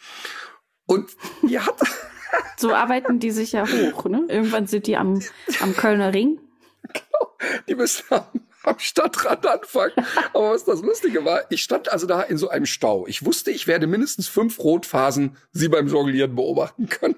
Und 0.85 1.11
die 1.43 1.59
hat. 1.59 1.75
so 2.57 2.73
arbeiten 2.73 3.19
die 3.19 3.31
sich 3.31 3.51
ja 3.51 3.67
hoch, 3.67 4.05
ne? 4.05 4.25
Irgendwann 4.27 4.67
sind 4.67 4.87
die 4.87 4.97
am, 4.97 5.21
am 5.61 5.75
Kölner 5.75 6.13
Ring. 6.13 6.39
Genau. 6.83 7.37
Die 7.67 7.75
müssen 7.75 8.05
am, 8.09 8.23
am 8.63 8.79
Stadtrand 8.79 9.45
anfangen. 9.45 9.93
Aber 10.33 10.51
was 10.51 10.65
das 10.65 10.81
Lustige 10.81 11.25
war, 11.25 11.43
ich 11.49 11.61
stand 11.61 11.91
also 11.91 12.07
da 12.07 12.21
in 12.21 12.37
so 12.37 12.49
einem 12.49 12.65
Stau. 12.65 13.05
Ich 13.07 13.25
wusste, 13.25 13.51
ich 13.51 13.67
werde 13.67 13.87
mindestens 13.87 14.27
fünf 14.27 14.59
Rotphasen 14.59 15.37
sie 15.51 15.69
beim 15.69 15.87
Jonglieren 15.87 16.35
beobachten 16.35 16.89
können. 16.89 17.15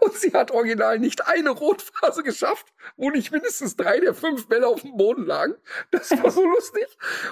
Und 0.00 0.14
sie 0.14 0.32
hat 0.32 0.50
original 0.50 0.98
nicht 0.98 1.26
eine 1.26 1.50
Rotphase 1.50 2.22
geschafft, 2.22 2.66
wo 2.96 3.10
nicht 3.10 3.32
mindestens 3.32 3.76
drei 3.76 4.00
der 4.00 4.14
fünf 4.14 4.48
Bälle 4.48 4.68
auf 4.68 4.82
dem 4.82 4.96
Boden 4.96 5.24
lagen. 5.24 5.54
Das 5.90 6.10
war 6.10 6.30
so 6.30 6.44
lustig. 6.44 6.86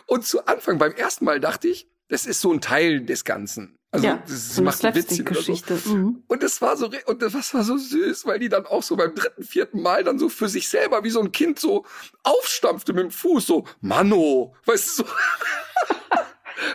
Und 0.06 0.26
zu 0.26 0.46
Anfang, 0.46 0.78
beim 0.78 0.92
ersten 0.92 1.24
Mal 1.24 1.40
dachte 1.40 1.68
ich, 1.68 1.88
das 2.08 2.26
ist 2.26 2.40
so 2.40 2.52
ein 2.52 2.60
Teil 2.60 3.04
des 3.04 3.24
Ganzen. 3.24 3.78
Also 3.90 4.06
ja, 4.06 4.22
das 4.26 4.54
so 4.54 4.62
macht 4.62 4.82
Witzchen 4.82 5.26
Geschichte. 5.26 5.76
So. 5.76 5.94
Mhm. 5.94 6.22
Und 6.26 6.42
das 6.42 6.62
war 6.62 6.78
so 6.78 6.90
und 7.06 7.20
das 7.20 7.34
war 7.52 7.62
so 7.62 7.76
süß, 7.76 8.24
weil 8.24 8.38
die 8.38 8.48
dann 8.48 8.64
auch 8.64 8.82
so 8.82 8.96
beim 8.96 9.14
dritten, 9.14 9.42
vierten 9.42 9.82
Mal 9.82 10.02
dann 10.02 10.18
so 10.18 10.30
für 10.30 10.48
sich 10.48 10.70
selber 10.70 11.04
wie 11.04 11.10
so 11.10 11.20
ein 11.20 11.30
Kind 11.30 11.60
so 11.60 11.84
aufstampfte 12.22 12.94
mit 12.94 13.02
dem 13.04 13.10
Fuß 13.10 13.46
so 13.46 13.64
Mano, 13.82 14.54
weißt 14.64 15.00
du 15.00 15.04
so. 15.04 15.10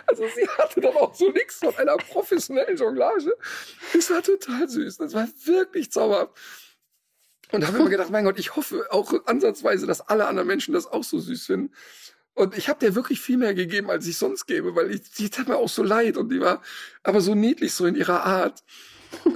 Also 0.06 0.24
sie 0.34 0.48
hatte 0.58 0.80
dann 0.80 0.96
auch 0.96 1.14
so 1.14 1.30
nichts 1.30 1.58
von 1.58 1.76
einer 1.76 1.96
professionellen 1.96 2.76
Jonglage. 2.76 3.36
Das 3.92 4.10
war 4.10 4.22
total 4.22 4.68
süß. 4.68 4.98
Das 4.98 5.14
war 5.14 5.28
wirklich 5.44 5.90
zauberhaft. 5.90 6.32
Und 7.52 7.62
da 7.62 7.68
habe 7.68 7.78
ich 7.78 7.84
mir 7.84 7.90
gedacht, 7.90 8.10
mein 8.10 8.24
Gott, 8.24 8.38
ich 8.38 8.56
hoffe 8.56 8.86
auch 8.90 9.12
ansatzweise, 9.26 9.86
dass 9.86 10.02
alle 10.02 10.26
anderen 10.26 10.48
Menschen 10.48 10.74
das 10.74 10.86
auch 10.86 11.04
so 11.04 11.18
süß 11.18 11.46
finden. 11.46 11.74
Und 12.34 12.56
ich 12.56 12.68
habe 12.68 12.78
der 12.78 12.94
wirklich 12.94 13.20
viel 13.20 13.36
mehr 13.36 13.54
gegeben, 13.54 13.90
als 13.90 14.06
ich 14.06 14.16
sonst 14.16 14.46
gebe, 14.46 14.76
weil 14.76 14.92
ich, 14.92 15.10
die 15.12 15.28
tat 15.28 15.48
mir 15.48 15.56
auch 15.56 15.68
so 15.68 15.82
leid 15.82 16.16
und 16.16 16.30
die 16.30 16.40
war 16.40 16.62
aber 17.02 17.20
so 17.20 17.34
niedlich 17.34 17.72
so 17.72 17.86
in 17.86 17.96
ihrer 17.96 18.24
Art. 18.24 18.62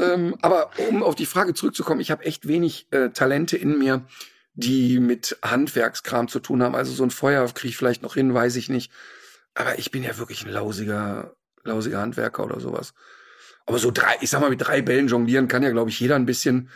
ähm, 0.01 0.37
aber 0.43 0.71
um 0.89 1.03
auf 1.03 1.15
die 1.15 1.27
Frage 1.27 1.55
zurückzukommen, 1.55 2.01
ich 2.01 2.11
habe 2.11 2.25
echt 2.25 2.47
wenig 2.47 2.87
äh, 2.91 3.11
Talente 3.11 3.57
in 3.57 3.79
mir, 3.79 4.07
die 4.55 5.01
mit 5.01 5.39
Handwerkskram 5.43 6.29
zu 6.29 6.39
tun 6.39 6.63
haben. 6.63 6.75
Also 6.75 6.93
so 6.93 7.03
ein 7.03 7.11
Feuer 7.11 7.45
kriege 7.49 7.71
ich 7.71 7.77
vielleicht 7.77 8.03
noch 8.03 8.15
hin, 8.15 8.35
weiß 8.35 8.57
ich 8.57 8.69
nicht. 8.69 8.93
Aber 9.55 9.79
ich 9.79 9.91
bin 9.91 10.03
ja 10.03 10.17
wirklich 10.19 10.45
ein 10.45 10.51
lausiger, 10.51 11.35
lausiger 11.65 12.01
Handwerker 12.01 12.45
oder 12.45 12.61
sowas. 12.61 12.95
Aber 13.67 13.79
so 13.79 13.91
drei, 13.91 14.17
ich 14.21 14.31
sag 14.31 14.41
mal, 14.41 14.51
mit 14.51 14.67
drei 14.67 14.83
Bällen 14.83 15.09
jonglieren 15.09 15.49
kann 15.49 15.63
ja, 15.63 15.71
glaube 15.71 15.91
ich, 15.91 16.01
jeder 16.01 16.17
ein 16.17 16.27
bisschen. 16.27 16.69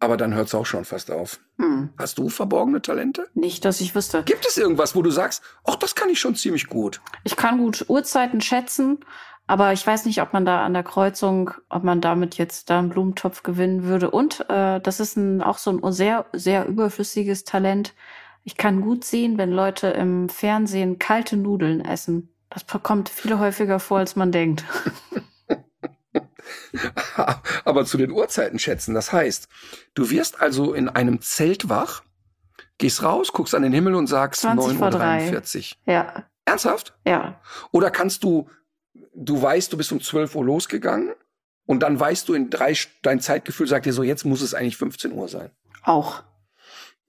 Aber 0.00 0.16
dann 0.16 0.34
hört 0.34 0.48
es 0.48 0.54
auch 0.54 0.66
schon 0.66 0.84
fast 0.84 1.12
auf. 1.12 1.38
Hm. 1.58 1.90
Hast 1.96 2.18
du 2.18 2.28
verborgene 2.28 2.82
Talente? 2.82 3.28
Nicht, 3.34 3.64
dass 3.64 3.80
ich 3.80 3.94
wüsste. 3.94 4.24
Gibt 4.24 4.44
es 4.44 4.56
irgendwas, 4.56 4.96
wo 4.96 5.02
du 5.02 5.10
sagst, 5.10 5.44
ach, 5.62 5.76
das 5.76 5.94
kann 5.94 6.10
ich 6.10 6.18
schon 6.18 6.34
ziemlich 6.34 6.66
gut? 6.66 7.00
Ich 7.22 7.36
kann 7.36 7.58
gut 7.58 7.84
Uhrzeiten 7.88 8.40
schätzen, 8.40 8.98
Aber 9.46 9.72
ich 9.72 9.86
weiß 9.86 10.06
nicht, 10.06 10.22
ob 10.22 10.32
man 10.32 10.44
da 10.44 10.64
an 10.64 10.72
der 10.72 10.82
Kreuzung, 10.82 11.50
ob 11.68 11.84
man 11.84 12.00
damit 12.00 12.38
jetzt 12.38 12.70
da 12.70 12.78
einen 12.78 12.88
Blumentopf 12.88 13.42
gewinnen 13.42 13.84
würde. 13.84 14.10
Und 14.10 14.48
äh, 14.48 14.80
das 14.80 15.00
ist 15.00 15.16
ein, 15.16 15.42
auch 15.42 15.58
so 15.58 15.70
ein 15.70 15.92
sehr, 15.92 16.26
sehr 16.32 16.66
überflüssiges 16.66 17.44
Talent. 17.44 17.94
Ich 18.44 18.56
kann 18.56 18.80
gut 18.80 19.04
sehen, 19.04 19.38
wenn 19.38 19.52
Leute 19.52 19.88
im 19.88 20.28
Fernsehen 20.28 20.98
kalte 20.98 21.36
Nudeln 21.36 21.84
essen. 21.84 22.34
Das 22.50 22.66
kommt 22.82 23.08
viel 23.08 23.38
häufiger 23.38 23.78
vor, 23.78 23.98
als 23.98 24.16
man 24.16 24.32
denkt. 24.32 24.64
Aber 27.64 27.84
zu 27.84 27.96
den 27.96 28.10
Uhrzeiten 28.10 28.58
schätzen. 28.58 28.94
Das 28.94 29.12
heißt, 29.12 29.48
du 29.94 30.10
wirst 30.10 30.40
also 30.40 30.74
in 30.74 30.88
einem 30.88 31.20
Zelt 31.20 31.68
wach, 31.68 32.02
gehst 32.78 33.02
raus, 33.02 33.32
guckst 33.32 33.54
an 33.54 33.62
den 33.62 33.72
Himmel 33.72 33.94
und 33.94 34.06
sagst 34.06 34.44
9.43 34.44 35.72
Uhr. 35.72 35.92
Ja. 35.92 36.24
Ernsthaft? 36.44 36.94
Ja. 37.06 37.40
Oder 37.70 37.90
kannst 37.90 38.24
du, 38.24 38.48
du 39.14 39.40
weißt, 39.40 39.72
du 39.72 39.76
bist 39.76 39.92
um 39.92 40.00
12 40.00 40.34
Uhr 40.34 40.44
losgegangen 40.44 41.14
und 41.66 41.80
dann 41.80 41.98
weißt 41.98 42.28
du 42.28 42.34
in 42.34 42.50
drei, 42.50 42.76
dein 43.02 43.20
Zeitgefühl 43.20 43.68
sagt 43.68 43.86
dir 43.86 43.92
so, 43.92 44.02
jetzt 44.02 44.24
muss 44.24 44.42
es 44.42 44.54
eigentlich 44.54 44.76
15 44.76 45.12
Uhr 45.12 45.28
sein. 45.28 45.50
Auch. 45.84 46.22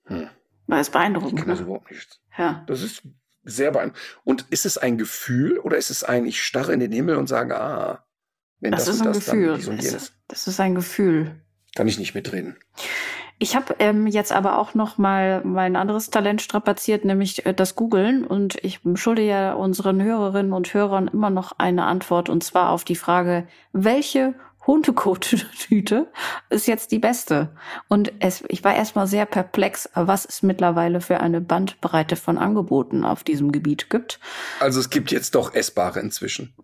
Hm. 0.06 0.30
Weil 0.74 0.82
es 0.82 0.90
beeindruckend. 0.90 1.34
Ich 1.34 1.40
kann 1.40 1.50
das 1.50 1.60
ne? 1.60 1.66
überhaupt 1.66 1.92
nicht. 1.92 2.20
Ja. 2.38 2.64
Das 2.68 2.82
ist 2.82 3.04
sehr 3.44 3.72
beeindruckend. 3.72 4.04
Und 4.24 4.46
ist 4.50 4.66
es 4.66 4.78
ein 4.78 4.98
Gefühl 4.98 5.60
oder 5.60 5.78
ist 5.78 5.90
es 5.90 6.04
ein, 6.04 6.26
ich 6.26 6.42
starre 6.42 6.74
in 6.74 6.80
den 6.80 6.92
Himmel 6.92 7.18
und 7.18 7.28
sage, 7.28 7.60
ah, 7.60 8.04
wenn 8.60 8.72
das, 8.72 8.86
das 8.86 8.96
ist 8.96 9.02
ein 9.02 9.08
das, 9.08 9.26
Gefühl. 9.26 9.78
Das, 9.78 10.14
das 10.28 10.48
ist 10.48 10.60
ein 10.60 10.74
Gefühl. 10.74 11.36
Kann 11.76 11.88
ich 11.88 12.00
nicht 12.00 12.16
mitreden. 12.16 12.58
Ich 13.40 13.56
habe 13.56 13.76
ähm, 13.80 14.08
jetzt 14.08 14.32
aber 14.32 14.58
auch 14.58 14.74
noch 14.74 14.98
mal 14.98 15.44
mein 15.44 15.76
anderes 15.76 16.10
Talent 16.10 16.42
strapaziert, 16.42 17.04
nämlich 17.04 17.46
äh, 17.46 17.54
das 17.54 17.76
Googeln. 17.76 18.26
Und 18.26 18.56
ich 18.64 18.80
schulde 18.96 19.22
ja 19.22 19.54
unseren 19.54 20.02
Hörerinnen 20.02 20.54
und 20.54 20.74
Hörern 20.74 21.10
immer 21.10 21.30
noch 21.30 21.52
eine 21.58 21.84
Antwort, 21.86 22.30
und 22.30 22.44
zwar 22.44 22.70
auf 22.70 22.84
die 22.84 22.96
Frage, 22.96 23.48
welche 23.74 24.34
Hundekot-Tüte 24.66 26.12
ist 26.50 26.68
jetzt 26.68 26.92
die 26.92 27.00
beste. 27.00 27.56
Und 27.90 28.14
es, 28.20 28.44
ich 28.48 28.64
war 28.64 28.76
erstmal 28.76 29.08
sehr 29.08 29.26
perplex, 29.26 29.90
was 29.94 30.26
es 30.26 30.44
mittlerweile 30.44 31.02
für 31.02 31.20
eine 31.20 31.42
Bandbreite 31.42 32.16
von 32.16 32.38
Angeboten 32.38 33.04
auf 33.04 33.24
diesem 33.24 33.52
Gebiet 33.52 33.90
gibt. 33.90 34.20
Also 34.60 34.80
es 34.80 34.90
gibt 34.90 35.12
jetzt 35.12 35.36
doch 35.36 35.54
essbare 35.54 36.00
inzwischen. 36.00 36.54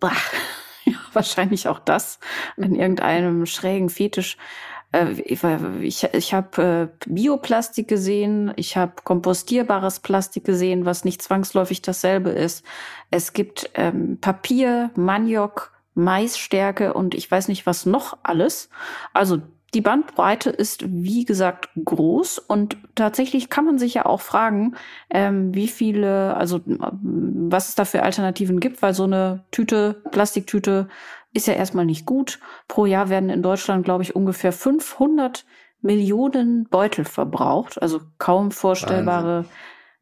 Ja, 0.86 0.94
wahrscheinlich 1.12 1.68
auch 1.68 1.78
das 1.78 2.18
in 2.56 2.74
irgendeinem 2.74 3.44
schrägen 3.44 3.90
Fetisch. 3.90 4.38
Äh, 4.92 5.12
ich, 5.20 5.42
ich, 5.82 6.04
ich 6.14 6.34
habe 6.34 6.90
äh, 6.90 7.06
Bioplastik 7.06 7.86
gesehen, 7.86 8.52
ich 8.56 8.78
habe 8.78 8.94
kompostierbares 9.04 10.00
Plastik 10.00 10.44
gesehen, 10.44 10.86
was 10.86 11.04
nicht 11.04 11.22
zwangsläufig 11.22 11.82
dasselbe 11.82 12.30
ist. 12.30 12.64
Es 13.10 13.34
gibt 13.34 13.70
ähm, 13.74 14.18
Papier, 14.20 14.90
Maniok, 14.96 15.72
Maisstärke 16.04 16.94
und 16.94 17.14
ich 17.14 17.30
weiß 17.30 17.48
nicht 17.48 17.66
was 17.66 17.86
noch 17.86 18.18
alles. 18.22 18.70
Also 19.12 19.40
die 19.74 19.80
Bandbreite 19.80 20.50
ist, 20.50 20.84
wie 20.86 21.24
gesagt, 21.24 21.68
groß 21.84 22.38
und 22.40 22.76
tatsächlich 22.96 23.50
kann 23.50 23.64
man 23.64 23.78
sich 23.78 23.94
ja 23.94 24.06
auch 24.06 24.20
fragen, 24.20 24.74
ähm, 25.10 25.54
wie 25.54 25.68
viele, 25.68 26.36
also 26.36 26.60
was 26.66 27.68
es 27.68 27.74
da 27.76 27.84
für 27.84 28.02
Alternativen 28.02 28.58
gibt, 28.58 28.82
weil 28.82 28.94
so 28.94 29.04
eine 29.04 29.44
Tüte, 29.52 30.02
Plastiktüte 30.10 30.88
ist 31.32 31.46
ja 31.46 31.54
erstmal 31.54 31.86
nicht 31.86 32.04
gut. 32.04 32.40
Pro 32.66 32.86
Jahr 32.86 33.08
werden 33.08 33.30
in 33.30 33.42
Deutschland, 33.42 33.84
glaube 33.84 34.02
ich, 34.02 34.16
ungefähr 34.16 34.52
500 34.52 35.44
Millionen 35.82 36.64
Beutel 36.68 37.04
verbraucht, 37.04 37.80
also 37.80 38.00
kaum 38.18 38.50
vorstellbare 38.50 39.44
Wahnsinn. 39.44 39.52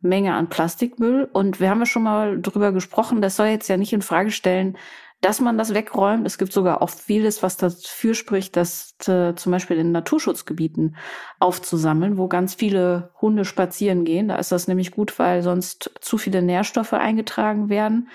Menge 0.00 0.34
an 0.34 0.48
Plastikmüll. 0.48 1.28
Und 1.32 1.60
wir 1.60 1.70
haben 1.70 1.80
ja 1.80 1.86
schon 1.86 2.04
mal 2.04 2.40
drüber 2.40 2.72
gesprochen, 2.72 3.20
das 3.20 3.36
soll 3.36 3.48
jetzt 3.48 3.68
ja 3.68 3.76
nicht 3.76 3.92
in 3.92 4.02
Frage 4.02 4.30
stellen, 4.30 4.76
dass 5.20 5.40
man 5.40 5.58
das 5.58 5.74
wegräumt. 5.74 6.26
Es 6.26 6.38
gibt 6.38 6.52
sogar 6.52 6.80
auch 6.80 6.90
vieles, 6.90 7.42
was 7.42 7.56
dafür 7.56 8.14
spricht, 8.14 8.56
das 8.56 8.94
äh, 9.06 9.34
zum 9.34 9.50
Beispiel 9.50 9.76
in 9.76 9.90
Naturschutzgebieten 9.90 10.96
aufzusammeln, 11.40 12.18
wo 12.18 12.28
ganz 12.28 12.54
viele 12.54 13.10
Hunde 13.20 13.44
spazieren 13.44 14.04
gehen. 14.04 14.28
Da 14.28 14.36
ist 14.36 14.52
das 14.52 14.68
nämlich 14.68 14.92
gut, 14.92 15.18
weil 15.18 15.42
sonst 15.42 15.90
zu 16.00 16.18
viele 16.18 16.40
Nährstoffe 16.40 16.92
eingetragen 16.92 17.68
werden. 17.68 18.08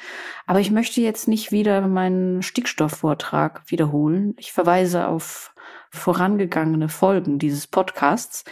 Aber 0.46 0.62
ich 0.62 0.72
möchte 0.72 1.02
jetzt 1.02 1.28
nicht 1.28 1.52
wieder 1.52 1.82
meinen 1.88 2.42
Stickstoffvortrag 2.42 3.64
wiederholen. 3.68 4.34
Ich 4.38 4.54
verweise 4.54 5.08
auf 5.08 5.54
vorangegangene 5.90 6.90
Folgen 6.90 7.38
dieses 7.38 7.68
Podcasts. 7.68 8.46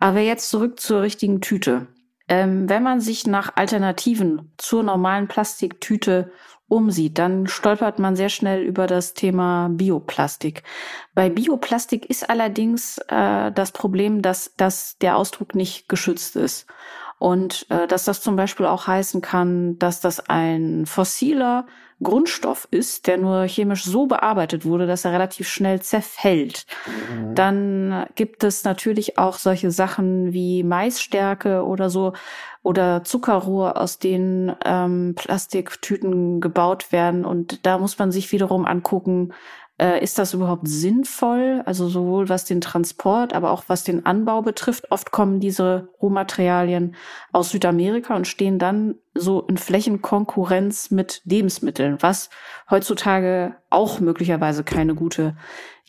Aber 0.00 0.18
jetzt 0.18 0.50
zurück 0.50 0.80
zur 0.80 1.02
richtigen 1.02 1.40
Tüte. 1.40 1.86
Ähm, 2.28 2.68
wenn 2.68 2.82
man 2.82 3.00
sich 3.00 3.26
nach 3.26 3.56
Alternativen 3.56 4.52
zur 4.56 4.82
normalen 4.82 5.28
Plastiktüte 5.28 6.30
umsieht, 6.72 7.18
dann 7.18 7.46
stolpert 7.46 7.98
man 7.98 8.16
sehr 8.16 8.30
schnell 8.30 8.62
über 8.62 8.86
das 8.86 9.12
Thema 9.12 9.68
Bioplastik. 9.70 10.62
Bei 11.14 11.28
Bioplastik 11.28 12.06
ist 12.06 12.28
allerdings 12.30 12.98
äh, 13.08 13.52
das 13.52 13.72
Problem, 13.72 14.22
dass, 14.22 14.54
dass 14.56 14.96
der 14.98 15.16
Ausdruck 15.16 15.54
nicht 15.54 15.88
geschützt 15.88 16.34
ist. 16.36 16.66
Und 17.22 17.66
äh, 17.70 17.86
dass 17.86 18.04
das 18.04 18.20
zum 18.20 18.34
Beispiel 18.34 18.66
auch 18.66 18.88
heißen 18.88 19.20
kann, 19.20 19.78
dass 19.78 20.00
das 20.00 20.28
ein 20.28 20.86
fossiler 20.86 21.66
Grundstoff 22.02 22.66
ist, 22.72 23.06
der 23.06 23.16
nur 23.16 23.44
chemisch 23.44 23.84
so 23.84 24.06
bearbeitet 24.06 24.64
wurde, 24.64 24.88
dass 24.88 25.04
er 25.04 25.12
relativ 25.12 25.48
schnell 25.48 25.80
zerfällt. 25.80 26.66
Mhm. 27.14 27.36
Dann 27.36 28.06
gibt 28.16 28.42
es 28.42 28.64
natürlich 28.64 29.18
auch 29.18 29.36
solche 29.36 29.70
Sachen 29.70 30.32
wie 30.32 30.64
Maisstärke 30.64 31.64
oder 31.64 31.90
so 31.90 32.12
oder 32.64 33.04
Zuckerrohr, 33.04 33.76
aus 33.80 34.00
denen 34.00 34.56
ähm, 34.64 35.14
Plastiktüten 35.16 36.40
gebaut 36.40 36.90
werden. 36.90 37.24
Und 37.24 37.64
da 37.66 37.78
muss 37.78 38.00
man 38.00 38.10
sich 38.10 38.32
wiederum 38.32 38.64
angucken, 38.64 39.32
äh, 39.82 40.00
ist 40.00 40.18
das 40.18 40.32
überhaupt 40.32 40.68
sinnvoll? 40.68 41.62
Also 41.66 41.88
sowohl 41.88 42.28
was 42.28 42.44
den 42.44 42.60
Transport, 42.60 43.34
aber 43.34 43.50
auch 43.50 43.64
was 43.66 43.82
den 43.82 44.06
Anbau 44.06 44.40
betrifft. 44.40 44.92
Oft 44.92 45.10
kommen 45.10 45.40
diese 45.40 45.88
Rohmaterialien 46.00 46.94
aus 47.32 47.50
Südamerika 47.50 48.14
und 48.14 48.28
stehen 48.28 48.60
dann 48.60 48.94
so 49.14 49.40
in 49.42 49.58
Flächenkonkurrenz 49.58 50.92
mit 50.92 51.20
Lebensmitteln, 51.24 51.98
was 52.00 52.30
heutzutage 52.70 53.56
auch 53.70 53.98
möglicherweise 53.98 54.62
keine 54.62 54.94
gute 54.94 55.36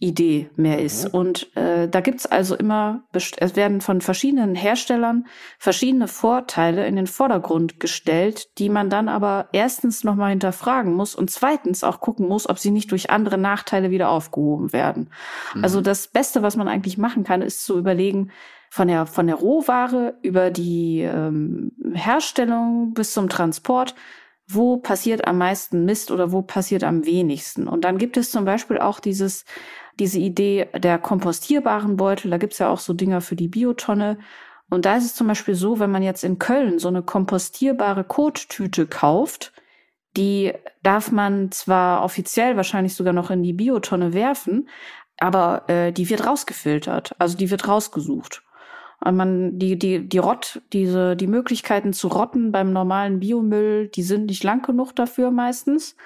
Idee 0.04 0.50
mehr 0.56 0.82
ist. 0.82 1.06
Mhm. 1.06 1.20
Und 1.20 1.56
äh, 1.56 1.88
da 1.88 2.02
gibt's 2.02 2.26
also 2.26 2.56
immer, 2.56 3.04
es 3.14 3.56
werden 3.56 3.82
von 3.82 4.02
verschiedenen 4.02 4.54
Herstellern 4.54 5.26
verschiedene 5.58 6.08
Vorteile 6.08 6.86
in 6.86 6.96
den 6.96 7.08
Vordergrund 7.08 7.80
gestellt, 7.80 8.50
die 8.60 8.70
man 8.70 8.90
dann 8.90 9.08
aber 9.08 9.48
erstens 9.54 10.04
nochmal 10.04 10.32
hinterfragen 10.32 10.94
muss 10.94 11.16
und 11.16 11.32
zweitens 11.32 11.84
auch 11.84 12.02
gucken 12.02 12.28
muss, 12.28 12.50
ob 12.50 12.60
sie 12.60 12.72
nicht 12.72 12.92
durch 12.92 13.10
andere 13.10 13.38
Nachteile 13.38 13.92
wieder 13.92 14.10
aufgehoben 14.10 14.74
werden. 14.74 15.10
Mhm. 15.56 15.64
Also 15.64 15.82
das 15.82 16.10
Beste, 16.10 16.42
was 16.42 16.58
man 16.58 16.68
eigentlich 16.68 16.98
machen 16.98 17.24
kann, 17.24 17.42
ist 17.42 17.66
zu 17.66 17.78
überlegen, 17.78 18.32
von 18.70 18.88
der, 18.88 19.06
von 19.06 19.28
der 19.28 19.36
Rohware 19.36 20.16
über 20.24 20.50
die 20.50 21.02
ähm, 21.02 21.74
Herstellung 21.94 22.96
bis 22.96 23.14
zum 23.14 23.30
Transport, 23.30 23.94
wo 24.48 24.78
passiert 24.78 25.28
am 25.28 25.38
meisten 25.38 25.86
Mist 25.86 26.10
oder 26.10 26.32
wo 26.32 26.42
passiert 26.42 26.84
am 26.84 27.06
wenigsten. 27.06 27.68
Und 27.68 27.86
dann 27.86 28.00
gibt 28.00 28.18
es 28.18 28.32
zum 28.32 28.46
Beispiel 28.46 28.80
auch 28.80 29.00
dieses 29.00 29.46
diese 30.00 30.20
Idee 30.20 30.68
der 30.76 30.98
kompostierbaren 30.98 31.98
Beutel. 31.98 32.32
Da 32.32 32.38
gibt's 32.38 32.60
ja 32.60 32.70
auch 32.70 32.80
so 32.80 32.94
Dinger 32.94 33.22
für 33.22 33.36
die 33.36 33.48
Biotonne. 33.48 34.18
Und 34.70 34.86
da 34.86 34.96
ist 34.96 35.06
es 35.06 35.16
zum 35.16 35.28
Beispiel 35.28 35.56
so, 35.56 35.80
wenn 35.80 35.92
man 35.92 36.04
jetzt 36.04 36.24
in 36.24 36.40
Köln 36.40 36.80
so 36.80 36.88
eine 36.88 37.04
kompostierbare 37.04 38.04
Kottüte 38.04 38.88
kauft, 38.88 39.54
die 40.18 40.54
darf 40.84 41.12
man 41.12 41.52
zwar 41.52 42.04
offiziell 42.04 42.56
wahrscheinlich 42.56 42.96
sogar 42.96 43.14
noch 43.14 43.32
in 43.32 43.44
die 43.44 43.54
Biotonne 43.54 44.14
werfen, 44.14 44.70
aber 45.20 45.70
äh, 45.70 45.92
die 45.92 46.10
wird 46.10 46.26
rausgefiltert, 46.26 47.16
also 47.20 47.38
die 47.38 47.50
wird 47.52 47.68
rausgesucht. 47.68 48.44
Und 49.04 49.16
man, 49.18 49.60
die, 49.60 49.78
die, 49.78 50.08
die 50.08 50.18
Rott, 50.18 50.62
diese, 50.72 51.16
die 51.16 51.28
Möglichkeiten 51.28 51.94
zu 51.94 52.08
rotten 52.08 52.52
beim 52.52 52.72
normalen 52.72 53.20
Biomüll, 53.20 53.90
die 53.90 54.04
sind 54.04 54.28
nicht 54.28 54.44
lang 54.44 54.62
genug 54.62 54.96
dafür 54.96 55.30
meistens. 55.30 55.98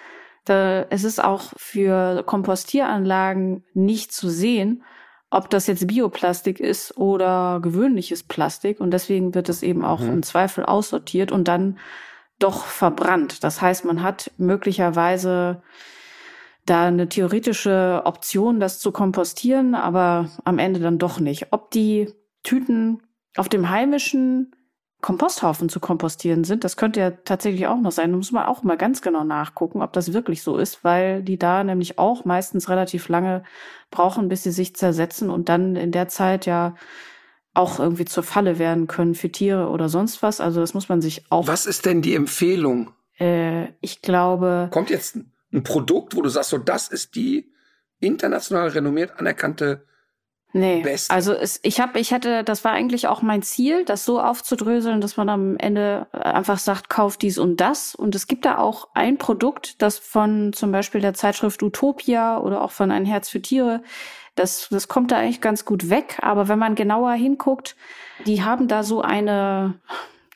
Da, 0.47 0.85
es 0.89 1.03
ist 1.03 1.23
auch 1.23 1.51
für 1.57 2.23
Kompostieranlagen 2.23 3.65
nicht 3.73 4.11
zu 4.11 4.29
sehen, 4.29 4.83
ob 5.29 5.49
das 5.49 5.67
jetzt 5.67 5.87
Bioplastik 5.87 6.59
ist 6.59 6.97
oder 6.97 7.59
gewöhnliches 7.61 8.23
Plastik. 8.23 8.79
Und 8.79 8.91
deswegen 8.91 9.35
wird 9.35 9.49
es 9.49 9.61
eben 9.61 9.83
auch 9.83 9.99
mhm. 9.99 10.09
im 10.09 10.23
Zweifel 10.23 10.65
aussortiert 10.65 11.31
und 11.31 11.47
dann 11.47 11.77
doch 12.39 12.65
verbrannt. 12.65 13.43
Das 13.43 13.61
heißt, 13.61 13.83
man 13.85 14.03
hat 14.03 14.31
möglicherweise 14.37 15.61
da 16.65 16.85
eine 16.85 17.09
theoretische 17.09 18.01
Option, 18.05 18.59
das 18.59 18.79
zu 18.79 18.91
kompostieren, 18.91 19.73
aber 19.75 20.29
am 20.43 20.59
Ende 20.59 20.79
dann 20.79 20.99
doch 20.99 21.19
nicht. 21.19 21.47
Ob 21.51 21.71
die 21.71 22.13
Tüten 22.43 23.01
auf 23.35 23.49
dem 23.49 23.69
heimischen 23.69 24.55
Komposthaufen 25.01 25.69
zu 25.69 25.79
kompostieren 25.79 26.43
sind. 26.43 26.63
Das 26.63 26.75
könnte 26.75 26.99
ja 26.99 27.11
tatsächlich 27.11 27.67
auch 27.67 27.79
noch 27.79 27.91
sein. 27.91 28.11
Da 28.11 28.17
muss 28.17 28.31
man 28.31 28.47
auch 28.47 28.63
mal 28.63 28.77
ganz 28.77 29.01
genau 29.01 29.23
nachgucken, 29.23 29.81
ob 29.81 29.93
das 29.93 30.11
wirklich 30.11 30.41
so 30.41 30.57
ist, 30.57 30.83
weil 30.83 31.21
die 31.21 31.37
da 31.37 31.63
nämlich 31.63 31.99
auch 31.99 32.25
meistens 32.25 32.67
relativ 32.67 33.07
lange 33.07 33.43
brauchen, 33.91 34.27
bis 34.27 34.43
sie 34.43 34.51
sich 34.51 34.75
zersetzen 34.75 35.29
und 35.29 35.49
dann 35.49 35.75
in 35.75 35.91
der 35.91 36.07
Zeit 36.07 36.47
ja 36.47 36.75
auch 37.53 37.79
irgendwie 37.79 38.05
zur 38.05 38.23
Falle 38.23 38.59
werden 38.59 38.87
können 38.87 39.15
für 39.15 39.31
Tiere 39.31 39.69
oder 39.69 39.87
sonst 39.89 40.23
was. 40.23 40.41
Also 40.41 40.61
das 40.61 40.73
muss 40.73 40.89
man 40.89 41.01
sich 41.01 41.31
auch. 41.31 41.47
Was 41.47 41.65
ist 41.65 41.85
denn 41.85 42.01
die 42.01 42.15
Empfehlung? 42.15 42.91
Äh, 43.19 43.73
ich 43.81 44.01
glaube. 44.01 44.69
Kommt 44.71 44.89
jetzt 44.89 45.17
ein 45.53 45.63
Produkt, 45.63 46.15
wo 46.15 46.21
du 46.21 46.29
sagst, 46.29 46.49
so 46.49 46.57
das 46.57 46.87
ist 46.87 47.15
die 47.15 47.51
international 47.99 48.69
renommiert 48.69 49.19
anerkannte 49.19 49.85
Nee, 50.57 50.81
Beste. 50.81 51.13
also 51.13 51.33
es, 51.33 51.59
ich 51.63 51.79
habe, 51.79 51.99
ich 51.99 52.11
hätte, 52.11 52.43
das 52.43 52.63
war 52.63 52.71
eigentlich 52.71 53.07
auch 53.07 53.21
mein 53.21 53.43
Ziel, 53.43 53.85
das 53.85 54.05
so 54.05 54.19
aufzudröseln, 54.19 55.01
dass 55.01 55.15
man 55.15 55.29
am 55.29 55.57
Ende 55.57 56.07
einfach 56.11 56.57
sagt, 56.57 56.89
kauf 56.89 57.17
dies 57.17 57.37
und 57.37 57.57
das. 57.61 57.93
Und 57.93 58.15
es 58.15 58.27
gibt 58.27 58.45
da 58.45 58.57
auch 58.57 58.87
ein 58.93 59.17
Produkt, 59.17 59.81
das 59.81 59.99
von 59.99 60.53
zum 60.53 60.71
Beispiel 60.71 61.01
der 61.01 61.13
Zeitschrift 61.13 61.61
Utopia 61.61 62.39
oder 62.39 62.61
auch 62.63 62.71
von 62.71 62.91
Ein 62.91 63.05
Herz 63.05 63.29
für 63.29 63.41
Tiere, 63.41 63.83
das, 64.35 64.67
das 64.69 64.87
kommt 64.87 65.11
da 65.11 65.17
eigentlich 65.17 65.41
ganz 65.41 65.65
gut 65.65 65.89
weg. 65.89 66.17
Aber 66.21 66.47
wenn 66.47 66.59
man 66.59 66.75
genauer 66.75 67.13
hinguckt, 67.13 67.75
die 68.25 68.43
haben 68.43 68.67
da 68.67 68.83
so 68.83 69.01
eine, 69.01 69.79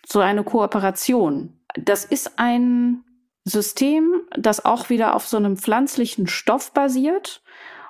so 0.05 0.19
eine 0.19 0.43
Kooperation. 0.43 1.59
Das 1.75 2.05
ist 2.05 2.37
ein 2.37 3.03
System, 3.43 4.21
das 4.37 4.65
auch 4.65 4.89
wieder 4.89 5.15
auf 5.15 5.27
so 5.27 5.37
einem 5.37 5.57
pflanzlichen 5.57 6.27
Stoff 6.27 6.73
basiert 6.73 7.41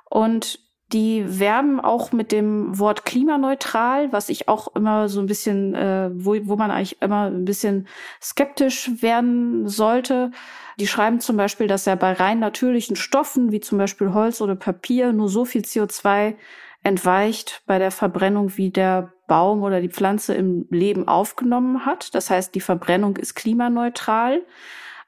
und 0.09 0.59
die 0.93 1.39
werben 1.39 1.79
auch 1.79 2.11
mit 2.11 2.31
dem 2.31 2.77
Wort 2.77 3.05
klimaneutral, 3.05 4.11
was 4.11 4.29
ich 4.29 4.47
auch 4.47 4.75
immer 4.75 5.09
so 5.09 5.19
ein 5.19 5.25
bisschen, 5.25 5.73
äh, 5.73 6.09
wo, 6.13 6.35
wo 6.43 6.55
man 6.55 6.71
eigentlich 6.71 7.01
immer 7.01 7.25
ein 7.25 7.45
bisschen 7.45 7.87
skeptisch 8.21 8.91
werden 9.01 9.67
sollte. 9.67 10.31
Die 10.79 10.87
schreiben 10.87 11.19
zum 11.19 11.37
Beispiel, 11.37 11.67
dass 11.67 11.85
ja 11.85 11.95
bei 11.95 12.13
rein 12.13 12.39
natürlichen 12.39 12.95
Stoffen, 12.95 13.51
wie 13.51 13.59
zum 13.59 13.77
Beispiel 13.77 14.13
Holz 14.13 14.41
oder 14.41 14.55
Papier, 14.55 15.13
nur 15.13 15.29
so 15.29 15.45
viel 15.45 15.61
CO2 15.61 16.35
entweicht 16.83 17.61
bei 17.65 17.77
der 17.77 17.91
Verbrennung, 17.91 18.57
wie 18.57 18.71
der 18.71 19.13
Baum 19.27 19.63
oder 19.63 19.81
die 19.81 19.89
Pflanze 19.89 20.33
im 20.33 20.65
Leben 20.69 21.07
aufgenommen 21.07 21.85
hat. 21.85 22.15
Das 22.15 22.29
heißt, 22.29 22.55
die 22.55 22.61
Verbrennung 22.61 23.17
ist 23.17 23.35
klimaneutral. 23.35 24.41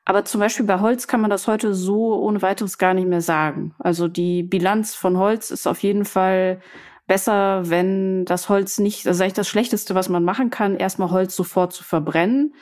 Aber 0.06 0.26
zum 0.26 0.40
Beispiel 0.42 0.66
bei 0.66 0.80
Holz 0.80 1.08
kann 1.08 1.22
man 1.22 1.30
das 1.30 1.48
heute 1.48 1.74
so 1.74 2.16
ohne 2.20 2.42
weiteres 2.42 2.78
gar 2.78 2.94
nicht 2.94 3.08
mehr 3.08 3.22
sagen. 3.22 3.74
Also 3.80 4.08
die 4.08 4.44
Bilanz 4.44 4.96
von 4.96 5.18
Holz 5.18 5.50
ist 5.50 5.66
auf 5.68 5.80
jeden 5.80 6.06
Fall 6.06 6.60
besser, 7.08 7.70
wenn 7.70 8.26
das 8.26 8.50
Holz 8.50 8.80
nicht, 8.80 9.06
das 9.06 9.18
ist 9.18 9.22
eigentlich 9.22 9.34
das 9.34 9.48
Schlechteste, 9.48 9.96
was 9.96 10.10
man 10.10 10.24
machen 10.24 10.50
kann, 10.50 10.76
erstmal 10.76 11.12
Holz 11.12 11.36
sofort 11.36 11.74
zu 11.74 11.84
verbrennen. 11.84 12.54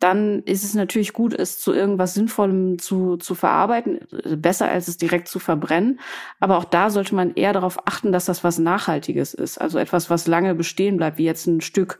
Dann 0.00 0.42
ist 0.44 0.62
es 0.62 0.74
natürlich 0.74 1.12
gut, 1.12 1.34
es 1.34 1.58
zu 1.58 1.72
irgendwas 1.72 2.14
Sinnvollem 2.14 2.78
zu, 2.78 3.16
zu 3.16 3.34
verarbeiten. 3.34 4.00
Besser 4.36 4.68
als 4.68 4.86
es 4.86 4.96
direkt 4.96 5.26
zu 5.26 5.40
verbrennen. 5.40 5.98
Aber 6.38 6.56
auch 6.56 6.64
da 6.64 6.90
sollte 6.90 7.16
man 7.16 7.34
eher 7.34 7.52
darauf 7.52 7.86
achten, 7.86 8.12
dass 8.12 8.24
das 8.24 8.44
was 8.44 8.58
Nachhaltiges 8.58 9.34
ist. 9.34 9.58
Also 9.60 9.78
etwas, 9.78 10.08
was 10.08 10.28
lange 10.28 10.54
bestehen 10.54 10.98
bleibt, 10.98 11.18
wie 11.18 11.24
jetzt 11.24 11.46
ein 11.46 11.60
Stück 11.60 11.98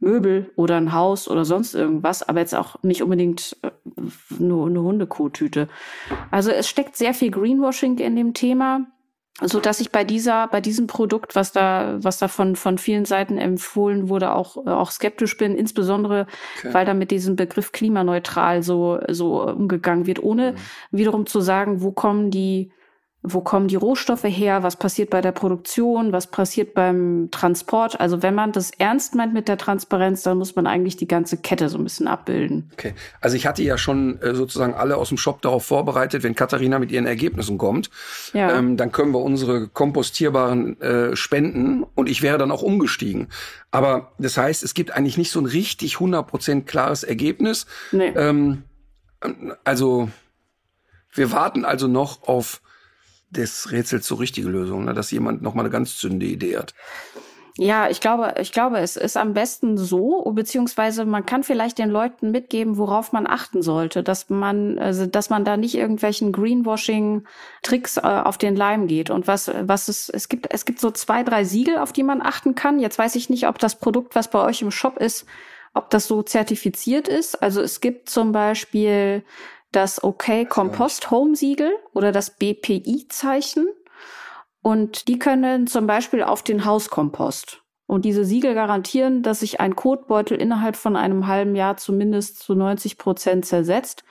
Möbel 0.00 0.50
oder 0.54 0.76
ein 0.76 0.92
Haus 0.92 1.28
oder 1.28 1.44
sonst 1.44 1.74
irgendwas, 1.74 2.22
aber 2.22 2.40
jetzt 2.40 2.54
auch 2.54 2.82
nicht 2.82 3.02
unbedingt 3.02 3.56
äh, 3.62 3.70
nur 4.38 4.66
eine 4.66 4.80
Hundekotüte. 4.80 5.68
Also 6.30 6.50
es 6.50 6.68
steckt 6.68 6.96
sehr 6.96 7.14
viel 7.14 7.30
Greenwashing 7.30 7.98
in 7.98 8.14
dem 8.14 8.32
Thema, 8.32 8.86
so 9.40 9.60
dass 9.60 9.80
ich 9.80 9.90
bei 9.90 10.04
dieser, 10.04 10.48
bei 10.48 10.60
diesem 10.60 10.86
Produkt, 10.86 11.36
was 11.36 11.52
da, 11.52 11.96
was 12.00 12.18
da 12.18 12.28
von, 12.28 12.56
von 12.56 12.78
vielen 12.78 13.04
Seiten 13.04 13.38
empfohlen 13.38 14.08
wurde, 14.08 14.34
auch, 14.34 14.56
auch 14.66 14.90
skeptisch 14.90 15.36
bin, 15.36 15.56
insbesondere, 15.56 16.26
okay. 16.58 16.74
weil 16.74 16.86
da 16.86 16.94
mit 16.94 17.10
diesem 17.10 17.36
Begriff 17.36 17.72
klimaneutral 17.72 18.62
so, 18.62 18.98
so 19.08 19.42
umgegangen 19.42 20.06
wird, 20.06 20.22
ohne 20.22 20.52
mhm. 20.52 20.56
wiederum 20.96 21.26
zu 21.26 21.40
sagen, 21.40 21.82
wo 21.82 21.92
kommen 21.92 22.30
die, 22.30 22.72
wo 23.32 23.40
kommen 23.40 23.68
die 23.68 23.76
Rohstoffe 23.76 24.24
her, 24.24 24.62
was 24.62 24.76
passiert 24.76 25.10
bei 25.10 25.20
der 25.20 25.32
Produktion, 25.32 26.12
was 26.12 26.26
passiert 26.26 26.74
beim 26.74 27.28
Transport. 27.30 28.00
Also 28.00 28.22
wenn 28.22 28.34
man 28.34 28.52
das 28.52 28.70
ernst 28.70 29.14
meint 29.14 29.34
mit 29.34 29.48
der 29.48 29.58
Transparenz, 29.58 30.22
dann 30.22 30.38
muss 30.38 30.56
man 30.56 30.66
eigentlich 30.66 30.96
die 30.96 31.08
ganze 31.08 31.36
Kette 31.36 31.68
so 31.68 31.78
ein 31.78 31.84
bisschen 31.84 32.08
abbilden. 32.08 32.70
Okay, 32.72 32.94
also 33.20 33.36
ich 33.36 33.46
hatte 33.46 33.62
ja 33.62 33.78
schon 33.78 34.20
äh, 34.20 34.34
sozusagen 34.34 34.74
alle 34.74 34.96
aus 34.96 35.08
dem 35.08 35.18
Shop 35.18 35.42
darauf 35.42 35.64
vorbereitet, 35.64 36.22
wenn 36.22 36.34
Katharina 36.34 36.78
mit 36.78 36.90
ihren 36.90 37.06
Ergebnissen 37.06 37.58
kommt, 37.58 37.90
ja. 38.32 38.56
ähm, 38.56 38.76
dann 38.76 38.92
können 38.92 39.12
wir 39.12 39.20
unsere 39.20 39.68
kompostierbaren 39.68 40.80
äh, 40.80 41.16
spenden 41.16 41.84
und 41.94 42.08
ich 42.08 42.22
wäre 42.22 42.38
dann 42.38 42.50
auch 42.50 42.62
umgestiegen. 42.62 43.28
Aber 43.70 44.12
das 44.18 44.36
heißt, 44.36 44.62
es 44.62 44.74
gibt 44.74 44.92
eigentlich 44.92 45.18
nicht 45.18 45.30
so 45.30 45.40
ein 45.40 45.46
richtig 45.46 45.96
100% 45.96 46.64
klares 46.64 47.04
Ergebnis. 47.04 47.66
Nee. 47.92 48.12
Ähm, 48.16 48.62
also 49.64 50.08
wir 51.12 51.32
warten 51.32 51.64
also 51.64 51.86
noch 51.86 52.22
auf 52.28 52.60
des 53.30 53.70
Rätsels 53.70 54.06
so 54.06 54.14
richtige 54.16 54.48
Lösung, 54.48 54.84
ne? 54.84 54.94
dass 54.94 55.10
jemand 55.10 55.42
noch 55.42 55.54
mal 55.54 55.62
eine 55.62 55.70
ganz 55.70 55.96
zünde 55.96 56.26
Idee 56.26 56.56
hat. 56.56 56.74
Ja, 57.60 57.90
ich 57.90 58.00
glaube, 58.00 58.34
ich 58.40 58.52
glaube, 58.52 58.78
es 58.78 58.96
ist 58.96 59.16
am 59.16 59.34
besten 59.34 59.76
so, 59.76 60.22
beziehungsweise 60.32 61.04
man 61.04 61.26
kann 61.26 61.42
vielleicht 61.42 61.78
den 61.78 61.90
Leuten 61.90 62.30
mitgeben, 62.30 62.78
worauf 62.78 63.10
man 63.10 63.26
achten 63.26 63.62
sollte, 63.62 64.04
dass 64.04 64.30
man, 64.30 64.78
also, 64.78 65.06
dass 65.06 65.28
man 65.28 65.44
da 65.44 65.56
nicht 65.56 65.74
irgendwelchen 65.74 66.30
Greenwashing-Tricks 66.30 67.96
äh, 67.96 68.00
auf 68.02 68.38
den 68.38 68.54
Leim 68.54 68.86
geht. 68.86 69.10
Und 69.10 69.26
was, 69.26 69.50
was 69.62 69.88
es, 69.88 70.08
es 70.08 70.28
gibt, 70.28 70.46
es 70.54 70.66
gibt 70.66 70.78
so 70.78 70.92
zwei, 70.92 71.24
drei 71.24 71.42
Siegel, 71.42 71.78
auf 71.78 71.92
die 71.92 72.04
man 72.04 72.22
achten 72.22 72.54
kann. 72.54 72.78
Jetzt 72.78 72.96
weiß 72.96 73.16
ich 73.16 73.28
nicht, 73.28 73.48
ob 73.48 73.58
das 73.58 73.80
Produkt, 73.80 74.14
was 74.14 74.30
bei 74.30 74.40
euch 74.40 74.62
im 74.62 74.70
Shop 74.70 74.96
ist, 74.96 75.26
ob 75.74 75.90
das 75.90 76.06
so 76.06 76.22
zertifiziert 76.22 77.08
ist. 77.08 77.42
Also 77.42 77.60
es 77.60 77.80
gibt 77.80 78.08
zum 78.08 78.30
Beispiel 78.30 79.24
das 79.72 80.02
OK 80.02 80.48
Compost 80.48 81.10
Home 81.10 81.36
Siegel 81.36 81.72
oder 81.92 82.12
das 82.12 82.36
BPI 82.36 83.06
Zeichen. 83.08 83.68
Und 84.62 85.08
die 85.08 85.18
können 85.18 85.66
zum 85.66 85.86
Beispiel 85.86 86.22
auf 86.22 86.42
den 86.42 86.64
Hauskompost. 86.64 87.62
Und 87.86 88.04
diese 88.04 88.24
Siegel 88.24 88.54
garantieren, 88.54 89.22
dass 89.22 89.40
sich 89.40 89.60
ein 89.60 89.76
Kotbeutel 89.76 90.38
innerhalb 90.38 90.76
von 90.76 90.96
einem 90.96 91.26
halben 91.26 91.54
Jahr 91.54 91.76
zumindest 91.76 92.40
zu 92.40 92.54
90 92.54 92.98
Prozent 92.98 93.46
zersetzt 93.46 94.04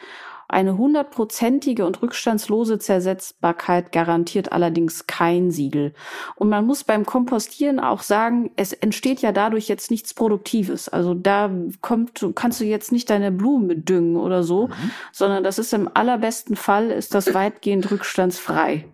eine 0.49 0.77
hundertprozentige 0.77 1.85
und 1.85 2.01
rückstandslose 2.01 2.79
Zersetzbarkeit 2.79 3.91
garantiert 3.91 4.51
allerdings 4.51 5.07
kein 5.07 5.51
Siegel. 5.51 5.93
Und 6.35 6.49
man 6.49 6.65
muss 6.65 6.83
beim 6.83 7.05
Kompostieren 7.05 7.79
auch 7.79 8.01
sagen, 8.01 8.51
es 8.55 8.71
entsteht 8.71 9.21
ja 9.21 9.31
dadurch 9.31 9.67
jetzt 9.67 9.91
nichts 9.91 10.13
Produktives. 10.13 10.87
Also 10.87 11.13
da 11.13 11.51
kommt, 11.81 12.25
kannst 12.35 12.61
du 12.61 12.65
jetzt 12.65 12.91
nicht 12.91 13.09
deine 13.09 13.31
Blumen 13.31 13.83
düngen 13.83 14.15
oder 14.15 14.43
so, 14.43 14.67
mhm. 14.67 14.91
sondern 15.11 15.43
das 15.43 15.59
ist 15.59 15.73
im 15.73 15.89
allerbesten 15.93 16.55
Fall 16.55 16.91
ist 16.91 17.13
das 17.13 17.33
weitgehend 17.33 17.91
rückstandsfrei. 17.91 18.85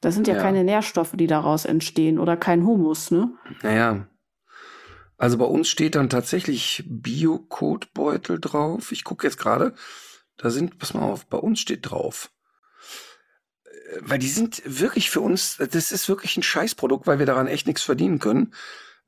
Das 0.00 0.14
sind 0.14 0.26
ja, 0.26 0.34
ja, 0.34 0.42
keine 0.42 0.64
Nährstoffe, 0.64 1.12
die 1.14 1.28
daraus 1.28 1.64
entstehen 1.64 2.18
oder 2.18 2.36
kein 2.36 2.66
Humus, 2.66 3.10
ne? 3.10 3.32
Naja. 3.62 4.08
Also 5.16 5.38
bei 5.38 5.44
uns 5.44 5.68
steht 5.68 5.94
dann 5.94 6.10
tatsächlich 6.10 6.82
Bio-Kotbeutel 6.88 8.40
drauf. 8.40 8.90
Ich 8.90 9.04
gucke 9.04 9.24
jetzt 9.24 9.38
gerade. 9.38 9.74
Da 10.42 10.50
sind, 10.50 10.78
pass 10.78 10.92
mal 10.92 11.02
auf, 11.02 11.26
bei 11.26 11.38
uns 11.38 11.60
steht 11.60 11.88
drauf. 11.88 12.32
Äh, 13.64 13.98
weil 14.00 14.18
die 14.18 14.28
sind 14.28 14.60
wirklich 14.64 15.08
für 15.08 15.20
uns, 15.20 15.56
das 15.56 15.92
ist 15.92 16.08
wirklich 16.08 16.36
ein 16.36 16.42
Scheißprodukt, 16.42 17.06
weil 17.06 17.20
wir 17.20 17.26
daran 17.26 17.46
echt 17.46 17.68
nichts 17.68 17.82
verdienen 17.82 18.18
können. 18.18 18.52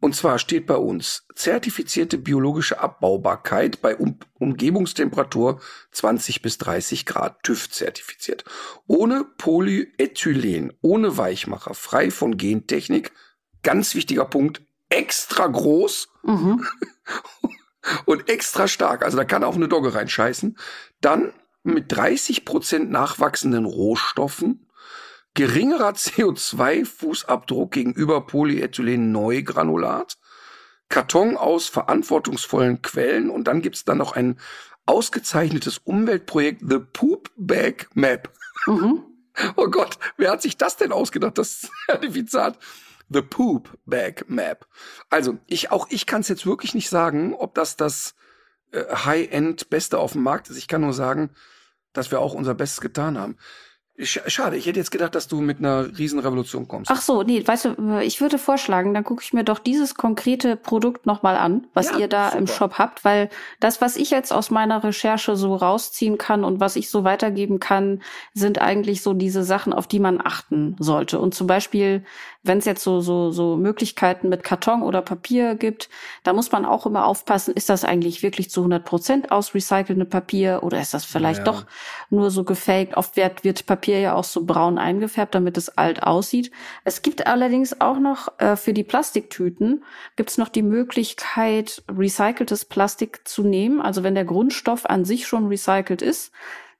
Und 0.01 0.15
zwar 0.15 0.39
steht 0.39 0.67
bei 0.67 0.77
uns 0.77 1.27
zertifizierte 1.35 2.19
biologische 2.19 2.79
Abbaubarkeit 2.79 3.81
bei 3.81 3.97
um 3.97 4.19
Umgebungstemperatur 4.35 5.61
20 5.93 6.43
bis 6.43 6.59
30 6.59 7.07
Grad, 7.07 7.43
TÜV 7.43 7.71
zertifiziert. 7.71 8.45
Ohne 8.87 9.25
Polyethylen, 9.25 10.73
ohne 10.83 11.17
Weichmacher, 11.17 11.75
frei 11.75 12.11
von 12.11 12.37
Gentechnik. 12.37 13.13
Ganz 13.63 13.95
wichtiger 13.95 14.27
Punkt, 14.27 14.63
extra 14.89 15.47
groß. 15.47 16.09
Mhm. 16.23 16.67
und 18.05 18.29
extra 18.29 18.69
stark. 18.69 19.05
Also 19.05 19.17
da 19.17 19.25
kann 19.25 19.45
auch 19.45 19.57
eine 19.57 19.69
Dogge 19.69 19.95
reinscheißen. 19.95 20.57
Dann 21.01 21.33
mit 21.63 21.93
30 21.95 22.45
Prozent 22.45 22.91
nachwachsenden 22.91 23.65
Rohstoffen, 23.65 24.69
geringerer 25.35 25.91
CO2-Fußabdruck 25.91 27.71
gegenüber 27.71 28.27
Polyethylen-Neugranulat, 28.27 30.19
Karton 30.89 31.37
aus 31.37 31.69
verantwortungsvollen 31.69 32.83
Quellen 32.83 33.31
und 33.31 33.45
dann 33.49 33.63
gibt's 33.63 33.85
dann 33.85 33.99
noch 33.99 34.13
ein 34.13 34.39
ausgezeichnetes 34.87 35.79
Umweltprojekt 35.79 36.63
The 36.69 36.79
Poop 36.79 37.31
Bag 37.37 37.89
Map. 37.95 38.31
Mhm. 38.67 39.05
Oh 39.57 39.67
Gott, 39.67 39.99
wer 40.17 40.31
hat 40.31 40.43
sich 40.43 40.57
das 40.57 40.77
denn 40.77 40.93
ausgedacht, 40.93 41.39
das 41.39 41.69
Zertifikat? 41.87 42.57
The 43.09 43.23
Poop 43.23 43.79
Bag 43.87 44.25
Map. 44.29 44.67
Also, 45.11 45.39
ich, 45.47 45.71
auch 45.71 45.87
ich 45.91 46.07
kann 46.07 46.23
es 46.23 46.29
jetzt 46.29 46.47
wirklich 46.47 46.75
nicht 46.75 46.89
sagen, 46.89 47.35
ob 47.35 47.55
das 47.55 47.77
das 47.77 48.15
äh, 48.73 48.85
High-End 48.85 49.71
Beste 49.71 49.99
auf 49.99 50.13
dem 50.13 50.23
Markt 50.23 50.51
ist. 50.51 50.57
Ich 50.57 50.69
kann 50.69 50.81
nur 50.81 50.95
sagen, 50.95 51.31
dass 51.93 52.11
wir 52.11 52.21
auch 52.21 52.35
unser 52.35 52.55
Bestes 52.55 52.81
getan 52.81 53.19
haben. 53.19 53.37
Schade, 53.97 54.57
ich 54.57 54.67
hätte 54.67 54.81
jetzt 54.81 54.91
gedacht, 54.91 55.15
dass 55.15 55.29
du 55.29 55.41
mit 55.41 55.61
einer 55.61 55.87
Riesenrevolution 55.97 56.67
kommst. 56.67 56.91
Ach 56.91 57.01
so, 57.01 57.23
nee, 57.23 57.47
weißt 57.47 57.65
du, 57.67 58.01
ich 58.03 58.21
würde 58.21 58.39
vorschlagen, 58.39 58.93
dann 58.93 59.05
gucke 59.05 59.23
ich 59.23 59.33
mir 59.33 59.45
doch 59.45 59.61
dieses 59.61 59.95
konkrete 59.95 60.57
Produkt 60.57 61.07
nochmal 61.07 61.37
an, 61.37 61.69
was 61.75 61.91
ja, 61.91 61.99
ihr 61.99 62.09
da 62.09 62.27
super. 62.27 62.39
im 62.39 62.47
Shop 62.49 62.75
habt, 62.79 63.05
weil 63.05 63.31
das, 63.61 63.81
was 63.81 63.95
ich 63.95 64.11
jetzt 64.11 64.33
aus 64.33 64.51
meiner 64.51 64.83
Recherche 64.83 65.37
so 65.37 65.55
rausziehen 65.55 66.19
kann 66.19 66.43
und 66.43 66.59
was 66.59 66.75
ich 66.75 66.91
so 66.91 67.05
weitergeben 67.05 67.61
kann, 67.61 68.03
sind 68.33 68.61
eigentlich 68.61 69.01
so 69.01 69.15
diese 69.15 69.45
Sachen, 69.45 69.73
auf 69.73 69.87
die 69.87 70.01
man 70.01 70.21
achten 70.21 70.75
sollte. 70.81 71.21
Und 71.21 71.37
zum 71.37 71.47
Beispiel, 71.47 72.03
wenn 72.43 72.59
es 72.59 72.65
jetzt 72.65 72.83
so, 72.83 73.01
so, 73.01 73.31
so 73.31 73.57
Möglichkeiten 73.57 74.29
mit 74.29 74.43
Karton 74.43 74.83
oder 74.83 75.03
Papier 75.03 75.55
gibt, 75.55 75.89
da 76.25 76.33
muss 76.33 76.51
man 76.51 76.65
auch 76.65 76.85
immer 76.85 77.07
aufpassen, 77.07 77.55
ist 77.55 77.69
das 77.69 77.85
eigentlich 77.85 78.25
wirklich 78.25 78.51
zu 78.51 78.63
100 78.63 78.85
Prozent 78.85 79.31
aus 79.31 79.55
recyceltem 79.55 80.09
Papier 80.09 80.61
oder 80.65 80.81
ist 80.81 80.95
das 80.95 81.05
vielleicht 81.05 81.39
ja. 81.39 81.45
doch 81.45 81.65
nur 82.11 82.33
so 82.33 82.43
gefaked? 82.43 82.97
Oft 82.97 83.17
wird, 83.17 83.45
wird 83.45 83.67
Papier 83.67 83.84
Papier 83.85 84.01
ja 84.01 84.15
auch 84.15 84.25
so 84.25 84.47
braun 84.47 84.79
eingefärbt, 84.79 85.35
damit 85.35 85.59
es 85.59 85.77
alt 85.77 86.03
aussieht. 86.03 86.51
Es 86.85 87.03
gibt 87.03 87.27
allerdings 87.27 87.83
auch 87.83 87.99
noch 87.99 88.29
äh, 88.39 88.57
für 88.57 88.73
die 88.73 88.83
Plastiktüten 88.83 89.85
gibt's 90.17 90.39
noch 90.39 90.49
die 90.49 90.63
Möglichkeit, 90.63 91.83
recyceltes 91.95 92.65
Plastik 92.65 93.29
zu 93.29 93.43
nehmen. 93.43 93.83
Also 93.83 94.03
wenn 94.03 94.15
der 94.15 94.25
Grundstoff 94.25 94.89
an 94.89 95.05
sich 95.05 95.27
schon 95.27 95.49
recycelt 95.49 96.01
ist, 96.01 96.33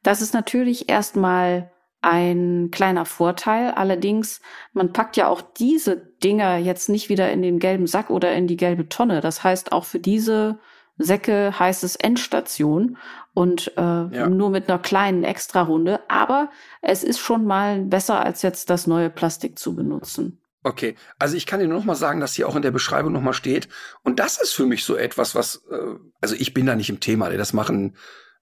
das 0.03 0.23
ist 0.23 0.33
natürlich 0.33 0.89
erstmal 0.89 1.71
ein 2.01 2.71
kleiner 2.71 3.05
Vorteil. 3.05 3.73
Allerdings, 3.73 4.41
man 4.73 4.95
packt 4.95 5.19
ja 5.19 5.29
auch 5.29 5.43
diese 5.43 5.99
Dinger 6.25 6.57
jetzt 6.57 6.89
nicht 6.89 7.11
wieder 7.11 7.31
in 7.31 7.43
den 7.43 7.59
gelben 7.59 7.87
Sack 7.87 8.09
oder 8.09 8.33
in 8.33 8.47
die 8.47 8.57
gelbe 8.57 8.89
Tonne. 8.89 9.21
Das 9.21 9.45
heißt, 9.45 9.73
auch 9.73 9.85
für 9.85 9.99
diese 9.99 10.59
Säcke 10.97 11.59
heißt 11.59 11.83
es 11.85 11.97
Endstation 11.97 12.97
und 13.33 13.73
äh, 13.77 13.81
ja. 13.81 14.29
nur 14.29 14.51
mit 14.51 14.69
einer 14.69 14.79
kleinen 14.79 15.25
Extrarunde. 15.25 16.01
Aber 16.09 16.51
es 16.83 17.03
ist 17.03 17.19
schon 17.19 17.45
mal 17.45 17.81
besser, 17.81 18.25
als 18.25 18.43
jetzt 18.43 18.71
das 18.71 18.87
neue 18.87 19.11
Plastik 19.11 19.59
zu 19.59 19.75
benutzen. 19.75 20.41
Okay, 20.63 20.95
also 21.19 21.37
ich 21.37 21.45
kann 21.47 21.61
dir 21.61 21.67
nur 21.67 21.77
noch 21.79 21.85
mal 21.85 21.95
sagen, 21.95 22.21
dass 22.21 22.35
hier 22.35 22.49
auch 22.49 22.57
in 22.57 22.63
der 22.63 22.71
Beschreibung 22.71 23.13
noch 23.13 23.21
mal 23.21 23.35
steht. 23.35 23.69
Und 24.03 24.19
das 24.19 24.41
ist 24.41 24.55
für 24.55 24.65
mich 24.65 24.85
so 24.85 24.97
etwas, 24.97 25.35
was, 25.35 25.63
äh, 25.71 25.97
also 26.21 26.35
ich 26.39 26.55
bin 26.55 26.65
da 26.65 26.75
nicht 26.75 26.89
im 26.89 27.01
Thema, 27.01 27.29
das 27.31 27.53
machen, 27.53 27.97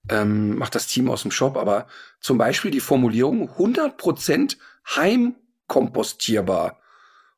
ähm, 0.09 0.57
macht 0.57 0.75
das 0.75 0.87
Team 0.87 1.09
aus 1.09 1.23
dem 1.23 1.31
Shop, 1.31 1.57
aber 1.57 1.87
zum 2.21 2.37
Beispiel 2.37 2.71
die 2.71 2.79
Formulierung 2.79 3.49
100% 3.49 4.57
heimkompostierbar 4.95 6.79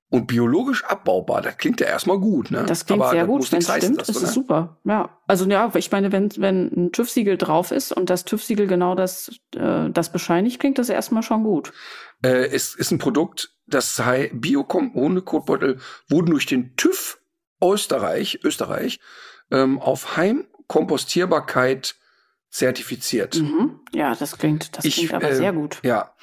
und 0.10 0.28
biologisch 0.28 0.84
abbaubar. 0.86 1.42
Das 1.42 1.58
klingt 1.58 1.82
ja 1.82 1.88
erstmal 1.88 2.20
gut, 2.20 2.52
ne? 2.52 2.64
Das 2.66 2.86
klingt 2.86 3.02
Aber 3.02 3.12
sehr 3.12 3.26
gut, 3.26 3.52
wenn 3.52 3.60
es 3.60 3.72
stimmt, 3.72 4.02
ist 4.02 4.10
es 4.10 4.22
ne? 4.22 4.28
super. 4.28 4.78
Ja, 4.86 5.18
also 5.28 5.46
ja, 5.46 5.72
ich 5.76 5.92
meine, 5.92 6.12
wenn 6.12 6.30
wenn 6.38 6.72
ein 6.72 6.92
TÜV-Siegel 6.92 7.38
drauf 7.38 7.72
ist 7.72 7.92
und 7.92 8.10
das 8.10 8.26
TÜV-Siegel 8.26 8.68
genau 8.68 8.96
das 8.96 9.32
äh, 9.56 9.90
das 9.90 10.12
bescheinigt, 10.12 10.60
klingt 10.60 10.78
das 10.78 10.90
erstmal 10.90 11.24
schon 11.24 11.44
gut. 11.44 11.74
Äh, 12.24 12.48
es 12.48 12.76
ist 12.76 12.92
ein 12.92 13.00
Produkt, 13.00 13.56
das 13.66 13.96
sei 13.96 14.32
Biocom 14.34 14.96
ohne 14.96 15.22
Kotbeutel 15.22 15.80
wurden 16.08 16.32
durch 16.32 16.46
den 16.46 16.76
TÜV 16.76 17.20
Österreich 17.62 18.40
Österreich 18.44 19.00
ähm, 19.52 19.80
auf 19.80 20.18
Heimkompostierbarkeit 20.18 21.96
zertifiziert. 22.50 23.36
Mhm. 23.36 23.80
Ja, 23.94 24.16
das 24.16 24.38
klingt 24.38 24.78
das 24.78 24.86
ich, 24.86 24.96
klingt 24.96 25.14
aber 25.14 25.30
äh, 25.30 25.36
sehr 25.36 25.52
gut. 25.52 25.80
Ja. 25.84 26.14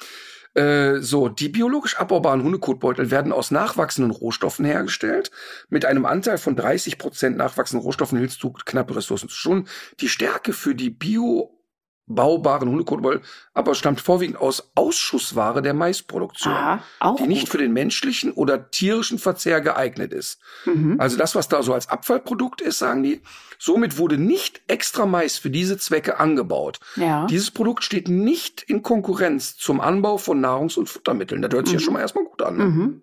Äh, 0.53 0.99
so, 0.99 1.29
die 1.29 1.49
biologisch 1.49 1.97
abbaubaren 1.97 2.43
Hundekotbeutel 2.43 3.09
werden 3.09 3.31
aus 3.31 3.51
nachwachsenden 3.51 4.11
Rohstoffen 4.11 4.65
hergestellt. 4.65 5.31
Mit 5.69 5.85
einem 5.85 6.05
Anteil 6.05 6.37
von 6.37 6.55
30 6.55 6.97
Prozent 6.97 7.37
nachwachsenden 7.37 7.83
Rohstoffen 7.83 8.19
hältst 8.19 8.43
du 8.43 8.51
knappe 8.51 8.95
Ressourcen. 8.95 9.29
Schon 9.29 9.67
die 9.99 10.09
Stärke 10.09 10.53
für 10.53 10.75
die 10.75 10.91
Bio 10.91 11.59
baubaren 12.05 12.69
Hundekotbeutel, 12.69 13.21
aber 13.53 13.75
stammt 13.75 14.01
vorwiegend 14.01 14.37
aus 14.37 14.71
Ausschussware 14.75 15.61
der 15.61 15.73
Maisproduktion, 15.73 16.53
Aha, 16.53 16.83
die 17.17 17.27
nicht 17.27 17.43
gut. 17.43 17.49
für 17.49 17.57
den 17.59 17.71
menschlichen 17.71 18.31
oder 18.31 18.69
tierischen 18.71 19.19
Verzehr 19.19 19.61
geeignet 19.61 20.11
ist. 20.11 20.39
Mhm. 20.65 20.99
Also 20.99 21.17
das, 21.17 21.35
was 21.35 21.47
da 21.47 21.63
so 21.63 21.73
als 21.73 21.87
Abfallprodukt 21.89 22.61
ist, 22.61 22.79
sagen 22.79 23.03
die, 23.03 23.21
somit 23.57 23.97
wurde 23.97 24.17
nicht 24.17 24.61
extra 24.67 25.05
Mais 25.05 25.37
für 25.37 25.49
diese 25.49 25.77
Zwecke 25.77 26.19
angebaut. 26.19 26.79
Ja. 26.97 27.25
Dieses 27.27 27.51
Produkt 27.51 27.83
steht 27.83 28.09
nicht 28.09 28.61
in 28.61 28.83
Konkurrenz 28.83 29.55
zum 29.55 29.79
Anbau 29.79 30.17
von 30.17 30.43
Nahrungs- 30.43 30.77
und 30.77 30.89
Futtermitteln. 30.89 31.41
Das 31.41 31.53
hört 31.53 31.67
sich 31.67 31.75
mhm. 31.75 31.79
ja 31.79 31.85
schon 31.85 31.93
mal 31.93 32.01
erstmal 32.01 32.25
gut 32.25 32.41
an. 32.41 32.57
Ne? 32.57 32.65
Mhm. 32.65 33.01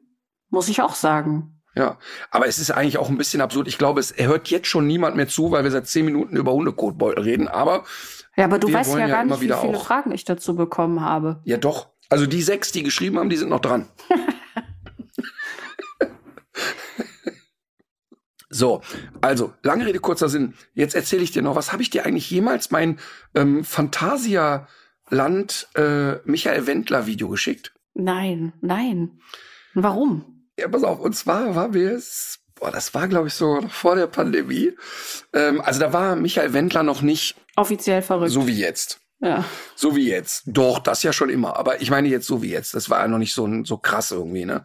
Muss 0.51 0.68
ich 0.68 0.82
auch 0.82 0.94
sagen. 0.94 1.61
Ja, 1.76 1.98
aber 2.32 2.48
es 2.48 2.59
ist 2.59 2.72
eigentlich 2.72 2.98
auch 2.98 3.09
ein 3.09 3.16
bisschen 3.16 3.40
absurd. 3.40 3.68
Ich 3.68 3.78
glaube, 3.78 4.01
es 4.01 4.12
hört 4.16 4.48
jetzt 4.51 4.66
schon 4.66 4.88
niemand 4.88 5.14
mehr 5.14 5.28
zu, 5.28 5.53
weil 5.53 5.62
wir 5.62 5.70
seit 5.70 5.86
zehn 5.86 6.05
Minuten 6.05 6.36
über 6.36 6.53
Hundekotbeutel 6.53 7.22
reden. 7.22 7.46
Aber 7.46 7.84
ja, 8.41 8.47
aber 8.47 8.59
du 8.59 8.72
weißt 8.72 8.97
ja 8.97 9.07
gar 9.07 9.24
nicht, 9.24 9.41
wie 9.41 9.45
viele 9.45 9.59
auch. 9.59 9.84
Fragen 9.84 10.12
ich 10.12 10.24
dazu 10.24 10.57
bekommen 10.57 11.03
habe. 11.03 11.41
Ja, 11.45 11.59
doch. 11.59 11.91
Also 12.09 12.26
die 12.26 12.41
sechs, 12.41 12.72
die 12.72 12.82
geschrieben 12.82 13.18
haben, 13.18 13.28
die 13.28 13.36
sind 13.36 13.51
noch 13.51 13.61
dran. 13.61 13.86
so, 18.49 18.80
also 19.20 19.53
lange 19.62 19.84
Rede 19.84 20.01
kurzer 20.01 20.30
Sinn. 20.30 20.55
Jetzt 20.72 20.95
erzähle 20.95 21.22
ich 21.22 21.32
dir 21.32 21.43
noch, 21.43 21.55
was 21.55 21.72
habe 21.72 21.82
ich 21.82 21.91
dir 21.91 22.07
eigentlich 22.07 22.30
jemals 22.30 22.70
mein 22.70 22.99
ähm, 23.34 23.62
Fantasia 23.62 24.66
Land 25.11 25.68
äh, 25.74 26.14
Michael 26.24 26.66
Wendler 26.66 27.07
Video 27.07 27.28
geschickt? 27.28 27.74
Nein, 27.93 28.55
nein. 28.62 29.20
Warum? 29.74 30.47
Ja, 30.59 30.68
pass 30.68 30.82
auf. 30.82 31.01
Und 31.01 31.14
zwar 31.14 31.55
war 31.55 31.68
mir 31.68 31.93
es 31.93 32.41
boah, 32.61 32.70
das 32.70 32.94
war, 32.94 33.08
glaube 33.08 33.28
ich, 33.28 33.34
so 33.34 33.61
vor 33.68 33.96
der 33.96 34.06
Pandemie. 34.06 34.72
Ähm, 35.32 35.61
also 35.61 35.80
da 35.80 35.92
war 35.92 36.16
Michael 36.16 36.52
Wendler 36.52 36.82
noch 36.82 37.02
nicht 37.02 37.36
offiziell 37.56 38.02
verrückt. 38.02 38.30
So 38.30 38.46
wie 38.46 38.58
jetzt. 38.58 39.00
Ja. 39.20 39.44
So 39.74 39.96
wie 39.96 40.08
jetzt. 40.08 40.44
Doch, 40.46 40.78
das 40.78 41.02
ja 41.02 41.12
schon 41.12 41.30
immer. 41.30 41.56
Aber 41.56 41.80
ich 41.82 41.90
meine 41.90 42.08
jetzt 42.08 42.26
so 42.26 42.42
wie 42.42 42.50
jetzt. 42.50 42.74
Das 42.74 42.88
war 42.88 43.00
ja 43.00 43.08
noch 43.08 43.18
nicht 43.18 43.34
so, 43.34 43.48
so 43.64 43.76
krass 43.76 44.12
irgendwie, 44.12 44.44
ne? 44.44 44.64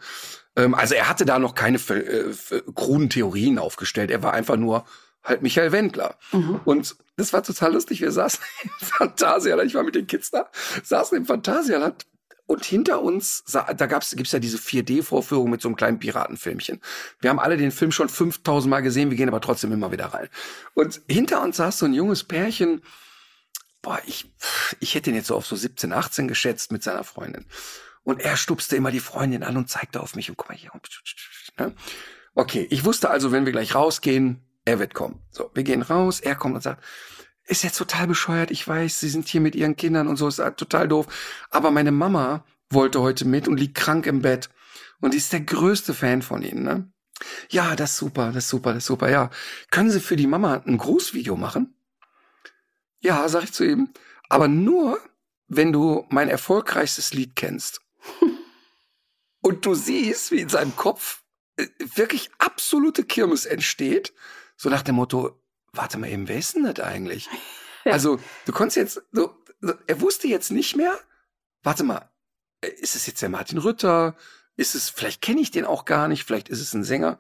Ähm, 0.56 0.74
also 0.74 0.96
er 0.96 1.10
hatte 1.10 1.26
da 1.26 1.40
noch 1.40 1.56
keine 1.56 1.78
äh, 1.78 2.34
kruden 2.74 3.10
Theorien 3.10 3.60
aufgestellt. 3.60 4.12
Er 4.12 4.24
war 4.24 4.34
einfach 4.34 4.56
nur 4.56 4.86
halt 5.24 5.42
Michael 5.42 5.72
Wendler. 5.72 6.16
Mhm. 6.32 6.62
Und 6.64 6.96
das 7.18 7.34
war 7.34 7.44
total 7.44 7.74
lustig. 7.74 8.02
Wir 8.02 8.12
saßen 8.12 8.40
im 8.64 8.70
Phantasialand, 8.88 9.68
ich 9.68 9.76
war 9.76 9.84
mit 9.84 9.96
den 9.96 10.08
Kids 10.08 10.32
da, 10.32 10.50
saßen 10.84 11.18
im 11.18 11.26
Phantasialand 11.26 12.06
und 12.48 12.64
hinter 12.64 13.02
uns, 13.02 13.44
da 13.46 13.74
gab's, 13.74 14.16
gibt's 14.16 14.32
ja 14.32 14.40
diese 14.40 14.58
4D-Vorführung 14.58 15.50
mit 15.50 15.62
so 15.62 15.68
einem 15.68 15.76
kleinen 15.76 16.00
Piratenfilmchen. 16.00 16.80
Wir 17.20 17.30
haben 17.32 17.40
alle 17.40 17.58
den 17.58 17.72
Film 17.72 17.92
schon 17.92 18.08
5000 18.08 18.70
Mal 18.70 18.82
gesehen, 18.82 19.10
wir 19.10 19.18
gehen 19.18 19.30
aber 19.30 19.42
trotzdem 19.42 19.72
immer 19.72 19.92
wieder 19.92 20.08
rein. 20.08 20.30
Und 20.74 21.02
hinter 21.08 21.42
uns 21.42 21.58
saß 21.58 21.80
so 21.80 21.86
ein 21.86 21.94
junges 21.94 22.24
Pärchen, 22.24 22.82
boah, 23.82 24.00
ich, 24.06 24.32
ich 24.80 24.94
hätte 24.94 25.10
ihn 25.10 25.16
jetzt 25.16 25.28
so 25.28 25.36
auf 25.36 25.46
so 25.46 25.56
17, 25.56 25.92
18 25.92 26.28
geschätzt 26.28 26.72
mit 26.72 26.84
seiner 26.84 27.04
Freundin. 27.04 27.46
Und 28.04 28.22
er 28.22 28.38
stupste 28.38 28.76
immer 28.76 28.92
die 28.92 29.00
Freundin 29.00 29.44
an 29.44 29.58
und 29.58 29.70
zeigte 29.70 30.02
auf 30.02 30.16
mich 30.16 30.30
und 30.30 30.38
guck 30.38 30.50
mal 30.50 30.58
hier. 30.58 30.72
Ne? 31.58 31.74
Okay, 32.36 32.68
ich 32.70 32.86
wusste 32.86 33.10
also, 33.10 33.32
wenn 33.32 33.46
wir 33.46 33.52
gleich 33.52 33.74
rausgehen, 33.74 34.46
er 34.66 34.78
wird 34.78 34.94
kommen. 34.94 35.22
So, 35.32 35.50
wir 35.54 35.64
gehen 35.64 35.82
raus, 35.82 36.20
er 36.20 36.36
kommt 36.36 36.56
und 36.56 36.62
sagt, 36.62 36.84
ist 37.48 37.64
jetzt 37.64 37.78
total 37.78 38.08
bescheuert. 38.08 38.52
Ich 38.52 38.68
weiß, 38.68 39.00
sie 39.00 39.10
sind 39.10 39.28
hier 39.28 39.42
mit 39.42 39.56
ihren 39.56 39.76
Kindern 39.76 40.08
und 40.08 40.18
so, 40.18 40.28
ist 40.28 40.40
halt 40.40 40.58
total 40.58 40.88
doof. 40.88 41.08
Aber 41.52 41.72
meine 41.72 41.92
Mama 41.92 42.44
wollte 42.70 43.02
heute 43.02 43.26
mit 43.26 43.48
und 43.48 43.60
liegt 43.60 43.76
krank 43.76 44.08
im 44.08 44.22
Bett. 44.22 44.50
Und 45.00 45.14
die 45.14 45.18
ist 45.18 45.34
der 45.34 45.42
größte 45.42 45.94
Fan 45.94 46.22
von 46.22 46.42
ihnen, 46.42 46.64
ne? 46.64 46.92
Ja, 47.50 47.76
das 47.76 47.92
ist 47.92 47.98
super, 47.98 48.28
das 48.28 48.46
ist 48.46 48.50
super, 48.50 48.74
das 48.74 48.84
ist 48.84 48.88
super, 48.88 49.10
ja. 49.10 49.30
Können 49.72 49.92
Sie 49.92 50.00
für 50.00 50.16
die 50.16 50.28
Mama 50.28 50.64
ein 50.66 50.78
Grußvideo 50.78 51.38
machen? 51.38 51.76
Ja, 53.00 53.28
sag 53.30 53.44
ich 53.44 53.54
zu 53.54 53.64
ihm. 53.64 53.90
Aber 54.30 54.48
nur, 54.48 55.00
wenn 55.48 55.72
du 55.72 56.06
mein 56.10 56.28
erfolgreichstes 56.28 57.14
Lied 57.14 57.36
kennst. 57.36 57.82
und 59.42 59.66
du 59.66 59.76
siehst, 59.76 60.32
wie 60.32 60.42
in 60.42 60.50
seinem 60.50 60.76
Kopf 60.76 61.24
äh, 61.58 61.68
wirklich 61.78 62.32
absolute 62.40 63.04
Kirmes 63.04 63.46
entsteht. 63.46 64.14
So 64.58 64.70
nach 64.70 64.82
dem 64.82 64.96
Motto, 64.96 65.40
warte 65.78 65.98
mal 65.98 66.10
eben, 66.10 66.28
wer 66.28 66.38
ist 66.38 66.56
denn 66.56 66.64
das 66.64 66.84
eigentlich? 66.86 67.30
Ja. 67.84 67.94
Also, 67.94 68.20
du 68.46 68.52
konntest 68.52 68.78
jetzt, 68.78 69.02
so, 69.12 69.36
er 69.88 70.02
wusste 70.02 70.28
jetzt 70.28 70.52
nicht 70.52 70.76
mehr, 70.76 70.98
warte 71.64 71.84
mal, 71.84 72.10
äh, 72.62 72.70
ist 72.70 72.96
es 72.96 73.06
jetzt 73.06 73.22
der 73.22 73.30
Martin 73.30 73.58
Rütter? 73.58 74.16
Ist 74.56 74.76
es, 74.76 74.90
vielleicht 74.90 75.22
kenne 75.22 75.42
ich 75.42 75.52
den 75.52 75.66
auch 75.66 75.86
gar 75.86 76.08
nicht, 76.08 76.24
vielleicht 76.24 76.50
ist 76.50 76.62
es 76.62 76.74
ein 76.74 76.84
Sänger. 76.84 77.20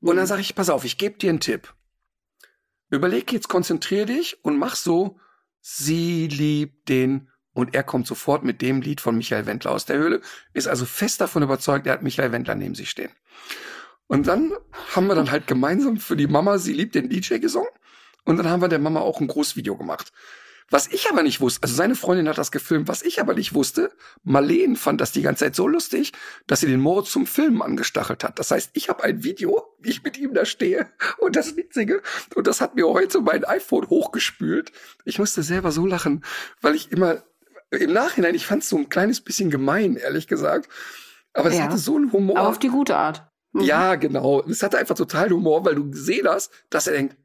Und 0.00 0.16
dann 0.16 0.24
mhm. 0.24 0.28
sage 0.28 0.40
ich, 0.40 0.54
pass 0.54 0.70
auf, 0.70 0.84
ich 0.84 0.98
gebe 0.98 1.18
dir 1.18 1.30
einen 1.30 1.40
Tipp. 1.40 1.74
Überleg 2.90 3.32
jetzt, 3.32 3.48
konzentrier 3.48 4.06
dich 4.06 4.42
und 4.44 4.58
mach 4.58 4.76
so, 4.76 5.18
sie 5.60 6.28
liebt 6.28 6.88
den 6.88 7.30
und 7.52 7.74
er 7.74 7.82
kommt 7.82 8.06
sofort 8.06 8.44
mit 8.44 8.62
dem 8.62 8.80
Lied 8.82 9.00
von 9.00 9.16
Michael 9.16 9.46
Wendler 9.46 9.72
aus 9.72 9.86
der 9.86 9.98
Höhle, 9.98 10.20
ist 10.52 10.68
also 10.68 10.84
fest 10.84 11.20
davon 11.20 11.42
überzeugt, 11.42 11.86
er 11.86 11.94
hat 11.94 12.02
Michael 12.02 12.30
Wendler 12.30 12.54
neben 12.54 12.74
sich 12.74 12.90
stehen. 12.90 13.10
Und 14.08 14.26
dann 14.26 14.52
haben 14.94 15.08
wir 15.08 15.14
dann 15.14 15.30
halt 15.30 15.46
gemeinsam 15.46 15.96
für 15.96 16.16
die 16.16 16.28
Mama, 16.28 16.58
sie 16.58 16.72
liebt 16.72 16.94
den 16.94 17.08
DJ 17.08 17.38
gesungen. 17.38 17.68
Und 18.24 18.36
dann 18.38 18.48
haben 18.48 18.60
wir 18.60 18.68
der 18.68 18.78
Mama 18.78 19.00
auch 19.00 19.20
ein 19.20 19.26
Großvideo 19.26 19.76
gemacht. 19.76 20.12
Was 20.68 20.88
ich 20.88 21.08
aber 21.08 21.22
nicht 21.22 21.40
wusste, 21.40 21.62
also 21.62 21.76
seine 21.76 21.94
Freundin 21.94 22.28
hat 22.28 22.38
das 22.38 22.50
gefilmt, 22.50 22.88
was 22.88 23.02
ich 23.02 23.20
aber 23.20 23.34
nicht 23.34 23.54
wusste, 23.54 23.92
Marleen 24.24 24.74
fand 24.74 25.00
das 25.00 25.12
die 25.12 25.22
ganze 25.22 25.44
Zeit 25.44 25.54
so 25.54 25.68
lustig, 25.68 26.12
dass 26.48 26.60
sie 26.60 26.66
den 26.66 26.80
Moritz 26.80 27.12
zum 27.12 27.24
Filmen 27.24 27.62
angestachelt 27.62 28.24
hat. 28.24 28.40
Das 28.40 28.50
heißt, 28.50 28.70
ich 28.72 28.88
habe 28.88 29.04
ein 29.04 29.22
Video, 29.22 29.62
wie 29.78 29.90
ich 29.90 30.02
mit 30.02 30.18
ihm 30.18 30.34
da 30.34 30.44
stehe 30.44 30.90
und 31.18 31.36
das 31.36 31.54
mitsinge. 31.54 32.02
Und 32.34 32.48
das 32.48 32.60
hat 32.60 32.74
mir 32.74 32.88
heute 32.88 33.20
mein 33.20 33.44
iPhone 33.44 33.88
hochgespült. 33.88 34.72
Ich 35.04 35.20
musste 35.20 35.44
selber 35.44 35.70
so 35.70 35.86
lachen, 35.86 36.24
weil 36.60 36.74
ich 36.74 36.90
immer 36.90 37.22
im 37.70 37.92
Nachhinein, 37.92 38.34
ich 38.34 38.46
fand 38.46 38.64
es 38.64 38.68
so 38.68 38.76
ein 38.76 38.88
kleines 38.88 39.20
bisschen 39.20 39.50
gemein, 39.50 39.94
ehrlich 39.94 40.26
gesagt. 40.26 40.68
Aber 41.32 41.48
es 41.48 41.58
ja, 41.58 41.64
hatte 41.64 41.78
so 41.78 41.94
einen 41.94 42.12
Humor. 42.12 42.38
Aber 42.38 42.48
auf 42.48 42.58
die 42.58 42.68
gute 42.68 42.96
Art. 42.96 43.30
Mhm. 43.52 43.62
Ja, 43.62 43.94
genau. 43.94 44.42
Es 44.42 44.62
hatte 44.62 44.78
einfach 44.78 44.96
total 44.96 45.30
Humor, 45.30 45.64
weil 45.64 45.74
du 45.74 45.90
gesehen 45.90 46.28
hast, 46.28 46.52
dass 46.70 46.86
er 46.86 46.94
denkt, 46.94 47.16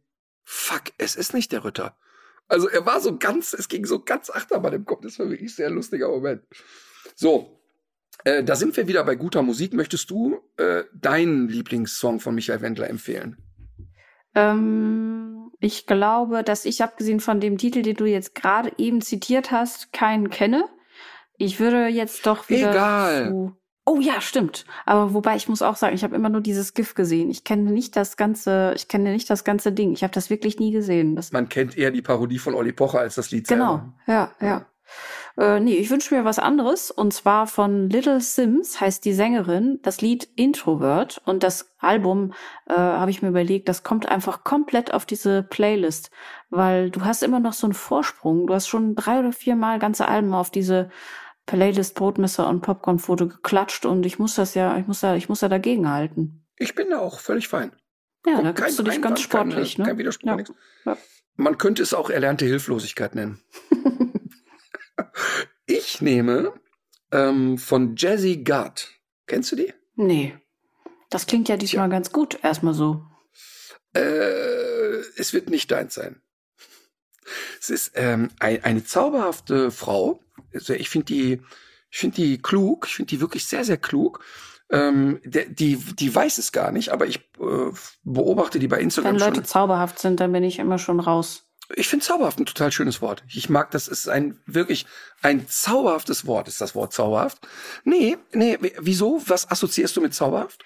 fuck, 0.44 0.84
es 0.98 1.16
ist 1.16 1.34
nicht 1.34 1.52
der 1.52 1.66
Ritter. 1.66 1.96
Also 2.48 2.68
er 2.68 2.86
war 2.86 3.00
so 3.00 3.18
ganz, 3.18 3.54
es 3.54 3.70
ging 3.70 3.86
so 3.86 4.02
ganz 4.04 4.30
achterbahn 4.30 4.74
im 4.74 4.86
Kopf. 4.86 5.02
Das 5.04 5.18
war 5.20 5.30
wirklich 5.30 5.52
ein 5.52 5.56
sehr 5.56 5.70
lustiger 5.70 6.10
Moment. 6.10 6.44
So, 7.16 7.62
äh, 8.26 8.44
da 8.44 8.56
sind 8.56 8.76
wir 8.76 8.88
wieder 8.88 9.04
bei 9.04 9.16
guter 9.16 9.42
Musik. 9.42 9.74
Möchtest 9.74 10.10
du 10.10 10.40
äh, 10.58 10.84
deinen 10.94 11.48
Lieblingssong 11.48 12.20
von 12.20 12.36
Michael 12.36 12.62
Wendler 12.62 12.90
empfehlen? 12.90 13.38
Ähm, 14.36 15.52
ich 15.60 15.86
glaube, 15.86 16.44
dass 16.44 16.66
ich 16.66 16.84
abgesehen 16.84 17.20
von 17.20 17.40
dem 17.40 17.58
Titel, 17.58 17.82
den 17.82 17.96
du 17.96 18.06
jetzt 18.06 18.36
gerade 18.36 18.72
eben 18.78 19.02
zitiert 19.02 19.52
hast, 19.52 19.94
keinen 19.94 20.30
kenne. 20.30 20.68
Ich 21.38 21.60
würde 21.60 21.88
jetzt 21.88 22.26
doch 22.26 22.50
wieder 22.50 22.72
Egal. 22.72 23.30
zu 23.30 23.61
Oh 23.86 24.00
ja, 24.00 24.22
stimmt. 24.22 24.66
Aber 24.86 25.14
wobei 25.14 25.36
ich 25.36 25.50
muss 25.50 25.64
auch 25.64 25.76
sagen, 25.76 25.96
ich 25.96 26.04
habe 26.04 26.16
immer 26.16 26.30
nur 26.30 26.42
dieses 26.42 26.74
GIF 26.74 26.94
gesehen. 26.94 27.32
Ich 27.32 27.44
kenne 27.44 27.72
nicht 27.72 27.96
das 27.96 28.16
ganze, 28.16 28.74
ich 28.76 28.88
kenne 28.88 29.12
nicht 29.12 29.30
das 29.30 29.44
ganze 29.44 29.72
Ding. 29.72 29.92
Ich 29.94 30.04
habe 30.04 30.14
das 30.14 30.30
wirklich 30.30 30.60
nie 30.60 30.72
gesehen. 30.72 31.16
Das, 31.16 31.32
Man 31.32 31.50
kennt 31.50 31.78
eher 31.78 31.90
die 31.90 32.04
Parodie 32.04 32.38
von 32.38 32.54
Olli 32.54 32.74
Pocher 32.74 33.00
als 33.00 33.16
das 33.16 33.32
Lied 33.32 33.48
genau, 33.48 33.78
selber. 33.78 33.94
ja, 34.08 34.32
ja. 34.40 34.66
Äh, 35.38 35.60
nee, 35.62 35.76
ich 35.76 35.90
wünsche 35.90 36.14
mir 36.14 36.26
was 36.26 36.38
anderes. 36.38 36.92
Und 36.92 37.14
zwar 37.14 37.48
von 37.48 37.90
Little 37.90 38.22
Sims 38.22 38.80
heißt 38.80 39.04
die 39.04 39.14
Sängerin 39.14 39.80
das 39.82 40.02
Lied 40.02 40.28
Introvert. 40.36 41.22
Und 41.26 41.42
das 41.44 41.72
Album, 41.80 42.34
äh, 42.68 42.74
habe 42.76 43.10
ich 43.10 43.22
mir 43.22 43.30
überlegt, 43.30 43.70
das 43.70 43.84
kommt 43.84 44.08
einfach 44.08 44.44
komplett 44.44 44.94
auf 44.94 45.06
diese 45.06 45.44
Playlist. 45.44 46.12
Weil 46.50 46.92
du 46.92 47.04
hast 47.06 47.24
immer 47.24 47.40
noch 47.40 47.54
so 47.54 47.66
einen 47.66 47.74
Vorsprung. 47.74 48.48
Du 48.48 48.54
hast 48.54 48.68
schon 48.68 48.96
drei 48.96 49.20
oder 49.20 49.32
vier 49.32 49.56
Mal 49.56 49.80
ganze 49.80 50.08
Alben 50.08 50.34
auf 50.34 50.52
diese 50.52 50.90
Playlist 51.46 51.96
Brotmesser 51.96 52.48
und 52.48 52.62
Popcornfoto 52.62 53.28
geklatscht. 53.28 53.86
Und 53.86 54.06
ich 54.06 54.20
muss 54.20 54.36
das 54.36 54.54
ja, 54.54 54.78
ich 54.78 54.88
muss 54.88 55.00
da, 55.02 55.16
ich 55.16 55.30
muss 55.30 55.40
da 55.42 55.50
dagegen 55.50 55.90
halten. 55.90 56.46
Ich 56.58 56.76
bin 56.76 56.90
da 56.90 57.00
auch 57.00 57.20
völlig 57.20 57.48
fein. 57.48 57.72
Ja, 58.26 58.36
Kommt 58.36 58.48
da 58.48 58.54
kein 58.54 58.66
gibst 58.66 58.80
du 58.80 58.84
dich 58.84 58.94
Einwand, 58.96 59.04
ganz 59.16 59.22
sportlich, 59.22 59.76
keine, 59.76 59.84
ne? 59.84 59.90
Kein 59.92 59.98
Widerspruch, 59.98 60.28
Ja. 60.28 60.36
nichts. 60.36 60.54
Ja. 60.86 60.98
Man 61.36 61.58
könnte 61.58 61.82
es 61.82 61.94
auch 61.94 62.10
erlernte 62.10 62.46
Hilflosigkeit 62.46 63.16
nennen. 63.16 63.40
ich 65.66 66.02
nehme 66.02 66.54
ähm, 67.12 67.58
von 67.58 67.96
Jazzy 67.96 68.38
Gard. 68.44 68.90
Kennst 69.28 69.52
du 69.52 69.56
die? 69.56 69.74
Nee. 69.96 70.38
Das 71.10 71.26
klingt 71.26 71.50
ja 71.50 71.58
diesmal 71.58 71.90
ganz 71.90 72.12
gut, 72.12 72.40
erstmal 72.44 72.74
so. 72.74 73.06
Äh, 73.94 75.00
es 75.18 75.34
wird 75.34 75.50
nicht 75.50 75.72
deins 75.72 75.96
sein. 75.96 76.22
Es 77.60 77.70
ist 77.70 77.92
ähm, 77.96 78.30
ein, 78.40 78.64
eine 78.64 78.84
zauberhafte 78.84 79.72
Frau. 79.72 80.22
Also 80.54 80.74
ich 80.74 80.90
finde 80.90 81.06
die, 81.06 81.42
ich 81.90 81.98
finde 81.98 82.16
die 82.16 82.42
klug. 82.42 82.86
Ich 82.88 82.96
finde 82.96 83.10
die 83.10 83.22
wirklich 83.22 83.46
sehr, 83.46 83.64
sehr 83.64 83.78
klug. 83.78 84.24
Ähm, 84.70 85.20
der, 85.26 85.46
die, 85.46 85.76
die 85.76 86.16
weiß 86.16 86.38
es 86.38 86.52
gar 86.52 86.72
nicht, 86.72 86.90
aber 86.90 87.06
ich 87.06 87.18
äh, 87.40 87.72
beobachte 88.04 88.58
die 88.58 88.70
bei 88.70 88.80
Instagram 88.80 89.14
Wenn 89.16 89.20
Leute 89.20 89.36
schon. 89.36 89.46
zauberhaft 89.46 90.00
sind, 90.00 90.20
dann 90.20 90.32
bin 90.32 90.44
ich 90.44 90.60
immer 90.60 90.78
schon 90.78 91.02
raus. 91.02 91.46
Ich 91.76 91.88
finde 91.88 92.06
zauberhaft 92.06 92.40
ein 92.40 92.46
total 92.46 92.72
schönes 92.72 93.02
Wort. 93.02 93.24
Ich 93.34 93.50
mag 93.50 93.72
das, 93.72 93.88
ist 93.88 94.08
ein 94.08 94.40
wirklich 94.46 94.86
ein 95.22 95.48
zauberhaftes 95.48 96.26
Wort, 96.26 96.48
ist 96.48 96.62
das 96.62 96.76
Wort 96.76 96.94
zauberhaft. 96.94 97.48
Nee, 97.84 98.18
nee, 98.34 98.58
wieso? 98.80 99.22
Was 99.28 99.50
assoziierst 99.50 99.96
du 99.96 100.02
mit 100.02 100.14
zauberhaft? 100.14 100.64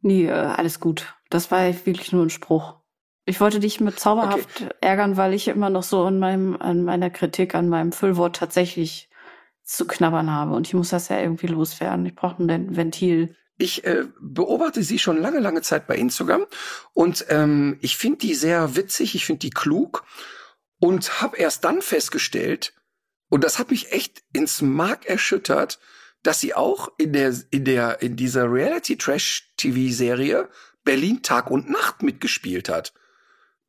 Nee, 0.00 0.26
äh, 0.26 0.32
alles 0.32 0.80
gut. 0.80 1.14
Das 1.30 1.50
war 1.50 1.64
wirklich 1.86 2.12
nur 2.12 2.26
ein 2.26 2.30
Spruch. 2.30 2.81
Ich 3.24 3.40
wollte 3.40 3.60
dich 3.60 3.80
mit 3.80 4.00
zauberhaft 4.00 4.66
ärgern, 4.80 5.16
weil 5.16 5.32
ich 5.32 5.48
immer 5.48 5.70
noch 5.70 5.84
so 5.84 6.04
an 6.04 6.18
meinem, 6.18 6.56
an 6.56 6.82
meiner 6.82 7.10
Kritik, 7.10 7.54
an 7.54 7.68
meinem 7.68 7.92
Füllwort 7.92 8.36
tatsächlich 8.36 9.08
zu 9.62 9.86
knabbern 9.86 10.30
habe. 10.30 10.54
Und 10.54 10.66
ich 10.66 10.74
muss 10.74 10.90
das 10.90 11.08
ja 11.08 11.20
irgendwie 11.20 11.46
loswerden. 11.46 12.04
Ich 12.06 12.14
brauche 12.14 12.42
ein 12.42 12.76
Ventil. 12.76 13.36
Ich 13.58 13.84
äh, 13.84 14.04
beobachte 14.20 14.82
sie 14.82 14.98
schon 14.98 15.18
lange, 15.18 15.38
lange 15.38 15.62
Zeit 15.62 15.86
bei 15.86 15.94
Instagram 15.96 16.46
und 16.94 17.26
ähm, 17.28 17.78
ich 17.80 17.96
finde 17.96 18.18
die 18.18 18.34
sehr 18.34 18.74
witzig, 18.74 19.14
ich 19.14 19.26
finde 19.26 19.40
die 19.40 19.50
klug 19.50 20.04
und 20.80 21.20
habe 21.20 21.36
erst 21.36 21.62
dann 21.64 21.82
festgestellt, 21.82 22.72
und 23.32 23.44
das 23.44 23.58
hat 23.58 23.70
mich 23.70 23.92
echt 23.92 24.22
ins 24.34 24.60
Mark 24.60 25.06
erschüttert, 25.06 25.78
dass 26.22 26.40
sie 26.40 26.54
auch 26.54 26.92
in 26.98 27.14
der 27.14 27.34
in 27.50 27.64
der 27.64 28.02
in 28.02 28.14
dieser 28.14 28.52
Reality 28.52 28.98
Trash 28.98 29.54
TV 29.56 29.90
Serie 29.90 30.50
Berlin 30.84 31.22
Tag 31.22 31.50
und 31.50 31.70
Nacht 31.70 32.02
mitgespielt 32.02 32.68
hat. 32.68 32.92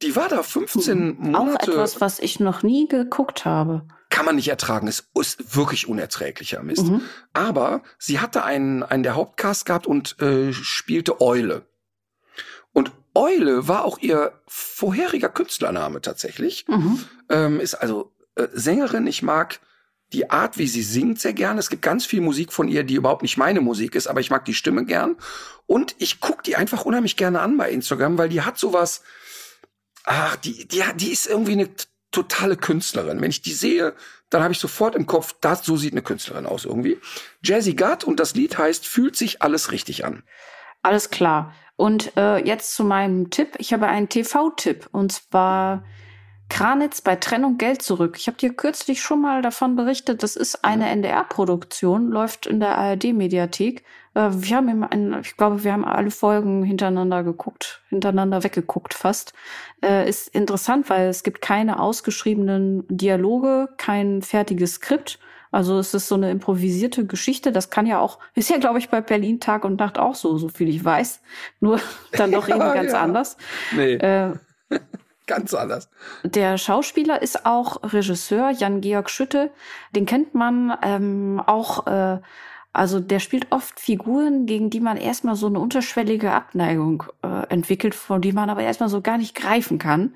Die 0.03 0.15
war 0.15 0.29
da 0.29 0.43
15 0.43 1.17
Hm. 1.19 1.35
Auch 1.35 1.45
Monate. 1.45 1.71
etwas, 1.71 2.01
was 2.01 2.19
ich 2.19 2.39
noch 2.39 2.61
nie 2.63 2.87
geguckt 2.87 3.45
habe. 3.45 3.83
kann 4.09 4.25
man 4.25 4.35
nicht 4.35 4.47
ertragen. 4.49 4.87
Es 4.87 5.09
ist 5.19 5.55
wirklich 5.55 5.87
unerträglicher 5.87 6.61
Mist. 6.61 6.85
Mhm. 6.85 7.01
Aber 7.33 7.81
sie 7.97 8.19
hatte 8.19 8.43
einen, 8.43 8.83
einen 8.83 9.01
der 9.01 9.15
Hauptcast 9.15 9.65
gehabt 9.65 9.87
und 9.87 10.19
äh, 10.21 10.53
spielte 10.53 11.19
Eule. 11.19 11.65
Und 12.73 12.91
Eule 13.15 13.67
war 13.67 13.85
auch 13.85 13.97
ihr 13.99 14.33
vorheriger 14.47 15.29
Künstlername 15.29 16.01
tatsächlich. 16.01 16.65
Mhm. 16.67 16.99
Ähm, 17.29 17.59
ist 17.59 17.73
also 17.75 18.11
äh, 18.35 18.47
Sängerin. 18.53 19.07
Ich 19.07 19.23
mag 19.23 19.59
die 20.11 20.29
Art, 20.29 20.59
wie 20.59 20.67
sie 20.67 20.83
singt, 20.83 21.19
sehr 21.19 21.33
gern. 21.33 21.57
Es 21.57 21.71
gibt 21.71 21.81
ganz 21.81 22.05
viel 22.05 22.21
Musik 22.21 22.53
von 22.53 22.67
ihr, 22.67 22.83
die 22.83 22.93
überhaupt 22.95 23.23
nicht 23.23 23.37
meine 23.37 23.61
Musik 23.61 23.95
ist, 23.95 24.05
aber 24.05 24.19
ich 24.19 24.29
mag 24.29 24.45
die 24.45 24.53
Stimme 24.53 24.85
gern. 24.85 25.15
Und 25.65 25.95
ich 25.97 26.19
guck 26.19 26.43
die 26.43 26.55
einfach 26.55 26.85
unheimlich 26.85 27.17
gerne 27.17 27.39
an 27.41 27.57
bei 27.57 27.71
Instagram, 27.71 28.17
weil 28.19 28.29
die 28.29 28.41
hat 28.41 28.59
sowas. 28.59 29.01
Ach, 30.03 30.35
die, 30.37 30.67
die, 30.67 30.83
die 30.95 31.11
ist 31.11 31.27
irgendwie 31.27 31.53
eine 31.53 31.69
totale 32.11 32.57
Künstlerin. 32.57 33.21
Wenn 33.21 33.29
ich 33.29 33.41
die 33.41 33.53
sehe, 33.53 33.93
dann 34.29 34.43
habe 34.43 34.53
ich 34.53 34.59
sofort 34.59 34.95
im 34.95 35.05
Kopf, 35.05 35.35
das, 35.41 35.63
so 35.63 35.77
sieht 35.77 35.93
eine 35.93 36.01
Künstlerin 36.01 36.45
aus 36.45 36.65
irgendwie. 36.65 36.99
Jazzy 37.43 37.73
Gutt 37.73 38.03
und 38.03 38.19
das 38.19 38.35
Lied 38.35 38.57
heißt 38.57 38.85
Fühlt 38.85 39.15
sich 39.15 39.41
alles 39.41 39.71
richtig 39.71 40.05
an. 40.05 40.23
Alles 40.81 41.09
klar. 41.09 41.53
Und 41.75 42.15
äh, 42.17 42.37
jetzt 42.37 42.75
zu 42.75 42.83
meinem 42.83 43.29
Tipp. 43.29 43.55
Ich 43.57 43.73
habe 43.73 43.87
einen 43.87 44.09
TV-Tipp 44.09 44.89
und 44.91 45.11
zwar 45.11 45.83
Kranitz 46.49 47.01
bei 47.01 47.15
Trennung 47.15 47.57
Geld 47.57 47.81
zurück. 47.81 48.15
Ich 48.19 48.27
habe 48.27 48.37
dir 48.37 48.53
kürzlich 48.53 49.01
schon 49.01 49.21
mal 49.21 49.41
davon 49.41 49.75
berichtet. 49.75 50.21
Das 50.21 50.35
ist 50.35 50.63
eine 50.63 50.89
NDR-Produktion, 50.89 52.09
läuft 52.09 52.45
in 52.45 52.59
der 52.59 52.77
ARD-Mediathek. 52.77 53.83
Äh, 54.15 54.29
wir 54.31 54.57
haben 54.57 54.69
im, 54.69 54.83
ein, 54.83 55.19
ich 55.21 55.37
glaube, 55.37 55.63
wir 55.63 55.73
haben 55.73 55.85
alle 55.85 56.11
Folgen 56.11 56.63
hintereinander 56.63 57.23
geguckt, 57.23 57.81
hintereinander 57.89 58.43
weggeguckt 58.43 58.93
fast. 58.93 59.33
Äh, 59.83 60.07
ist 60.09 60.27
interessant, 60.29 60.89
weil 60.89 61.07
es 61.07 61.23
gibt 61.23 61.41
keine 61.41 61.79
ausgeschriebenen 61.79 62.85
Dialoge, 62.89 63.69
kein 63.77 64.21
fertiges 64.21 64.75
Skript. 64.75 65.19
Also 65.51 65.77
es 65.77 65.93
ist 65.93 66.07
so 66.07 66.15
eine 66.15 66.31
improvisierte 66.31 67.05
Geschichte. 67.05 67.51
Das 67.51 67.69
kann 67.69 67.85
ja 67.85 67.99
auch, 67.99 68.17
ist 68.33 68.49
ja, 68.49 68.57
glaube 68.57 68.79
ich, 68.79 68.89
bei 68.89 69.01
Berlin 69.01 69.39
Tag 69.39 69.65
und 69.65 69.77
Nacht 69.79 69.99
auch 69.99 70.15
so, 70.15 70.37
so 70.37 70.49
viel 70.49 70.67
ich 70.69 70.83
weiß. 70.83 71.21
Nur 71.59 71.79
dann 72.13 72.31
doch 72.31 72.47
Ja, 72.47 72.55
eben 72.55 72.73
ganz 72.73 72.91
ja. 72.93 73.01
anders. 73.01 73.37
Nee, 73.71 73.93
Äh, 73.95 74.33
ganz 75.27 75.53
anders. 75.53 75.89
der 76.23 76.57
Schauspieler 76.57 77.21
ist 77.21 77.45
auch 77.45 77.81
Regisseur, 77.93 78.49
Jan-Georg 78.51 79.09
Schütte. 79.09 79.51
Den 79.95 80.05
kennt 80.07 80.33
man 80.33 80.75
ähm, 80.81 81.41
auch, 81.45 81.85
äh, 81.87 82.19
also 82.73 82.99
der 82.99 83.19
spielt 83.19 83.51
oft 83.51 83.79
Figuren, 83.79 84.47
gegen 84.47 84.71
die 84.71 84.79
man 84.79 84.97
erstmal 84.97 85.35
so 85.35 85.45
eine 85.45 85.59
unterschwellige 85.59 86.31
Abneigung 86.31 87.03
äh, 87.23 87.47
entwickelt, 87.49 87.93
von 87.93 88.21
die 88.21 88.33
man 88.33 88.49
aber 88.49 88.63
erstmal 88.63 88.89
so 88.89 89.01
gar 89.01 89.19
nicht 89.19 89.35
greifen 89.35 89.77
kann. 89.77 90.15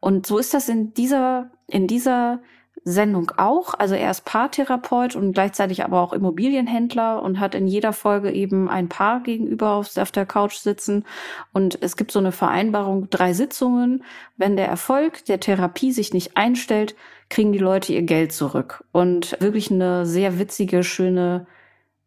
Und 0.00 0.26
so 0.26 0.38
ist 0.38 0.54
das 0.54 0.70
in 0.70 0.94
dieser, 0.94 1.50
in 1.66 1.86
dieser 1.86 2.40
Sendung 2.84 3.32
auch. 3.36 3.74
Also 3.74 3.94
er 3.94 4.10
ist 4.10 4.24
Paartherapeut 4.24 5.16
und 5.16 5.32
gleichzeitig 5.32 5.84
aber 5.84 6.00
auch 6.00 6.14
Immobilienhändler 6.14 7.22
und 7.22 7.40
hat 7.40 7.54
in 7.54 7.66
jeder 7.66 7.92
Folge 7.92 8.30
eben 8.30 8.70
ein 8.70 8.88
Paar 8.88 9.22
gegenüber 9.22 9.72
auf, 9.72 9.94
auf 9.98 10.10
der 10.10 10.24
Couch 10.24 10.54
sitzen. 10.54 11.04
Und 11.52 11.78
es 11.82 11.96
gibt 11.96 12.10
so 12.10 12.18
eine 12.18 12.32
Vereinbarung, 12.32 13.10
drei 13.10 13.34
Sitzungen. 13.34 14.02
Wenn 14.38 14.56
der 14.56 14.68
Erfolg 14.68 15.26
der 15.26 15.40
Therapie 15.40 15.92
sich 15.92 16.14
nicht 16.14 16.38
einstellt, 16.38 16.94
kriegen 17.28 17.52
die 17.52 17.58
Leute 17.58 17.92
ihr 17.92 18.02
Geld 18.02 18.32
zurück. 18.32 18.84
Und 18.92 19.36
wirklich 19.40 19.70
eine 19.70 20.06
sehr 20.06 20.38
witzige, 20.38 20.82
schöne 20.82 21.46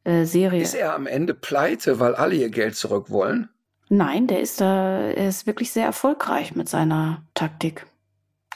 äh, 0.04 0.26
Serie. 0.26 0.62
Ist 0.62 0.74
er 0.74 0.96
am 0.96 1.08
Ende 1.08 1.34
pleite, 1.34 2.00
weil 2.00 2.16
alle 2.16 2.36
ihr 2.36 2.50
Geld 2.50 2.76
zurück 2.76 3.10
wollen? 3.10 3.50
Nein, 3.90 4.28
der 4.28 4.40
ist 4.40 4.62
da, 4.62 5.00
er 5.02 5.28
ist 5.28 5.48
wirklich 5.48 5.72
sehr 5.72 5.86
erfolgreich 5.86 6.56
mit 6.56 6.70
seiner 6.70 7.26
Taktik. 7.34 7.86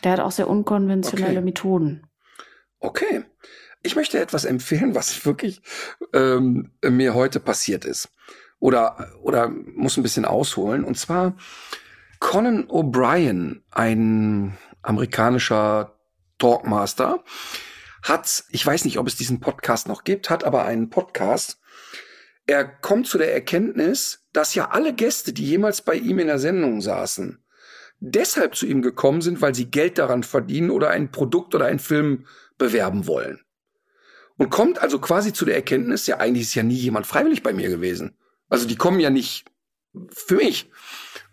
Der 0.03 0.13
hat 0.13 0.19
auch 0.19 0.31
sehr 0.31 0.49
unkonventionelle 0.49 1.37
Okay. 1.39 1.41
Methoden. 1.41 2.07
Okay. 2.79 3.23
Ich 3.83 3.95
möchte 3.95 4.19
etwas 4.19 4.45
empfehlen, 4.45 4.95
was 4.95 5.25
wirklich 5.25 5.61
ähm, 6.13 6.71
mir 6.81 7.13
heute 7.13 7.39
passiert 7.39 7.85
ist. 7.85 8.09
Oder, 8.59 9.11
oder 9.21 9.49
muss 9.49 9.97
ein 9.97 10.03
bisschen 10.03 10.25
ausholen. 10.25 10.83
Und 10.83 10.97
zwar 10.97 11.35
Conan 12.19 12.67
O'Brien, 12.69 13.61
ein 13.71 14.57
amerikanischer 14.81 15.95
Talkmaster, 16.37 17.23
hat, 18.05 18.43
ich 18.49 18.65
weiß 18.65 18.85
nicht, 18.85 18.97
ob 18.99 19.07
es 19.07 19.15
diesen 19.15 19.39
Podcast 19.39 19.87
noch 19.87 20.03
gibt, 20.03 20.29
hat 20.29 20.43
aber 20.43 20.65
einen 20.65 20.89
Podcast. 20.89 21.59
Er 22.45 22.63
kommt 22.63 23.07
zu 23.07 23.17
der 23.17 23.33
Erkenntnis, 23.33 24.23
dass 24.31 24.53
ja 24.53 24.69
alle 24.69 24.93
Gäste, 24.93 25.33
die 25.33 25.45
jemals 25.45 25.81
bei 25.81 25.95
ihm 25.95 26.19
in 26.19 26.27
der 26.27 26.37
Sendung 26.39 26.81
saßen, 26.81 27.43
deshalb 27.99 28.55
zu 28.55 28.67
ihm 28.67 28.81
gekommen 28.83 29.21
sind, 29.21 29.41
weil 29.41 29.55
sie 29.55 29.71
Geld 29.71 29.97
daran 29.97 30.21
verdienen 30.23 30.69
oder 30.69 30.91
ein 30.91 31.11
Produkt 31.11 31.55
oder 31.55 31.65
einen 31.65 31.79
Film 31.79 32.27
bewerben 32.57 33.07
wollen. 33.07 33.41
Und 34.37 34.49
kommt 34.51 34.79
also 34.79 34.99
quasi 34.99 35.33
zu 35.33 35.45
der 35.45 35.55
Erkenntnis, 35.55 36.05
ja, 36.07 36.17
eigentlich 36.17 36.43
ist 36.43 36.55
ja 36.55 36.63
nie 36.63 36.75
jemand 36.75 37.07
freiwillig 37.07 37.41
bei 37.41 37.53
mir 37.53 37.69
gewesen. 37.69 38.17
Also 38.49 38.67
die 38.67 38.75
kommen 38.75 38.99
ja 38.99 39.09
nicht 39.09 39.45
für 40.11 40.35
mich. 40.35 40.69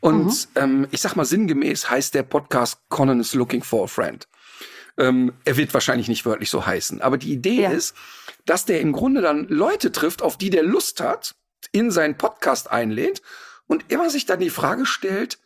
Und 0.00 0.26
Mhm. 0.26 0.32
ähm, 0.54 0.86
ich 0.92 1.00
sag 1.02 1.16
mal 1.16 1.24
sinngemäß 1.24 1.90
heißt 1.90 2.14
der 2.14 2.22
Podcast 2.22 2.78
Conan 2.88 3.20
is 3.20 3.34
looking 3.34 3.62
for 3.62 3.84
a 3.84 3.86
friend. 3.88 4.26
Ähm, 4.98 5.32
er 5.44 5.56
wird 5.56 5.72
wahrscheinlich 5.74 6.08
nicht 6.08 6.26
wörtlich 6.26 6.50
so 6.50 6.66
heißen. 6.66 7.00
Aber 7.00 7.16
die 7.18 7.32
Idee 7.32 7.62
Ja. 7.62 7.70
ist, 7.70 7.94
dass 8.44 8.64
der 8.64 8.80
im 8.80 8.92
Grunde 8.92 9.22
dann 9.22 9.46
Leute 9.48 9.92
trifft, 9.92 10.22
auf 10.22 10.36
die 10.36 10.50
der 10.50 10.62
Lust 10.62 11.00
hat, 11.00 11.34
in 11.72 11.90
seinen 11.90 12.18
Podcast 12.18 12.70
einlädt 12.70 13.22
und 13.66 13.90
immer 13.90 14.10
sich 14.10 14.26
dann 14.26 14.40
die 14.40 14.50
Frage 14.50 14.84
stellt, 14.84 15.38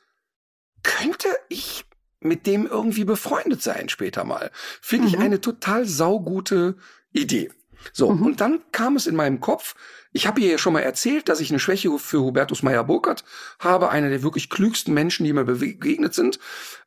könnte 0.82 1.28
ich 1.48 1.84
mit 2.20 2.46
dem 2.46 2.66
irgendwie 2.66 3.04
befreundet 3.04 3.62
sein 3.62 3.88
später 3.88 4.24
mal? 4.24 4.50
Finde 4.80 5.08
ich 5.08 5.16
Mhm. 5.16 5.22
eine 5.22 5.40
total 5.40 5.86
saugute 5.86 6.76
Idee. 7.12 7.50
So, 7.92 8.10
mhm. 8.10 8.26
und 8.26 8.40
dann 8.40 8.60
kam 8.72 8.96
es 8.96 9.06
in 9.06 9.16
meinem 9.16 9.40
Kopf, 9.40 9.74
ich 10.12 10.26
habe 10.26 10.40
ihr 10.40 10.50
ja 10.50 10.58
schon 10.58 10.72
mal 10.72 10.80
erzählt, 10.80 11.28
dass 11.28 11.40
ich 11.40 11.50
eine 11.50 11.58
Schwäche 11.58 11.96
für 11.98 12.20
Hubertus 12.20 12.62
Meyer-Burkhardt 12.62 13.24
habe, 13.58 13.90
einer 13.90 14.08
der 14.08 14.22
wirklich 14.22 14.48
klügsten 14.48 14.94
Menschen, 14.94 15.24
die 15.24 15.32
mir 15.32 15.44
begegnet 15.44 16.14
sind 16.14 16.38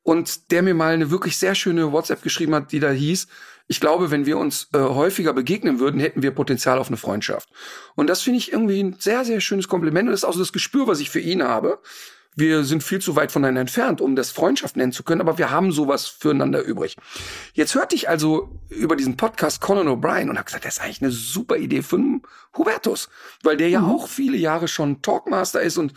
und 0.02 0.52
der 0.52 0.64
mir 0.64 0.74
mal 0.74 0.94
eine 0.94 1.12
wirklich 1.12 1.38
sehr 1.38 1.54
schöne 1.54 1.92
WhatsApp 1.92 2.24
geschrieben 2.24 2.56
hat, 2.56 2.72
die 2.72 2.80
da 2.80 2.90
hieß, 2.90 3.28
ich 3.72 3.80
glaube, 3.80 4.10
wenn 4.10 4.26
wir 4.26 4.40
uns 4.40 4.68
äh, 4.74 4.80
häufiger 4.80 5.32
begegnen 5.32 5.80
würden, 5.80 6.00
hätten 6.00 6.24
wir 6.24 6.32
Potenzial 6.32 6.80
auf 6.80 6.88
eine 6.88 6.98
Freundschaft. 6.98 7.50
Und 7.96 8.08
das 8.08 8.24
finde 8.24 8.40
ich 8.40 8.52
irgendwie 8.52 8.82
ein 8.82 8.96
sehr, 8.98 9.24
sehr 9.24 9.42
schönes 9.42 9.68
Kompliment 9.68 10.08
und 10.08 10.12
das 10.12 10.22
ist 10.22 10.26
auch 10.26 10.34
so 10.34 10.40
das 10.40 10.52
Gespür, 10.52 10.88
was 10.88 11.00
ich 11.00 11.12
für 11.12 11.20
ihn 11.20 11.44
habe. 11.44 11.80
Wir 12.40 12.64
sind 12.64 12.84
viel 12.84 13.00
zu 13.00 13.18
weit 13.18 13.34
voneinander 13.34 13.60
entfernt, 13.60 14.00
um 14.00 14.16
das 14.16 14.32
Freundschaft 14.32 14.78
nennen 14.78 14.94
zu 14.94 15.04
können, 15.04 15.20
aber 15.20 15.38
wir 15.38 15.52
haben 15.52 15.74
sowas 15.74 16.08
füreinander 16.08 16.62
übrig. 16.62 16.96
Jetzt 17.54 17.76
hörte 17.76 17.96
ich 17.96 18.08
also 18.08 18.50
über 18.70 18.96
diesen 18.96 19.18
Podcast 19.18 19.60
Conan 19.60 19.90
O'Brien 19.90 20.30
und 20.30 20.38
habe 20.38 20.46
gesagt, 20.46 20.64
das 20.64 20.78
ist 20.78 20.82
eigentlich 20.82 21.02
eine 21.02 21.12
super 21.12 21.58
Idee 21.58 21.82
für 21.82 22.00
Hubertus, 22.58 23.10
weil 23.44 23.58
der 23.58 23.68
ja 23.68 23.82
mhm. 23.82 23.90
auch 23.90 24.08
viele 24.08 24.38
Jahre 24.38 24.70
schon 24.70 25.02
Talkmaster 25.02 25.62
ist 25.62 25.78
und 25.78 25.94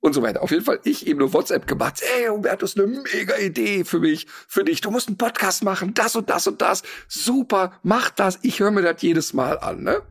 und 0.00 0.12
so 0.12 0.20
weiter. 0.20 0.42
Auf 0.42 0.50
jeden 0.50 0.64
Fall 0.64 0.80
ich 0.84 1.06
eben 1.06 1.20
eine 1.20 1.32
WhatsApp 1.32 1.66
gemacht. 1.66 2.02
Ey, 2.18 2.26
Hubertus, 2.26 2.76
eine 2.76 2.88
mega 2.88 3.38
Idee 3.38 3.84
für 3.84 4.00
mich, 4.00 4.26
für 4.48 4.64
dich. 4.64 4.82
Du 4.82 4.90
musst 4.90 5.08
einen 5.08 5.16
Podcast 5.16 5.64
machen, 5.64 5.94
das 5.94 6.16
und 6.16 6.28
das 6.28 6.46
und 6.46 6.60
das. 6.60 6.82
Super, 7.08 7.78
mach 7.82 8.10
das. 8.10 8.40
Ich 8.42 8.60
höre 8.60 8.72
mir 8.72 8.82
das 8.82 9.00
jedes 9.00 9.32
Mal 9.32 9.58
an, 9.60 9.84
ne? 9.84 10.02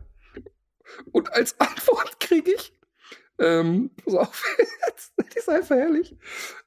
Und 1.11 1.31
als 1.33 1.59
Antwort 1.59 2.19
kriege 2.19 2.51
ich, 2.51 2.73
ähm, 3.41 3.89
pass 4.05 4.13
auf, 4.13 4.43
das 5.17 5.35
ist 5.35 5.49
einfach 5.49 5.75
herrlich. 5.75 6.15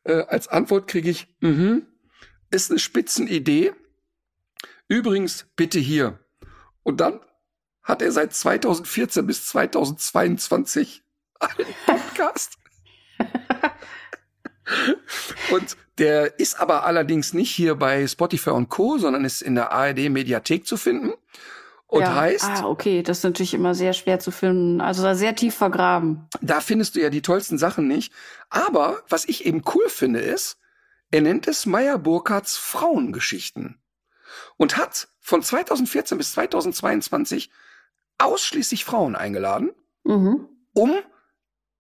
Äh, 0.03 0.25
als 0.27 0.49
Antwort 0.49 0.89
kriege 0.89 1.09
ich, 1.09 1.29
mhm, 1.41 1.87
ist 2.51 2.71
eine 2.71 2.81
Spitzenidee. 2.81 3.73
Übrigens, 4.89 5.47
bitte 5.57 5.79
hier. 5.79 6.19
Und 6.83 7.01
dann 7.01 7.21
hat 7.83 8.03
er 8.03 8.13
seit 8.13 8.35
2014 8.35 9.27
bis 9.27 9.47
2022 9.47 11.03
einen 11.41 11.75
Podcast. 11.87 12.59
und 15.53 15.77
der 15.99 16.39
ist 16.41 16.59
aber 16.59 16.85
allerdings 16.85 17.35
nicht 17.35 17.51
hier 17.51 17.77
bei 17.77 18.07
Spotify 18.07 18.51
und 18.51 18.69
Co., 18.69 18.99
sondern 18.99 19.25
ist 19.25 19.43
in 19.43 19.55
der 19.55 19.71
ARD 19.71 20.11
Mediathek 20.11 20.67
zu 20.67 20.77
finden. 20.77 21.13
Und 21.86 22.01
ja. 22.01 22.15
heißt. 22.15 22.44
Ah, 22.44 22.66
okay, 22.66 23.02
das 23.02 23.19
ist 23.19 23.24
natürlich 23.24 23.55
immer 23.55 23.74
sehr 23.74 23.93
schwer 23.93 24.19
zu 24.19 24.31
finden. 24.31 24.81
Also 24.81 25.12
sehr 25.15 25.36
tief 25.36 25.55
vergraben. 25.55 26.28
Da 26.40 26.61
findest 26.61 26.97
du 26.97 27.01
ja 27.01 27.11
die 27.11 27.23
tollsten 27.23 27.59
Sachen 27.59 27.86
nicht. 27.86 28.12
Aber 28.51 29.02
was 29.09 29.24
ich 29.27 29.47
eben 29.47 29.62
cool 29.74 29.89
finde, 29.89 30.20
ist, 30.20 30.59
er 31.11 31.20
nennt 31.20 31.47
es 31.47 31.66
Meyer 31.66 31.98
Burkhardts 31.98 32.56
Frauengeschichten. 32.56 33.81
Und 34.56 34.77
hat 34.77 35.09
von 35.20 35.43
2014 35.43 36.19
bis 36.19 36.32
2022 36.32 37.51
ausschließlich 38.19 38.85
Frauen 38.85 39.15
eingeladen, 39.15 39.73
mhm. 40.05 40.48
um 40.73 40.93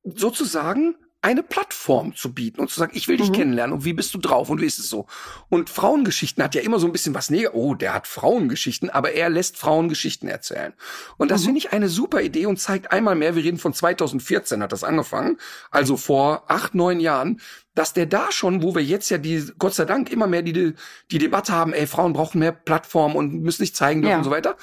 sozusagen 0.04 0.96
eine 1.24 1.42
Plattform 1.42 2.14
zu 2.14 2.34
bieten 2.34 2.60
und 2.60 2.70
zu 2.70 2.78
sagen, 2.78 2.92
ich 2.94 3.08
will 3.08 3.16
dich 3.16 3.30
mhm. 3.30 3.34
kennenlernen 3.34 3.74
und 3.74 3.84
wie 3.86 3.94
bist 3.94 4.12
du 4.12 4.18
drauf 4.18 4.50
und 4.50 4.60
wie 4.60 4.66
ist 4.66 4.78
es 4.78 4.90
so? 4.90 5.06
Und 5.48 5.70
Frauengeschichten 5.70 6.44
hat 6.44 6.54
ja 6.54 6.60
immer 6.60 6.78
so 6.78 6.86
ein 6.86 6.92
bisschen 6.92 7.14
was 7.14 7.30
Negatives. 7.30 7.54
Oh, 7.54 7.74
der 7.74 7.94
hat 7.94 8.06
Frauengeschichten, 8.06 8.90
aber 8.90 9.12
er 9.12 9.30
lässt 9.30 9.56
Frauengeschichten 9.56 10.28
erzählen. 10.28 10.74
Und 11.16 11.30
das 11.30 11.40
mhm. 11.40 11.46
finde 11.46 11.58
ich 11.58 11.72
eine 11.72 11.88
super 11.88 12.20
Idee 12.20 12.44
und 12.44 12.60
zeigt 12.60 12.92
einmal 12.92 13.14
mehr, 13.14 13.34
wir 13.36 13.42
reden 13.42 13.58
von 13.58 13.72
2014 13.72 14.62
hat 14.62 14.72
das 14.72 14.84
angefangen, 14.84 15.38
also 15.70 15.96
vor 15.96 16.44
acht, 16.48 16.74
neun 16.74 17.00
Jahren, 17.00 17.40
dass 17.74 17.94
der 17.94 18.06
da 18.06 18.30
schon, 18.30 18.62
wo 18.62 18.74
wir 18.74 18.84
jetzt 18.84 19.08
ja 19.08 19.16
die, 19.16 19.50
Gott 19.58 19.74
sei 19.74 19.86
Dank 19.86 20.10
immer 20.10 20.26
mehr 20.26 20.42
die, 20.42 20.74
die 21.10 21.18
Debatte 21.18 21.52
haben, 21.52 21.72
ey, 21.72 21.86
Frauen 21.86 22.12
brauchen 22.12 22.38
mehr 22.38 22.52
Plattform 22.52 23.16
und 23.16 23.42
müssen 23.42 23.62
sich 23.62 23.74
zeigen 23.74 24.02
dürfen 24.02 24.12
ja. 24.12 24.18
und 24.18 24.24
so 24.24 24.30
weiter, 24.30 24.56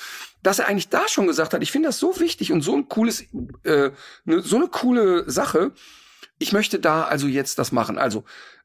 dass 0.43 0.59
er 0.59 0.67
eigentlich 0.67 0.89
da 0.89 1.07
schon 1.07 1.27
gesagt 1.27 1.53
hat, 1.53 1.63
ich 1.63 1.71
finde 1.71 1.89
das 1.89 1.99
so 1.99 2.19
wichtig 2.19 2.51
und 2.51 2.61
so 2.61 2.75
ein 2.75 2.87
cooles, 2.87 3.25
äh, 3.63 3.91
ne, 4.25 4.41
so 4.41 4.57
eine 4.57 4.67
coole 4.67 5.29
Sache, 5.29 5.71
ich 6.41 6.53
möchte 6.53 6.79
da 6.79 7.03
also 7.03 7.27
jetzt 7.27 7.59
das 7.59 7.71
machen. 7.71 7.97
Also, 7.97 8.23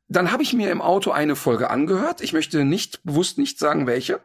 dann 0.08 0.30
habe 0.32 0.42
ich 0.42 0.52
mir 0.52 0.70
im 0.70 0.82
Auto 0.82 1.10
eine 1.10 1.36
Folge 1.36 1.70
angehört. 1.70 2.20
Ich 2.20 2.32
möchte 2.32 2.64
nicht 2.64 3.02
bewusst 3.04 3.38
nicht 3.38 3.58
sagen, 3.58 3.86
welche. 3.86 4.20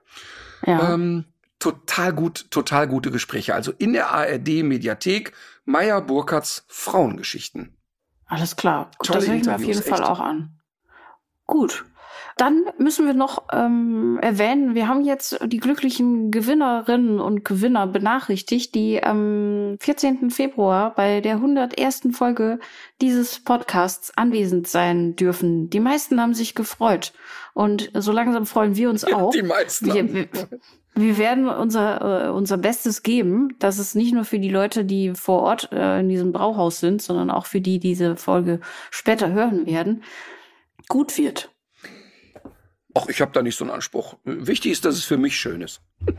Ja. 0.66 0.94
Ähm, 0.94 1.26
total 1.60 2.14
gut, 2.14 2.48
total 2.52 2.88
gute 2.88 3.12
Gespräche. 3.12 3.56
Also 3.56 3.72
in 3.78 3.94
der 3.94 4.12
ARD 4.12 4.64
Mediathek 4.64 5.34
Meier 5.66 6.02
Burkhards 6.02 6.66
Frauengeschichten. 6.68 7.78
Alles 8.26 8.56
klar. 8.56 8.92
Tolle 9.04 9.20
das 9.20 9.28
höre 9.28 9.36
ich 9.36 9.46
mir 9.46 9.56
auf 9.56 9.64
jeden 9.64 9.84
Fall 9.84 10.04
auch 10.04 10.20
an. 10.20 10.60
Gut. 11.46 11.86
Dann 12.38 12.64
müssen 12.78 13.06
wir 13.06 13.14
noch 13.14 13.44
ähm, 13.52 14.20
erwähnen, 14.22 14.76
wir 14.76 14.88
haben 14.88 15.04
jetzt 15.04 15.40
die 15.46 15.60
glücklichen 15.60 16.32
Gewinnerinnen 16.32 17.20
und 17.20 17.46
Gewinner 17.46 17.88
benachrichtigt, 17.88 18.74
die 18.76 19.04
am 19.04 19.78
14. 19.80 20.32
Februar 20.32 20.94
bei 20.96 21.22
der 21.22 21.36
101. 21.36 22.10
Folge 22.12 22.60
dieses 23.02 23.40
Podcasts 23.40 24.16
anwesend 24.16 24.68
sein 24.68 25.16
dürfen. 25.16 25.70
Die 25.70 25.80
meisten 25.80 26.20
haben 26.22 26.34
sich 26.34 26.56
gefreut 26.56 27.14
und 27.54 27.92
so 27.94 28.12
langsam 28.12 28.46
freuen 28.46 28.76
wir 28.76 28.90
uns 28.90 29.04
auch. 29.04 29.32
Die 29.32 29.44
meisten. 29.44 29.94
Wir, 29.94 30.14
wir, 30.14 30.28
wir 30.94 31.18
werden 31.18 31.48
unser, 31.48 32.28
äh, 32.28 32.30
unser 32.30 32.58
Bestes 32.58 33.02
geben, 33.02 33.56
dass 33.60 33.80
es 33.80 33.96
nicht 33.96 34.14
nur 34.14 34.26
für 34.26 34.40
die 34.40 34.50
Leute, 34.50 34.84
die 34.84 35.14
vor 35.16 35.42
Ort 35.42 35.70
äh, 35.72 36.00
in 36.00 36.10
diesem 36.10 36.32
Brauhaus 36.32 36.80
sind, 36.80 37.02
sondern 37.02 37.32
auch 37.32 37.46
für 37.46 37.62
die, 37.62 37.80
die 37.80 37.92
diese 37.92 38.16
Folge 38.16 38.60
später 38.90 39.32
hören 39.32 39.66
werden, 39.66 40.04
gut 40.88 41.18
wird. 41.18 41.52
Ach, 42.94 43.08
ich 43.08 43.22
habe 43.22 43.32
da 43.32 43.42
nicht 43.42 43.58
so 43.58 43.64
einen 43.64 43.74
Anspruch. 43.74 44.18
Wichtig 44.26 44.74
ist, 44.74 44.86
dass 44.86 44.96
es 44.96 45.06
für 45.06 45.18
mich 45.18 45.38
schön 45.38 45.62
ist. 45.62 45.82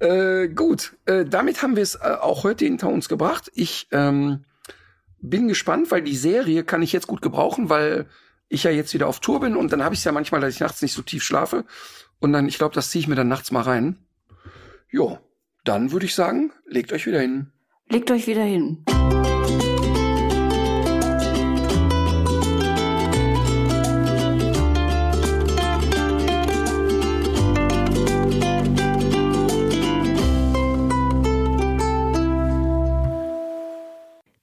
äh, 0.00 0.48
gut, 0.48 0.96
äh, 1.06 1.24
damit 1.24 1.62
haben 1.62 1.76
wir 1.76 1.82
es 1.82 1.94
äh, 1.94 2.16
auch 2.20 2.44
heute 2.44 2.64
hinter 2.64 2.88
uns 2.88 3.08
gebracht. 3.08 3.50
Ich 3.54 3.86
ähm, 3.92 4.44
bin 5.20 5.48
gespannt, 5.48 5.90
weil 5.90 6.02
die 6.02 6.16
Serie 6.16 6.64
kann 6.64 6.82
ich 6.82 6.92
jetzt 6.92 7.06
gut 7.06 7.22
gebrauchen, 7.22 7.68
weil 7.68 8.06
ich 8.48 8.64
ja 8.64 8.70
jetzt 8.70 8.94
wieder 8.94 9.06
auf 9.08 9.20
Tour 9.20 9.40
bin 9.40 9.56
und 9.56 9.72
dann 9.72 9.82
habe 9.82 9.94
ich 9.94 10.00
es 10.00 10.04
ja 10.04 10.12
manchmal, 10.12 10.40
dass 10.40 10.54
ich 10.54 10.60
nachts 10.60 10.82
nicht 10.82 10.92
so 10.94 11.02
tief 11.02 11.22
schlafe. 11.22 11.64
Und 12.18 12.32
dann, 12.32 12.48
ich 12.48 12.58
glaube, 12.58 12.74
das 12.74 12.90
ziehe 12.90 13.00
ich 13.00 13.08
mir 13.08 13.14
dann 13.14 13.28
nachts 13.28 13.50
mal 13.50 13.62
rein. 13.62 13.98
Jo, 14.88 15.18
dann 15.64 15.92
würde 15.92 16.06
ich 16.06 16.14
sagen, 16.14 16.52
legt 16.66 16.92
euch 16.92 17.06
wieder 17.06 17.20
hin. 17.20 17.52
Legt 17.88 18.10
euch 18.10 18.26
wieder 18.26 18.42
hin. 18.44 18.84